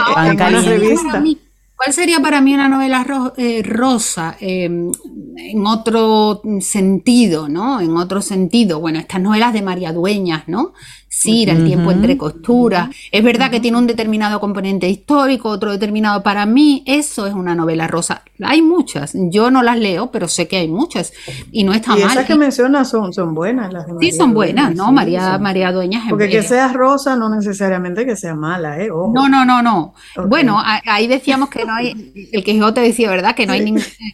¿Cuál 1.76 1.94
sería 1.94 2.20
para 2.20 2.40
mí 2.40 2.54
una 2.54 2.68
novela 2.68 3.04
eh, 3.36 3.62
rosa? 3.64 4.36
Em, 4.38 4.92
en 5.36 5.66
otro 5.66 6.40
sentido, 6.60 7.48
¿no? 7.48 7.80
En 7.80 7.96
otro 7.96 8.22
sentido. 8.22 8.78
Bueno, 8.78 9.00
estas 9.00 9.20
novelas 9.20 9.52
de 9.52 9.62
María 9.62 9.92
Dueñas, 9.92 10.44
¿no? 10.46 10.74
Sí, 11.14 11.44
el 11.46 11.66
tiempo 11.66 11.92
entre 11.92 12.16
costuras. 12.16 12.88
Es 13.10 13.22
verdad 13.22 13.50
que 13.50 13.60
tiene 13.60 13.76
un 13.76 13.86
determinado 13.86 14.40
componente 14.40 14.88
histórico, 14.88 15.50
otro 15.50 15.70
determinado 15.70 16.22
para 16.22 16.46
mí. 16.46 16.82
Eso 16.86 17.26
es 17.26 17.34
una 17.34 17.54
novela 17.54 17.86
rosa. 17.86 18.22
Hay 18.42 18.62
muchas. 18.62 19.12
Yo 19.14 19.50
no 19.50 19.62
las 19.62 19.78
leo, 19.78 20.10
pero 20.10 20.26
sé 20.26 20.48
que 20.48 20.56
hay 20.56 20.68
muchas. 20.68 21.12
Y 21.52 21.64
no 21.64 21.74
está 21.74 21.98
y 21.98 22.00
mal. 22.00 22.12
Esas 22.12 22.24
que 22.24 22.34
mencionas 22.34 22.88
son, 22.88 23.12
son 23.12 23.34
buenas. 23.34 23.70
Las 23.70 23.86
sí, 24.00 24.10
son 24.10 24.32
buenas, 24.32 24.74
¿no? 24.74 24.90
María, 24.90 25.36
María 25.36 25.70
Dueñas. 25.70 26.04
Porque 26.08 26.30
que 26.30 26.42
sea 26.42 26.72
rosa 26.72 27.14
no 27.14 27.28
necesariamente 27.28 28.06
que 28.06 28.16
sea 28.16 28.34
mala, 28.34 28.80
¿eh? 28.80 28.88
No, 28.88 29.28
no, 29.28 29.44
no, 29.44 29.60
no. 29.60 29.92
Bueno, 30.28 30.62
ahí 30.64 31.06
decíamos 31.08 31.50
que 31.50 31.66
no 31.66 31.74
hay. 31.74 32.30
El 32.32 32.42
Quijote 32.42 32.80
decía, 32.80 33.10
¿verdad? 33.10 33.36
Que 33.36 33.46
no 33.46 33.52
hay 33.52 33.70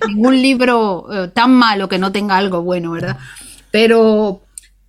ningún 0.09 0.43
libro 0.43 1.07
eh, 1.13 1.29
tan 1.29 1.53
malo 1.53 1.89
que 1.89 1.99
no 1.99 2.11
tenga 2.11 2.37
algo 2.37 2.61
bueno, 2.63 2.91
¿verdad? 2.91 3.19
Pero, 3.71 4.41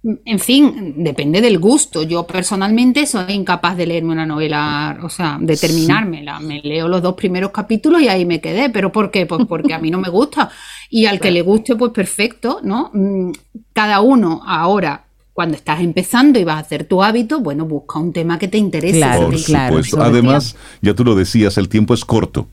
en 0.01 0.39
fin, 0.39 0.93
depende 0.97 1.41
del 1.41 1.59
gusto. 1.59 2.03
Yo 2.03 2.25
personalmente 2.25 3.05
soy 3.05 3.33
incapaz 3.33 3.75
de 3.75 3.85
leerme 3.85 4.13
una 4.13 4.25
novela, 4.25 4.97
o 5.03 5.09
sea, 5.09 5.37
de 5.41 5.57
terminármela. 5.57 6.39
Me 6.39 6.61
leo 6.61 6.87
los 6.87 7.01
dos 7.01 7.15
primeros 7.15 7.51
capítulos 7.51 8.01
y 8.01 8.07
ahí 8.07 8.25
me 8.25 8.39
quedé. 8.39 8.69
¿Pero 8.69 8.91
por 8.91 9.11
qué? 9.11 9.25
Pues 9.25 9.45
porque 9.45 9.73
a 9.73 9.79
mí 9.79 9.91
no 9.91 9.99
me 9.99 10.09
gusta. 10.09 10.49
Y 10.89 11.05
al 11.05 11.19
que 11.19 11.31
le 11.31 11.41
guste, 11.41 11.75
pues 11.75 11.91
perfecto, 11.91 12.61
¿no? 12.63 12.91
Mm, 12.93 13.31
cada 13.73 13.99
uno 13.99 14.41
ahora 14.45 15.05
cuando 15.33 15.55
estás 15.55 15.81
empezando 15.81 16.39
y 16.39 16.43
vas 16.43 16.57
a 16.57 16.59
hacer 16.59 16.85
tu 16.85 17.03
hábito, 17.03 17.39
bueno, 17.39 17.65
busca 17.65 17.99
un 17.99 18.11
tema 18.11 18.39
que 18.39 18.47
te 18.47 18.57
interese. 18.57 18.97
Claro, 18.97 19.29
claro. 19.45 19.79
Además, 19.99 20.55
ya 20.81 20.93
tú 20.93 21.03
lo 21.03 21.15
decías, 21.15 21.57
el 21.57 21.69
tiempo 21.69 21.93
es 21.93 22.03
corto. 22.03 22.47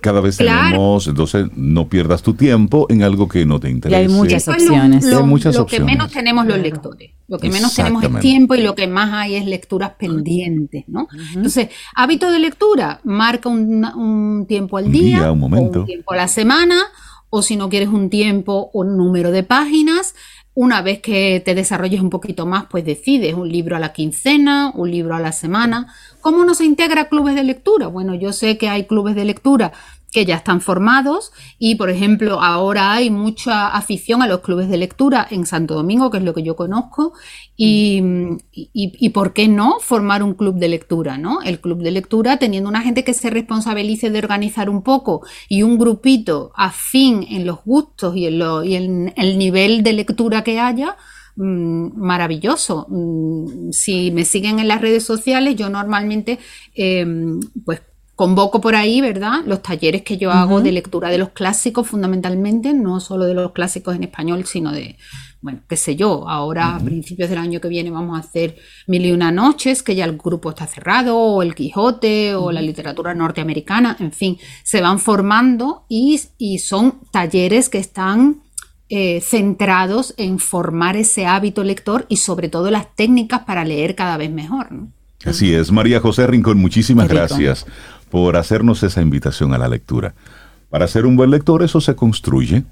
Cada 0.00 0.20
vez 0.20 0.36
tenemos, 0.36 1.06
entonces 1.06 1.46
no 1.54 1.88
pierdas 1.88 2.22
tu 2.22 2.34
tiempo 2.34 2.86
en 2.88 3.02
algo 3.02 3.28
que 3.28 3.44
no 3.44 3.60
te 3.60 3.70
interesa. 3.70 4.00
Y 4.00 4.04
hay 4.04 4.08
muchas 4.08 4.48
opciones. 4.48 5.04
Lo, 5.04 5.18
hay 5.18 5.24
muchas 5.24 5.54
lo 5.54 5.66
que 5.66 5.80
menos 5.80 6.10
tenemos 6.10 6.46
los 6.46 6.58
lectores. 6.58 7.10
Lo 7.28 7.38
que 7.38 7.48
menos 7.48 7.74
tenemos 7.74 8.02
es 8.02 8.20
tiempo 8.20 8.54
y 8.56 8.62
lo 8.62 8.74
que 8.74 8.88
más 8.88 9.12
hay 9.12 9.36
es 9.36 9.46
lecturas 9.46 9.92
pendientes, 9.98 10.84
¿no? 10.88 11.06
Entonces, 11.34 11.68
hábito 11.94 12.30
de 12.32 12.40
lectura, 12.40 13.00
marca 13.04 13.48
un, 13.48 14.46
tiempo 14.48 14.78
al 14.78 14.90
día, 14.90 15.30
un, 15.30 15.38
momento. 15.38 15.80
un 15.80 15.86
tiempo 15.86 16.12
a 16.12 16.16
la 16.16 16.28
semana, 16.28 16.76
o 17.28 17.42
si 17.42 17.56
no 17.56 17.68
quieres 17.68 17.88
un 17.88 18.10
tiempo 18.10 18.70
o 18.72 18.80
un 18.80 18.96
número 18.96 19.30
de 19.30 19.44
páginas. 19.44 20.14
Una 20.54 20.82
vez 20.82 21.00
que 21.00 21.40
te 21.44 21.54
desarrolles 21.54 22.00
un 22.00 22.10
poquito 22.10 22.44
más, 22.44 22.64
pues 22.68 22.84
decides 22.84 23.34
un 23.34 23.48
libro 23.48 23.76
a 23.76 23.78
la 23.78 23.92
quincena, 23.92 24.72
un 24.74 24.90
libro 24.90 25.14
a 25.14 25.20
la 25.20 25.30
semana. 25.30 25.94
¿Cómo 26.20 26.44
no 26.44 26.54
se 26.54 26.64
integra 26.64 27.08
clubes 27.08 27.36
de 27.36 27.44
lectura? 27.44 27.86
Bueno, 27.86 28.14
yo 28.14 28.32
sé 28.32 28.58
que 28.58 28.68
hay 28.68 28.86
clubes 28.86 29.14
de 29.14 29.24
lectura 29.24 29.72
que 30.12 30.24
ya 30.24 30.36
están 30.36 30.60
formados 30.60 31.32
y, 31.58 31.76
por 31.76 31.90
ejemplo, 31.90 32.42
ahora 32.42 32.92
hay 32.92 33.10
mucha 33.10 33.68
afición 33.68 34.22
a 34.22 34.26
los 34.26 34.40
clubes 34.40 34.68
de 34.68 34.76
lectura 34.76 35.26
en 35.30 35.46
Santo 35.46 35.74
Domingo, 35.74 36.10
que 36.10 36.18
es 36.18 36.24
lo 36.24 36.34
que 36.34 36.42
yo 36.42 36.56
conozco, 36.56 37.12
y, 37.56 38.02
y, 38.52 39.08
¿por 39.10 39.32
qué 39.32 39.46
no 39.46 39.78
formar 39.80 40.22
un 40.22 40.34
club 40.34 40.56
de 40.56 40.68
lectura? 40.68 41.18
¿no? 41.18 41.42
El 41.42 41.60
club 41.60 41.82
de 41.82 41.90
lectura, 41.90 42.38
teniendo 42.38 42.68
una 42.68 42.82
gente 42.82 43.04
que 43.04 43.14
se 43.14 43.30
responsabilice 43.30 44.10
de 44.10 44.18
organizar 44.18 44.70
un 44.70 44.82
poco 44.82 45.22
y 45.48 45.62
un 45.62 45.78
grupito 45.78 46.52
afín 46.56 47.26
en 47.28 47.46
los 47.46 47.62
gustos 47.64 48.16
y 48.16 48.26
en, 48.26 48.38
lo, 48.38 48.64
y 48.64 48.76
en 48.76 49.12
el 49.16 49.38
nivel 49.38 49.82
de 49.82 49.92
lectura 49.92 50.42
que 50.42 50.58
haya, 50.58 50.96
mm, 51.36 52.00
maravilloso. 52.00 52.86
Mm, 52.88 53.70
si 53.72 54.10
me 54.10 54.24
siguen 54.24 54.58
en 54.58 54.68
las 54.68 54.80
redes 54.80 55.04
sociales, 55.04 55.54
yo 55.56 55.68
normalmente 55.68 56.38
em, 56.74 57.40
pues 57.64 57.82
convoco 58.20 58.60
por 58.60 58.74
ahí, 58.74 59.00
¿verdad? 59.00 59.40
Los 59.46 59.62
talleres 59.62 60.02
que 60.02 60.18
yo 60.18 60.30
hago 60.30 60.60
de 60.60 60.72
lectura 60.72 61.08
de 61.08 61.16
los 61.16 61.30
clásicos 61.30 61.86
fundamentalmente, 61.86 62.74
no 62.74 63.00
solo 63.00 63.24
de 63.24 63.32
los 63.32 63.52
clásicos 63.52 63.96
en 63.96 64.02
español, 64.02 64.44
sino 64.44 64.72
de, 64.72 64.98
bueno, 65.40 65.60
qué 65.66 65.78
sé 65.78 65.96
yo, 65.96 66.28
ahora 66.28 66.76
a 66.76 66.80
principios 66.80 67.30
del 67.30 67.38
año 67.38 67.62
que 67.62 67.68
viene 67.68 67.90
vamos 67.90 68.18
a 68.18 68.20
hacer 68.20 68.56
Mil 68.86 69.06
y 69.06 69.12
una 69.12 69.32
noches, 69.32 69.82
que 69.82 69.94
ya 69.94 70.04
el 70.04 70.18
grupo 70.18 70.50
está 70.50 70.66
cerrado, 70.66 71.16
o 71.16 71.40
el 71.40 71.54
Quijote, 71.54 72.34
o 72.34 72.52
la 72.52 72.60
literatura 72.60 73.14
norteamericana, 73.14 73.96
en 73.98 74.12
fin, 74.12 74.36
se 74.64 74.82
van 74.82 74.98
formando 74.98 75.86
y, 75.88 76.20
son 76.58 77.00
talleres 77.10 77.70
que 77.70 77.78
están 77.78 78.42
eh, 78.90 79.22
centrados 79.22 80.12
en 80.18 80.38
formar 80.38 80.94
ese 80.94 81.24
hábito 81.24 81.64
lector 81.64 82.04
y 82.10 82.18
sobre 82.18 82.50
todo 82.50 82.70
las 82.70 82.94
técnicas 82.94 83.44
para 83.46 83.64
leer 83.64 83.94
cada 83.94 84.18
vez 84.18 84.30
mejor. 84.30 84.68
Así 85.24 85.54
es, 85.54 85.70
María 85.72 86.00
José 86.00 86.26
Rincón, 86.26 86.58
muchísimas 86.58 87.08
gracias 87.08 87.66
por 88.10 88.36
hacernos 88.36 88.82
esa 88.82 89.00
invitación 89.00 89.54
a 89.54 89.58
la 89.58 89.68
lectura. 89.68 90.14
Para 90.68 90.86
ser 90.86 91.06
un 91.06 91.16
buen 91.16 91.30
lector 91.30 91.62
eso 91.62 91.80
se 91.80 91.94
construye 91.96 92.64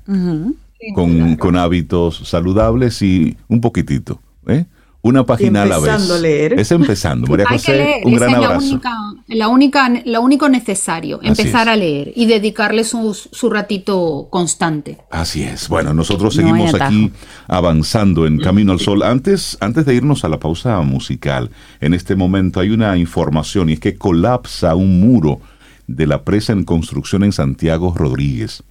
con, 0.95 1.37
con, 1.37 1.57
hábitos 1.57 2.29
saludables 2.29 3.03
y 3.03 3.37
un 3.49 3.61
poquitito. 3.61 4.21
¿eh? 4.47 4.67
Una 5.09 5.25
página 5.25 5.63
a 5.63 5.67
la 5.67 5.79
vez. 5.79 6.11
A 6.11 6.19
leer. 6.19 6.59
Es 6.61 6.71
empezando. 6.71 7.27
María 7.27 7.47
José, 7.47 8.03
un 8.05 8.15
gran 8.15 8.35
abrazo. 8.35 8.81
La 9.29 9.49
única, 9.49 9.91
la 10.05 10.21
único 10.21 10.49
necesario, 10.49 11.21
empezar 11.23 11.69
a 11.69 11.77
leer 11.77 12.13
y 12.15 12.27
dedicarle 12.27 12.85
su, 12.85 13.15
su, 13.15 13.51
ratito 13.51 14.29
constante. 14.31 14.99
Así 15.11 15.43
es. 15.43 15.69
Bueno, 15.69 15.95
nosotros 15.95 16.35
seguimos 16.35 16.75
aquí 16.75 17.11
avanzando 17.47 18.27
en 18.27 18.39
Camino 18.39 18.73
al 18.73 18.81
Sol. 18.81 19.03
Antes, 19.03 19.57
antes 19.61 19.87
de 19.87 19.95
irnos 19.95 20.25
a 20.25 20.29
la 20.29 20.39
pausa 20.39 20.81
musical, 20.83 21.51
en 21.81 21.95
este 21.95 22.15
momento 22.15 22.61
hay 22.61 22.71
una 22.71 22.97
información 22.97 23.71
y 23.71 23.75
es 23.75 23.81
que 23.81 23.97
colapsa 23.97 24.75
un 24.75 25.01
muro 25.01 25.41
de 25.87 26.07
la 26.07 26.23
presa 26.23 26.53
en 26.53 26.65
construcción 26.65 27.25
en 27.25 27.33
Santiago 27.33 27.95
Rodríguez 27.97 28.63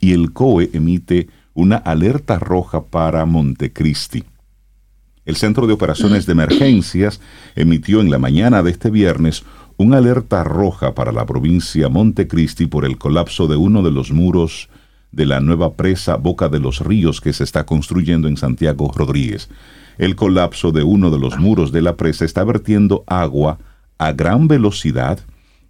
y 0.00 0.12
el 0.12 0.32
COE 0.32 0.70
emite 0.72 1.28
una 1.54 1.76
alerta 1.76 2.38
roja 2.38 2.84
para 2.84 3.24
Montecristi. 3.24 4.24
El 5.24 5.36
Centro 5.36 5.66
de 5.66 5.72
Operaciones 5.72 6.26
de 6.26 6.32
Emergencias 6.32 7.20
emitió 7.56 8.02
en 8.02 8.10
la 8.10 8.18
mañana 8.18 8.62
de 8.62 8.70
este 8.70 8.90
viernes 8.90 9.42
una 9.78 9.96
alerta 9.96 10.44
roja 10.44 10.94
para 10.94 11.12
la 11.12 11.24
provincia 11.24 11.88
Montecristi 11.88 12.66
por 12.66 12.84
el 12.84 12.98
colapso 12.98 13.46
de 13.46 13.56
uno 13.56 13.82
de 13.82 13.90
los 13.90 14.12
muros 14.12 14.68
de 15.12 15.24
la 15.24 15.40
nueva 15.40 15.74
presa 15.74 16.16
Boca 16.16 16.50
de 16.50 16.60
los 16.60 16.80
Ríos 16.80 17.22
que 17.22 17.32
se 17.32 17.42
está 17.42 17.64
construyendo 17.64 18.28
en 18.28 18.36
Santiago 18.36 18.92
Rodríguez. 18.94 19.48
El 19.96 20.14
colapso 20.14 20.72
de 20.72 20.82
uno 20.82 21.10
de 21.10 21.18
los 21.18 21.38
muros 21.38 21.72
de 21.72 21.80
la 21.80 21.96
presa 21.96 22.26
está 22.26 22.44
vertiendo 22.44 23.02
agua 23.06 23.58
a 23.96 24.12
gran 24.12 24.46
velocidad 24.46 25.20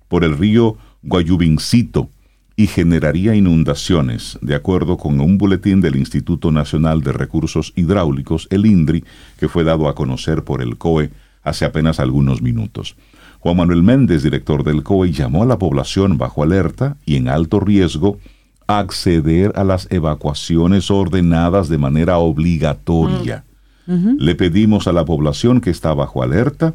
por 0.09 0.25
el 0.25 0.37
río 0.37 0.79
Guayubincito, 1.03 2.11
y 2.57 2.69
generaría 2.69 3.35
inundaciones, 3.35 4.39
de 4.41 4.55
acuerdo 4.55 4.97
con 4.97 5.21
un 5.21 5.39
boletín 5.39 5.81
del 5.81 5.97
Instituto 5.97 6.53
Nacional 6.53 7.01
de 7.03 7.13
Recursos 7.13 7.73
Hidráulicos, 7.75 8.47
el 8.51 8.67
INDRI, 8.67 9.05
que 9.39 9.49
fue 9.49 9.65
dado 9.65 9.89
a 9.89 9.95
conocer 9.95 10.45
por 10.45 10.63
el 10.63 10.77
COE 10.77 11.11
hace 11.43 11.65
apenas 11.65 11.99
algunos 11.99 12.43
minutos. 12.43 12.97
Juan 13.41 13.57
Manuel 13.57 13.83
Méndez, 13.83 14.23
director 14.23 14.65
del 14.65 14.83
COE, 14.83 15.11
llamó 15.13 15.43
a 15.43 15.47
la 15.47 15.59
población 15.59 16.17
bajo 16.17 16.43
alerta 16.43 16.97
y 17.05 17.17
en 17.17 17.29
alto 17.29 17.61
riesgo 17.61 18.19
acceder 18.67 19.53
a 19.57 19.65
las 19.65 19.91
evacuaciones 19.91 20.91
ordenadas 20.91 21.69
de 21.69 21.79
manera 21.79 22.19
obligatoria. 22.19 23.45
Le 23.87 24.35
pedimos 24.35 24.89
a 24.89 24.95
la 24.95 25.05
población 25.05 25.61
que 25.61 25.69
está 25.69 25.93
bajo 25.93 26.23
alerta 26.23 26.75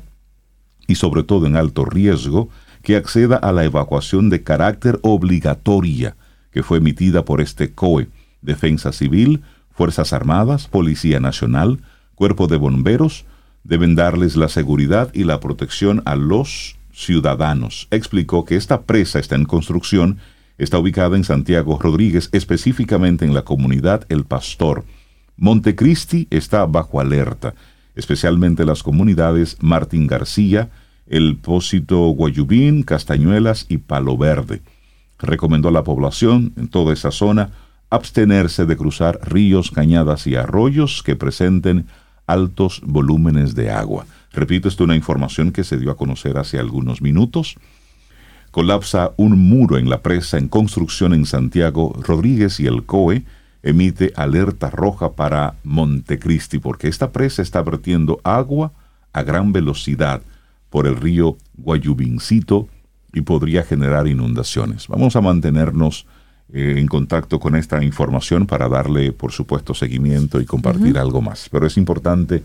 y 0.87 0.93
sobre 0.93 1.23
todo 1.23 1.47
en 1.47 1.55
alto 1.55 1.85
riesgo 1.85 2.49
que 2.89 2.95
acceda 2.95 3.35
a 3.35 3.51
la 3.51 3.65
evacuación 3.65 4.31
de 4.31 4.41
carácter 4.41 4.97
obligatoria 5.03 6.15
que 6.51 6.63
fue 6.63 6.79
emitida 6.79 7.23
por 7.23 7.39
este 7.39 7.71
COE, 7.71 8.07
Defensa 8.41 8.91
Civil, 8.93 9.43
Fuerzas 9.69 10.11
Armadas, 10.11 10.67
Policía 10.67 11.19
Nacional, 11.19 11.81
Cuerpo 12.15 12.47
de 12.47 12.57
Bomberos, 12.57 13.25
deben 13.63 13.93
darles 13.93 14.35
la 14.35 14.49
seguridad 14.49 15.11
y 15.13 15.23
la 15.23 15.39
protección 15.39 16.01
a 16.05 16.15
los 16.15 16.77
ciudadanos. 16.91 17.87
Explicó 17.91 18.43
que 18.43 18.55
esta 18.55 18.81
presa 18.81 19.19
está 19.19 19.35
en 19.35 19.45
construcción, 19.45 20.17
está 20.57 20.79
ubicada 20.79 21.15
en 21.15 21.25
Santiago 21.25 21.77
Rodríguez, 21.79 22.29
específicamente 22.31 23.23
en 23.23 23.35
la 23.35 23.43
comunidad 23.43 24.07
El 24.09 24.25
Pastor. 24.25 24.83
Montecristi 25.37 26.27
está 26.31 26.65
bajo 26.65 26.99
alerta, 26.99 27.53
especialmente 27.93 28.65
las 28.65 28.81
comunidades 28.81 29.57
Martín 29.59 30.07
García, 30.07 30.71
El 31.09 31.37
Pósito 31.37 31.97
Guayubín, 32.09 32.83
Castañuelas 32.83 33.65
y 33.67 33.77
Palo 33.77 34.15
Verde. 34.15 34.61
Recomendó 35.17 35.69
a 35.69 35.71
la 35.71 35.83
población 35.83 36.53
en 36.55 36.67
toda 36.67 36.93
esa 36.93 37.09
zona 37.09 37.49
abstenerse 37.89 38.65
de 38.65 38.77
cruzar 38.77 39.19
ríos, 39.23 39.71
cañadas 39.71 40.27
y 40.27 40.35
arroyos 40.35 41.01
que 41.01 41.15
presenten 41.15 41.87
altos 42.27 42.81
volúmenes 42.85 43.55
de 43.55 43.71
agua. 43.71 44.05
Repito, 44.31 44.67
esto 44.67 44.83
es 44.83 44.85
una 44.85 44.95
información 44.95 45.51
que 45.51 45.63
se 45.63 45.77
dio 45.77 45.89
a 45.89 45.97
conocer 45.97 46.37
hace 46.37 46.59
algunos 46.59 47.01
minutos. 47.01 47.55
Colapsa 48.51 49.11
un 49.17 49.49
muro 49.49 49.79
en 49.79 49.89
la 49.89 50.01
presa 50.01 50.37
en 50.37 50.47
construcción 50.47 51.15
en 51.15 51.25
Santiago 51.25 51.95
Rodríguez 51.99 52.59
y 52.59 52.67
el 52.67 52.83
COE 52.83 53.23
emite 53.63 54.13
alerta 54.15 54.69
roja 54.69 55.13
para 55.13 55.55
Montecristi 55.63 56.59
porque 56.59 56.87
esta 56.87 57.11
presa 57.11 57.41
está 57.41 57.63
vertiendo 57.63 58.21
agua 58.23 58.71
a 59.11 59.23
gran 59.23 59.51
velocidad 59.51 60.21
por 60.69 60.87
el 60.87 60.95
río 60.95 61.37
Guayubincito 61.57 62.67
y 63.13 63.21
podría 63.21 63.63
generar 63.63 64.07
inundaciones. 64.07 64.87
Vamos 64.87 65.15
a 65.15 65.21
mantenernos 65.21 66.05
eh, 66.53 66.75
en 66.77 66.87
contacto 66.87 67.39
con 67.39 67.55
esta 67.55 67.83
información 67.83 68.45
para 68.45 68.69
darle, 68.69 69.11
por 69.11 69.31
supuesto, 69.31 69.73
seguimiento 69.73 70.39
y 70.39 70.45
compartir 70.45 70.97
algo 70.97 71.21
más. 71.21 71.49
Pero 71.49 71.65
es 71.67 71.77
importante 71.77 72.43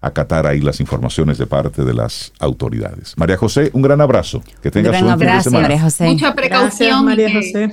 acatar 0.00 0.46
ahí 0.46 0.60
las 0.60 0.80
informaciones 0.80 1.38
de 1.38 1.46
parte 1.46 1.84
de 1.84 1.94
las 1.94 2.32
autoridades. 2.38 3.14
María 3.16 3.36
José, 3.36 3.70
un 3.72 3.82
gran 3.82 4.00
abrazo. 4.00 4.42
Que 4.62 4.70
tengas 4.70 5.00
un 5.02 5.18
fin 5.18 5.28
de 5.28 5.42
semana. 5.42 5.62
María 5.62 5.82
José. 5.82 6.06
Mucha 6.06 6.34
precaución. 6.34 7.04
María 7.04 7.32
José 7.32 7.70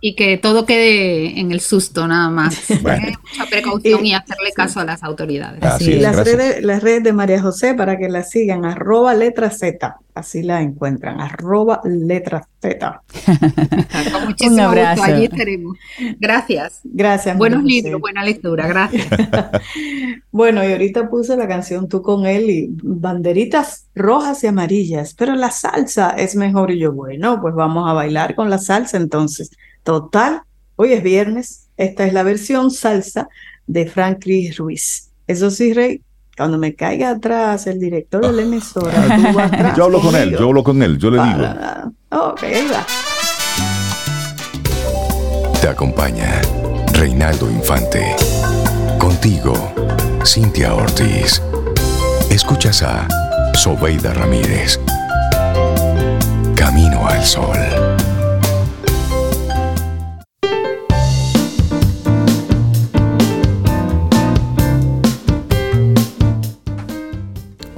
y 0.00 0.14
que 0.14 0.36
todo 0.36 0.66
quede 0.66 1.40
en 1.40 1.52
el 1.52 1.60
susto 1.60 2.06
nada 2.06 2.28
más. 2.30 2.70
Mucha 2.70 3.46
precaución 3.50 4.04
y, 4.04 4.14
hacerle 4.14 4.52
caso 4.54 4.80
a 4.80 4.84
las 4.84 5.02
autoridades. 5.02 5.62
Así 5.62 5.94
las, 5.94 6.16
redes, 6.16 6.62
las 6.62 6.82
redes 6.82 7.02
de 7.02 7.12
María 7.12 7.40
José 7.40 7.74
para 7.74 7.96
que 7.98 8.08
la 8.08 8.22
sigan, 8.22 8.64
arroba 8.64 9.14
letra 9.14 9.50
Z, 9.50 9.96
así 10.14 10.42
la 10.42 10.60
encuentran, 10.60 11.20
arroba 11.20 11.80
letra 11.84 12.46
Z. 12.60 13.02
Un 14.46 14.60
abrazo. 14.60 15.02
allí 15.02 15.24
estaremos. 15.24 15.76
Gracias. 16.18 16.80
Gracias. 16.84 17.36
Buenos 17.38 17.64
libros, 17.64 18.00
buena 18.00 18.22
lectura, 18.22 18.66
gracias. 18.66 19.06
bueno, 20.30 20.62
y 20.66 20.72
ahorita 20.72 21.08
puse 21.08 21.36
la 21.36 21.48
canción 21.48 21.88
Tú 21.88 22.02
con 22.02 22.26
él 22.26 22.50
y 22.50 22.68
banderitas 22.82 23.86
rojas 23.94 24.42
y 24.44 24.48
amarillas, 24.48 25.14
pero 25.14 25.34
la 25.34 25.50
salsa 25.50 26.10
es 26.10 26.36
mejor 26.36 26.70
y 26.70 26.78
yo, 26.78 26.92
bueno, 26.92 27.40
pues 27.40 27.54
vamos 27.54 27.88
a 27.88 27.92
bailar 27.92 28.34
con 28.34 28.50
la 28.50 28.58
salsa 28.58 28.96
entonces. 28.96 29.50
Total, 29.86 30.42
hoy 30.74 30.94
es 30.94 31.02
viernes, 31.04 31.68
esta 31.76 32.04
es 32.08 32.12
la 32.12 32.24
versión 32.24 32.72
salsa 32.72 33.28
de 33.68 33.86
Frank 33.86 34.18
Chris 34.20 34.56
Ruiz. 34.56 35.12
Eso 35.28 35.48
sí, 35.48 35.72
Rey, 35.72 36.02
cuando 36.36 36.58
me 36.58 36.74
caiga 36.74 37.10
atrás 37.10 37.68
el 37.68 37.78
director 37.78 38.26
de 38.26 38.32
la 38.32 38.42
emisora, 38.42 39.74
Yo 39.76 39.84
hablo 39.84 40.00
con 40.00 40.16
él, 40.16 40.36
yo 40.36 40.48
hablo 40.48 40.64
con 40.64 40.82
él, 40.82 40.98
yo 40.98 41.08
le 41.12 41.22
digo. 41.22 41.46
Ok, 42.10 42.42
ahí 42.42 42.68
va. 42.68 42.84
Te 45.60 45.68
acompaña 45.68 46.42
Reinaldo 46.92 47.48
Infante. 47.48 48.16
Contigo, 48.98 49.72
Cintia 50.24 50.74
Ortiz. 50.74 51.40
Escuchas 52.28 52.82
a 52.82 53.06
Sobeida 53.54 54.12
Ramírez. 54.14 54.80
Camino 56.56 57.06
al 57.06 57.22
Sol. 57.22 57.85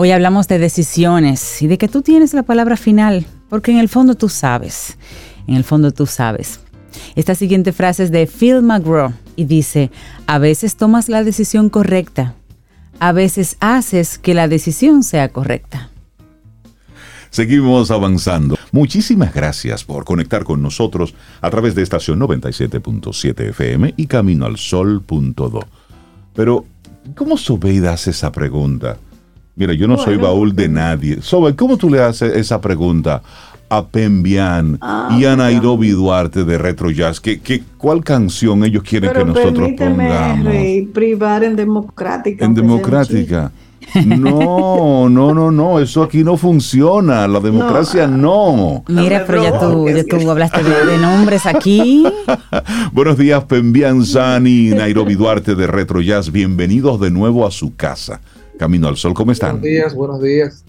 Hoy 0.01 0.13
hablamos 0.13 0.47
de 0.47 0.61
decisiones 0.61 1.61
y 1.61 1.67
de 1.67 1.77
que 1.77 1.89
tú 1.89 2.03
tienes 2.03 2.33
la 2.33 2.45
palabra 2.45 2.77
final, 2.77 3.27
porque 3.49 3.73
en 3.73 3.79
el 3.79 3.89
fondo 3.89 4.15
tú 4.15 4.29
sabes, 4.29 4.97
en 5.49 5.57
el 5.57 5.65
fondo 5.65 5.91
tú 5.91 6.07
sabes. 6.07 6.61
Esta 7.17 7.35
siguiente 7.35 7.73
frase 7.73 8.05
es 8.05 8.13
de 8.13 8.29
Phil 8.29 8.63
McGraw 8.63 9.13
y 9.35 9.47
dice, 9.47 9.91
a 10.29 10.39
veces 10.39 10.77
tomas 10.77 11.09
la 11.09 11.25
decisión 11.25 11.69
correcta, 11.69 12.37
a 13.01 13.11
veces 13.11 13.57
haces 13.59 14.19
que 14.19 14.35
la 14.35 14.47
decisión 14.47 15.03
sea 15.03 15.31
correcta. 15.31 15.91
Seguimos 17.31 17.91
avanzando. 17.91 18.57
Muchísimas 18.71 19.35
gracias 19.35 19.83
por 19.83 20.05
conectar 20.05 20.45
con 20.45 20.63
nosotros 20.63 21.13
a 21.41 21.51
través 21.51 21.75
de 21.75 21.83
estación 21.83 22.21
97.7 22.21 23.49
FM 23.49 23.95
y 23.97 24.07
camino 24.07 24.47
al 24.47 24.59
sol.do. 24.59 25.67
Pero, 26.35 26.67
¿cómo 27.17 27.37
Sobeida 27.37 27.95
hace 27.95 28.11
esa 28.11 28.31
pregunta? 28.31 28.99
Mira, 29.59 29.75
yo 29.75 29.89
no 29.89 29.99
soy 29.99 30.17
baúl 30.17 30.55
de 30.55 30.69
nadie. 30.69 31.21
Sobe, 31.21 31.57
¿cómo 31.57 31.77
tú 31.77 31.91
le 31.91 32.01
haces 32.01 32.37
esa 32.37 32.61
pregunta 32.61 33.23
a 33.69 33.85
Pembian 33.85 34.79
ah, 34.81 35.17
y 35.19 35.25
a 35.25 35.35
Nairobi 35.35 35.91
Duarte 35.91 36.45
de 36.45 36.59
Retro 36.59 36.93
Jazz? 36.93 37.19
¿Qué, 37.19 37.41
qué, 37.41 37.65
cuál 37.77 38.05
canción 38.05 38.65
ellos 38.65 38.85
quieren 38.85 39.13
que 39.13 39.25
nosotros 39.25 39.71
pongamos? 39.77 40.45
Rey, 40.45 40.83
privar 40.87 41.43
en 41.43 41.57
democrática. 41.57 42.45
En 42.45 42.55
democrática. 42.55 43.51
No, 43.95 45.09
no, 45.09 45.33
no, 45.33 45.51
no, 45.51 45.81
eso 45.81 46.03
aquí 46.03 46.23
no 46.23 46.37
funciona, 46.37 47.27
la 47.27 47.41
democracia 47.41 48.07
no. 48.07 48.85
Mira, 48.87 49.25
pero 49.27 49.43
ya 49.43 49.59
tú, 49.59 49.89
ya 49.89 50.05
tú 50.05 50.31
hablaste 50.31 50.63
de, 50.63 50.99
nombres 50.99 51.47
aquí. 51.47 52.05
Buenos 52.93 53.17
días, 53.17 53.45
Pembian 53.45 54.05
Sani, 54.05 54.71
Nairobi 54.71 55.15
Duarte 55.15 55.55
de 55.55 55.67
Retro 55.67 56.03
Jazz, 56.03 56.31
bienvenidos 56.31 57.01
de 57.01 57.11
nuevo 57.11 57.47
a 57.47 57.51
su 57.51 57.77
casa. 57.77 58.21
Camino 58.59 58.89
al 58.89 58.97
Sol, 58.97 59.15
¿cómo 59.15 59.33
están? 59.33 59.61
Buenos 59.61 59.63
días, 59.63 59.95
buenos 59.95 60.23
días. 60.23 60.65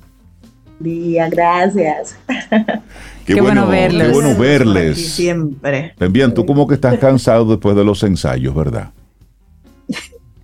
Día, 0.80 1.28
gracias. 1.30 2.18
Qué, 3.26 3.42
bueno, 3.42 3.68
verles. 3.68 4.08
Qué 4.08 4.14
bueno 4.14 4.40
verles. 4.40 5.12
siempre. 5.14 5.94
Bien, 6.10 6.34
tú 6.34 6.46
como 6.46 6.68
que 6.68 6.76
estás 6.76 6.98
cansado 7.00 7.46
después 7.46 7.76
de 7.76 7.84
los 7.84 8.02
ensayos, 8.04 8.56
¿verdad? 8.56 8.92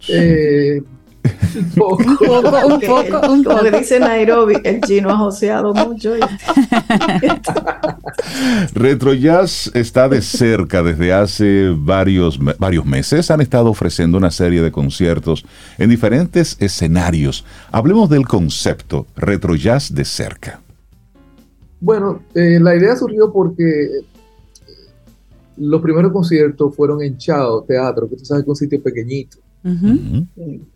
Eh, 0.08 0.84
un 1.56 1.70
poco, 1.76 2.04
un 2.04 2.82
poco, 2.82 3.32
un 3.32 3.44
Como 3.44 3.64
dice 3.64 4.00
Nairobi, 4.00 4.56
el 4.64 4.82
chino 4.82 5.10
ha 5.10 5.18
joseado 5.18 5.74
mucho. 5.74 6.14
Retro 8.74 9.14
Jazz 9.14 9.72
está 9.74 10.10
de 10.10 10.22
cerca 10.22 10.84
desde 10.84 11.14
hace 11.14 11.74
varios, 11.76 12.40
varios 12.58 12.86
meses. 12.86 13.32
Han 13.32 13.42
estado 13.42 13.70
ofreciendo 13.70 14.18
una 14.18 14.32
serie 14.32 14.62
de 14.62 14.72
conciertos 14.72 15.46
en 15.78 15.90
diferentes 15.90 16.58
escenarios. 16.60 17.46
Hablemos 17.72 18.10
del 18.10 18.28
concepto 18.28 19.08
Retro 19.16 19.56
Jazz 19.56 19.94
de 19.94 20.06
cerca. 20.06 20.62
Bueno, 21.80 22.22
eh, 22.34 22.60
la 22.62 22.76
idea 22.76 22.96
surgió 22.96 23.32
porque 23.32 23.90
los 25.58 25.82
primeros 25.82 26.12
conciertos 26.12 26.76
fueron 26.76 27.02
en 27.02 27.18
Chao 27.18 27.64
Teatro, 27.64 28.10
que 28.10 28.18
tú 28.18 28.26
sabes 28.26 28.44
que 28.44 28.48
es 28.48 28.50
un 28.50 28.56
sitio 28.56 28.82
pequeñito. 28.82 29.38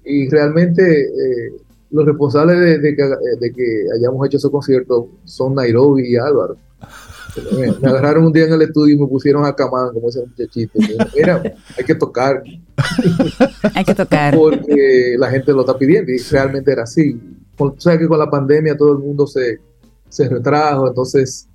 Y 0.03 0.29
realmente 0.29 1.03
eh, 1.03 1.51
los 1.91 2.05
responsables 2.05 2.81
de, 2.81 2.95
que, 2.95 3.83
hayamos 3.95 4.25
hecho 4.27 4.37
esos 4.37 4.51
conciertos 4.51 5.05
son 5.25 5.55
Nairobi 5.55 6.13
y 6.13 6.15
Álvaro. 6.15 6.57
Me, 7.57 7.67
agarraron 7.87 8.25
un 8.25 8.33
día 8.33 8.45
en 8.45 8.53
el 8.53 8.63
estudio 8.63 8.95
y 8.95 8.99
me 8.99 9.07
pusieron 9.07 9.45
a 9.45 9.53
camar 9.53 9.91
como 9.93 10.09
ese 10.09 10.25
muchachito. 10.25 10.79
Mira, 11.15 11.41
hay 11.77 11.85
que 11.85 11.95
tocar. 11.95 12.43
hay 13.75 13.85
que 13.85 13.95
tocar. 13.95 14.35
Porque 14.35 15.15
la 15.17 15.29
gente 15.29 15.51
lo 15.53 15.61
está 15.61 15.77
pidiendo 15.77 16.11
y 16.11 16.17
realmente 16.17 16.71
era 16.71 16.83
así. 16.83 17.19
O 17.57 17.75
sea 17.77 17.97
que 17.97 18.07
con 18.07 18.17
la 18.17 18.29
pandemia 18.29 18.75
todo 18.75 18.93
el 18.93 18.99
mundo 18.99 19.27
se, 19.27 19.59
se 20.07 20.27
retrajo, 20.29 20.87
entonces 20.87 21.47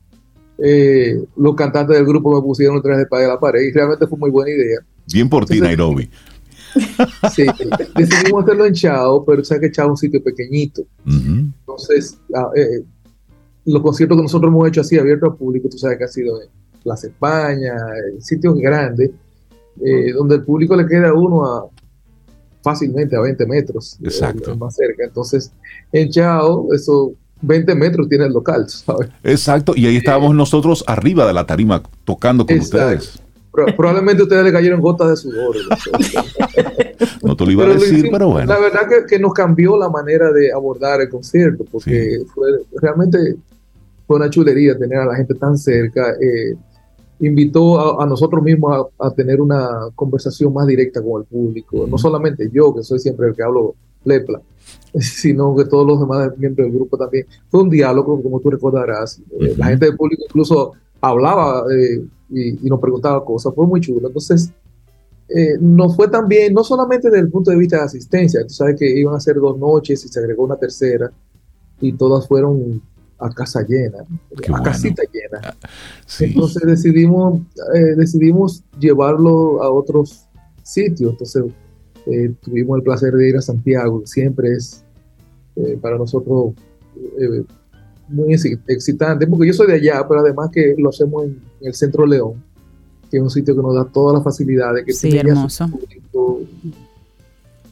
eh, 0.59 1.21
los 1.37 1.55
cantantes 1.57 1.97
del 1.97 2.07
grupo 2.07 2.35
me 2.35 2.43
pusieron 2.43 2.77
detrás 2.77 2.99
de 2.99 3.27
la 3.27 3.41
pared 3.41 3.63
y 3.63 3.73
realmente 3.73 4.07
fue 4.07 4.19
muy 4.19 4.31
buena 4.31 4.51
idea. 4.51 4.79
Bien 5.13 5.29
por 5.29 5.45
ti, 5.47 5.61
Nairobi. 5.61 6.09
Sí, 7.35 7.47
decidimos 7.97 8.45
hacerlo 8.45 8.67
en 8.67 8.75
Chao, 8.75 9.25
pero 9.25 9.45
sabes 9.45 9.63
que 9.63 9.73
Chao 9.73 9.87
es 9.87 9.91
un 9.91 9.97
sitio 9.97 10.23
pequeñito. 10.23 10.83
Entonces, 11.07 12.19
eh, 12.57 12.83
los 13.65 13.83
conciertos 13.83 14.17
que 14.19 14.23
nosotros 14.23 14.51
hemos 14.51 14.69
hecho 14.69 14.81
así, 14.81 14.99
abiertos 14.99 15.31
al 15.33 15.37
público, 15.37 15.69
tú 15.69 15.79
sabes 15.79 15.99
que 15.99 16.05
ha 16.05 16.09
sido 16.09 16.41
en 16.43 16.49
Plaza 16.83 17.07
España, 17.07 17.75
en 18.13 18.21
sitios 18.23 18.57
grandes. 18.57 19.11
eh, 19.85 20.13
donde 20.13 20.37
el 20.37 20.43
público 20.45 20.77
le 20.77 20.87
queda 20.87 21.09
a 21.09 21.15
uno 21.15 21.45
a, 21.45 21.67
fácilmente 22.63 23.17
a 23.17 23.21
20 23.21 23.45
metros. 23.47 23.95
Eh, 23.95 24.05
Exacto. 24.05 24.57
más 24.57 24.77
cerca. 24.77 25.05
Entonces, 25.05 25.51
en 25.93 26.11
Chao, 26.11 26.73
eso 26.73 27.13
20 27.43 27.75
metros 27.75 28.09
tiene 28.09 28.27
el 28.27 28.33
local, 28.33 28.69
¿sabes? 28.69 29.11
Exacto, 29.23 29.75
y 29.77 29.87
ahí 29.87 29.97
estábamos 29.97 30.35
nosotros 30.35 30.85
arriba 30.87 31.27
de 31.27 31.33
la 31.33 31.47
tarima 31.47 31.83
tocando 32.05 32.47
con 32.47 32.59
ustedes. 32.59 33.21
Probablemente 33.77 34.23
ustedes 34.25 34.45
le 34.45 34.53
cayeron 34.53 34.81
gotas 34.81 35.11
de 35.11 35.17
sudor. 35.17 35.57
no 37.23 37.37
te 37.37 37.45
lo 37.45 37.51
iba 37.51 37.65
a 37.65 37.69
decir, 37.69 38.09
pero 38.11 38.29
bueno. 38.29 38.53
La 38.53 38.61
verdad 38.61 38.83
que, 39.09 39.19
nos 39.19 39.33
cambió 39.33 39.77
la 39.77 39.89
manera 39.89 40.33
de 40.33 40.53
abordar 40.53 41.01
el 41.01 41.09
concierto, 41.09 41.65
porque 41.71 42.23
fue 42.35 42.49
realmente 42.81 43.37
fue 44.07 44.17
una 44.17 44.29
chulería 44.29 44.77
tener 44.77 44.99
a 44.99 45.07
la 45.07 45.17
gente 45.17 45.35
tan 45.35 45.57
cerca. 45.57 46.13
Eh, 46.21 46.55
invitó 47.21 48.01
a, 48.01 48.07
nosotros 48.07 48.43
mismos 48.43 48.89
a, 48.99 49.11
tener 49.13 49.41
una 49.41 49.89
conversación 49.95 50.53
más 50.53 50.67
directa 50.67 51.03
con 51.03 51.23
el 51.23 51.27
público. 51.27 51.87
No 51.89 51.97
solamente 51.97 52.51
yo, 52.53 52.75
que 52.75 52.83
soy 52.83 52.99
siempre 52.99 53.29
el 53.29 53.35
que 53.35 53.43
hablo 53.43 53.75
lepla, 54.05 54.41
sino 54.99 55.55
que 55.57 55.65
todos 55.65 55.87
los 55.87 56.01
demás 56.01 56.37
miembros 56.37 56.67
del 56.67 56.77
grupo 56.77 56.97
también. 56.97 57.27
Fue 57.49 57.63
un 57.63 57.71
diálogo, 57.71 58.23
como 58.23 58.41
tú 58.41 58.51
recordarás. 58.51 59.21
Eh, 59.41 59.55
la 59.57 59.67
gente 59.67 59.87
del 59.87 59.97
público 59.97 60.25
incluso 60.27 60.73
hablaba 61.01 61.65
eh, 61.73 62.03
y, 62.35 62.69
nos 62.69 62.81
preguntaba 62.81 63.25
cosas. 63.25 63.55
Fue 63.55 63.67
muy 63.67 63.81
chulo. 63.81 64.09
Entonces, 64.09 64.51
eh, 65.29 65.57
nos 65.61 65.97
fue 65.97 66.09
también, 66.09 66.53
no 66.53 66.65
solamente 66.65 67.09
desde 67.09 67.21
el 67.21 67.31
punto 67.31 67.51
de 67.51 67.57
vista 67.57 67.79
de 67.79 67.85
asistencia, 67.85 68.43
tú 68.43 68.53
sabes 68.53 68.77
que 68.79 68.89
iban 68.99 69.15
a 69.15 69.21
ser 69.21 69.37
dos 69.37 69.59
noches 69.59 70.05
y 70.05 70.09
se 70.09 70.19
agregó 70.21 70.45
una 70.45 70.57
tercera 70.57 71.11
y 71.81 71.93
todas 71.93 72.27
fueron 72.29 72.83
a 73.19 73.31
casa 73.31 73.63
llena, 73.67 74.05
a 74.53 74.63
casita 74.63 75.03
llena. 75.13 75.41
Ah, 75.43 75.55
Entonces 76.21 76.63
decidimos, 76.67 77.41
eh, 77.75 77.95
decidimos 77.97 78.63
llevarlo 78.79 79.63
a 79.63 79.71
otros 79.71 80.27
sitios. 80.63 81.13
Entonces 81.13 81.45
eh, 82.07 82.35
tuvimos 82.43 82.79
el 82.79 82.83
placer 82.83 83.15
de 83.15 83.29
ir 83.29 83.37
a 83.37 83.41
Santiago, 83.41 84.03
siempre 84.05 84.53
es 84.53 84.85
eh, 85.57 85.79
para 85.81 85.97
nosotros 85.97 86.55
muy 88.09 88.35
excitante, 88.35 89.27
porque 89.27 89.47
yo 89.47 89.53
soy 89.53 89.67
de 89.69 89.75
allá, 89.75 90.07
pero 90.07 90.21
además 90.21 90.51
que 90.53 90.75
lo 90.77 90.91
hacemos 90.91 91.25
en, 91.25 91.41
el 91.61 91.75
Centro 91.75 92.07
León, 92.07 92.43
que 93.11 93.17
es 93.17 93.23
un 93.23 93.31
sitio 93.31 93.55
que 93.57 93.63
nos 93.63 93.75
da 93.75 93.85
todas 93.85 94.15
las 94.15 94.25
facilidades, 94.25 94.85
que 94.85 94.93
sí, 94.93 95.17
hermoso. 95.17 95.71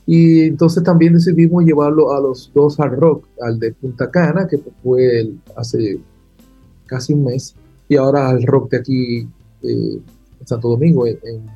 Y 0.06 0.42
entonces 0.42 0.82
también 0.82 1.14
decidimos 1.14 1.64
llevarlo 1.64 2.12
a 2.12 2.20
los 2.20 2.50
dos 2.54 2.78
hard 2.80 2.98
rock, 2.98 3.26
al 3.40 3.58
de 3.58 3.72
Punta 3.72 4.10
Cana, 4.10 4.48
que 4.48 4.58
fue 4.82 5.30
hace 5.56 6.00
casi 6.86 7.12
un 7.12 7.24
mes, 7.24 7.54
y 7.88 7.96
ahora 7.96 8.28
al 8.30 8.42
rock 8.42 8.70
de 8.70 8.76
aquí 8.78 9.18
eh, 9.62 10.00
en 10.40 10.46
Santo 10.46 10.68
Domingo, 10.70 11.06
en, 11.06 11.18
en 11.24 11.46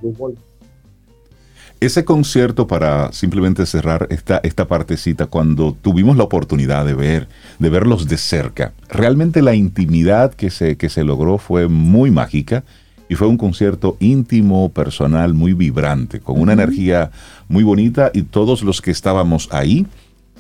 Ese 1.79 2.07
concierto, 2.07 2.67
para 2.67 3.13
simplemente 3.13 3.67
cerrar 3.67 4.07
esta, 4.11 4.41
esta 4.43 4.67
partecita, 4.67 5.27
cuando 5.27 5.77
tuvimos 5.81 6.17
la 6.17 6.25
oportunidad 6.25 6.87
de 6.87 6.95
ver, 6.95 7.29
de 7.59 7.69
verlos 7.69 8.09
de 8.09 8.17
cerca, 8.17 8.73
realmente 8.89 9.43
la 9.43 9.55
intimidad 9.55 10.33
que 10.33 10.49
se, 10.49 10.77
que 10.77 10.89
se 10.89 11.05
logró 11.05 11.37
fue 11.37 11.69
muy 11.69 12.11
mágica 12.11 12.65
y 13.11 13.15
fue 13.15 13.29
un 13.29 13.37
concierto 13.37 13.99
íntimo, 14.01 14.71
personal, 14.71 15.35
muy 15.35 15.53
vibrante, 15.53 16.21
con 16.21 16.41
una 16.41 16.55
energía 16.55 17.11
muy 17.47 17.63
bonita 17.63 18.11
y 18.15 18.23
todos 18.23 18.63
los 18.63 18.81
que 18.81 18.91
estábamos 18.91 19.49
ahí, 19.53 19.87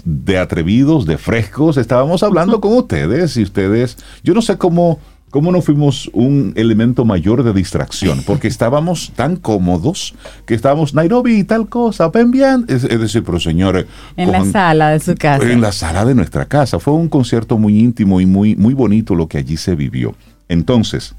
de 0.04 0.38
atrevidos, 0.38 1.06
de 1.06 1.18
frescos, 1.18 1.76
estábamos 1.76 2.22
hablando 2.22 2.60
con 2.60 2.72
ustedes 2.76 3.36
y 3.36 3.42
ustedes, 3.42 3.98
yo 4.22 4.34
no 4.34 4.42
sé 4.42 4.56
cómo, 4.56 5.00
cómo 5.36 5.52
no 5.52 5.60
fuimos 5.60 6.08
un 6.14 6.54
elemento 6.56 7.04
mayor 7.04 7.42
de 7.42 7.52
distracción, 7.52 8.22
porque 8.24 8.48
estábamos 8.48 9.12
tan 9.14 9.36
cómodos 9.36 10.14
que 10.46 10.54
estábamos 10.54 10.94
Nairobi 10.94 11.40
y 11.40 11.44
tal 11.44 11.68
cosa, 11.68 12.08
ven 12.08 12.30
bien, 12.30 12.64
es, 12.68 12.88
decir, 12.88 13.22
pero 13.22 13.38
señores... 13.38 13.84
En 14.16 14.32
la 14.32 14.46
sala 14.46 14.92
de 14.92 14.98
su 14.98 15.14
casa. 15.14 15.52
En 15.52 15.60
la 15.60 15.72
sala 15.72 16.06
de 16.06 16.14
nuestra 16.14 16.46
casa. 16.46 16.78
Fue 16.78 16.94
un 16.94 17.10
concierto 17.10 17.58
muy 17.58 17.78
íntimo 17.78 18.18
y 18.22 18.24
muy, 18.24 18.56
muy 18.56 18.72
bonito 18.72 19.14
lo 19.14 19.28
que 19.28 19.36
allí 19.36 19.58
se 19.58 19.74
vivió. 19.74 20.14
Entonces, 20.48 21.14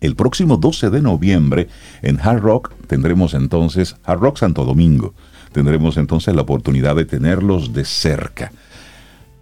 el 0.00 0.16
próximo 0.16 0.56
12 0.56 0.88
de 0.88 1.02
noviembre 1.02 1.68
en 2.00 2.18
Hard 2.18 2.40
Rock 2.40 2.72
tendremos 2.86 3.34
entonces, 3.34 3.96
Hard 4.04 4.20
Rock 4.20 4.38
Santo 4.38 4.64
Domingo, 4.64 5.12
tendremos 5.52 5.98
entonces 5.98 6.34
la 6.34 6.40
oportunidad 6.40 6.96
de 6.96 7.04
tenerlos 7.04 7.74
de 7.74 7.84
cerca. 7.84 8.52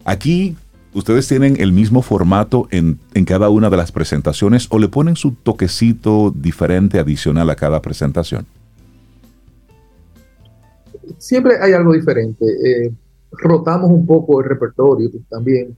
Aquí 0.05 0.57
ustedes 0.95 1.27
tienen 1.29 1.61
el 1.61 1.73
mismo 1.73 2.03
formato 2.03 2.69
en, 2.71 2.99
cada 3.25 3.49
una 3.49 3.71
de 3.71 3.77
las 3.77 3.93
presentaciones 3.93 4.67
o 4.71 4.79
le 4.79 4.89
ponen 4.89 5.17
su 5.17 5.33
toquecito 5.33 6.33
diferente, 6.35 6.99
adicional 6.99 7.49
a 7.51 7.57
cada 7.57 7.81
presentación. 7.81 8.47
Siempre 11.19 11.55
hay 11.61 11.73
algo 11.73 11.93
diferente. 11.93 12.45
Eh, 12.45 12.93
rotamos 13.33 13.91
un 13.91 14.07
poco 14.07 14.41
el 14.41 14.49
repertorio 14.49 15.11
también, 15.29 15.77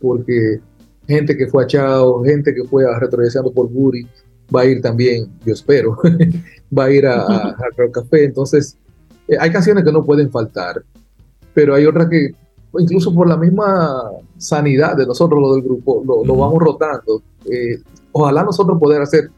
porque 0.00 0.60
gente 1.06 1.36
que 1.36 1.46
fue 1.46 1.64
a 1.64 1.66
Chao, 1.66 2.24
gente 2.24 2.54
que 2.54 2.64
fue 2.64 2.84
a 2.84 2.98
Retrodeseando 2.98 3.52
por 3.52 3.68
Buri, 3.68 4.06
va 4.54 4.62
a 4.62 4.64
ir 4.64 4.80
también, 4.80 5.28
yo 5.44 5.52
espero, 5.52 5.96
va 6.76 6.84
a 6.84 6.90
ir 6.90 7.06
a, 7.06 7.22
a, 7.22 7.56
Café. 7.92 8.24
Entonces, 8.24 8.76
eh, 9.28 9.36
hay 9.38 9.50
canciones 9.50 9.84
que 9.84 9.92
no 9.92 10.04
pueden 10.04 10.30
faltar, 10.30 10.82
pero 11.54 11.74
hay 11.74 11.86
otras 11.86 12.08
que, 12.08 12.34
incluso 12.78 13.14
por 13.14 13.28
la 13.28 13.36
misma 13.36 14.10
sanidad 14.38 14.96
de 14.96 15.06
nosotros, 15.06 15.40
lo 15.40 15.54
del 15.54 15.62
grupo, 15.62 16.02
lo, 16.04 16.36
vamos 16.36 16.58
rotando. 16.58 17.22
Eh, 17.50 17.80
ojalá 18.12 18.44
nosotros 18.44 18.78
poder 18.78 19.02
hacer 19.02 19.30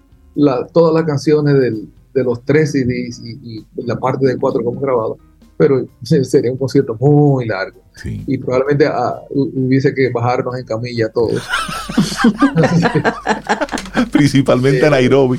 todas 0.72 0.94
las 0.94 1.04
canciones 1.04 1.54
de 1.54 2.24
los 2.24 2.42
tres 2.44 2.72
CDs 2.72 3.20
y, 3.24 3.58
y 3.58 3.66
la 3.84 3.98
parte 3.98 4.26
del 4.26 4.38
cuatro 4.38 4.62
que 4.62 4.68
hemos 4.68 4.82
grabado 4.82 5.18
pero 5.62 5.86
sería 6.02 6.50
un 6.50 6.58
concierto 6.58 6.96
muy 6.98 7.46
largo. 7.46 7.80
Y 8.04 8.36
probablemente 8.38 8.84
ah, 8.86 9.20
hubiese 9.30 9.94
que 9.94 10.10
bajarnos 10.10 10.58
en 10.58 10.64
camilla 10.64 11.08
todos. 11.10 11.40
Principalmente 14.12 14.84
a 14.84 14.90
Nairobi. 14.90 15.38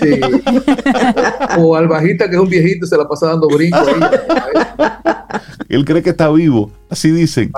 Sí. 0.00 0.20
O 1.58 1.76
al 1.76 1.88
bajista, 1.88 2.28
que 2.28 2.36
es 2.36 2.40
un 2.40 2.48
viejito, 2.48 2.86
se 2.86 2.96
la 2.96 3.06
pasa 3.06 3.28
dando 3.28 3.48
brinco 3.48 3.78
Él 5.68 5.84
cree 5.84 6.02
que 6.02 6.10
está 6.10 6.30
vivo, 6.30 6.70
así 6.88 7.10
dicen. 7.10 7.52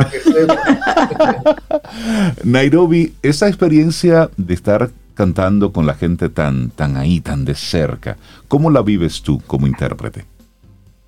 Nairobi, 2.44 3.14
esa 3.22 3.48
experiencia 3.48 4.30
de 4.36 4.54
estar 4.54 4.90
cantando 5.14 5.72
con 5.72 5.84
la 5.84 5.94
gente 5.94 6.28
tan, 6.28 6.70
tan 6.70 6.96
ahí, 6.96 7.20
tan 7.20 7.44
de 7.44 7.54
cerca, 7.54 8.16
¿cómo 8.46 8.70
la 8.70 8.82
vives 8.82 9.20
tú 9.22 9.40
como 9.46 9.66
intérprete? 9.66 10.24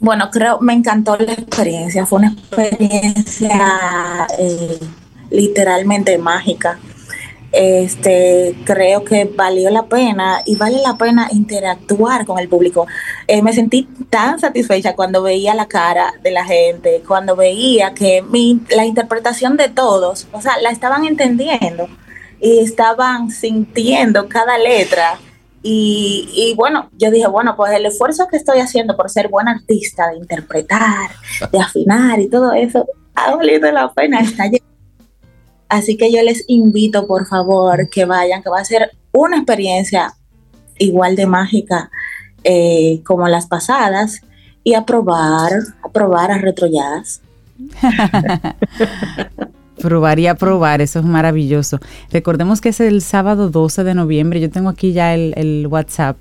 Bueno, 0.00 0.30
creo, 0.32 0.58
me 0.60 0.72
encantó 0.72 1.16
la 1.16 1.32
experiencia, 1.32 2.06
fue 2.06 2.20
una 2.20 2.32
experiencia 2.32 4.26
eh, 4.38 4.80
literalmente 5.30 6.16
mágica. 6.18 6.78
Este, 7.52 8.54
creo 8.64 9.04
que 9.04 9.24
valió 9.24 9.70
la 9.70 9.86
pena 9.86 10.40
y 10.46 10.54
vale 10.54 10.80
la 10.82 10.96
pena 10.96 11.28
interactuar 11.32 12.24
con 12.24 12.38
el 12.38 12.48
público. 12.48 12.86
Eh, 13.26 13.42
me 13.42 13.52
sentí 13.52 13.88
tan 14.08 14.38
satisfecha 14.38 14.94
cuando 14.94 15.22
veía 15.22 15.54
la 15.54 15.66
cara 15.66 16.14
de 16.22 16.30
la 16.30 16.44
gente, 16.44 17.02
cuando 17.06 17.34
veía 17.34 17.92
que 17.92 18.22
mi, 18.22 18.60
la 18.70 18.84
interpretación 18.84 19.56
de 19.56 19.68
todos, 19.68 20.28
o 20.32 20.40
sea, 20.40 20.58
la 20.60 20.70
estaban 20.70 21.04
entendiendo 21.04 21.88
y 22.40 22.60
estaban 22.60 23.30
sintiendo 23.30 24.28
cada 24.28 24.56
letra 24.56 25.18
y, 25.62 26.54
bueno, 26.56 26.88
yo 26.96 27.10
dije, 27.10 27.26
bueno, 27.26 27.54
pues 27.54 27.72
el 27.72 27.84
esfuerzo 27.84 28.26
que 28.28 28.38
estoy 28.38 28.60
haciendo 28.60 28.96
por 28.96 29.10
ser 29.10 29.28
buena 29.28 29.52
artista, 29.52 30.08
de 30.08 30.16
interpretar, 30.16 31.10
de 31.52 31.60
afinar 31.60 32.18
y 32.18 32.28
todo 32.28 32.52
eso, 32.52 32.86
ha 33.14 33.34
valido 33.34 33.70
la 33.70 33.92
pena, 33.92 34.20
está 34.20 34.44
Así 35.70 35.96
que 35.96 36.12
yo 36.12 36.20
les 36.22 36.44
invito, 36.48 37.06
por 37.06 37.26
favor, 37.26 37.88
que 37.88 38.04
vayan, 38.04 38.42
que 38.42 38.50
va 38.50 38.58
a 38.58 38.64
ser 38.64 38.90
una 39.12 39.36
experiencia 39.36 40.12
igual 40.78 41.14
de 41.14 41.26
mágica 41.26 41.90
eh, 42.42 43.00
como 43.04 43.28
las 43.28 43.46
pasadas 43.46 44.20
y 44.64 44.74
a 44.74 44.84
probar, 44.84 45.52
a 45.82 45.88
probar 45.88 46.32
a 46.32 46.38
retrolladas. 46.38 47.22
Probar 49.80 50.18
y 50.18 50.26
aprobar, 50.26 50.82
eso 50.82 50.98
es 50.98 51.06
maravilloso. 51.06 51.78
Recordemos 52.12 52.60
que 52.60 52.68
es 52.68 52.80
el 52.80 53.00
sábado 53.00 53.48
12 53.48 53.82
de 53.82 53.94
noviembre. 53.94 54.38
Yo 54.38 54.50
tengo 54.50 54.68
aquí 54.68 54.92
ya 54.92 55.14
el, 55.14 55.66
WhatsApp 55.70 56.18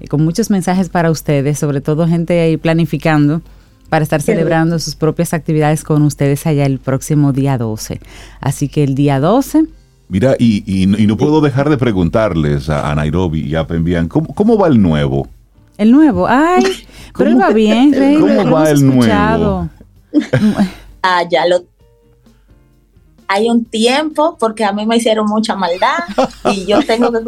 eh, 0.00 0.08
con 0.08 0.22
muchos 0.22 0.50
mensajes 0.50 0.90
para 0.90 1.10
ustedes, 1.10 1.58
sobre 1.58 1.80
todo 1.80 2.06
gente 2.06 2.38
ahí 2.38 2.58
planificando 2.58 3.40
para 3.88 4.02
estar 4.02 4.22
celebrando 4.22 4.78
sus 4.78 4.94
propias 4.94 5.32
actividades 5.34 5.84
con 5.84 6.02
ustedes 6.02 6.46
allá 6.46 6.66
el 6.66 6.78
próximo 6.78 7.32
día 7.32 7.58
12. 7.58 8.00
Así 8.40 8.68
que 8.68 8.84
el 8.84 8.94
día 8.94 9.20
12... 9.20 9.64
Mira, 10.10 10.36
y, 10.38 10.86
no 10.86 11.16
puedo 11.18 11.42
dejar 11.42 11.68
de 11.68 11.76
preguntarles 11.76 12.70
a, 12.70 12.94
Nairobi 12.94 13.42
y 13.42 13.54
a 13.54 13.66
Pembian, 13.66 14.08
¿cómo, 14.08 14.56
va 14.56 14.68
el 14.68 14.80
nuevo? 14.80 15.28
El 15.76 15.92
nuevo, 15.92 16.26
ay, 16.26 16.64
pero 17.16 17.30
él 17.30 17.38
va 17.38 17.50
bien, 17.50 17.92
Rey. 17.92 18.16
¿Cómo 18.16 18.50
va 18.50 18.70
el 18.70 18.86
nuevo? 18.86 19.68
ah, 21.02 21.22
ya 21.30 21.46
lo 21.46 21.64
hay 23.28 23.50
un 23.50 23.64
tiempo 23.66 24.36
porque 24.40 24.64
a 24.64 24.72
mí 24.72 24.86
me 24.86 24.96
hicieron 24.96 25.26
mucha 25.26 25.54
maldad 25.54 25.98
y 26.52 26.64
yo 26.64 26.82
tengo 26.82 27.12
que 27.12 27.18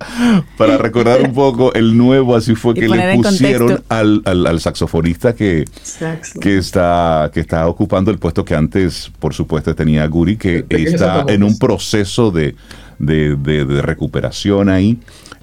Para 0.56 0.78
recordar 0.78 1.20
un 1.22 1.34
poco 1.34 1.74
el 1.74 1.96
nuevo, 1.96 2.34
así 2.36 2.54
fue 2.54 2.74
que 2.74 2.88
le 2.88 3.16
pusieron 3.16 3.82
al, 3.88 4.22
al, 4.24 4.60
saxofonista 4.60 5.34
que, 5.34 5.64
que, 6.40 6.58
está, 6.58 7.30
que 7.32 7.40
está 7.40 7.66
ocupando 7.66 8.10
el 8.10 8.18
puesto 8.18 8.44
que 8.44 8.54
antes, 8.54 9.10
por 9.18 9.34
supuesto, 9.34 9.74
tenía 9.74 10.06
Guri, 10.06 10.36
que 10.36 10.64
está 10.70 11.24
en 11.28 11.42
un 11.42 11.58
proceso 11.58 12.30
de, 12.30 12.54
de, 12.98 13.36
de 13.36 13.82
recuperación 13.82 14.68
ahí. 14.68 14.98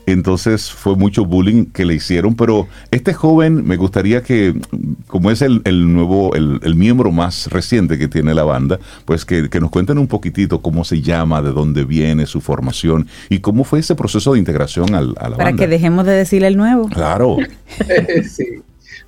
Entonces 0.08 0.72
fue 0.72 0.96
mucho 0.96 1.26
bullying 1.26 1.66
que 1.66 1.84
le 1.84 1.94
hicieron, 1.94 2.34
pero 2.34 2.66
este 2.92 3.14
joven 3.14 3.68
me 3.68 3.76
gustaría 3.76 4.24
que, 4.24 4.54
como 5.06 5.32
es 5.32 5.42
el, 5.42 5.62
nuevo, 5.94 6.34
el, 6.34 6.76
miembro 6.76 7.12
más 7.12 7.48
reciente 7.48 7.98
que 7.98 8.08
tiene 8.08 8.34
la 8.34 8.46
banda, 8.46 8.80
pues 9.04 9.26
que, 9.26 9.50
nos 9.60 9.70
cuenten 9.70 9.98
un 9.98 10.08
poquitito 10.08 10.62
cómo 10.62 10.86
se 10.86 11.02
llama, 11.02 11.42
de 11.42 11.52
dónde 11.52 11.84
viene, 11.84 12.26
su 12.26 12.40
formación 12.40 13.08
y 13.30 13.40
cómo 13.40 13.66
fue 13.66 13.80
ese 13.80 13.96
proceso 13.96 14.32
de 14.32 14.40
integración 14.40 14.96
al, 14.96 15.14
a 15.18 15.24
la 15.24 15.30
banda. 15.32 15.38
Para 15.44 15.58
que 15.58 15.68
dejemos 15.68 16.06
de 16.06 16.14
decirle 16.14 16.48
el 16.48 16.56
nuevo. 16.56 16.88
Claro. 16.88 17.36
sí. 18.30 18.46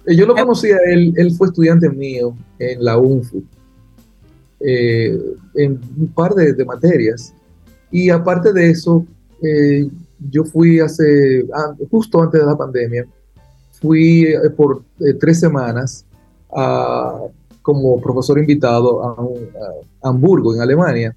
Yo 0.05 0.25
lo 0.25 0.35
conocía, 0.35 0.75
él, 0.85 1.13
él 1.15 1.31
fue 1.31 1.47
estudiante 1.47 1.89
mío 1.89 2.35
en 2.57 2.83
la 2.83 2.97
UNFU, 2.97 3.41
eh, 4.59 5.17
en 5.55 5.79
un 5.97 6.07
par 6.13 6.33
de, 6.33 6.51
de 6.51 6.65
materias. 6.65 7.33
Y 7.89 8.09
aparte 8.09 8.51
de 8.51 8.71
eso, 8.71 9.05
eh, 9.41 9.87
yo 10.29 10.43
fui 10.43 10.79
hace, 10.79 11.45
justo 11.89 12.21
antes 12.21 12.39
de 12.41 12.45
la 12.45 12.57
pandemia, 12.57 13.05
fui 13.71 14.23
eh, 14.23 14.49
por 14.55 14.83
eh, 14.99 15.13
tres 15.19 15.39
semanas 15.39 16.05
como 17.61 18.01
profesor 18.01 18.39
invitado 18.39 19.03
a, 19.03 20.09
Hamburgo, 20.09 20.55
en 20.55 20.61
Alemania, 20.61 21.15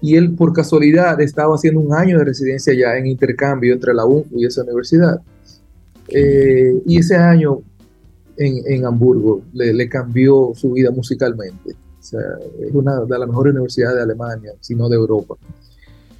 y 0.00 0.14
él 0.14 0.36
por 0.36 0.52
casualidad 0.52 1.20
estaba 1.20 1.56
haciendo 1.56 1.80
un 1.80 1.92
año 1.92 2.18
de 2.18 2.24
residencia 2.24 2.72
ya 2.72 2.96
en 2.96 3.06
intercambio 3.06 3.74
entre 3.74 3.92
la 3.92 4.04
UNFU 4.04 4.38
y 4.38 4.46
esa 4.46 4.62
universidad. 4.62 5.20
Eh, 6.08 6.80
y 6.86 6.98
ese 6.98 7.16
año 7.16 7.60
en, 8.36 8.86
Hamburgo 8.86 9.42
le, 9.52 9.88
cambió 9.88 10.52
su 10.54 10.72
vida 10.72 10.92
musicalmente. 10.92 11.74
Es 12.00 12.14
una 12.72 13.00
de 13.00 13.18
las 13.18 13.28
mejores 13.28 13.52
universidades 13.52 13.96
de 13.96 14.02
Alemania, 14.02 14.52
si 14.60 14.76
no 14.76 14.88
de 14.88 14.94
Europa. 14.94 15.34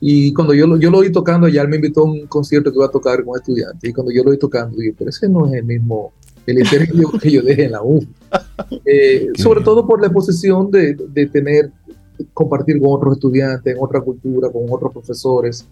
Y 0.00 0.32
cuando 0.32 0.54
yo, 0.54 0.76
yo 0.76 0.90
lo 0.90 0.98
oí 0.98 1.10
tocando, 1.10 1.48
ya 1.48 1.62
él 1.62 1.68
me 1.68 1.76
invitó 1.76 2.02
a 2.02 2.04
un 2.04 2.26
concierto 2.26 2.70
que 2.70 2.76
iba 2.76 2.86
a 2.86 2.90
tocar 2.90 3.24
con 3.24 3.36
estudiantes. 3.36 3.90
Y 3.90 3.92
cuando 3.92 4.12
yo 4.12 4.22
lo 4.22 4.30
oí 4.30 4.38
tocando, 4.38 4.76
dije, 4.76 4.94
pero 4.96 5.10
ese 5.10 5.28
no 5.28 5.46
es 5.46 5.54
el 5.54 5.64
mismo, 5.64 6.12
el 6.46 6.58
interés 6.60 6.90
que 7.22 7.30
yo 7.30 7.42
dejé 7.42 7.64
en 7.64 7.72
la 7.72 7.82
U. 7.82 8.04
Eh, 8.84 9.28
sobre 9.36 9.62
todo 9.62 9.86
por 9.86 10.00
la 10.00 10.08
exposición 10.08 10.70
de, 10.70 10.94
de, 10.94 11.26
tener, 11.26 11.70
compartir 12.34 12.78
con 12.80 12.88
otros 12.90 13.14
estudiantes, 13.14 13.74
en 13.74 13.82
otra 13.82 14.00
cultura, 14.00 14.50
con 14.50 14.64
otros 14.68 14.92
profesores. 14.92 15.66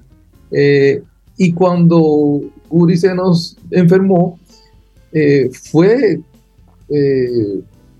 Eh, 0.50 1.02
y 1.36 1.52
cuando 1.52 2.40
Uri 2.70 2.96
se 2.96 3.14
nos 3.14 3.56
enfermó, 3.70 4.38
eh, 5.12 5.50
fue, 5.52 6.20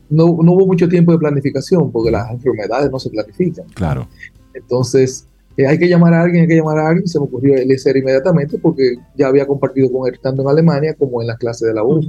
no, 0.08 0.38
no, 0.40 0.52
hubo 0.52 0.66
mucho 0.66 0.88
tiempo 0.88 1.12
de 1.12 1.18
planificación, 1.18 1.90
porque 1.90 2.12
las 2.12 2.30
enfermedades 2.30 2.90
no 2.90 2.98
se 2.98 3.10
planifican. 3.10 3.66
Claro. 3.74 4.06
Entonces, 4.54 5.26
hay 5.64 5.78
que 5.78 5.88
llamar 5.88 6.12
a 6.12 6.22
alguien, 6.22 6.42
hay 6.42 6.48
que 6.48 6.56
llamar 6.56 6.78
a 6.78 6.88
alguien, 6.88 7.06
se 7.06 7.18
me 7.18 7.24
ocurrió 7.24 7.54
Eliezer 7.54 7.96
inmediatamente 7.96 8.58
porque 8.58 8.96
ya 9.16 9.28
había 9.28 9.46
compartido 9.46 9.90
con 9.90 10.06
él 10.06 10.14
estando 10.14 10.42
en 10.42 10.48
Alemania 10.48 10.94
como 10.94 11.22
en 11.22 11.28
las 11.28 11.38
clases 11.38 11.68
de 11.68 11.74
la 11.74 11.82
U, 11.82 12.00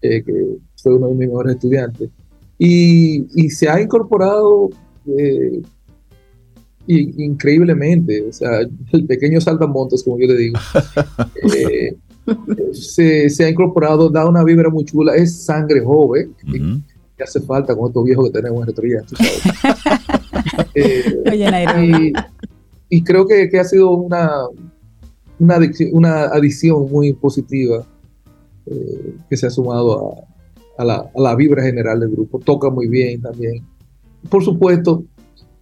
eh, 0.00 0.22
que 0.24 0.56
fue 0.76 0.94
uno 0.94 1.08
de 1.08 1.14
mis 1.14 1.28
mejores 1.28 1.54
estudiantes. 1.56 2.08
Y, 2.58 3.26
y 3.34 3.50
se 3.50 3.68
ha 3.68 3.80
incorporado 3.80 4.70
eh, 5.06 5.62
increíblemente, 6.86 8.22
o 8.22 8.32
sea, 8.32 8.60
el 8.92 9.06
pequeño 9.06 9.40
saltamontes, 9.40 10.02
como 10.02 10.18
yo 10.18 10.26
le 10.26 10.36
digo, 10.36 10.58
eh, 11.54 11.94
se, 12.72 13.28
se, 13.28 13.44
ha 13.44 13.50
incorporado, 13.50 14.08
da 14.08 14.26
una 14.26 14.42
vibra 14.42 14.70
muy 14.70 14.84
chula, 14.84 15.14
es 15.14 15.44
sangre 15.44 15.80
joven, 15.84 16.34
que 17.16 17.22
hace 17.22 17.40
falta 17.40 17.76
con 17.76 17.88
estos 17.88 18.04
viejos 18.04 18.26
que 18.26 18.38
tenemos 18.38 18.66
en 18.66 18.74
Retro 18.74 19.04
tú 19.06 19.16
sabes. 19.16 19.42
Y 22.88 23.02
creo 23.02 23.26
que, 23.26 23.48
que, 23.50 23.58
ha 23.58 23.64
sido 23.64 23.90
una, 23.90 24.30
una, 25.38 25.54
adición, 25.56 25.90
una 25.92 26.22
adición 26.24 26.90
muy 26.90 27.12
positiva 27.12 27.86
eh, 28.66 29.14
que 29.28 29.36
se 29.36 29.46
ha 29.46 29.50
sumado 29.50 30.26
a, 30.78 30.82
a, 30.82 30.84
la, 30.84 30.94
a, 31.14 31.20
la, 31.20 31.34
vibra 31.34 31.62
general 31.62 32.00
del 32.00 32.10
grupo. 32.10 32.38
Toca 32.38 32.70
muy 32.70 32.88
bien 32.88 33.20
también. 33.20 33.64
Por 34.30 34.42
supuesto, 34.42 35.04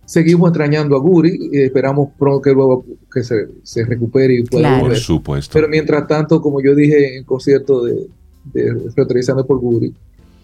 seguimos 0.04 0.50
extrañando 0.50 0.96
a 0.96 1.00
Guri 1.00 1.50
y 1.52 1.58
esperamos 1.60 2.10
pronto 2.18 2.40
que 2.40 2.52
luego 2.52 2.84
que 3.12 3.22
se, 3.22 3.48
se 3.62 3.84
recupere 3.84 4.34
y 4.34 4.42
pueda 4.44 4.68
claro. 4.68 4.86
Por 4.86 4.96
supuesto. 4.96 5.52
Pero 5.52 5.68
mientras 5.68 6.06
tanto, 6.06 6.40
como 6.40 6.62
yo 6.62 6.74
dije 6.74 7.08
en 7.08 7.18
el 7.18 7.24
concierto 7.26 7.84
de, 7.84 8.08
de 8.52 9.44
por 9.46 9.58
Guri, 9.58 9.92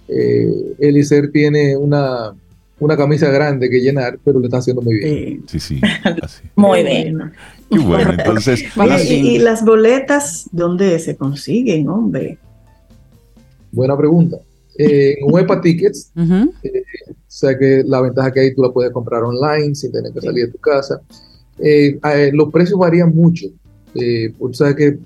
eh, 0.08 0.74
Elicer 0.78 1.30
tiene 1.30 1.76
una 1.76 2.34
una 2.82 2.96
camisa 2.96 3.30
grande 3.30 3.70
que 3.70 3.80
llenar, 3.80 4.18
pero 4.24 4.40
lo 4.40 4.46
está 4.46 4.58
haciendo 4.58 4.82
muy 4.82 4.98
bien. 4.98 5.44
Sí, 5.46 5.60
sí. 5.60 5.80
muy 6.56 6.82
bien. 6.82 7.32
Y 7.70 7.78
bueno, 7.78 8.12
entonces. 8.12 8.64
¿Y, 9.08 9.38
las 9.38 9.64
boletas 9.64 10.48
dónde 10.50 10.98
se 10.98 11.16
consiguen, 11.16 11.88
hombre? 11.88 12.38
Buena 13.70 13.96
pregunta. 13.96 14.38
Eh, 14.76 15.16
en 15.20 15.32
Huepa 15.32 15.60
Tickets, 15.60 16.10
eh, 16.16 16.82
o 17.08 17.14
sea 17.28 17.56
que 17.56 17.84
la 17.86 18.00
ventaja 18.00 18.32
que 18.32 18.40
hay 18.40 18.54
tú 18.54 18.62
la 18.62 18.72
puedes 18.72 18.90
comprar 18.90 19.22
online 19.22 19.74
sin 19.74 19.92
tener 19.92 20.12
que 20.12 20.20
salir 20.20 20.46
de 20.46 20.52
tu 20.52 20.58
casa. 20.58 21.00
Eh, 21.58 22.00
los 22.32 22.50
precios 22.50 22.78
varían 22.78 23.14
mucho. 23.14 23.46
Eh, 23.94 24.32
o 24.40 24.52
sea 24.52 24.74
que 24.74 24.98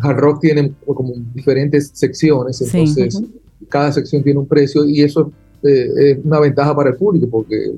Hard 0.00 0.18
Rock 0.18 0.40
tiene 0.40 0.72
como 0.86 1.12
diferentes 1.34 1.90
secciones, 1.92 2.60
entonces 2.62 3.20
cada 3.68 3.92
sección 3.92 4.22
tiene 4.22 4.38
un 4.38 4.46
precio 4.46 4.84
y 4.84 5.02
eso 5.02 5.32
eh, 5.64 6.12
es 6.12 6.18
una 6.24 6.40
ventaja 6.40 6.74
para 6.74 6.90
el 6.90 6.96
público 6.96 7.28
porque 7.30 7.72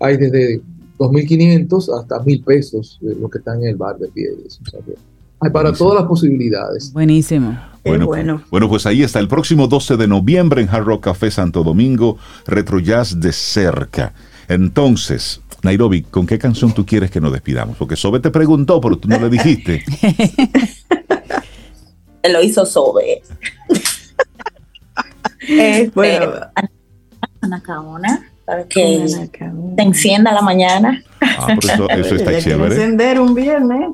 hay 0.00 0.16
desde 0.16 0.60
2.500 0.98 1.98
hasta 1.98 2.16
1.000 2.16 2.44
pesos 2.44 2.98
eh, 3.02 3.16
los 3.20 3.30
que 3.30 3.38
están 3.38 3.62
en 3.62 3.68
el 3.68 3.76
bar 3.76 3.96
de 3.98 4.08
pieles. 4.08 4.60
hay 5.40 5.50
para 5.50 5.72
todas 5.72 6.00
las 6.00 6.08
posibilidades. 6.08 6.92
Buenísimo. 6.92 7.58
Bueno, 7.84 8.06
bueno. 8.06 8.42
bueno, 8.50 8.68
pues 8.68 8.86
ahí 8.86 9.02
está. 9.02 9.18
El 9.18 9.28
próximo 9.28 9.66
12 9.66 9.96
de 9.96 10.06
noviembre 10.06 10.62
en 10.62 10.68
Hard 10.68 10.84
Rock 10.84 11.04
Café 11.04 11.30
Santo 11.30 11.64
Domingo, 11.64 12.16
Retro 12.46 12.78
Jazz 12.78 13.20
de 13.20 13.32
cerca. 13.32 14.14
Entonces, 14.48 15.40
Nairobi, 15.62 16.02
¿con 16.02 16.26
qué 16.26 16.38
canción 16.38 16.72
tú 16.72 16.84
quieres 16.86 17.10
que 17.10 17.20
nos 17.20 17.32
despidamos? 17.32 17.76
Porque 17.76 17.96
Sobe 17.96 18.20
te 18.20 18.30
preguntó, 18.30 18.80
pero 18.80 18.98
tú 18.98 19.08
no 19.08 19.18
le 19.18 19.28
dijiste. 19.30 19.84
Lo 22.32 22.42
hizo 22.42 22.64
Sobe. 22.64 23.22
Este, 25.40 25.90
bueno, 25.94 26.32
Anacaona 27.42 28.22
para 28.44 28.64
que 28.64 29.06
te 29.76 29.82
encienda 29.82 30.32
la 30.32 30.42
mañana. 30.42 31.02
Ah, 31.20 31.56
eso, 31.62 31.88
eso 31.88 32.14
está 32.16 32.38
chévere. 32.38 32.74
Encender 32.74 33.20
un 33.20 33.34
viernes. 33.34 33.90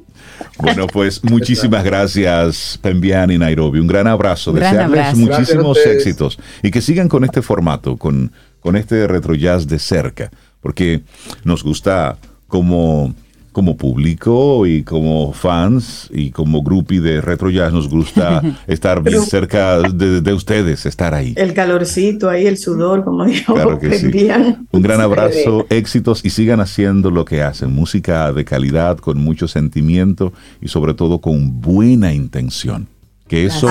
Bueno, 0.58 0.86
pues 0.86 1.22
muchísimas 1.24 1.84
gracias, 1.84 2.78
Pembian 2.80 3.30
y 3.30 3.38
Nairobi. 3.38 3.80
Un 3.80 3.86
gran 3.86 4.06
abrazo. 4.06 4.52
Desearles 4.52 5.14
muchísimos 5.16 5.78
éxitos 5.84 6.38
y 6.62 6.70
que 6.70 6.80
sigan 6.80 7.08
con 7.08 7.24
este 7.24 7.42
formato, 7.42 7.96
con, 7.96 8.32
con 8.60 8.76
este 8.76 9.06
retro 9.06 9.34
jazz 9.34 9.66
de 9.66 9.78
cerca, 9.78 10.30
porque 10.60 11.02
nos 11.44 11.62
gusta 11.62 12.16
como 12.46 13.14
como 13.58 13.76
público 13.76 14.66
y 14.68 14.84
como 14.84 15.32
fans 15.32 16.08
y 16.12 16.30
como 16.30 16.62
groupie 16.62 17.00
de 17.00 17.20
Retro 17.20 17.50
Jazz 17.50 17.72
nos 17.72 17.88
gusta 17.88 18.40
estar 18.68 19.02
bien 19.02 19.20
cerca 19.22 19.80
de, 19.80 20.32
ustedes, 20.32 20.86
estar 20.86 21.12
ahí. 21.12 21.34
El 21.36 21.54
calorcito 21.54 22.30
ahí, 22.30 22.46
el 22.46 22.56
sudor, 22.56 23.02
como 23.02 23.24
dijo. 23.24 23.54
Claro 23.54 23.76
que 23.80 23.98
sí. 23.98 24.28
Un 24.70 24.80
gran 24.80 25.00
abrazo, 25.00 25.66
éxitos 25.70 26.24
y 26.24 26.30
sigan 26.30 26.60
haciendo 26.60 27.10
lo 27.10 27.24
que 27.24 27.42
hacen. 27.42 27.72
Música 27.72 28.32
de 28.32 28.44
calidad, 28.44 28.98
con 28.98 29.18
mucho 29.18 29.48
sentimiento 29.48 30.32
y 30.60 30.68
sobre 30.68 30.94
todo 30.94 31.20
con 31.20 31.60
buena 31.60 32.14
intención. 32.14 32.86
Que 33.26 33.44
eso 33.44 33.68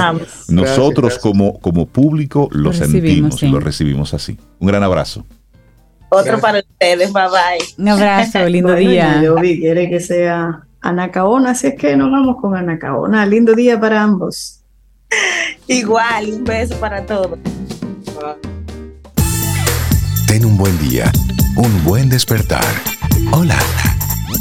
nosotros 0.49 1.17
Como, 1.17 1.61
como 1.61 1.85
público 1.85 2.49
lo, 2.51 2.73
sentimos 2.73 3.41
y 3.41 3.47
lo 3.47 3.61
recibimos 3.61 4.13
así. 4.13 4.37
Un 4.59 4.67
gran 4.67 4.83
abrazo. 4.83 5.23
Otro 6.09 6.39
para 6.39 6.59
ustedes, 6.59 7.11
bye 7.11 7.23
bye. 7.23 7.67
Un 7.77 7.89
abrazo, 7.89 8.45
lindo 8.47 8.73
día. 8.75 9.21
Yo 9.21 9.35
vi, 9.35 9.59
quiere 9.59 9.89
que 9.89 9.99
sea 9.99 10.67
Anacaona, 10.81 11.51
así 11.51 11.67
es 11.67 11.75
que 11.75 11.95
nos 11.97 12.11
vamos 12.11 12.37
con 12.41 12.55
Anacaona. 12.55 13.25
Lindo 13.25 13.53
día 13.53 13.79
para 13.79 14.01
ambos. 14.01 14.61
Igual, 15.67 16.33
un 16.33 16.43
beso 16.43 16.75
para 16.79 17.05
todos. 17.05 17.37
Ten 20.27 20.45
un 20.45 20.57
buen 20.57 20.77
día, 20.79 21.11
un 21.55 21.83
buen 21.83 22.09
despertar. 22.09 22.65
Hola. 23.31 23.57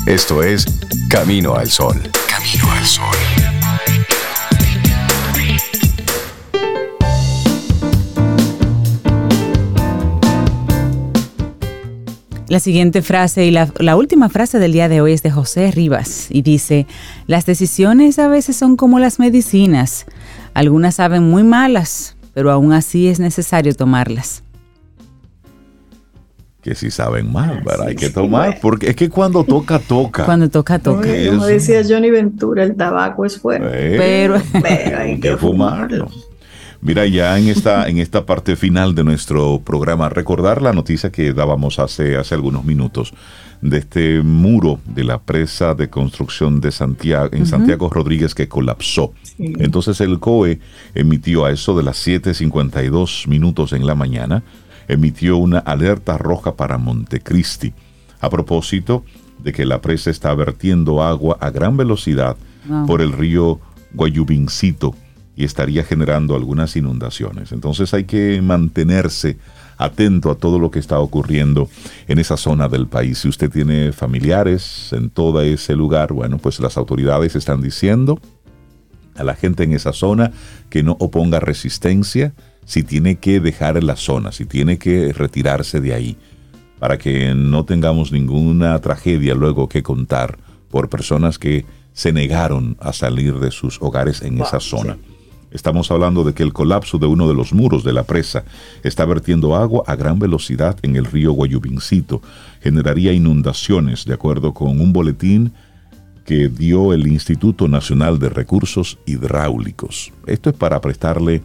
Esto 0.07 0.43
es 0.43 0.67
Camino 1.09 1.57
al 1.57 1.69
Sol. 1.69 2.01
Camino 2.29 2.71
al 2.71 2.85
Sol. 2.85 3.56
La 12.49 12.61
siguiente 12.61 13.03
frase 13.03 13.45
y 13.45 13.51
la, 13.51 13.69
la, 13.79 13.97
última 13.97 14.29
frase 14.29 14.59
del 14.59 14.73
día 14.73 14.89
de 14.89 15.01
hoy 15.01 15.13
es 15.13 15.23
de 15.23 15.31
José 15.31 15.71
Rivas 15.73 16.29
y 16.31 16.43
dice, 16.43 16.87
las 17.27 17.45
decisiones 17.45 18.19
a 18.21 18.29
veces 18.29 18.57
son 18.57 18.77
como 18.77 19.01
las 19.01 19.19
medicinas, 19.19 20.07
algunas 20.55 20.95
saben 20.95 21.25
muy 21.25 21.43
malas, 21.43 22.17
pero 22.35 22.53
aún 22.53 22.73
así 22.73 23.09
es 23.09 23.19
necesario 23.19 23.75
tomarlas 23.75 24.45
que 26.67 26.75
si 26.75 26.91
saben 26.91 27.33
mal, 27.33 27.63
¿verdad? 27.65 27.87
Hay 27.87 27.95
que 27.95 28.11
tomar, 28.11 28.59
porque 28.61 28.91
es 28.91 28.97
que 28.97 29.09
cuando 29.09 29.45
toca, 29.45 29.79
toca. 29.79 30.25
Cuando 30.25 30.51
toca, 30.51 30.81
toca. 30.81 31.09
Como 31.29 31.47
decía 31.47 31.83
Johnny 31.89 32.11
Ventura, 32.11 32.65
el 32.65 32.75
tabaco 32.75 33.25
es 33.25 33.39
fuerte. 33.39 33.95
pero, 33.97 34.35
hay 34.99 35.21
que 35.21 35.37
fumarlo. 35.37 36.11
Mira, 36.81 37.07
ya 37.07 37.39
en 37.39 37.49
esta, 37.49 37.89
en 37.89 37.99
esta 37.99 38.27
parte 38.27 38.57
final 38.57 38.95
de 38.95 39.05
nuestro 39.05 39.61
programa, 39.65 40.09
recordar 40.09 40.63
la 40.63 40.73
noticia 40.73 41.11
que 41.11 41.33
dábamos 41.33 41.79
hace, 41.79 42.17
hace 42.17 42.35
algunos 42.35 42.65
minutos 42.65 43.13
de 43.61 43.79
este 43.79 44.23
muro 44.23 44.81
de 44.85 45.05
la 45.05 45.19
presa 45.19 45.75
de 45.75 45.89
construcción 45.89 46.61
de 46.61 46.71
Santiago, 46.71 47.31
en 47.33 47.47
Santiago 47.47 47.89
Rodríguez 47.89 48.35
que 48.35 48.49
colapsó. 48.49 49.15
Entonces 49.39 50.01
el 50.03 50.19
COE 50.19 50.61
emitió 50.95 51.47
a 51.47 51.51
eso 51.51 51.77
de 51.77 51.83
las 51.83 52.07
7.52 52.07 53.27
minutos 53.27 53.73
en 53.73 53.87
la 53.87 53.95
mañana 53.95 54.43
emitió 54.89 55.37
una 55.37 55.59
alerta 55.59 56.19
roja 56.19 56.57
para 56.57 56.79
Montecristi, 56.79 57.73
a 58.21 58.31
propósito 58.31 59.05
de 59.43 59.53
que 59.53 59.65
la 59.65 59.81
presa 59.81 60.11
está 60.11 60.35
vertiendo 60.35 61.03
agua 61.03 61.37
a 61.41 61.51
gran 61.51 61.77
velocidad 61.77 62.37
por 62.87 63.01
el 63.01 63.13
río 63.13 63.61
Guayubincito 63.93 64.95
y 65.37 65.45
estaría 65.45 65.85
generando 65.85 66.35
algunas 66.35 66.75
inundaciones. 66.77 67.53
Entonces 67.53 67.93
hay 67.95 68.05
que 68.05 68.41
mantenerse 68.43 69.37
atento 69.77 70.31
a 70.31 70.37
todo 70.37 70.59
lo 70.59 70.71
que 70.71 70.79
está 70.79 70.99
ocurriendo 70.99 71.69
en 72.09 72.19
esa 72.19 72.37
zona 72.37 72.69
del 72.69 72.87
país. 72.87 73.19
Si 73.19 73.29
usted 73.29 73.51
tiene 73.51 73.93
familiares 73.93 74.93
en 74.93 75.11
todo 75.11 75.43
ese 75.43 75.77
lugar, 75.77 76.13
bueno, 76.13 76.39
pues 76.39 76.59
las 76.61 76.79
autoridades 76.79 77.37
están 77.37 77.61
diciendo 77.61 78.19
a 79.15 79.25
la 79.25 79.35
gente 79.35 79.65
en 79.65 79.73
esa 79.73 79.93
zona 79.93 80.33
que 80.71 80.83
no 80.83 80.97
oponga 80.99 81.41
resistencia, 81.41 82.33
si 82.65 82.83
tiene 82.83 83.17
que 83.17 83.41
dejar 83.41 83.83
la 83.83 83.97
zona, 83.97 84.33
si 84.33 84.45
tiene 84.45 84.79
que 84.79 85.13
retirarse 85.13 85.81
de 85.81 85.95
ahí, 85.95 86.17
para 86.79 86.99
que 86.99 87.35
no 87.35 87.65
tengamos 87.65 88.13
ninguna 88.13 88.79
tragedia 88.81 89.35
luego 89.35 89.69
que 89.69 89.83
contar 89.83 90.39
por 90.71 90.89
personas 90.89 91.39
que 91.39 91.65
se 91.93 92.13
negaron 92.13 92.77
a 92.81 92.93
salir 92.93 93.39
de 93.39 93.51
sus 93.51 93.81
hogares 93.81 94.21
en 94.23 94.41
esa 94.41 94.61
zona. 94.61 94.99
Estamos 95.57 95.91
hablando 95.91 96.23
de 96.23 96.35
que 96.35 96.43
el 96.43 96.53
colapso 96.53 96.99
de 96.99 97.07
uno 97.07 97.27
de 97.27 97.33
los 97.33 97.55
muros 97.55 97.83
de 97.83 97.95
la 97.95 98.03
presa 98.03 98.45
está 98.83 99.07
vertiendo 99.07 99.57
agua 99.57 99.85
a 99.87 99.97
gran 99.97 100.19
velocidad 100.19 100.77
en 100.83 100.97
el 100.97 101.07
río 101.07 101.33
Guayubincito. 101.33 102.21
Generaría 102.61 103.15
inundaciones, 103.15 104.05
de 104.05 104.13
acuerdo 104.13 104.53
con 104.53 104.79
un 104.79 104.93
boletín 104.93 105.55
que 106.27 106.51
dio 106.51 106.93
el 106.93 107.07
Instituto 107.07 107.69
Nacional 107.69 108.19
de 108.19 108.29
Recursos 108.29 108.99
Hidráulicos. 109.07 110.13
Esto 110.27 110.51
es 110.51 110.57
para 110.57 110.79
prestarle 110.83 111.43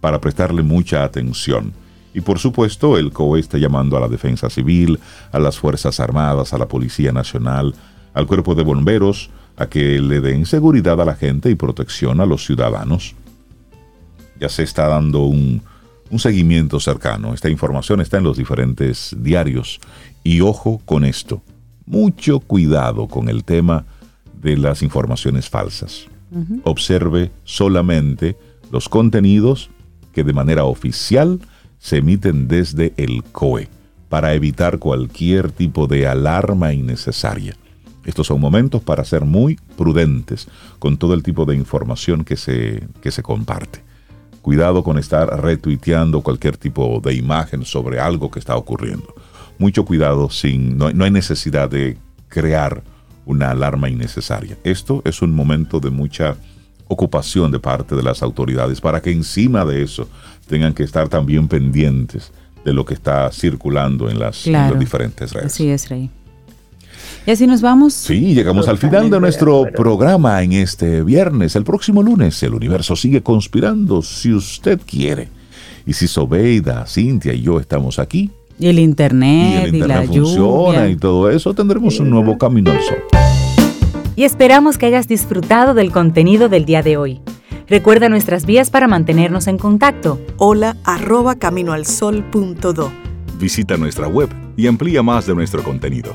para 0.00 0.18
prestarle 0.18 0.62
mucha 0.62 1.04
atención. 1.04 1.74
Y 2.14 2.22
por 2.22 2.38
supuesto, 2.38 2.96
el 2.96 3.12
COE 3.12 3.40
está 3.40 3.58
llamando 3.58 3.98
a 3.98 4.00
la 4.00 4.08
Defensa 4.08 4.48
Civil, 4.48 4.98
a 5.30 5.38
las 5.38 5.58
Fuerzas 5.58 6.00
Armadas, 6.00 6.54
a 6.54 6.58
la 6.58 6.68
Policía 6.68 7.12
Nacional, 7.12 7.74
al 8.14 8.26
Cuerpo 8.26 8.54
de 8.54 8.62
Bomberos, 8.62 9.28
a 9.58 9.66
que 9.66 10.00
le 10.00 10.22
den 10.22 10.46
seguridad 10.46 10.98
a 11.02 11.04
la 11.04 11.16
gente 11.16 11.50
y 11.50 11.54
protección 11.54 12.22
a 12.22 12.26
los 12.26 12.46
ciudadanos. 12.46 13.14
Ya 14.42 14.48
se 14.48 14.64
está 14.64 14.88
dando 14.88 15.20
un, 15.20 15.62
un 16.10 16.18
seguimiento 16.18 16.80
cercano. 16.80 17.32
Esta 17.32 17.48
información 17.48 18.00
está 18.00 18.18
en 18.18 18.24
los 18.24 18.36
diferentes 18.36 19.14
diarios. 19.16 19.78
Y 20.24 20.40
ojo 20.40 20.82
con 20.84 21.04
esto, 21.04 21.42
mucho 21.86 22.40
cuidado 22.40 23.06
con 23.06 23.28
el 23.28 23.44
tema 23.44 23.86
de 24.42 24.56
las 24.56 24.82
informaciones 24.82 25.48
falsas. 25.48 26.06
Observe 26.64 27.30
solamente 27.44 28.36
los 28.72 28.88
contenidos 28.88 29.70
que 30.12 30.24
de 30.24 30.32
manera 30.32 30.64
oficial 30.64 31.38
se 31.78 31.98
emiten 31.98 32.48
desde 32.48 32.94
el 32.96 33.22
COE 33.22 33.68
para 34.08 34.34
evitar 34.34 34.80
cualquier 34.80 35.52
tipo 35.52 35.86
de 35.86 36.08
alarma 36.08 36.72
innecesaria. 36.72 37.54
Estos 38.04 38.26
son 38.26 38.40
momentos 38.40 38.82
para 38.82 39.04
ser 39.04 39.24
muy 39.24 39.54
prudentes 39.76 40.48
con 40.80 40.96
todo 40.96 41.14
el 41.14 41.22
tipo 41.22 41.44
de 41.44 41.54
información 41.54 42.24
que 42.24 42.36
se, 42.36 42.88
que 43.00 43.12
se 43.12 43.22
comparte. 43.22 43.91
Cuidado 44.42 44.82
con 44.82 44.98
estar 44.98 45.40
retuiteando 45.40 46.20
cualquier 46.20 46.56
tipo 46.56 47.00
de 47.02 47.14
imagen 47.14 47.64
sobre 47.64 48.00
algo 48.00 48.30
que 48.30 48.40
está 48.40 48.56
ocurriendo. 48.56 49.14
Mucho 49.58 49.84
cuidado, 49.84 50.28
sin, 50.30 50.76
no, 50.76 50.90
no 50.90 51.04
hay 51.04 51.10
necesidad 51.10 51.70
de 51.70 51.96
crear 52.28 52.82
una 53.24 53.50
alarma 53.50 53.88
innecesaria. 53.88 54.58
Esto 54.64 55.00
es 55.04 55.22
un 55.22 55.32
momento 55.32 55.80
de 55.80 55.90
mucha 55.90 56.36
ocupación 56.88 57.50
de 57.50 57.58
parte 57.58 57.94
de 57.94 58.02
las 58.02 58.22
autoridades 58.22 58.80
para 58.80 59.00
que 59.00 59.10
encima 59.10 59.64
de 59.64 59.82
eso 59.82 60.08
tengan 60.46 60.74
que 60.74 60.82
estar 60.82 61.08
también 61.08 61.48
pendientes 61.48 62.32
de 62.64 62.72
lo 62.72 62.84
que 62.84 62.94
está 62.94 63.30
circulando 63.32 64.08
en 64.10 64.18
las, 64.18 64.44
diferentes 64.78 65.32
redes. 65.32 65.46
Así 65.46 65.68
es, 65.68 65.88
Rey. 65.88 66.10
Y 67.26 67.30
así 67.30 67.46
nos 67.46 67.62
vamos. 67.62 67.94
Sí, 67.94 68.34
llegamos 68.34 68.68
al 68.68 68.78
final 68.78 69.08
de 69.10 69.20
nuestro 69.20 69.64
programa 69.74 70.42
en 70.42 70.52
este 70.52 71.02
viernes. 71.02 71.54
El 71.54 71.64
próximo 71.64 72.02
lunes 72.02 72.42
el 72.42 72.54
universo 72.54 72.96
sigue 72.96 73.22
conspirando 73.22 74.02
si 74.02 74.32
usted 74.32 74.80
quiere. 74.84 75.28
Y 75.86 75.92
si 75.92 76.08
Sobeida, 76.08 76.86
Cintia 76.86 77.32
y 77.32 77.42
yo 77.42 77.60
estamos 77.60 77.98
aquí. 77.98 78.30
Y 78.58 78.66
el 78.66 78.78
internet, 78.78 79.62
y, 79.62 79.68
el 79.68 79.74
internet 79.74 80.06
funciona 80.08 80.88
y 80.88 80.96
todo 80.96 81.30
eso, 81.30 81.54
tendremos 81.54 81.98
un 81.98 82.10
nuevo 82.10 82.38
camino 82.38 82.70
al 82.70 82.80
sol 82.80 82.98
y 84.16 84.24
esperamos 84.24 84.78
que 84.78 84.86
hayas 84.86 85.08
disfrutado 85.08 85.74
del 85.74 85.90
contenido 85.90 86.48
del 86.48 86.64
día 86.64 86.82
de 86.82 86.96
hoy. 86.96 87.20
Recuerda 87.68 88.08
nuestras 88.08 88.44
vías 88.44 88.70
para 88.70 88.86
mantenernos 88.86 89.46
en 89.46 89.56
contacto. 89.56 90.20
Hola 90.36 90.76
arroba 90.84 91.36
caminoalsol.do. 91.36 92.92
Visita 93.38 93.76
nuestra 93.76 94.08
web 94.08 94.28
y 94.56 94.66
amplía 94.66 95.02
más 95.02 95.26
de 95.26 95.34
nuestro 95.34 95.62
contenido. 95.62 96.14